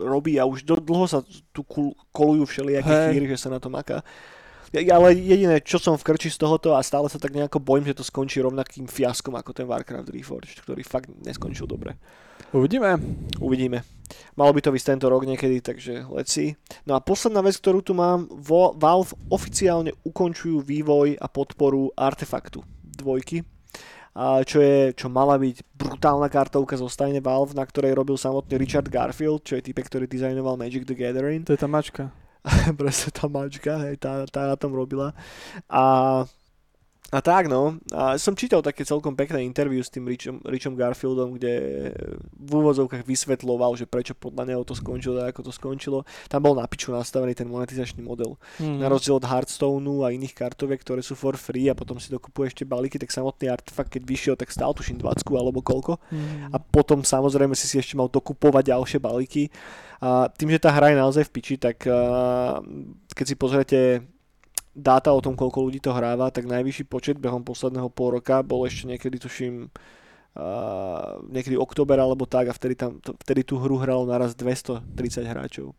robí 0.00 0.40
a 0.40 0.48
už 0.48 0.64
do, 0.64 0.80
dlho 0.80 1.04
sa 1.04 1.20
tu 1.52 1.60
kolujú 2.10 2.48
všelijaké 2.48 2.88
Hej. 2.88 3.06
chýry, 3.12 3.26
že 3.28 3.38
sa 3.46 3.52
na 3.52 3.60
to 3.60 3.68
maká. 3.68 4.00
Ja, 4.70 5.02
ale 5.02 5.18
jediné, 5.18 5.58
čo 5.66 5.82
som 5.82 5.98
v 5.98 6.06
krči 6.06 6.30
z 6.30 6.38
tohoto 6.38 6.78
a 6.78 6.86
stále 6.86 7.10
sa 7.10 7.18
tak 7.18 7.34
nejako 7.34 7.58
bojím, 7.58 7.90
že 7.90 7.98
to 7.98 8.06
skončí 8.06 8.38
rovnakým 8.38 8.86
fiaskom 8.86 9.34
ako 9.34 9.50
ten 9.50 9.66
Warcraft 9.66 10.14
Reforged, 10.14 10.62
ktorý 10.62 10.86
fakt 10.86 11.10
neskončil 11.26 11.66
dobre. 11.66 11.98
Uvidíme. 12.54 12.94
Uvidíme. 13.42 13.82
Malo 14.38 14.54
by 14.54 14.62
to 14.62 14.70
ísť 14.70 14.94
tento 14.94 15.10
rok 15.10 15.26
niekedy, 15.26 15.58
takže 15.58 16.06
let's 16.06 16.30
see. 16.30 16.54
No 16.86 16.94
a 16.94 17.02
posledná 17.02 17.42
vec, 17.42 17.58
ktorú 17.58 17.82
tu 17.82 17.98
mám, 17.98 18.30
Valve 18.78 19.14
oficiálne 19.26 19.90
ukončujú 20.06 20.62
vývoj 20.62 21.18
a 21.18 21.26
podporu 21.26 21.90
artefaktu 21.98 22.62
dvojky, 22.94 23.42
čo, 24.18 24.58
je, 24.58 24.90
čo 24.92 25.06
mala 25.06 25.38
byť 25.38 25.56
brutálna 25.78 26.26
kartovka 26.26 26.74
zo 26.74 26.90
stajne 26.90 27.22
Valve, 27.22 27.54
na 27.54 27.62
ktorej 27.62 27.94
robil 27.94 28.18
samotný 28.18 28.58
Richard 28.58 28.90
Garfield, 28.90 29.46
čo 29.46 29.58
je 29.58 29.70
typek, 29.70 29.86
ktorý 29.86 30.10
dizajnoval 30.10 30.58
Magic 30.58 30.82
the 30.84 30.98
Gathering. 30.98 31.46
To 31.46 31.54
je 31.54 31.60
tá 31.60 31.70
mačka. 31.70 32.10
Presne 32.80 33.10
tá 33.14 33.30
mačka, 33.30 33.72
hej, 33.86 34.00
tá, 34.00 34.26
tá 34.26 34.50
na 34.50 34.56
tom 34.58 34.74
robila. 34.74 35.14
A 35.70 36.24
A 37.10 37.18
tak 37.18 37.50
no, 37.50 37.74
a 37.90 38.14
som 38.22 38.38
čítal 38.38 38.62
také 38.62 38.86
celkom 38.86 39.18
pekné 39.18 39.42
interview 39.42 39.82
s 39.82 39.90
tým 39.90 40.06
Richom, 40.06 40.38
Richom 40.46 40.78
Garfieldom, 40.78 41.34
kde 41.34 41.52
v 42.38 42.50
úvodzovkách 42.54 43.02
vysvetloval, 43.02 43.74
že 43.74 43.90
prečo 43.90 44.14
podľa 44.14 44.46
neho 44.46 44.62
to 44.62 44.78
skončilo, 44.78 45.18
tak 45.18 45.34
ako 45.34 45.50
to 45.50 45.52
skončilo. 45.52 45.98
Tam 46.30 46.38
bol 46.46 46.54
na 46.54 46.62
piču 46.70 46.94
nastavený 46.94 47.34
ten 47.34 47.50
monetizačný 47.50 48.06
model. 48.06 48.38
Mm. 48.62 48.78
Na 48.78 48.86
rozdiel 48.86 49.18
od 49.18 49.26
Hearthstoneu 49.26 50.06
a 50.06 50.14
iných 50.14 50.38
kartoviek, 50.38 50.78
ktoré 50.86 51.02
sú 51.02 51.18
for 51.18 51.34
free 51.34 51.66
a 51.66 51.74
potom 51.74 51.98
si 51.98 52.14
dokupuje 52.14 52.54
ešte 52.54 52.62
balíky, 52.62 52.94
tak 52.94 53.10
samotný 53.10 53.50
artefakt, 53.50 53.90
keď 53.90 54.02
vyšiel, 54.06 54.34
tak 54.38 54.54
stál 54.54 54.70
tuším 54.70 55.02
20 55.02 55.26
alebo 55.34 55.66
koľko. 55.66 55.98
Mm. 56.14 56.54
A 56.54 56.62
potom 56.62 57.02
samozrejme 57.02 57.58
si 57.58 57.66
si 57.66 57.74
ešte 57.74 57.98
mal 57.98 58.06
dokupovať 58.06 58.70
ďalšie 58.70 59.02
balíky. 59.02 59.50
A 59.98 60.30
tým, 60.30 60.54
že 60.54 60.62
tá 60.62 60.70
hra 60.70 60.94
je 60.94 61.02
naozaj 61.02 61.26
v 61.26 61.32
piči, 61.34 61.58
tak 61.58 61.82
keď 63.10 63.24
si 63.26 63.34
pozriete 63.34 63.78
dáta 64.70 65.10
o 65.10 65.20
tom, 65.20 65.34
koľko 65.34 65.66
ľudí 65.66 65.78
to 65.78 65.90
hráva, 65.90 66.30
tak 66.30 66.46
najvyšší 66.46 66.84
počet 66.86 67.16
behom 67.18 67.42
posledného 67.42 67.90
pol 67.90 68.16
roka 68.16 68.40
bol 68.40 68.62
ešte 68.64 68.86
niekedy, 68.86 69.18
tuším, 69.18 69.66
uh, 70.36 71.18
niekedy 71.26 71.58
október 71.58 71.98
alebo 71.98 72.26
tak 72.26 72.48
a 72.48 72.54
vtedy, 72.54 72.74
tam, 72.78 73.02
to, 73.02 73.14
vtedy 73.18 73.42
tú 73.42 73.58
hru 73.58 73.76
hralo 73.78 74.06
naraz 74.06 74.34
230 74.34 74.86
hráčov. 75.26 75.74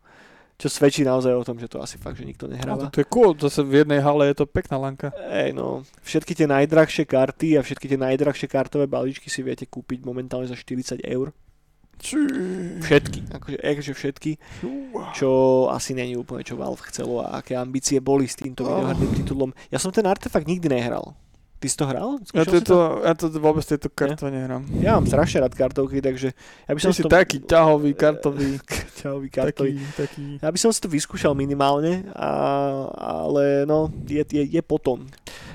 Čo 0.55 0.69
svedčí 0.69 1.01
naozaj 1.01 1.33
o 1.33 1.41
tom, 1.41 1.57
že 1.57 1.65
to 1.65 1.81
asi 1.81 1.97
fakt, 1.97 2.21
že 2.21 2.27
nikto 2.27 2.45
No, 2.45 2.53
nehráva. 2.53 2.93
to 2.93 3.01
je 3.01 3.07
cool, 3.09 3.33
zase 3.33 3.65
v 3.65 3.81
jednej 3.81 3.97
hale 3.97 4.29
je 4.29 4.37
to 4.37 4.45
pekná 4.45 4.77
lanka. 4.77 5.09
Ej, 5.33 5.57
no, 5.57 5.81
všetky 6.05 6.37
tie 6.37 6.45
najdrahšie 6.45 7.09
karty 7.09 7.57
a 7.57 7.65
všetky 7.65 7.89
tie 7.89 7.97
najdrahšie 7.97 8.45
kartové 8.45 8.85
balíčky 8.85 9.25
si 9.25 9.41
viete 9.41 9.65
kúpiť 9.65 10.05
momentálne 10.05 10.45
za 10.45 10.53
40 10.53 11.01
eur. 11.01 11.33
Všetky, 12.01 13.19
akože, 13.29 13.57
akože 13.61 13.91
všetky, 13.93 14.31
čo 15.13 15.29
asi 15.69 15.93
není 15.93 16.17
úplne 16.17 16.41
čo 16.41 16.57
Valve 16.57 16.81
chcelo 16.89 17.21
a 17.21 17.39
aké 17.39 17.53
ambície 17.53 18.01
boli 18.01 18.25
s 18.25 18.35
týmto 18.35 18.65
Oh. 18.65 18.73
videoherným 18.73 19.11
titulom. 19.15 19.49
Ja 19.69 19.77
som 19.77 19.93
ten 19.93 20.05
artefakt 20.05 20.49
nikdy 20.49 20.65
nehral. 20.67 21.13
Ty 21.61 21.69
si 21.69 21.77
to 21.77 21.85
hral? 21.85 22.17
Ja, 22.33 22.41
si 22.41 22.57
to, 22.65 23.05
ja 23.05 23.13
to 23.13 23.29
vôbec 23.37 23.61
tieto 23.61 23.85
kartové 23.93 24.33
nehrám. 24.33 24.65
Ja 24.81 24.97
mám 24.97 25.05
strašne 25.05 25.45
rád 25.45 25.53
kartovky, 25.53 26.01
takže 26.01 26.33
ja 26.65 26.71
by 26.73 26.81
som 26.81 26.89
Ty 26.89 26.97
si 26.97 27.01
to... 27.05 27.09
taký 27.13 27.37
ťahový, 27.45 27.93
kartový, 27.93 28.57
ťahový 29.05 29.27
kartový. 29.29 29.77
taký, 29.77 29.93
taký... 29.93 30.23
Ja 30.41 30.49
by 30.49 30.57
som 30.57 30.73
si 30.73 30.81
to 30.81 30.89
vyskúšal 30.89 31.37
minimálne, 31.37 32.09
a, 32.17 32.29
ale 33.29 33.69
no, 33.69 33.93
je, 34.09 34.25
je, 34.25 34.41
je 34.57 34.61
potom. 34.65 35.05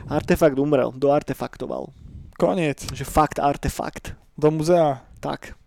Artefakt 0.06 0.54
umrel, 0.54 0.94
doartefaktoval. 0.94 1.90
Koniec. 2.38 2.86
Že 2.94 3.02
fakt 3.02 3.42
artefakt. 3.42 4.14
Do 4.38 4.54
muzea. 4.54 5.02
Tak. 5.18 5.58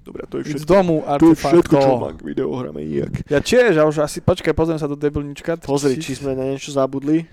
Dobre, 0.00 0.24
to 0.26 0.40
je 0.40 0.56
Z 0.56 0.64
všetko. 0.64 0.70
domu 0.70 0.96
To 1.04 1.26
je 1.28 1.36
všetko, 1.36 1.74
čo 1.76 1.76
artefaktov. 1.76 2.00
mám 2.00 2.14
k 2.16 2.22
videohrame 2.24 2.80
jak. 2.88 3.12
Ja 3.28 3.38
tiež, 3.44 3.76
a 3.76 3.84
už 3.84 4.00
asi, 4.00 4.24
počkaj, 4.24 4.56
pozriem 4.56 4.80
sa 4.80 4.88
do 4.88 4.96
debilnička. 4.96 5.60
Pozri, 5.60 6.00
či 6.00 6.16
sme 6.16 6.32
na 6.32 6.48
niečo 6.48 6.72
zabudli. 6.72 7.28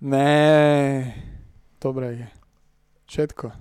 Né. 0.00 1.12
Dobre 1.76 2.06
je. 2.16 2.26
Všetko. 3.06 3.52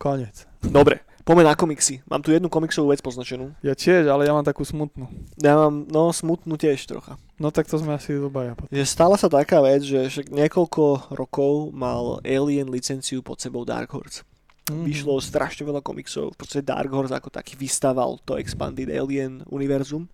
Koniec. 0.00 0.48
Dobre, 0.64 1.04
poďme 1.22 1.44
na 1.46 1.54
komiksy. 1.54 2.02
Mám 2.08 2.24
tu 2.24 2.32
jednu 2.32 2.48
komiksovú 2.48 2.90
vec 2.90 3.04
poznačenú. 3.04 3.54
Ja 3.62 3.76
tiež, 3.76 4.08
ale 4.08 4.26
ja 4.26 4.32
mám 4.34 4.44
takú 4.44 4.64
smutnú. 4.64 5.06
Ja 5.38 5.54
mám, 5.56 5.86
no, 5.86 6.10
smutnú 6.10 6.56
tiež 6.58 6.84
trocha. 6.88 7.20
No 7.38 7.52
tak 7.54 7.68
to 7.70 7.78
sme 7.78 7.94
asi 7.94 8.16
obaja. 8.18 8.58
Že 8.72 8.84
stala 8.84 9.16
sa 9.20 9.28
taká 9.30 9.60
vec, 9.62 9.84
že 9.84 10.08
však 10.08 10.32
niekoľko 10.32 11.14
rokov 11.14 11.70
mal 11.70 12.18
Alien 12.24 12.72
licenciu 12.72 13.20
pod 13.20 13.38
sebou 13.38 13.62
Dark 13.62 13.92
Horse. 13.92 14.24
Mhm. 14.64 14.88
Vyšlo 14.88 15.20
strašne 15.20 15.68
veľa 15.68 15.84
komiksov, 15.84 16.32
v 16.32 16.38
podstate 16.40 16.64
Dark 16.64 16.88
Horse 16.88 17.12
ako 17.12 17.28
taký 17.28 17.52
vystaval 17.52 18.16
to 18.24 18.40
Expanded 18.40 18.88
Alien 18.88 19.44
univerzum. 19.52 20.08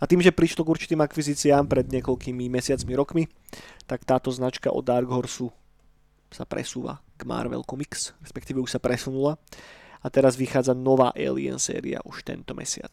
A 0.00 0.08
tým, 0.08 0.18
že 0.18 0.34
prišlo 0.34 0.64
k 0.66 0.72
určitým 0.72 0.98
akvizíciám 1.04 1.68
pred 1.68 1.86
niekoľkými 1.86 2.50
mesiacmi, 2.50 2.92
rokmi, 2.98 3.28
tak 3.86 4.02
táto 4.02 4.32
značka 4.34 4.72
od 4.72 4.82
Dark 4.82 5.06
Horseu 5.06 5.52
sa 6.32 6.48
presúva 6.48 7.04
k 7.20 7.28
Marvel 7.28 7.62
Comics, 7.62 8.16
respektíve 8.24 8.58
už 8.58 8.72
sa 8.72 8.80
presunula. 8.82 9.36
A 10.02 10.10
teraz 10.10 10.34
vychádza 10.34 10.74
nová 10.74 11.14
Alien 11.14 11.62
séria 11.62 12.02
už 12.02 12.26
tento 12.26 12.50
mesiac. 12.58 12.90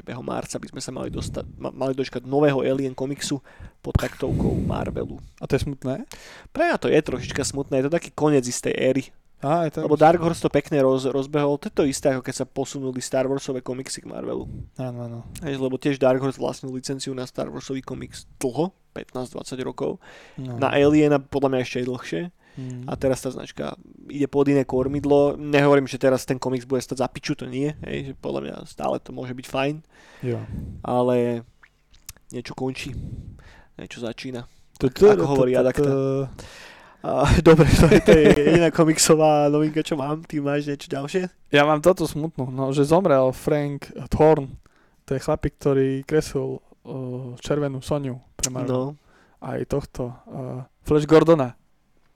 Behom 0.00 0.24
marca 0.24 0.56
by 0.56 0.68
sme 0.70 0.80
sa 0.80 0.94
mali, 0.94 1.12
dostať, 1.12 1.44
ma- 1.58 1.74
mali 1.74 1.92
dočkať 1.92 2.24
nového 2.24 2.64
Alien 2.64 2.94
komiksu 2.94 3.42
pod 3.82 3.98
taktovkou 3.98 4.56
Marvelu. 4.64 5.18
A 5.42 5.44
to 5.44 5.58
je 5.58 5.66
smutné? 5.68 6.08
Pre 6.54 6.62
mňa 6.64 6.78
to 6.80 6.88
je 6.88 7.00
trošička 7.02 7.42
smutné, 7.44 7.82
je 7.82 7.86
to 7.90 7.96
taký 7.98 8.14
koniec 8.14 8.46
istej 8.46 8.72
éry. 8.72 9.10
Á, 9.38 9.70
je 9.70 9.78
to... 9.78 9.86
Lebo 9.86 9.94
Dark 9.94 10.18
Horse 10.18 10.42
to 10.42 10.50
pekne 10.50 10.82
roz, 10.82 11.06
rozbehol, 11.06 11.62
to 11.62 11.70
je 11.70 11.74
to 11.74 11.84
isté, 11.86 12.10
ako 12.10 12.26
keď 12.26 12.34
sa 12.42 12.46
posunuli 12.46 12.98
Star 12.98 13.30
Warsové 13.30 13.62
komiksy 13.62 14.02
k 14.02 14.10
Marvelu. 14.10 14.50
Áno, 14.74 14.98
áno. 15.06 15.18
Lebo 15.46 15.78
tiež 15.78 16.02
Dark 16.02 16.18
Horse 16.18 16.42
vlastnil 16.42 16.74
licenciu 16.74 17.14
na 17.14 17.22
Star 17.22 17.46
Warsový 17.46 17.78
komiks 17.78 18.26
dlho, 18.42 18.74
15-20 18.98 19.62
rokov. 19.62 20.02
No. 20.42 20.58
Na 20.58 20.74
Aliena 20.74 21.22
podľa 21.22 21.54
mňa 21.54 21.60
ešte 21.62 21.78
aj 21.78 21.86
dlhšie. 21.86 22.22
Mm. 22.58 22.90
A 22.90 22.92
teraz 22.98 23.22
tá 23.22 23.30
značka 23.30 23.78
ide 24.10 24.26
pod 24.26 24.50
iné 24.50 24.66
kormidlo. 24.66 25.38
Nehovorím, 25.38 25.86
že 25.86 26.02
teraz 26.02 26.26
ten 26.26 26.42
komiks 26.42 26.66
bude 26.66 26.82
stať 26.82 26.98
za 26.98 27.06
piču, 27.06 27.38
to 27.38 27.46
nie. 27.46 27.70
Hej, 27.86 28.10
že 28.10 28.12
podľa 28.18 28.40
mňa 28.42 28.54
stále 28.66 28.98
to 28.98 29.14
môže 29.14 29.30
byť 29.38 29.46
fajn. 29.46 29.76
Jo. 30.26 30.42
Ale 30.82 31.46
niečo 32.34 32.58
končí. 32.58 32.90
Niečo 33.78 34.02
začína. 34.02 34.50
To, 34.82 34.90
ako 34.90 35.26
hovorí 35.38 35.54
Adakta. 35.54 36.26
Dobre, 37.46 37.66
to 37.70 37.86
je, 37.86 38.00
to 38.02 38.10
je 38.10 38.24
jediná 38.34 38.68
komiksová 38.74 39.46
novinka, 39.46 39.86
čo 39.86 39.94
mám. 39.94 40.26
Ty 40.26 40.42
máš 40.42 40.66
niečo 40.66 40.90
ďalšie? 40.90 41.30
Ja 41.54 41.62
mám 41.62 41.78
toto 41.78 42.04
smutnú, 42.04 42.50
no, 42.50 42.74
že 42.74 42.82
zomrel 42.82 43.30
Frank 43.30 43.94
Thorn. 44.10 44.58
To 45.06 45.14
je 45.14 45.22
chlapík, 45.22 45.56
ktorý 45.56 46.02
kresil 46.04 46.58
uh, 46.58 47.32
červenú 47.38 47.80
Soniu 47.80 48.18
pre 48.34 48.50
Marvel. 48.50 48.92
No. 48.92 49.00
Aj 49.38 49.62
tohto 49.70 50.10
uh, 50.26 50.66
Flash 50.82 51.06
Gordona, 51.06 51.54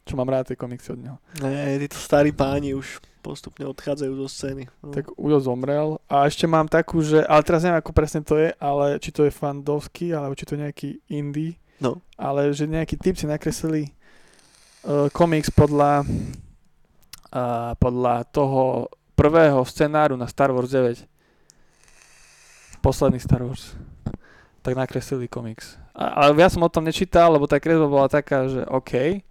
čo 0.03 0.19
mám 0.19 0.29
rád 0.29 0.53
tie 0.53 0.59
komiksy 0.59 0.99
od 0.99 1.01
neho. 1.01 1.17
Ne, 1.39 1.79
títo 1.79 1.97
starí 1.97 2.35
páni 2.35 2.75
už 2.75 2.99
postupne 3.23 3.63
odchádzajú 3.71 4.13
zo 4.19 4.27
scény. 4.27 4.67
No. 4.83 4.91
Tak 4.91 5.15
Ujo 5.15 5.39
zomrel. 5.39 6.03
A 6.11 6.27
ešte 6.27 6.51
mám 6.51 6.67
takú, 6.67 7.07
že, 7.07 7.23
ale 7.23 7.47
teraz 7.47 7.63
neviem, 7.63 7.79
ako 7.79 7.95
presne 7.95 8.27
to 8.27 8.35
je, 8.35 8.51
ale 8.59 8.99
či 8.99 9.15
to 9.15 9.23
je 9.23 9.31
fandovský, 9.31 10.11
alebo 10.11 10.35
či 10.35 10.43
to 10.43 10.59
je 10.59 10.63
nejaký 10.67 10.89
indie. 11.07 11.55
No. 11.79 12.03
Ale 12.19 12.51
že 12.51 12.67
nejakí 12.67 12.99
typci 12.99 13.31
nakreslili 13.31 13.95
uh, 13.95 14.02
komiks 15.15 15.49
podľa 15.55 16.03
uh, 17.33 17.73
podľa 17.81 18.29
toho 18.29 18.93
prvého 19.17 19.61
scenáru 19.65 20.17
na 20.17 20.29
Star 20.29 20.53
Wars 20.53 20.71
9. 20.71 21.07
Posledný 22.83 23.19
Star 23.23 23.43
Wars. 23.47 23.79
Tak 24.63 24.75
nakreslili 24.79 25.27
komiks. 25.27 25.79
A, 25.93 26.27
ale 26.27 26.39
ja 26.39 26.49
som 26.49 26.63
o 26.63 26.71
tom 26.71 26.87
nečítal, 26.87 27.35
lebo 27.35 27.51
tá 27.51 27.59
kresba 27.59 27.87
bola 27.87 28.07
taká, 28.07 28.47
že 28.47 28.63
OK. 28.67 29.23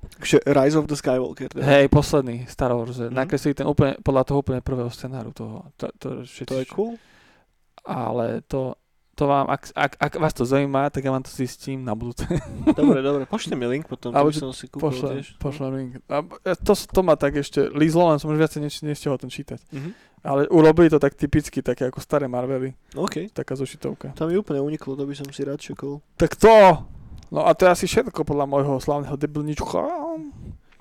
Rise 0.47 0.77
of 0.77 0.87
the 0.87 0.95
Skywalker. 0.95 1.49
Teda. 1.51 1.63
Hej, 1.63 1.87
posledný 1.87 2.45
Star 2.47 2.71
Wars. 2.75 2.99
Mhm. 2.99 3.11
Mm. 3.11 3.15
Nakreslili 3.15 3.55
ten 3.55 3.67
úplne, 3.67 3.95
podľa 4.03 4.23
toho 4.27 4.37
úplne 4.43 4.61
prvého 4.63 4.91
scenáru 4.91 5.31
toho. 5.35 5.71
To, 5.79 5.87
to, 5.99 6.07
to, 6.23 6.45
To 6.47 6.55
je 6.61 6.65
cool. 6.71 6.95
Ale 7.81 8.45
to, 8.45 8.77
to 9.21 9.29
vám, 9.29 9.45
ak, 9.45 9.69
ak, 9.77 9.91
ak 10.01 10.13
vás 10.17 10.33
to 10.33 10.41
zaujíma, 10.41 10.89
tak 10.89 11.05
ja 11.05 11.13
vám 11.13 11.21
to 11.21 11.29
zistím 11.29 11.85
na 11.85 11.93
budúce. 11.93 12.25
Dobre, 12.79 13.05
dobre. 13.05 13.29
Pošli 13.29 13.53
mi 13.53 13.69
link 13.69 13.85
potom, 13.85 14.09
aby 14.09 14.33
som 14.33 14.49
si 14.49 14.65
kúpil 14.65 14.89
Pošlem, 14.89 15.13
tiež. 15.21 15.27
pošlem 15.37 15.71
link. 15.77 15.91
A 16.09 16.25
b- 16.25 16.41
to, 16.57 16.73
to 16.73 16.99
ma 17.05 17.13
tak 17.13 17.37
ešte, 17.37 17.69
lízlo, 17.69 18.09
len 18.09 18.17
som 18.17 18.33
už 18.33 18.41
viacej 18.41 18.59
neč, 18.65 18.81
nestihol 18.81 19.21
ten 19.21 19.29
čítať. 19.29 19.61
Mhm. 19.69 19.91
Ale 20.21 20.49
urobili 20.49 20.85
to 20.85 20.97
tak 20.97 21.13
typicky, 21.13 21.61
také 21.61 21.85
ako 21.85 22.01
staré 22.01 22.25
Marvely. 22.25 22.73
OK. 22.93 23.29
Taká 23.29 23.53
zošitovka. 23.53 24.13
To 24.17 24.25
mi 24.25 24.37
úplne 24.37 24.61
uniklo, 24.61 24.93
to 24.93 25.05
by 25.05 25.13
som 25.13 25.29
si 25.29 25.41
rád 25.41 25.61
čakol. 25.61 26.01
Tak 26.17 26.33
to! 26.37 26.81
No 27.29 27.45
a 27.45 27.53
to 27.53 27.65
je 27.65 27.73
asi 27.73 27.85
všetko 27.85 28.25
podľa 28.25 28.45
môjho 28.45 28.77
slavného 28.77 29.13
debilnička. 29.15 29.81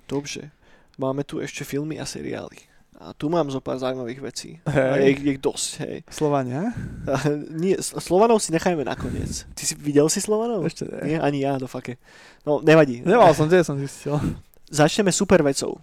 Dobre. 0.04 0.50
Máme 0.98 1.24
tu 1.24 1.40
ešte 1.40 1.64
filmy 1.64 1.96
a 1.96 2.04
seriály. 2.04 2.69
A 3.00 3.16
tu 3.16 3.32
mám 3.32 3.48
zo 3.48 3.64
pár 3.64 3.80
zaujímavých 3.80 4.20
vecí. 4.20 4.60
A 4.68 5.00
je, 5.00 5.08
Hej. 5.08 5.10
ich- 5.16 5.22
je 5.24 5.30
ich 5.32 5.40
dosť, 5.40 5.70
hej. 5.80 5.96
Slovania? 6.12 6.76
A 7.08 7.32
Nie, 7.48 7.80
Slovanov 7.80 8.44
si 8.44 8.52
nechajme 8.52 8.84
nakoniec. 8.84 9.48
Ty 9.56 9.62
si 9.64 9.72
videl 9.72 10.04
si 10.12 10.20
Slovanov? 10.20 10.68
Ešte 10.68 10.84
nie. 10.84 11.16
Nie, 11.16 11.18
ani 11.18 11.40
ja, 11.40 11.56
do 11.56 11.64
fake. 11.64 11.96
No, 12.44 12.60
nevadí. 12.60 13.00
Nemal 13.00 13.32
som, 13.32 13.48
kde 13.48 13.64
som 13.64 13.80
zistil. 13.80 14.20
Začneme 14.68 15.16
super 15.16 15.40
vecou, 15.40 15.80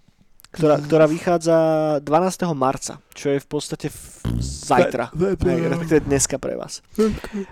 ktorá, 0.53 0.77
ktorá 0.77 1.09
vychádza 1.09 1.57
12. 2.05 2.53
marca, 2.53 3.01
čo 3.17 3.33
je 3.33 3.41
v 3.41 3.47
podstate 3.49 3.89
v, 3.89 3.97
zajtra. 4.37 5.09
Respektíve 5.17 6.05
dneska 6.05 6.37
pre 6.37 6.53
vás. 6.53 6.85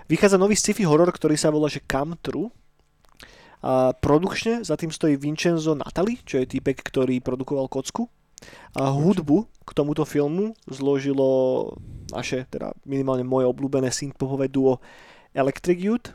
Vychádza 0.06 0.38
nový 0.38 0.54
sci-fi 0.54 0.86
horor, 0.86 1.10
ktorý 1.10 1.34
sa 1.34 1.50
volá 1.50 1.66
že 1.66 1.82
Come 1.82 2.14
True. 2.22 2.54
A 3.66 3.90
produkčne 3.90 4.62
za 4.62 4.78
tým 4.78 4.94
stojí 4.94 5.18
Vincenzo 5.18 5.74
Natali, 5.74 6.22
čo 6.22 6.38
je 6.38 6.46
týpek, 6.46 6.86
ktorý 6.86 7.18
produkoval 7.18 7.66
Kocku. 7.66 8.06
A 8.76 8.92
hudbu 8.92 9.48
k 9.64 9.70
tomuto 9.72 10.04
filmu 10.04 10.52
zložilo 10.68 11.72
naše, 12.12 12.44
teda 12.52 12.76
minimálne 12.84 13.24
moje 13.24 13.48
obľúbené 13.48 13.90
synthpopové 13.90 14.46
duo 14.52 14.78
Electric 15.32 15.78
Youth. 15.80 16.08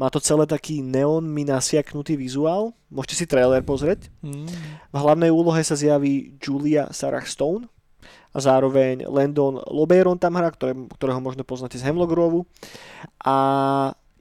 Má 0.00 0.08
to 0.08 0.18
celé 0.18 0.48
taký 0.48 0.80
neon 0.80 1.22
mi 1.22 1.44
nasiaknutý 1.44 2.16
vizuál. 2.16 2.72
Môžete 2.88 3.14
si 3.14 3.26
trailer 3.28 3.60
pozrieť. 3.60 4.08
Mm. 4.24 4.48
V 4.90 4.96
hlavnej 4.96 5.28
úlohe 5.28 5.60
sa 5.60 5.76
zjaví 5.76 6.38
Julia 6.40 6.88
Sarah 6.90 7.26
Stone 7.28 7.68
a 8.32 8.38
zároveň 8.38 9.04
Landon 9.04 9.60
Loberon 9.68 10.16
tam 10.16 10.40
hrá, 10.40 10.48
ktoré, 10.54 10.72
ktorého 10.96 11.20
možno 11.20 11.44
poznáte 11.44 11.76
z 11.76 11.84
Hemlock 11.84 12.14
Grovu. 12.14 12.48
A 13.22 13.36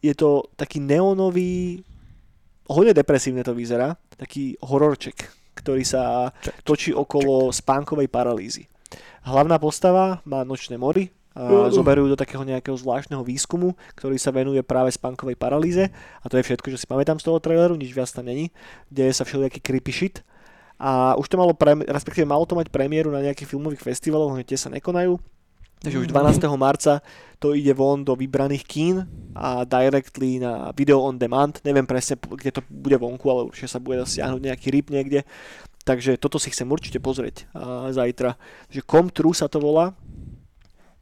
je 0.04 0.14
to 0.14 0.50
taký 0.60 0.84
neonový, 0.84 1.82
hodne 2.68 2.94
depresívne 2.94 3.42
to 3.42 3.56
vyzerá, 3.56 3.96
taký 4.20 4.60
hororček. 4.62 5.37
Ktorý 5.58 5.82
sa 5.82 6.30
točí 6.62 6.94
okolo 6.94 7.50
spánkovej 7.50 8.08
paralýzy. 8.08 8.70
Hlavná 9.26 9.58
postava 9.58 10.22
má 10.24 10.46
nočné 10.46 10.78
mory, 10.78 11.10
a 11.38 11.70
Uh. 11.70 11.70
zoberú 11.70 12.10
do 12.10 12.18
takého 12.18 12.42
nejakého 12.42 12.74
zvláštneho 12.74 13.22
výskumu, 13.22 13.78
ktorý 13.94 14.18
sa 14.18 14.34
venuje 14.34 14.58
práve 14.66 14.90
spánkovej 14.90 15.38
paralýze 15.38 15.94
a 15.94 16.26
to 16.26 16.42
je 16.42 16.50
všetko, 16.50 16.74
čo 16.74 16.82
si 16.82 16.90
pamätám 16.90 17.22
z 17.22 17.30
toho 17.30 17.38
traileru, 17.38 17.78
nič 17.78 17.94
viac 17.94 18.10
tam 18.10 18.26
není. 18.26 18.50
Deje 18.90 19.14
sa 19.14 19.22
všelijaký 19.22 19.62
creepy 19.62 19.94
shit 19.94 20.26
a 20.82 21.14
už 21.14 21.30
to 21.30 21.38
malo, 21.38 21.54
pre, 21.54 21.78
respektíve 21.78 22.26
malo 22.26 22.50
to 22.50 22.58
mať 22.58 22.74
premiéru 22.74 23.14
na 23.14 23.22
nejakých 23.22 23.54
filmových 23.54 23.86
festivaloch, 23.86 24.34
ale 24.34 24.50
tie 24.50 24.58
sa 24.58 24.74
nekonajú. 24.74 25.22
Takže 25.82 26.00
už 26.04 26.08
12. 26.10 26.42
marca 26.58 27.06
to 27.38 27.54
ide 27.54 27.74
von 27.78 28.02
do 28.02 28.18
vybraných 28.18 28.66
kín 28.66 28.96
a 29.38 29.62
directly 29.62 30.42
na 30.42 30.74
video 30.74 31.06
on 31.06 31.22
demand. 31.22 31.62
Neviem 31.62 31.86
presne, 31.86 32.18
kde 32.18 32.50
to 32.50 32.62
bude 32.66 32.98
vonku, 32.98 33.30
ale 33.30 33.46
určite 33.46 33.70
sa 33.70 33.80
bude 33.80 34.02
stiahnuť 34.02 34.42
nejaký 34.42 34.68
rip 34.74 34.90
niekde. 34.90 35.22
Takže 35.86 36.18
toto 36.20 36.42
si 36.42 36.52
chcem 36.52 36.68
určite 36.68 37.00
pozrieť 37.00 37.48
a 37.56 37.94
zajtra. 37.96 38.36
Takže 38.68 38.82
Com 38.84 39.08
True 39.08 39.38
sa 39.38 39.48
to 39.48 39.62
volá. 39.62 39.96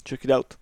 Check 0.05 0.27
it 0.27 0.31
out. 0.31 0.59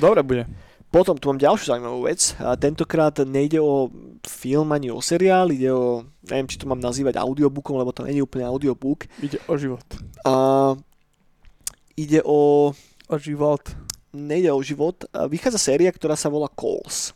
Dobre 0.00 0.22
bude. 0.24 0.44
Potom 0.90 1.14
tu 1.14 1.30
mám 1.30 1.38
ďalšiu 1.38 1.70
zaujímavú 1.70 2.08
vec. 2.10 2.34
A 2.42 2.58
tentokrát 2.58 3.14
nejde 3.22 3.62
o 3.62 3.94
film 4.26 4.74
ani 4.74 4.90
o 4.90 4.98
seriál, 4.98 5.54
ide 5.54 5.70
o, 5.70 6.02
neviem 6.26 6.50
či 6.50 6.58
to 6.58 6.66
mám 6.66 6.82
nazývať 6.82 7.14
audiobookom, 7.14 7.78
lebo 7.78 7.94
to 7.94 8.02
nie 8.10 8.18
je 8.18 8.26
úplne 8.26 8.50
audiobook. 8.50 9.06
Ide 9.22 9.38
o 9.46 9.54
život. 9.54 9.86
A 10.26 10.34
ide 11.94 12.26
o, 12.26 12.72
O 13.10 13.18
život. 13.18 13.66
nejde 14.14 14.50
o 14.52 14.62
život. 14.62 15.06
Vychádza 15.30 15.58
séria, 15.58 15.90
ktorá 15.90 16.18
sa 16.18 16.30
volá 16.30 16.50
Calls, 16.50 17.14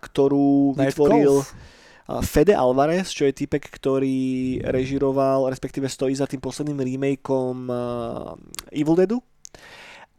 ktorú 0.00 0.76
Night 0.76 0.96
vytvoril 0.96 1.44
Calls. 1.44 1.74
Fede 2.22 2.54
Alvarez, 2.54 3.10
čo 3.10 3.26
je 3.26 3.34
typek, 3.34 3.66
ktorý 3.66 4.62
režiroval, 4.62 5.50
respektíve 5.50 5.90
stojí 5.90 6.14
za 6.14 6.30
tým 6.30 6.38
posledným 6.38 6.78
remakeom 6.78 7.66
Evil 8.70 8.96
Deadu. 8.96 9.18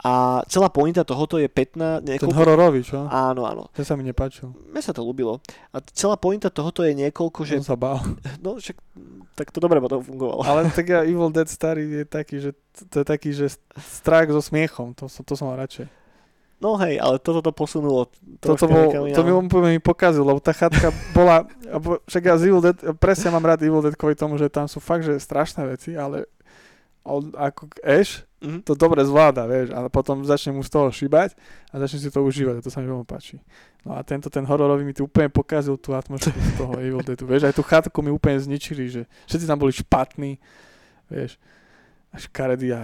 A 0.06 0.46
celá 0.46 0.70
pointa 0.70 1.02
tohoto 1.02 1.42
je 1.42 1.50
15... 1.50 2.06
Ten 2.06 2.22
Niekoľko... 2.22 2.38
hororový, 2.38 2.86
čo? 2.86 3.10
Áno, 3.10 3.50
áno. 3.50 3.74
Ten 3.74 3.82
sa 3.82 3.98
mi 3.98 4.06
nepáčil. 4.06 4.54
Mne 4.70 4.82
sa 4.86 4.94
to 4.94 5.02
ľúbilo. 5.02 5.42
A 5.74 5.82
celá 5.90 6.14
pointa 6.22 6.54
tohoto 6.54 6.86
je 6.86 6.94
niekoľko, 6.94 7.40
že... 7.42 7.58
Som 7.66 7.74
sa 7.74 7.80
bál. 7.80 7.98
No 8.46 8.62
však, 8.62 8.78
tak 9.34 9.50
to 9.50 9.58
dobre 9.58 9.82
potom 9.82 10.06
fungovalo. 10.06 10.46
Ale 10.46 10.70
tak 10.70 10.94
ja 10.94 11.02
Evil 11.02 11.34
Dead 11.34 11.50
starý 11.50 11.90
je 11.90 12.06
taký, 12.06 12.38
že 12.38 12.52
to 12.94 13.02
je 13.02 13.06
taký, 13.06 13.30
že 13.34 13.58
strach 13.82 14.30
so 14.30 14.42
smiechom. 14.42 14.94
To, 15.02 15.10
to 15.10 15.34
som 15.34 15.50
mal 15.50 15.58
radšej. 15.58 15.90
No 16.58 16.74
hej, 16.82 16.98
ale 16.98 17.22
toto 17.22 17.46
to 17.46 17.54
posunulo 17.54 18.10
Toto 18.42 18.66
bol, 18.66 18.90
to 18.90 19.22
mi, 19.22 19.30
úplne 19.30 19.78
mi 19.78 19.82
pokazil, 19.82 20.26
lebo 20.26 20.42
tá 20.42 20.58
chatka 20.58 20.90
bola, 21.14 21.46
však 22.10 22.24
ja 22.26 22.34
z 22.38 22.50
Evil 22.50 22.62
Dead, 22.66 22.78
presne 22.98 23.30
mám 23.30 23.46
rád 23.46 23.62
Evil 23.62 23.86
Dead 23.86 23.94
kvôli 23.94 24.18
tomu, 24.18 24.42
že 24.42 24.50
tam 24.50 24.66
sú 24.66 24.82
fakt, 24.82 25.06
že 25.06 25.22
strašné 25.22 25.70
veci, 25.70 25.94
ale 25.94 26.26
on, 27.10 27.32
ako 27.34 27.62
Ash 27.82 28.22
Mhm. 28.38 28.62
to 28.62 28.76
dobre 28.76 29.02
zvláda, 29.02 29.44
vieš, 29.44 29.72
ale 29.72 29.90
potom 29.90 30.22
začne 30.22 30.52
mu 30.52 30.62
z 30.62 30.70
toho 30.70 30.88
šíbať 30.88 31.34
a 31.68 31.80
začne 31.80 31.98
si 31.98 32.08
to 32.08 32.22
užívať 32.22 32.54
a 32.54 32.62
to 32.62 32.70
sa 32.70 32.78
mi 32.78 32.86
veľmi 32.86 33.02
páči. 33.04 33.42
No 33.82 33.98
a 33.98 34.04
tento, 34.04 34.28
ten 34.28 34.44
hororový 34.44 34.84
mi 34.84 34.94
tu 34.94 35.04
úplne 35.04 35.26
pokazil 35.28 35.74
tú 35.76 35.92
atmosféru 35.92 36.38
z 36.38 36.54
toho 36.56 36.74
Evil 36.78 37.02
Deadu, 37.02 37.26
vieš, 37.26 37.44
aj 37.44 37.56
tú 37.56 37.64
chatku 37.64 37.98
mi 38.00 38.14
úplne 38.14 38.38
zničili, 38.38 38.84
že 38.88 39.02
všetci 39.26 39.42
tam 39.44 39.58
boli 39.58 39.74
špatní, 39.74 40.38
vieš, 41.08 41.42
až 42.10 42.30
karedy 42.30 42.70
a 42.72 42.82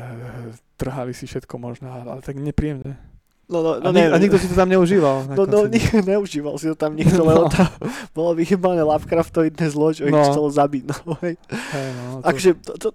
trhali 0.73 1.11
si 1.11 1.23
všetko 1.23 1.53
možné, 1.55 1.85
ale, 1.85 2.17
tak 2.19 2.33
nepríjemné. 2.35 2.97
No, 3.45 3.61
no, 3.61 3.71
A, 3.75 3.79
no, 3.79 3.91
nik- 3.91 3.99
ne, 3.99 4.05
a 4.09 4.17
nikto 4.17 4.41
si 4.41 4.47
to 4.47 4.55
tam 4.55 4.65
neužíval. 4.67 5.29
No, 5.29 5.43
no, 5.43 5.67
ni- 5.67 5.77
neužíval 6.09 6.57
si 6.57 6.65
to 6.65 6.75
tam 6.75 6.95
nikto, 6.95 7.21
lebo 7.21 7.45
No. 7.45 7.51
tam 7.51 7.69
bolo 8.09 8.33
vychybané 8.33 8.81
Lovecraftoidné 8.81 9.69
zlo, 9.69 9.91
čo 9.91 10.07
ich 10.07 10.15
No. 10.15 10.25
chcelo 10.25 10.49
zabiť. 10.49 10.83
No, 11.05 11.13
hej. 11.21 11.37
Hej, 11.51 11.87
no, 11.93 12.03
to, 12.17 12.25
Akže, 12.25 12.51
to, 12.57 12.71
to, 12.79 12.87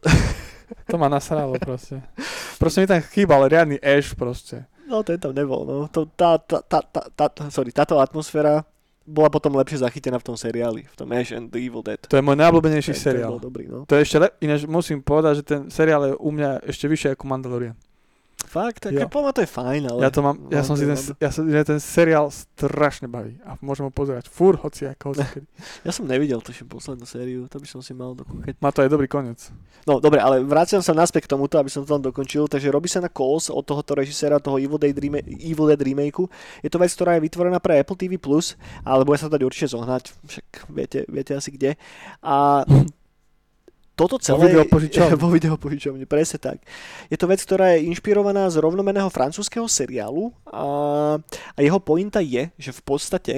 to 0.89 0.95
ma 0.99 1.09
nasralo 1.09 1.57
proste. 1.61 2.01
Proste 2.59 2.83
mi 2.83 2.87
tam 2.87 3.01
chýbal 3.01 3.49
riadny 3.49 3.77
Ash 3.81 4.13
proste. 4.13 4.67
no, 4.89 5.05
ten 5.05 5.21
tam 5.21 5.37
nebol. 5.37 5.69
No. 5.69 5.87
To, 5.93 6.09
tá, 6.09 6.41
tá, 6.41 6.65
tá, 6.65 6.81
tá, 6.83 7.27
tá, 7.29 7.43
sorry, 7.53 7.71
táto 7.71 8.01
atmosféra 8.01 8.65
bola 9.09 9.33
potom 9.33 9.57
lepšie 9.57 9.81
zachytená 9.81 10.21
v 10.21 10.27
tom 10.29 10.37
seriáli, 10.37 10.85
v 10.85 10.97
tom 10.97 11.09
Ash 11.17 11.33
and 11.33 11.49
the 11.49 11.61
Evil 11.65 11.81
Dead. 11.81 11.97
To 12.13 12.21
je 12.21 12.25
môj 12.25 12.37
najobľúbenejší 12.37 12.93
seriál. 12.93 13.41
bol 13.41 13.49
dobrý, 13.49 13.65
no. 13.65 13.89
To 13.89 13.97
je 13.97 14.05
ešte 14.05 14.21
lep... 14.21 14.37
Ináč 14.45 14.69
musím 14.69 15.01
povedať, 15.01 15.41
že 15.41 15.45
ten 15.49 15.61
seriál 15.73 16.13
je 16.13 16.15
u 16.21 16.29
mňa 16.29 16.69
ešte 16.69 16.85
vyššie 16.85 17.17
ako 17.17 17.25
Mandalorian. 17.25 17.77
Fakt, 18.47 18.87
tak 18.87 18.95
ja. 18.95 19.11
mňa 19.11 19.33
to 19.35 19.43
je 19.43 19.51
fajn, 19.51 19.83
ale... 19.91 20.01
Ja 20.07 20.11
to 20.15 20.23
mám, 20.23 20.47
ja 20.49 20.63
som 20.63 20.79
si 20.79 20.87
ten, 20.87 20.97
ja 20.97 21.31
som, 21.35 21.43
mňa 21.45 21.63
ten 21.67 21.81
seriál 21.83 22.31
strašne 22.31 23.11
baví. 23.11 23.37
A 23.43 23.59
môžem 23.61 23.85
ho 23.85 23.93
pozerať 23.93 24.31
fur, 24.31 24.55
hoci 24.57 24.87
ako, 24.87 25.13
hoci. 25.13 25.43
Ja 25.87 25.93
som 25.93 26.09
nevidel 26.09 26.41
tuším 26.41 26.71
poslednú 26.71 27.05
sériu, 27.05 27.51
to 27.51 27.61
by 27.61 27.69
som 27.69 27.85
si 27.85 27.93
mal 27.93 28.15
dokúkať. 28.15 28.57
Má 28.63 28.71
to 28.73 28.87
aj 28.87 28.89
dobrý 28.89 29.11
koniec. 29.11 29.53
No 29.85 30.01
dobre, 30.01 30.23
ale 30.23 30.41
vraciam 30.41 30.81
sa 30.81 30.97
naspäť 30.97 31.29
k 31.29 31.37
tomuto, 31.37 31.61
aby 31.61 31.69
som 31.69 31.85
to 31.85 31.93
tam 31.93 32.01
dokončil. 32.01 32.49
Takže 32.49 32.73
robí 32.73 32.89
sa 32.89 33.05
na 33.05 33.13
Calls 33.13 33.53
od 33.53 33.65
tohoto 33.67 33.93
režiséra, 33.99 34.41
toho 34.41 34.57
Evil 34.57 34.81
Dead, 34.81 34.97
rema- 34.97 35.25
Evil 35.25 35.69
Dead 35.69 35.81
remakeu. 35.81 36.31
Je 36.65 36.71
to 36.73 36.81
vec, 36.81 36.89
ktorá 36.95 37.19
je 37.19 37.25
vytvorená 37.29 37.59
pre 37.61 37.83
Apple 37.83 38.01
TV+, 38.01 38.17
ale 38.87 39.03
bude 39.05 39.19
sa 39.21 39.29
to 39.29 39.37
dať 39.37 39.43
určite 39.45 39.69
zohnať, 39.77 40.03
však 40.25 40.47
viete, 40.73 40.99
viete 41.11 41.33
asi 41.37 41.53
kde. 41.53 41.77
A 42.25 42.65
toto 43.99 44.23
celé... 44.23 44.55
videopožičovni. 44.55 45.19
vo 45.27 45.29
videopožičovni, 45.35 46.07
presne 46.07 46.39
tak. 46.39 46.63
Je 47.11 47.19
to 47.19 47.27
vec, 47.27 47.43
ktorá 47.43 47.75
je 47.75 47.91
inšpirovaná 47.91 48.47
z 48.47 48.63
rovnomeného 48.63 49.11
francúzského 49.11 49.67
seriálu 49.67 50.31
a, 50.47 51.19
a 51.19 51.59
jeho 51.59 51.83
pointa 51.83 52.23
je, 52.23 52.47
že 52.55 52.71
v 52.71 52.83
podstate 52.87 53.35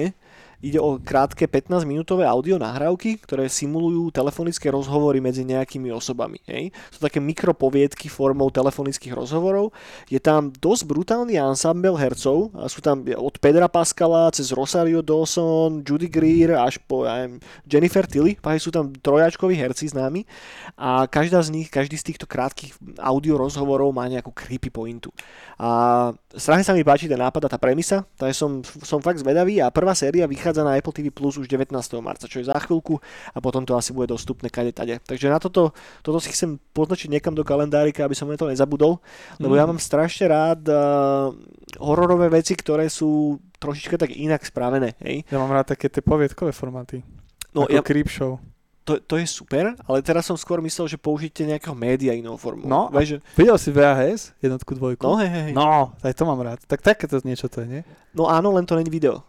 ide 0.61 0.77
o 0.77 1.01
krátke 1.01 1.49
15-minútové 1.49 2.23
audio 2.23 2.61
nahrávky, 2.61 3.17
ktoré 3.21 3.49
simulujú 3.49 4.13
telefonické 4.13 4.69
rozhovory 4.69 5.17
medzi 5.17 5.41
nejakými 5.41 5.89
osobami. 5.89 6.37
Hej? 6.45 6.69
Sú 6.93 7.01
také 7.01 7.17
mikropoviedky 7.17 8.07
formou 8.07 8.53
telefonických 8.53 9.17
rozhovorov. 9.17 9.73
Je 10.07 10.21
tam 10.21 10.53
dosť 10.53 10.85
brutálny 10.85 11.35
ensemble 11.41 11.97
hercov. 11.97 12.53
A 12.53 12.69
sú 12.69 12.79
tam 12.79 13.01
od 13.01 13.35
Pedra 13.41 13.65
Pascala 13.65 14.29
cez 14.29 14.53
Rosario 14.53 15.01
Dawson, 15.01 15.81
Judy 15.81 16.07
Greer 16.07 16.55
až 16.55 16.77
po 16.85 17.09
neviem, 17.09 17.41
Jennifer 17.65 18.05
Tilly. 18.05 18.37
Pak 18.37 18.61
sú 18.61 18.69
tam 18.69 18.93
trojačkoví 18.93 19.57
herci 19.57 19.89
známi 19.89 20.23
a 20.77 21.09
každá 21.09 21.41
z 21.41 21.49
nich, 21.49 21.67
každý 21.73 21.97
z 21.97 22.13
týchto 22.13 22.29
krátkých 22.29 22.77
audio 23.01 23.35
rozhovorov 23.41 23.89
má 23.91 24.05
nejakú 24.05 24.29
creepy 24.29 24.69
pointu. 24.69 25.09
A 25.57 26.11
strašne 26.33 26.65
sa 26.65 26.73
mi 26.75 26.85
páči 26.85 27.09
ten 27.09 27.19
nápad 27.19 27.47
a 27.47 27.53
tá 27.53 27.57
premisa, 27.61 28.05
takže 28.17 28.35
som, 28.37 28.51
som 28.63 28.99
fakt 28.99 29.21
zvedavý 29.21 29.61
a 29.61 29.73
prvá 29.73 29.93
séria 29.93 30.29
vychádza 30.29 30.50
na 30.59 30.75
Apple 30.75 30.91
TV 30.91 31.07
Plus 31.07 31.39
už 31.39 31.47
19. 31.47 31.71
marca, 32.03 32.27
čo 32.27 32.43
je 32.43 32.51
za 32.51 32.59
chvíľku 32.59 32.99
a 33.31 33.39
potom 33.39 33.63
to 33.63 33.71
asi 33.73 33.95
bude 33.95 34.11
dostupné 34.11 34.51
kade 34.51 34.75
tade. 34.75 34.99
Takže 34.99 35.31
na 35.31 35.39
toto, 35.39 35.71
toto 36.03 36.19
si 36.19 36.29
chcem 36.29 36.59
poznačiť 36.75 37.07
niekam 37.07 37.31
do 37.31 37.47
kalendárika, 37.47 38.03
aby 38.03 38.11
som 38.11 38.27
na 38.27 38.35
to 38.35 38.51
nezabudol, 38.51 38.99
lebo 39.39 39.55
ja 39.55 39.63
Mm. 39.63 39.71
mám 39.71 39.79
strašne 39.79 40.27
rád 40.27 40.61
uh, 40.67 41.31
hororové 41.79 42.27
veci, 42.27 42.51
ktoré 42.53 42.87
sú 42.87 43.39
trošička 43.57 43.95
tak 43.95 44.11
inak 44.11 44.41
spravené. 44.41 44.97
Hej? 44.99 45.23
Ja 45.29 45.37
mám 45.37 45.51
rád 45.51 45.71
také 45.71 45.87
tie 45.87 46.01
poviedkové 46.01 46.51
formáty. 46.51 47.05
No, 47.51 47.63
ako 47.63 47.71
ja, 47.71 47.81
Creepshow. 47.83 48.39
to, 48.81 48.97
to 48.97 49.15
je 49.19 49.27
super, 49.27 49.77
ale 49.85 50.01
teraz 50.01 50.25
som 50.25 50.33
skôr 50.33 50.57
myslel, 50.59 50.87
že 50.87 50.97
použite 50.97 51.45
nejakého 51.45 51.77
média 51.77 52.15
inou 52.15 52.33
formou. 52.35 52.65
No, 52.65 52.89
Vieš, 52.89 53.07
že, 53.07 53.17
Videl 53.37 53.57
si 53.59 53.69
VHS? 53.69 54.21
Jednotku, 54.41 54.73
dvojku? 54.73 55.03
no 55.03 55.19
hej, 55.21 55.29
hej. 55.29 55.51
No, 55.53 55.93
aj 55.99 56.13
to 56.15 56.23
mám 56.25 56.41
rád. 56.41 56.59
Tak 56.65 56.81
takéto 56.81 57.21
niečo 57.21 57.45
to 57.45 57.61
je, 57.61 57.67
nie? 57.69 57.81
no 58.11 58.25
áno, 58.25 58.55
len 58.55 58.65
to 58.65 58.73
není 58.73 58.89
video. 58.89 59.21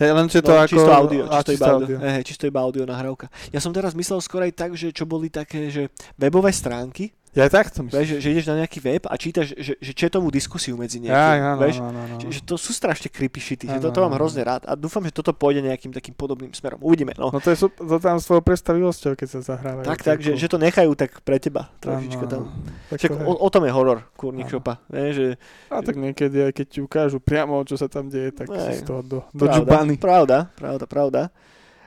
Hej, 0.00 0.10
len 0.16 0.26
či 0.32 0.40
to 0.40 0.56
no, 0.56 0.64
ako... 0.64 0.72
čisto 0.72 0.92
audio, 0.96 1.22
čisto, 1.28 1.36
čisto 1.36 1.52
iba 1.52 1.66
audio. 1.76 1.96
audio. 2.00 2.08
Hej, 2.08 2.22
čisto 2.24 2.44
iba 2.48 2.60
audio 2.64 2.82
nahrávka. 2.88 3.26
Ja 3.52 3.60
som 3.60 3.68
teraz 3.68 3.92
myslel 3.92 4.24
skôr 4.24 4.40
aj 4.48 4.52
tak, 4.56 4.70
že 4.72 4.96
čo 4.96 5.04
boli 5.04 5.28
také, 5.28 5.68
že 5.68 5.92
webové 6.16 6.56
stránky, 6.56 7.12
Ja 7.30 7.46
aj 7.46 7.52
takto 7.54 7.86
myslím. 7.86 7.94
vieš, 7.94 8.08
že, 8.10 8.16
že 8.18 8.28
ideš 8.34 8.46
na 8.50 8.56
nejaký 8.58 8.78
web 8.82 9.02
a 9.06 9.14
čítaš, 9.14 9.54
že, 9.54 9.78
že 9.78 9.92
četovú 9.94 10.34
diskusiu 10.34 10.74
medzi 10.74 10.98
Ja, 10.98 11.06
niekým, 11.06 11.38
ja, 11.38 11.50
no, 11.54 11.60
vieš, 11.62 11.76
no, 11.78 11.88
no, 11.94 12.02
no. 12.10 12.16
Že, 12.18 12.26
že 12.34 12.40
to 12.42 12.58
sú 12.58 12.74
strašne 12.74 13.06
creepy 13.06 13.38
shity, 13.38 13.70
že 13.70 13.78
Áno, 13.78 13.86
toto 13.86 14.02
mám 14.02 14.10
áno, 14.10 14.18
hrozne 14.18 14.42
rád 14.42 14.66
a 14.66 14.74
dúfam, 14.74 14.98
že 15.06 15.14
toto 15.14 15.30
pôjde 15.30 15.62
nejakým 15.62 15.94
takým 15.94 16.10
podobným 16.10 16.50
smerom. 16.50 16.82
Uvidíme, 16.82 17.14
no. 17.14 17.30
No 17.30 17.38
to 17.38 17.54
je 17.54 17.70
to 17.70 17.96
tam 18.02 18.18
s 18.18 18.26
tvojou 18.26 18.42
predstavivosťou, 18.42 19.14
keď 19.14 19.28
sa 19.30 19.40
zahrávajú. 19.54 19.86
tak, 19.86 20.02
tak, 20.02 20.18
že, 20.18 20.34
že 20.34 20.46
to 20.50 20.58
nechajú 20.58 20.90
tak 20.98 21.22
pre 21.22 21.38
teba 21.38 21.70
trošička 21.78 22.24
Áno, 22.26 22.32
tam. 22.34 22.42
áno. 22.50 22.88
Tak 22.90 22.98
Však 22.98 23.10
to 23.14 23.22
o, 23.22 23.32
o 23.38 23.48
tom 23.48 23.62
je 23.62 23.72
horor, 23.72 23.98
kurník 24.18 24.50
Áno. 24.50 24.54
šopa. 24.58 24.74
Ne, 24.90 25.14
že, 25.14 25.26
A 25.70 25.86
tak 25.86 25.94
niekedy, 25.94 26.50
aj 26.50 26.52
keď 26.58 26.66
ti 26.66 26.78
ukážu 26.82 27.22
priamo, 27.22 27.62
čo 27.62 27.78
sa 27.78 27.86
tam 27.86 28.10
deje, 28.10 28.34
tak 28.34 28.50
Hej. 28.50 28.58
si 28.58 28.82
z 28.82 28.90
toho 28.90 29.06
do, 29.06 29.18
do 29.30 29.46
pravda, 29.46 29.86
pravda, 30.02 30.38
pravda, 30.58 30.84
pravda. 30.90 31.22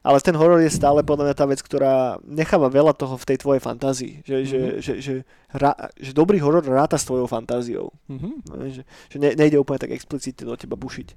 Ale 0.04 0.20
ten 0.20 0.36
horor 0.36 0.60
je 0.60 0.68
stále 0.68 1.00
podľa 1.00 1.32
mňa 1.32 1.36
tá 1.40 1.46
vec, 1.48 1.64
ktorá 1.64 2.20
necháva 2.28 2.68
veľa 2.68 2.92
toho 2.92 3.16
v 3.16 3.24
tej 3.24 3.38
tvojej 3.40 3.64
fantázii. 3.64 4.14
Že, 4.28 4.36
mm-hmm. 4.36 4.52
že, 4.52 4.60
že, 4.60 4.94
že, 5.00 5.14
že, 5.24 5.72
že 5.96 6.12
dobrý 6.12 6.44
horor 6.44 6.60
ráta 6.68 7.00
s 7.00 7.08
tvojou 7.08 7.24
fantáziou. 7.24 7.88
Mhm. 8.12 8.30
No, 8.52 8.54
Že, 8.68 8.84
že 8.84 9.18
ne, 9.18 9.32
nejde 9.40 9.56
úplne 9.56 9.80
tak 9.80 9.96
explicitne 9.96 10.44
do 10.44 10.60
teba 10.60 10.76
bušiť. 10.76 11.08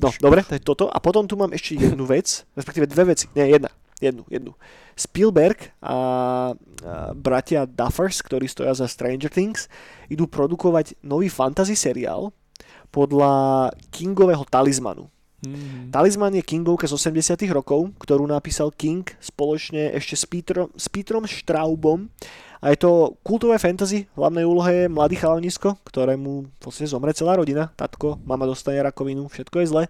No, 0.00 0.08
dobre, 0.24 0.40
to 0.40 0.56
je 0.56 0.64
toto. 0.64 0.88
A 0.88 0.96
potom 1.04 1.28
tu 1.28 1.36
mám 1.36 1.52
ešte 1.52 1.76
jednu 1.76 2.08
vec, 2.08 2.48
respektíve 2.56 2.88
dve 2.88 3.12
veci. 3.12 3.28
Nie, 3.36 3.46
jedna. 3.46 3.68
Jednu, 4.02 4.26
jednu. 4.26 4.52
Spielberg 4.98 5.70
a, 5.78 5.86
a 5.86 5.94
bratia 7.14 7.62
Duffers, 7.68 8.24
ktorí 8.24 8.50
stoja 8.50 8.74
za 8.74 8.90
Stranger 8.90 9.30
Things, 9.30 9.70
idú 10.10 10.26
produkovať 10.26 10.98
nový 11.06 11.30
fantasy 11.30 11.78
seriál 11.78 12.34
podľa 12.90 13.70
Kingového 13.94 14.42
talizmanu. 14.50 15.13
Mm. 15.44 15.92
Talizman 15.92 16.34
je 16.34 16.42
Kingovka 16.42 16.88
z 16.88 16.96
80 16.96 17.44
rokov, 17.52 17.92
ktorú 18.00 18.24
napísal 18.24 18.72
King 18.72 19.04
spoločne 19.20 19.92
ešte 19.94 20.16
s, 20.16 20.24
Peter, 20.24 20.66
s 20.74 20.86
Petrom 20.88 21.28
Straubom. 21.28 22.08
A 22.64 22.72
je 22.72 22.80
to 22.80 23.20
kultové 23.20 23.60
fantasy, 23.60 24.08
v 24.08 24.16
hlavnej 24.16 24.48
úlohe 24.48 24.72
je 24.72 24.86
mladý 24.88 25.20
chalanisko, 25.20 25.76
ktorému 25.84 26.48
v 26.48 26.58
podstate 26.64 26.88
zomre 26.88 27.12
celá 27.12 27.36
rodina, 27.36 27.68
tatko, 27.76 28.16
mama 28.24 28.48
dostane 28.48 28.80
rakovinu, 28.80 29.28
všetko 29.28 29.56
je 29.60 29.66
zle. 29.68 29.84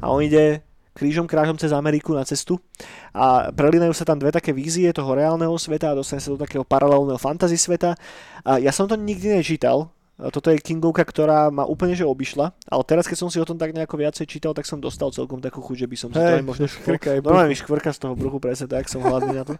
A 0.00 0.08
on 0.08 0.24
ide 0.24 0.64
krížom 0.94 1.26
krážom 1.26 1.58
cez 1.58 1.74
Ameriku 1.74 2.14
na 2.14 2.22
cestu 2.22 2.62
a 3.10 3.50
prelinajú 3.50 3.90
sa 3.92 4.06
tam 4.06 4.16
dve 4.22 4.30
také 4.30 4.54
vízie 4.54 4.86
toho 4.94 5.10
reálneho 5.10 5.52
sveta 5.58 5.90
a 5.90 5.98
dostane 5.98 6.22
sa 6.22 6.30
do 6.30 6.38
takého 6.38 6.62
paralelného 6.62 7.18
fantasy 7.18 7.58
sveta. 7.58 7.98
A 8.46 8.62
ja 8.62 8.70
som 8.70 8.86
to 8.86 8.94
nikdy 8.94 9.34
nečítal, 9.34 9.90
toto 10.14 10.54
je 10.54 10.62
Kingovka, 10.62 11.02
ktorá 11.02 11.50
ma 11.50 11.66
úplne 11.66 11.98
že 11.98 12.06
obišla, 12.06 12.54
ale 12.70 12.82
teraz 12.86 13.10
keď 13.10 13.18
som 13.18 13.28
si 13.30 13.42
o 13.42 13.46
tom 13.46 13.58
tak 13.58 13.74
nejako 13.74 13.98
viacej 13.98 14.30
čítal, 14.30 14.54
tak 14.54 14.62
som 14.62 14.78
dostal 14.78 15.10
celkom 15.10 15.42
takú 15.42 15.58
chuť, 15.58 15.86
že 15.86 15.88
by 15.90 15.96
som 15.98 16.08
si 16.14 16.18
to 16.18 16.22
Hej, 16.22 16.38
aj 16.38 16.46
možno 16.46 16.66
škvrka 16.70 17.08
Normálne 17.18 17.50
mi 17.50 17.58
škvrka 17.58 17.90
z 17.90 17.98
toho 17.98 18.14
bruchu, 18.14 18.38
presne 18.38 18.70
tak, 18.70 18.86
som 18.86 19.02
hladný 19.02 19.34
na 19.34 19.44
to. 19.44 19.54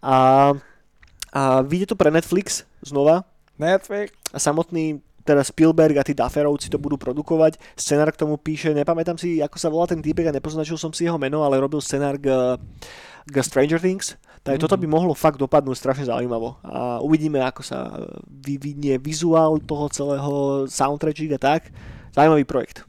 A, 0.00 0.16
a 1.36 1.42
vyjde 1.60 1.92
to 1.92 1.96
pre 2.00 2.08
Netflix 2.08 2.64
znova 2.80 3.28
Netflix. 3.60 4.16
a 4.32 4.40
samotný 4.40 5.04
teda 5.20 5.44
Spielberg 5.44 6.00
a 6.00 6.06
tí 6.06 6.16
Dufferovci 6.16 6.72
to 6.72 6.80
budú 6.80 6.96
produkovať. 6.96 7.60
Scenár 7.76 8.10
k 8.10 8.24
tomu 8.24 8.40
píše, 8.40 8.72
nepamätám 8.72 9.20
si, 9.20 9.38
ako 9.44 9.56
sa 9.60 9.68
volá 9.68 9.84
ten 9.84 10.00
týpek 10.00 10.32
a 10.32 10.36
nepoznačil 10.36 10.80
som 10.80 10.90
si 10.96 11.04
jeho 11.04 11.20
meno, 11.20 11.44
ale 11.44 11.60
robil 11.60 11.78
scenár 11.84 12.16
k, 12.16 12.56
k 13.28 13.34
Stranger 13.44 13.76
Things. 13.76 14.16
Tak 14.40 14.56
mm-hmm. 14.56 14.62
toto 14.64 14.80
by 14.80 14.86
mohlo 14.88 15.12
fakt 15.12 15.36
dopadnúť 15.36 15.76
strašne 15.76 16.08
zaujímavo. 16.08 16.56
A 16.64 17.04
uvidíme, 17.04 17.44
ako 17.44 17.60
sa 17.60 17.92
vyvinie 18.24 18.96
vizuál 18.96 19.60
toho 19.60 19.92
celého 19.92 20.32
soundtracku 20.64 21.28
a 21.36 21.40
tak. 21.40 21.68
Zaujímavý 22.16 22.48
projekt. 22.48 22.88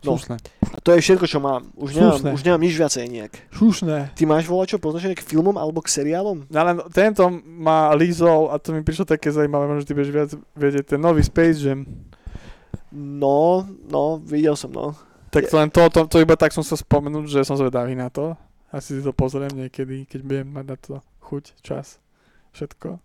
No. 0.00 0.16
Slušné. 0.16 0.36
A 0.72 0.76
to 0.80 0.96
je 0.96 1.04
všetko, 1.04 1.28
čo 1.28 1.44
mám. 1.44 1.68
Už 1.76 1.92
nemám, 1.92 2.16
Slušné. 2.16 2.30
už 2.32 2.42
nemám 2.44 2.62
nič 2.64 2.74
viacej 2.76 3.04
nejak. 3.04 3.32
Slušné. 3.52 3.96
Ty 4.16 4.22
máš 4.24 4.48
volať 4.48 4.76
čo 4.76 4.78
poznačené 4.80 5.12
k 5.12 5.24
filmom 5.24 5.52
alebo 5.60 5.84
k 5.84 5.92
seriálom? 5.92 6.48
Ale 6.48 6.88
tento 6.88 7.28
ma 7.44 7.92
lízol 7.92 8.48
a 8.48 8.56
to 8.56 8.72
mi 8.72 8.80
prišlo 8.80 9.04
také 9.04 9.28
zaujímavé, 9.28 9.68
možno 9.68 9.84
ty 9.84 9.92
budeš 9.92 10.12
viac 10.12 10.30
vedieť, 10.56 10.96
ten 10.96 11.00
nový 11.00 11.20
Space 11.20 11.60
Jam. 11.60 11.84
No, 12.92 13.68
no, 13.92 14.18
videl 14.24 14.56
som, 14.56 14.72
no. 14.72 14.96
Tak 15.30 15.52
to 15.52 15.54
len 15.60 15.68
to, 15.68 15.84
to, 15.92 16.00
to 16.10 16.16
iba 16.24 16.34
tak 16.34 16.50
som 16.50 16.64
sa 16.64 16.74
spomenul, 16.80 17.28
že 17.28 17.44
som 17.44 17.60
zvedavý 17.60 17.92
na 17.92 18.08
to. 18.08 18.34
Asi 18.70 18.98
si 18.98 19.02
to 19.02 19.10
pozriem 19.10 19.50
niekedy, 19.50 20.06
keď 20.06 20.20
budem 20.22 20.48
mať 20.48 20.66
na 20.66 20.76
to 20.78 20.94
chuť, 21.26 21.58
čas, 21.62 21.98
všetko. 22.54 23.02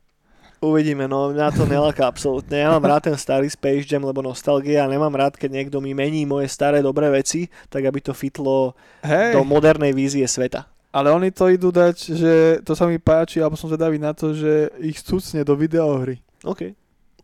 Uvidíme, 0.63 1.05
no 1.05 1.29
mňa 1.35 1.51
to 1.51 1.67
neláka 1.67 2.07
absolútne. 2.07 2.57
Ja 2.57 2.71
mám 2.71 2.85
rád 2.85 3.11
ten 3.11 3.17
starý 3.19 3.45
Space 3.51 3.85
Jam, 3.85 4.05
lebo 4.07 4.23
nostalgia 4.23 4.85
a 4.85 4.89
nemám 4.89 5.13
rád, 5.13 5.35
keď 5.35 5.51
niekto 5.51 5.77
mi 5.83 5.91
mení 5.91 6.23
moje 6.23 6.47
staré 6.49 6.79
dobré 6.79 7.11
veci, 7.11 7.51
tak 7.67 7.85
aby 7.85 7.99
to 8.01 8.15
fitlo 8.15 8.73
Hej, 9.03 9.35
do 9.35 9.43
modernej 9.43 9.91
vízie 9.91 10.25
sveta. 10.25 10.65
ale 10.95 11.11
oni 11.11 11.29
to 11.29 11.51
idú 11.51 11.75
dať, 11.75 11.97
že 12.15 12.33
to 12.63 12.71
sa 12.71 12.87
mi 12.87 12.95
páči, 12.97 13.43
alebo 13.43 13.59
som 13.59 13.67
zvedavý 13.67 13.99
na 13.99 14.15
to, 14.15 14.31
že 14.31 14.71
ich 14.79 15.03
cucne 15.03 15.43
do 15.43 15.53
videohry. 15.59 16.23
OK, 16.47 16.71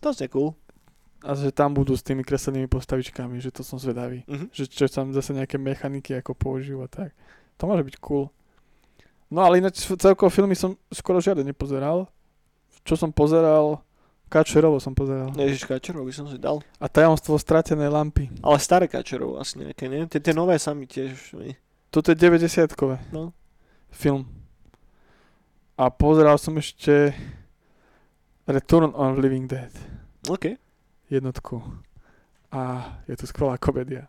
to 0.04 0.12
je 0.12 0.28
cool. 0.28 0.52
A 1.24 1.38
že 1.38 1.54
tam 1.54 1.72
budú 1.72 1.94
s 1.94 2.04
tými 2.04 2.26
kreslenými 2.26 2.68
postavičkami, 2.68 3.38
že 3.40 3.54
to 3.54 3.62
som 3.64 3.78
zvedavý. 3.80 4.26
Mhm. 4.28 4.52
Že 4.52 4.64
čo 4.68 4.86
tam 4.92 5.16
zase 5.16 5.32
nejaké 5.32 5.56
mechaniky 5.56 6.18
ako 6.20 6.36
použijú 6.36 6.84
a 6.84 6.90
tak. 6.92 7.16
To 7.62 7.70
môže 7.70 7.86
byť 7.86 7.96
cool. 8.02 8.34
No 9.30 9.46
ale 9.46 9.62
ináč 9.62 9.86
celkovo 9.86 10.28
filmy 10.28 10.58
som 10.58 10.74
skoro 10.90 11.22
žiaden 11.22 11.46
nepozeral. 11.46 12.10
Čo 12.82 12.98
som 12.98 13.14
pozeral, 13.14 13.80
Kačerovo 14.28 14.82
som 14.82 14.96
pozeral. 14.98 15.30
Ježiš, 15.38 15.70
Kačerov 15.70 16.08
by 16.08 16.14
som 16.16 16.26
si 16.26 16.42
dal. 16.42 16.64
A 16.82 16.90
tajomstvo 16.90 17.38
stratenej 17.38 17.92
lampy. 17.92 18.32
Ale 18.42 18.58
staré 18.58 18.90
Kačerov 18.90 19.38
asi 19.38 19.62
nejaké, 19.62 19.86
nie? 19.92 20.08
Tie, 20.10 20.18
tie 20.24 20.34
nové 20.34 20.58
sa 20.58 20.74
mi 20.74 20.90
tiež... 20.90 21.36
nie. 21.38 21.54
Toto 21.92 22.10
je 22.10 22.18
90 22.18 22.72
No. 23.12 23.36
film. 23.92 24.24
A 25.76 25.92
pozeral 25.92 26.40
som 26.40 26.56
ešte 26.56 27.12
Return 28.48 28.96
on 28.96 29.20
Living 29.20 29.46
Dead. 29.52 29.72
OK. 30.32 30.56
Jednotku. 31.12 31.60
A 32.52 32.88
je 33.08 33.16
to 33.20 33.28
skvelá 33.28 33.60
komédia. 33.60 34.08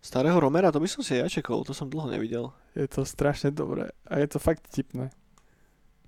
Starého 0.00 0.38
Romera, 0.38 0.70
to 0.70 0.78
by 0.80 0.88
som 0.88 1.02
si 1.02 1.18
ja 1.18 1.26
čekol, 1.26 1.66
to 1.66 1.74
som 1.74 1.90
dlho 1.90 2.08
nevidel. 2.08 2.54
Je 2.74 2.86
to 2.86 3.02
strašne 3.02 3.50
dobré. 3.50 3.88
A 4.04 4.18
je 4.18 4.26
to 4.26 4.38
fakt 4.38 4.66
tipné. 4.66 5.14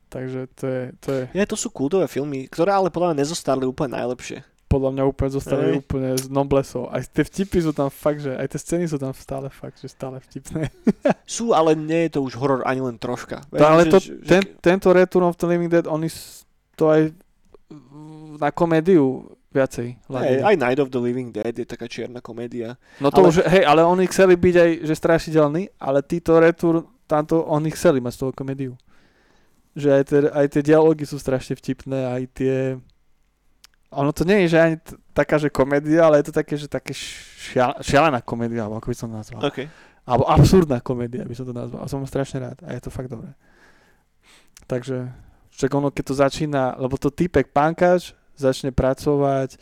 Takže 0.06 0.46
to 0.52 0.64
je, 0.64 0.82
to 0.96 1.08
je 1.12 1.22
Ja, 1.32 1.44
to 1.44 1.54
sú 1.54 1.68
kultové 1.68 2.06
filmy, 2.06 2.46
ktoré 2.46 2.70
ale 2.70 2.88
podľa 2.88 3.10
mňa 3.10 3.20
nezostali 3.20 3.62
úplne 3.62 3.94
najlepšie. 3.96 4.42
podľa 4.66 4.90
mňa 4.92 5.04
úplne 5.04 5.30
zostali 5.32 5.64
Hej. 5.64 5.74
úplne 5.80 6.10
z 6.12 6.26
noblesov. 6.26 6.90
Aj 6.90 6.98
tie 7.00 7.22
vtipy 7.22 7.58
sú 7.60 7.70
tam 7.70 7.86
fakt, 7.86 8.18
že 8.20 8.34
aj 8.34 8.46
tie 8.48 8.60
scény 8.60 8.84
sú 8.84 8.98
tam 8.98 9.10
stále 9.12 9.46
fakt, 9.46 9.78
že 9.78 9.86
stále 9.86 10.18
vtipné. 10.20 10.74
Sú, 11.24 11.50
ale 11.50 11.74
nie 11.74 12.06
je 12.06 12.18
to 12.18 12.20
už 12.20 12.34
horor 12.34 12.62
ani 12.62 12.80
len 12.80 12.98
troška. 12.98 13.46
To, 13.48 13.62
ale 13.62 13.86
že- 13.86 13.90
to, 13.90 13.98
že- 14.00 14.06
že- 14.12 14.26
ten, 14.26 14.42
tento 14.60 14.90
Return 14.90 15.22
of 15.24 15.34
the 15.34 15.46
Living 15.46 15.70
Dead, 15.70 15.86
oni 15.86 16.10
to 16.74 16.84
aj 16.88 17.14
na 18.36 18.50
komédiu 18.50 19.26
viacej 19.54 19.88
Hej, 20.10 20.42
aj 20.42 20.54
Night 20.58 20.80
of 20.82 20.90
the 20.92 21.00
Living 21.00 21.32
Dead 21.32 21.54
je 21.54 21.64
taká 21.64 21.88
čierna 21.88 22.20
komédia. 22.20 22.76
No 23.00 23.08
to 23.10 23.24
ale- 23.24 23.28
už, 23.30 23.36
hej, 23.46 23.64
ale 23.64 23.80
oni 23.86 24.04
chceli 24.10 24.36
byť 24.36 24.54
aj, 24.58 24.70
že 24.84 24.94
strašidelní, 24.94 25.62
ale 25.80 26.02
títo 26.04 26.36
Return, 26.36 26.84
tamto, 27.06 27.40
oni 27.46 27.70
chceli 27.72 28.02
mať 28.02 28.12
z 28.12 28.20
toho 28.20 28.32
komédiu. 28.34 28.72
Že 29.76 29.88
aj 29.92 30.02
tie, 30.08 30.18
aj 30.32 30.46
tie 30.52 30.62
dialógy 30.64 31.04
sú 31.06 31.16
strašne 31.20 31.54
vtipné, 31.56 32.04
aj 32.08 32.22
tie... 32.34 32.54
Ono 33.94 34.10
to 34.12 34.26
nie 34.26 34.44
je, 34.44 34.56
že 34.56 34.58
ani 34.58 34.76
t- 34.82 34.98
taká, 35.14 35.38
že 35.38 35.48
komédia, 35.48 36.04
ale 36.04 36.20
je 36.20 36.28
to 36.28 36.34
také, 36.34 36.58
že 36.58 36.66
také 36.66 36.90
šia, 36.92 37.78
šialená 37.80 38.18
komédia, 38.20 38.66
alebo 38.66 38.82
ako 38.82 38.90
by 38.92 38.96
som 38.98 39.08
to 39.08 39.16
nazval. 39.16 39.40
OK. 39.46 39.62
Alebo 40.04 40.24
absurdná 40.26 40.82
komédia 40.82 41.22
by 41.22 41.34
som 41.38 41.46
to 41.46 41.54
nazval. 41.54 41.80
A 41.80 41.88
som 41.88 42.02
strašne 42.04 42.42
rád. 42.42 42.58
A 42.66 42.74
je 42.74 42.82
to 42.82 42.90
fakt 42.90 43.08
dobré. 43.08 43.30
Takže, 44.66 45.06
však 45.54 45.70
ono, 45.70 45.88
keď 45.94 46.04
to 46.04 46.14
začína, 46.18 46.62
lebo 46.76 46.98
to 46.98 47.08
týpek 47.08 47.54
pánkač 47.54 48.12
začne 48.36 48.70
pracovať 48.70 49.56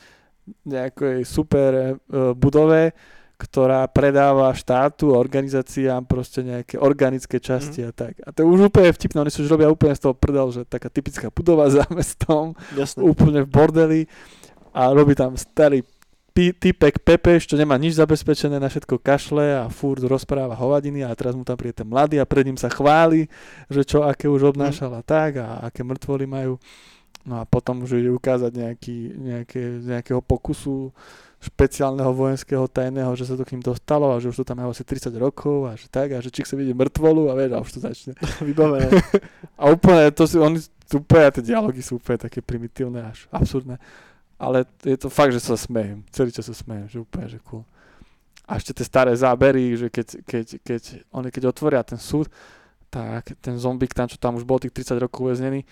v 0.45 0.67
nejakej 0.67 1.19
super 1.25 1.71
e, 1.73 1.93
budove, 2.35 2.93
ktorá 3.35 3.89
predáva 3.89 4.53
štátu 4.53 5.11
organizáciám 5.11 6.07
proste 6.07 6.41
nejaké 6.41 6.79
organické 6.79 7.41
časti 7.41 7.83
Mhm. 7.83 7.89
a 7.89 7.93
tak. 7.93 8.15
A 8.21 8.29
to 8.31 8.45
je 8.45 8.49
už 8.49 8.61
úplne 8.69 8.93
vtipné, 8.93 9.19
oni 9.21 9.33
si 9.33 9.41
už 9.41 9.51
robia 9.51 9.67
úplne 9.67 9.93
z 9.93 10.05
toho 10.05 10.15
prdel, 10.15 10.53
že 10.53 10.63
taká 10.63 10.87
typická 10.87 11.29
budova 11.29 11.67
za 11.67 11.83
mestom, 11.97 12.55
Jasné. 12.73 13.03
úplne 13.03 13.43
v 13.43 13.51
bordeli 13.51 14.01
a 14.71 14.91
robí 14.91 15.15
tam 15.15 15.35
starý 15.35 15.83
typek 16.35 16.99
Pepeš, 16.99 17.47
čo 17.47 17.55
nemá 17.55 17.79
nič 17.79 17.95
zabezpečené, 17.95 18.59
na 18.59 18.67
všetko 18.67 18.99
kašle 18.99 19.55
a 19.55 19.71
furt 19.71 20.03
rozpráva 20.03 20.59
hovadiny 20.59 21.07
a 21.07 21.15
teraz 21.15 21.39
mu 21.39 21.47
tam 21.47 21.55
príde 21.55 21.79
ten 21.79 21.87
mladý 21.87 22.19
a 22.19 22.27
pred 22.27 22.43
ním 22.43 22.59
sa 22.59 22.67
chváli, 22.67 23.31
že 23.71 23.87
čo 23.87 24.03
aké 24.03 24.27
už 24.27 24.51
obnášal 24.51 24.91
a 24.99 25.03
tak 25.07 25.39
a 25.39 25.63
aké 25.63 25.87
mŕtvoly 25.87 26.27
majú. 26.27 26.59
No 27.25 27.41
a 27.41 27.49
potom 27.49 27.81
už 27.81 28.05
ide 28.05 28.13
ukázať 28.13 28.53
nejaký, 28.53 28.97
nejaké, 29.17 29.63
nejakého 29.81 30.21
pokusu 30.21 30.93
špeciálneho 31.45 32.13
vojenského 32.13 32.65
tajného, 32.69 33.13
že 33.17 33.29
sa 33.29 33.37
to 33.37 33.45
k 33.45 33.57
ním 33.57 33.65
dostalo 33.65 34.13
a 34.13 34.21
že 34.21 34.33
už 34.33 34.45
to 34.45 34.49
tam 34.49 34.65
majú 34.65 34.73
asi 34.73 34.85
30 34.85 35.13
rokov 35.21 35.69
a 35.69 35.77
že 35.77 35.89
tak 35.93 36.17
a 36.17 36.25
že 36.25 36.33
či 36.33 36.45
sa 36.45 36.57
vidie 36.57 36.73
mŕtvolu 36.73 37.29
a 37.29 37.37
vieš 37.37 37.53
a 37.53 37.59
už 37.61 37.71
to 37.77 37.81
začne. 37.85 38.13
Vybavené. 38.49 38.89
A 39.61 39.71
úplne, 39.71 40.11
to 40.11 40.27
si, 40.27 40.35
oni, 40.35 40.59
úplne, 40.93 41.31
tie 41.31 41.45
dialógy 41.47 41.79
sú 41.79 42.03
úplne 42.03 42.19
také 42.19 42.43
primitívne 42.43 43.07
až 43.07 43.31
absurdné. 43.31 43.79
Ale 44.35 44.67
je 44.83 44.99
to 44.99 45.07
fakt, 45.07 45.31
že 45.31 45.41
sa 45.41 45.55
smejem. 45.55 46.03
Celý 46.11 46.35
čas 46.35 46.51
sa 46.51 46.57
smejem, 46.57 46.91
že 46.91 46.99
úplne, 46.99 47.31
že 47.31 47.39
cool. 47.47 47.63
A 48.45 48.59
ešte 48.59 48.77
tie 48.77 48.85
staré 48.85 49.15
zábery, 49.15 49.79
že 49.79 49.89
keď, 49.89 50.21
keď, 50.27 50.47
keď 50.61 50.83
oni 51.15 51.29
keď 51.31 51.43
otvoria 51.49 51.87
ten 51.87 51.97
súd, 51.97 52.29
tak 52.91 53.31
ten 53.41 53.57
zombík 53.57 53.95
tam, 53.95 54.11
čo 54.11 54.19
tam 54.19 54.37
už 54.37 54.45
bol 54.45 54.59
tých 54.59 54.75
30 54.75 55.07
rokov 55.07 55.31
uväznený, 55.31 55.63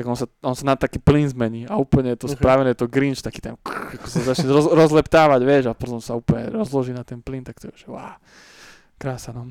tak 0.00 0.08
on 0.08 0.16
sa, 0.16 0.24
on 0.40 0.56
sa 0.56 0.64
na 0.64 0.80
taký 0.80 0.96
plyn 0.96 1.28
zmení 1.28 1.68
a 1.68 1.76
úplne 1.76 2.16
je 2.16 2.24
to 2.24 2.28
Ok. 2.32 2.40
spravené, 2.40 2.72
to 2.72 2.88
Grinch, 2.88 3.20
taký 3.20 3.44
ten, 3.44 3.52
ako 3.60 4.06
sa 4.16 4.32
začne 4.32 4.48
roz, 4.48 4.72
rozleptávať, 4.72 5.40
vieš, 5.44 5.64
a 5.68 5.76
potom 5.76 6.00
sa 6.00 6.16
úplne 6.16 6.48
rozloží 6.48 6.96
na 6.96 7.04
ten 7.04 7.20
plyn, 7.20 7.44
tak 7.44 7.60
to 7.60 7.68
je, 7.68 7.84
že 7.84 7.92
wow, 7.92 8.16
krása, 8.96 9.36
no. 9.36 9.44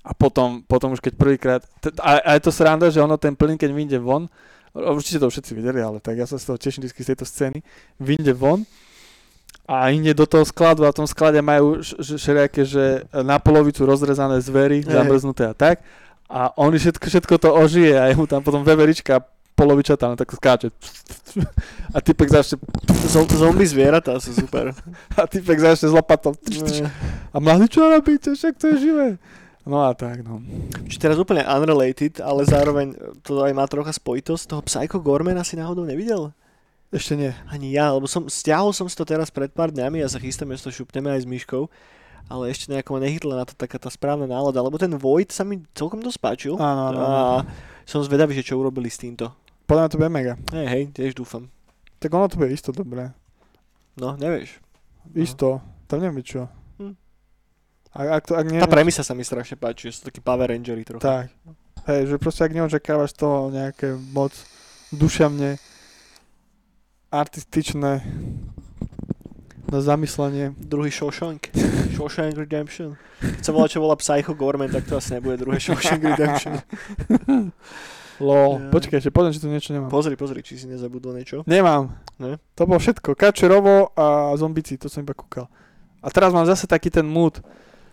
A 0.00 0.16
potom, 0.16 0.64
potom 0.64 0.92
už 0.92 1.00
keď 1.00 1.12
prvýkrát, 1.16 1.60
t- 1.80 1.92
a, 2.00 2.24
a 2.24 2.30
je 2.36 2.42
to 2.44 2.52
sranda, 2.52 2.88
že 2.88 3.04
ono 3.04 3.20
ten 3.20 3.36
plyn, 3.36 3.60
keď 3.60 3.70
vyjde 3.72 3.98
von, 4.00 4.32
určite 4.72 5.20
to 5.20 5.28
všetci 5.28 5.52
videli, 5.52 5.84
ale 5.84 6.00
tak 6.00 6.16
ja 6.16 6.24
sa 6.24 6.40
z 6.40 6.48
toho 6.48 6.56
teším 6.56 6.88
vždy 6.88 6.96
z 6.96 7.08
tejto 7.12 7.24
scény, 7.28 7.60
vyjde 8.00 8.32
von 8.32 8.64
a 9.64 9.88
ide 9.88 10.12
do 10.12 10.24
toho 10.24 10.44
skladu 10.44 10.84
a 10.84 10.92
v 10.92 10.98
tom 11.00 11.08
sklade 11.08 11.40
majú 11.40 11.80
všelijaké, 11.96 12.64
že 12.64 12.84
na 13.12 13.40
polovicu 13.40 13.84
rozrezané 13.84 14.40
zvery, 14.40 14.84
zamrznuté 14.84 15.48
a 15.48 15.56
tak. 15.56 15.80
A 16.24 16.52
oni 16.56 16.76
všetko, 16.76 17.04
všetko 17.04 17.34
to 17.38 17.48
ožije 17.52 17.96
a 17.96 18.08
je 18.08 18.16
mu 18.16 18.24
tam 18.28 18.40
potom 18.40 18.60
veverička 18.60 19.24
poloviča 19.54 19.94
tam 19.96 20.18
tak 20.18 20.30
skáče. 20.30 20.68
A 21.94 21.98
typek 22.02 22.30
začne, 22.30 22.58
Zom- 23.10 23.30
zombie 23.30 23.66
zvieratá 23.66 24.18
sú 24.18 24.34
super. 24.34 24.74
a 25.18 25.24
typek 25.26 25.58
začne 25.58 25.90
s 25.90 25.94
lopatou. 25.94 26.34
Ne. 26.50 26.90
A 27.30 27.36
mladý, 27.38 27.70
čo 27.70 27.86
robíte? 27.86 28.34
Však 28.34 28.54
to 28.58 28.74
je 28.74 28.90
živé. 28.90 29.08
No 29.64 29.80
a 29.80 29.96
tak, 29.96 30.20
no. 30.20 30.44
Čiže 30.90 31.00
teraz 31.00 31.16
úplne 31.16 31.40
unrelated, 31.40 32.20
ale 32.20 32.44
zároveň 32.44 32.92
to 33.24 33.40
aj 33.40 33.52
má 33.56 33.64
trocha 33.64 33.96
spojitosť. 33.96 34.44
Toho 34.44 34.62
Psycho 34.62 34.98
Gormana 35.00 35.40
si 35.40 35.56
náhodou 35.56 35.88
nevidel? 35.88 36.36
Ešte 36.92 37.16
nie. 37.16 37.32
Ani 37.48 37.72
ja, 37.72 37.90
lebo 37.90 38.04
som, 38.04 38.28
stiahol 38.28 38.70
som 38.76 38.86
si 38.86 38.94
to 38.94 39.08
teraz 39.08 39.32
pred 39.32 39.48
pár 39.50 39.72
dňami 39.72 40.04
a 40.04 40.06
sa 40.06 40.20
chystáme, 40.20 40.52
že 40.54 40.68
to 40.68 40.76
šupneme 40.84 41.08
aj 41.10 41.24
s 41.24 41.30
Myškou. 41.30 41.66
ale 42.28 42.52
ešte 42.52 42.70
nejako 42.72 42.96
ma 42.96 43.00
nehytla 43.04 43.34
na 43.40 43.44
to 43.48 43.52
taká 43.56 43.76
tá 43.76 43.88
správna 43.92 44.24
nálada, 44.24 44.60
lebo 44.60 44.76
ten 44.80 44.92
Void 44.96 45.28
sa 45.32 45.44
mi 45.44 45.60
celkom 45.76 46.00
dosť 46.00 46.18
páčil. 46.20 46.54
Áno, 46.56 46.82
áno. 46.92 46.98
A 47.00 47.10
som 47.84 48.00
zvedavý, 48.00 48.32
že 48.36 48.44
čo 48.46 48.56
urobili 48.60 48.88
s 48.88 48.96
týmto. 49.00 49.32
Podľa 49.64 49.80
mňa 49.80 49.90
to 49.92 50.00
bude 50.00 50.12
mega. 50.12 50.34
Hej, 50.52 50.66
hej, 50.68 50.82
tiež 50.92 51.12
dúfam. 51.16 51.48
Tak 52.00 52.12
ono 52.12 52.28
to 52.28 52.36
bude 52.36 52.52
isto 52.52 52.68
dobré. 52.68 53.16
No, 53.96 54.12
nevieš. 54.18 54.60
Isto. 55.16 55.64
Tam 55.88 56.04
neviem 56.04 56.20
čo. 56.20 56.48
Hm. 56.76 56.94
A, 57.96 58.20
ak 58.20 58.22
to, 58.28 58.32
ak 58.36 58.44
nie, 58.48 58.60
Tá 58.60 58.68
premisa 58.68 59.00
sa 59.00 59.16
mi 59.16 59.24
strašne 59.24 59.56
páči, 59.56 59.88
že 59.88 60.00
sú 60.00 60.00
takí 60.12 60.20
Power 60.20 60.52
Rangery 60.52 60.84
trochu. 60.84 61.00
Tak. 61.00 61.32
Hej, 61.88 62.12
že 62.12 62.16
proste 62.20 62.44
ak 62.44 62.52
neočakávaš 62.52 63.12
toho 63.16 63.48
nejaké 63.52 63.96
moc 64.12 64.32
duševne 64.92 65.56
artističné 67.08 68.04
na 69.70 69.78
zamyslenie. 69.80 70.52
Druhý 70.60 70.92
Shawshank. 70.92 71.52
Shawshank 71.96 72.36
Redemption. 72.36 73.00
Sa 73.40 73.54
volá, 73.54 73.70
čo 73.70 73.80
volá 73.80 73.96
Psycho 73.96 74.36
Gorman, 74.36 74.68
tak 74.68 74.84
to 74.84 75.00
asi 75.00 75.16
nebude 75.16 75.40
druhé 75.40 75.56
Shawshank 75.56 76.04
Redemption. 76.04 76.60
Lol. 78.22 78.60
Ja. 78.60 78.70
Počkaj, 78.70 78.96
ešte 78.98 79.10
pozriem, 79.10 79.32
či 79.34 79.40
tu 79.42 79.48
niečo 79.48 79.70
nemám. 79.74 79.90
Pozri, 79.90 80.14
pozri, 80.14 80.40
či 80.40 80.54
si 80.54 80.66
nezabudol 80.70 81.18
niečo. 81.18 81.42
Nemám. 81.44 81.90
Ne? 82.18 82.38
To 82.54 82.62
bolo 82.64 82.78
všetko. 82.78 83.14
Kačerovo 83.14 83.90
a 83.94 84.34
zombici, 84.38 84.78
to 84.78 84.86
som 84.86 85.02
iba 85.02 85.14
kúkal. 85.14 85.50
A 85.98 86.12
teraz 86.12 86.30
mám 86.30 86.46
zase 86.46 86.68
taký 86.68 86.92
ten 86.92 87.02
mood. 87.02 87.42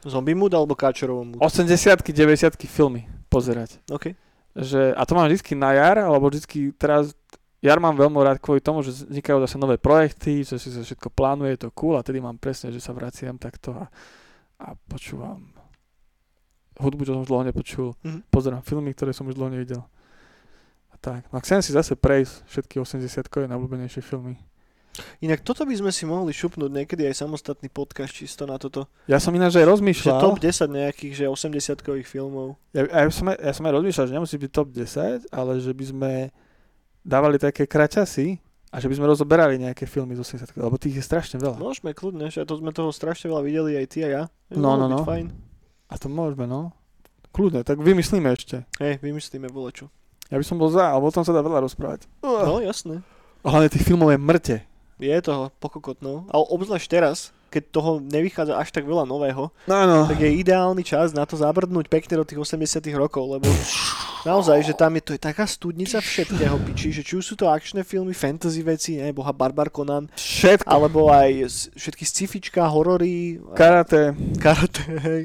Zombie 0.02 0.34
mood 0.34 0.54
alebo 0.54 0.74
Káčerovo 0.74 1.22
mood? 1.26 1.40
80 1.42 1.74
90 2.02 2.58
filmy 2.66 3.06
pozerať. 3.30 3.82
OK. 3.88 4.14
Že, 4.52 4.92
a 4.94 5.02
to 5.08 5.16
mám 5.16 5.26
vždy 5.26 5.56
na 5.56 5.72
jar, 5.74 6.04
alebo 6.04 6.28
vždy 6.28 6.76
teraz 6.76 7.16
jar 7.64 7.80
mám 7.80 7.96
veľmi 7.96 8.20
rád 8.20 8.42
kvôli 8.44 8.60
tomu, 8.60 8.84
že 8.84 8.92
vznikajú 9.08 9.40
zase 9.46 9.56
nové 9.56 9.78
projekty, 9.80 10.44
že 10.44 10.60
si 10.60 10.74
sa 10.74 10.84
všetko 10.84 11.08
plánuje, 11.14 11.56
je 11.56 11.62
to 11.66 11.70
cool 11.72 11.96
a 11.96 12.04
tedy 12.04 12.20
mám 12.20 12.36
presne, 12.36 12.74
že 12.74 12.84
sa 12.84 12.92
vraciam 12.92 13.40
takto 13.40 13.72
a, 13.78 13.88
a 14.60 14.76
počúvam 14.90 15.54
hudbu, 16.82 17.06
čo 17.06 17.14
som 17.14 17.22
už 17.24 17.30
dlho 17.30 17.46
nepočul, 17.46 17.88
Mhm. 18.02 18.20
pozerám 18.28 18.66
filmy, 18.66 18.92
ktoré 18.92 19.14
som 19.14 19.30
už 19.30 19.38
dlho 19.38 19.54
nevidel. 19.54 19.82
Tak. 21.02 21.26
No 21.34 21.38
a 21.38 21.42
chcem 21.42 21.66
si 21.66 21.74
zase 21.74 21.98
prejsť 21.98 22.46
všetky 22.46 22.76
80 22.78 23.50
najobľúbenejšie 23.50 24.02
filmy. 24.06 24.38
Inak 25.24 25.42
toto 25.42 25.64
by 25.64 25.72
sme 25.74 25.90
si 25.90 26.04
mohli 26.04 26.36
šupnúť 26.36 26.68
niekedy 26.68 27.08
aj 27.08 27.24
samostatný 27.24 27.72
podcast 27.72 28.12
čisto 28.12 28.44
na 28.44 28.60
toto. 28.60 28.86
Ja 29.08 29.18
som 29.24 29.32
ináč 29.32 29.56
aj 29.56 29.64
Že 29.66 29.72
rozmýšľal, 29.72 30.20
top 30.20 30.38
10 30.44 30.68
nejakých, 30.68 31.14
že 31.16 31.26
80-kových 31.32 32.06
filmov. 32.06 32.60
ja, 32.76 32.84
ja, 32.86 33.08
som, 33.08 33.32
aj- 33.32 33.40
ja 33.40 33.52
som 33.56 33.64
aj 33.66 33.74
rozmýšľal, 33.80 34.06
že 34.12 34.16
nemusí 34.20 34.36
byť 34.36 34.52
top 34.52 34.70
10, 34.76 35.32
ale 35.32 35.52
že 35.64 35.72
by 35.72 35.86
sme 35.88 36.12
dávali 37.08 37.40
také 37.40 37.64
kraťasy 37.66 38.38
a 38.70 38.78
že 38.84 38.92
by 38.92 38.96
sme 39.00 39.08
rozoberali 39.08 39.56
nejaké 39.58 39.88
filmy 39.88 40.14
z 40.20 40.28
80 40.28 40.60
lebo 40.60 40.76
tých 40.76 41.00
je 41.00 41.04
strašne 41.08 41.40
veľa. 41.40 41.56
Môžeme 41.56 41.96
kľudne, 41.96 42.28
že 42.28 42.44
to 42.44 42.60
sme 42.60 42.76
toho 42.76 42.92
strašne 42.92 43.32
veľa 43.32 43.44
videli 43.48 43.80
aj 43.80 43.88
ty 43.88 44.04
a 44.06 44.10
ja. 44.12 44.24
No, 44.52 44.76
no, 44.76 44.92
no. 44.92 45.08
Fajn. 45.08 45.32
A 45.88 45.96
to 45.96 46.12
môžeme, 46.12 46.46
no. 46.46 46.76
Kľudne, 47.32 47.64
tak 47.64 47.80
vymyslíme 47.80 48.28
ešte. 48.28 48.68
Hej, 48.84 49.00
vymyslíme 49.00 49.48
volečo. 49.48 49.88
Ja 50.32 50.40
by 50.40 50.46
som 50.48 50.56
bol 50.56 50.72
za, 50.72 50.88
alebo 50.88 51.12
o 51.12 51.14
tom 51.14 51.28
sa 51.28 51.36
dá 51.36 51.44
veľa 51.44 51.68
rozprávať. 51.68 52.08
No, 52.24 52.64
jasné. 52.64 53.04
A 53.44 53.52
Hlavne 53.52 53.68
tých 53.68 53.84
filmov 53.84 54.16
je 54.16 54.20
mŕte. 54.22 54.56
Je 55.02 55.18
toho 55.20 55.52
pokokotno. 55.60 56.30
Ale 56.32 56.44
obzvlášť 56.48 56.88
teraz, 56.88 57.36
keď 57.52 57.64
toho 57.70 58.00
nevychádza 58.00 58.56
až 58.56 58.72
tak 58.72 58.84
veľa 58.84 59.04
nového, 59.04 59.52
No, 59.66 59.78
no. 59.84 60.08
tak 60.08 60.18
je 60.18 60.32
ideálny 60.34 60.82
čas 60.82 61.12
na 61.12 61.22
to 61.22 61.36
zabrdnúť 61.36 61.86
pekne 61.86 62.16
do 62.16 62.24
tých 62.24 62.40
80 62.40 62.64
rokov, 62.96 63.28
lebo 63.30 63.52
naozaj, 64.24 64.64
že 64.64 64.74
tam 64.74 64.94
je 64.94 65.04
to 65.04 65.12
je 65.12 65.22
taká 65.22 65.44
studnica 65.44 66.00
všetkého 66.00 66.56
piči, 66.64 66.90
že 66.90 67.02
či 67.02 67.14
už 67.14 67.26
sú 67.26 67.36
to 67.36 67.46
akčné 67.46 67.84
filmy, 67.84 68.14
fantasy 68.14 68.62
veci, 68.62 68.92
ne, 68.96 69.12
boha 69.12 69.32
Barbar 69.32 69.68
Conan, 69.68 70.08
Všetko. 70.10 70.64
alebo 70.66 71.10
aj 71.10 71.30
všetky 71.76 72.04
scifička, 72.04 72.64
horory, 72.64 73.44
Karate. 73.52 74.16
karate, 74.38 74.84
hej. 75.02 75.22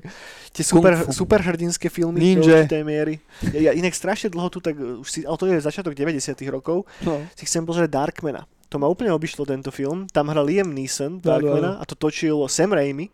Tie 0.51 0.65
super, 0.65 0.97
superhrdinské 1.07 1.87
filmy 1.87 2.17
do 2.17 2.25
Ninja. 2.41 2.65
určitej 2.65 2.83
miery. 2.83 3.15
Ja, 3.53 3.61
ja 3.61 3.73
inak 3.73 3.93
strašne 3.93 4.33
dlho 4.33 4.49
tu 4.49 4.59
tak, 4.59 4.73
už 4.75 5.05
si, 5.05 5.21
ale 5.21 5.37
to 5.37 5.45
je 5.47 5.61
začiatok 5.61 5.93
90 5.93 6.33
rokov, 6.49 6.89
No. 7.05 7.21
si 7.37 7.45
chcem 7.45 7.61
pozrieť 7.61 7.93
Darkmana. 7.93 8.49
To 8.77 8.79
ma 8.79 8.87
úplne 8.87 9.09
obišlo 9.09 9.49
tento 9.49 9.73
film. 9.73 10.05
Tam 10.07 10.29
hra 10.29 10.45
Liam 10.45 10.69
Neeson, 10.69 11.17
Darkmana, 11.19 11.81
a 11.81 11.85
to 11.85 11.97
točil 11.97 12.45
Sam 12.47 12.77
Raimi 12.77 13.09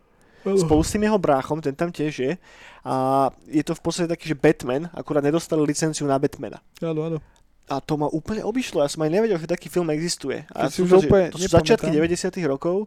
spolu 0.59 0.83
s 0.83 0.91
tým 0.91 1.07
jeho 1.07 1.15
bráchom, 1.15 1.63
ten 1.63 1.71
tam 1.71 1.87
tiež 1.87 2.13
je. 2.13 2.35
A 2.83 2.93
je 3.47 3.63
to 3.63 3.71
v 3.71 3.79
podstate 3.79 4.11
taký, 4.11 4.27
že 4.27 4.35
Batman, 4.35 4.91
akurát 4.91 5.23
nedostali 5.23 5.63
licenciu 5.63 6.03
na 6.03 6.19
Batmana. 6.19 6.59
Áno, 6.83 6.99
áno. 7.01 7.17
A 7.63 7.79
to 7.79 7.95
ma 7.95 8.11
úplne 8.11 8.43
obišlo, 8.43 8.83
ja 8.83 8.91
som 8.91 8.99
aj 8.99 9.11
nevedel, 9.13 9.39
že 9.39 9.47
taký 9.47 9.71
film 9.71 9.87
existuje. 9.87 10.43
A 10.51 10.67
Keď 10.67 10.71
si 10.75 10.79
už 10.83 10.89
to, 10.91 10.99
úplne 10.99 11.25
to 11.31 11.39
sú 11.39 11.47
začiatky 11.47 11.87
nepamätám. 11.87 12.43
90 12.43 12.51
rokov 12.51 12.77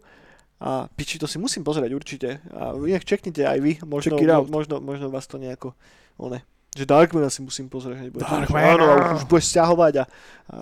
a 0.60 0.84
piči, 0.92 1.16
to 1.16 1.24
si 1.24 1.40
musím 1.40 1.64
pozrieť 1.64 1.96
určite. 1.96 2.44
A 2.52 2.76
inak 2.76 3.08
čeknite 3.08 3.40
aj 3.40 3.56
vy, 3.56 3.72
možno, 3.80 4.12
Check 4.12 4.20
it 4.20 4.28
out. 4.28 4.44
mo- 4.44 4.60
možno, 4.60 4.76
možno 4.78 5.08
vás 5.08 5.24
to 5.24 5.40
nejako, 5.40 5.72
one, 6.20 6.44
že 6.76 6.84
Darkmana 6.84 7.32
si 7.32 7.40
musím 7.40 7.66
pozrieť. 7.66 7.96
hneď 7.98 8.12
Darkmana. 8.12 8.66
Áno, 8.68 8.84
a 8.84 8.94
už, 8.94 9.08
už 9.16 9.24
budeš 9.24 9.48
stiahovať 9.50 9.94
a, 9.96 10.04
a, 10.04 10.56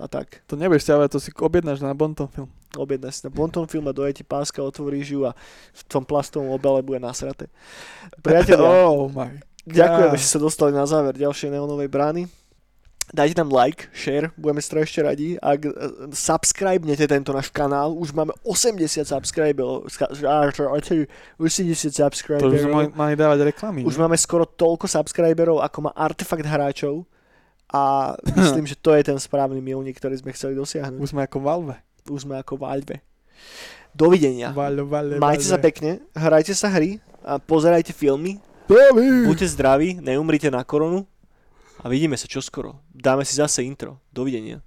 a, 0.00 0.06
tak. 0.06 0.46
To 0.46 0.54
nebudeš 0.54 0.86
ťahovať, 0.86 1.08
to 1.10 1.18
si 1.18 1.30
objednáš 1.34 1.82
na 1.82 1.90
Bonton 1.90 2.30
film. 2.30 2.46
Objednaj 2.72 3.12
si 3.12 3.20
na 3.24 3.30
Bonton 3.30 3.66
film 3.66 3.84
a 3.84 3.92
doje 3.92 4.14
ti 4.14 4.22
páska, 4.22 4.62
otvoríš 4.62 5.06
ju 5.10 5.26
a 5.26 5.34
v 5.72 5.82
tom 5.84 6.06
plastovom 6.06 6.48
obale 6.48 6.80
bude 6.80 7.02
nasraté. 7.02 7.50
Priatelia, 8.24 8.86
Oh 8.86 9.10
my. 9.10 9.42
ďakujem, 9.66 10.08
God. 10.08 10.14
že 10.14 10.22
ste 10.22 10.30
sa 10.30 10.40
dostali 10.40 10.70
na 10.70 10.86
záver 10.86 11.12
ďalšej 11.12 11.50
neonovej 11.50 11.90
brány. 11.90 12.22
Dajte 13.14 13.38
nám 13.38 13.54
like, 13.54 13.86
share, 13.94 14.34
budeme 14.34 14.58
strašne 14.58 15.06
radi. 15.06 15.38
Ak 15.38 15.62
e, 15.62 15.70
subscribenete 16.10 17.06
tento 17.06 17.30
náš 17.30 17.54
kanál, 17.54 17.94
už 17.94 18.10
máme 18.10 18.34
80 18.42 19.06
subscriberov. 19.06 19.86
ska- 19.86 20.10
á, 20.10 20.50
čo, 20.50 20.66
á, 20.66 20.76
čo, 20.82 21.06
80 21.38 21.38
To 21.38 21.38
už 21.38 21.46
by 21.46 21.78
sme 21.78 22.02
subscriberov. 22.02 22.74
mali, 22.74 22.86
mali 22.90 23.14
dávať 23.14 23.38
reklamy. 23.46 23.86
Už 23.86 23.94
ne? 23.94 24.00
máme 24.02 24.18
skoro 24.18 24.42
toľko 24.42 24.90
subscriberov, 24.90 25.62
ako 25.62 25.86
má 25.86 25.92
artefakt 25.94 26.42
hráčov. 26.42 27.06
A 27.70 28.14
myslím, 28.42 28.66
že 28.66 28.74
to 28.74 28.90
je 28.90 29.06
ten 29.06 29.18
správny 29.22 29.62
milník, 29.62 30.02
ktorý 30.02 30.18
sme 30.18 30.34
chceli 30.34 30.58
dosiahnuť. 30.58 30.98
Už 30.98 31.14
sme 31.14 31.22
ako 31.30 31.38
Valve. 31.46 31.78
Už 32.10 32.26
sme 32.26 32.42
ako 32.42 32.58
Valve. 32.58 33.06
Dovidenia. 33.94 34.50
Valve, 34.50 34.82
Valve, 34.82 35.22
Majte 35.22 35.46
sa 35.46 35.56
Valve. 35.56 35.66
pekne, 35.70 35.90
hrajte 36.12 36.52
sa 36.52 36.68
hry 36.68 36.98
a 37.22 37.38
pozerajte 37.38 37.94
filmy. 37.94 38.42
Buďte 38.66 39.46
zdraví, 39.46 40.02
neumrite 40.02 40.50
na 40.50 40.66
koronu 40.66 41.06
a 41.86 41.88
vidíme 41.88 42.18
sa 42.18 42.26
čoskoro. 42.26 42.82
Dáme 42.90 43.22
si 43.22 43.38
zase 43.38 43.62
intro. 43.62 44.02
Dovidenia. 44.10 44.58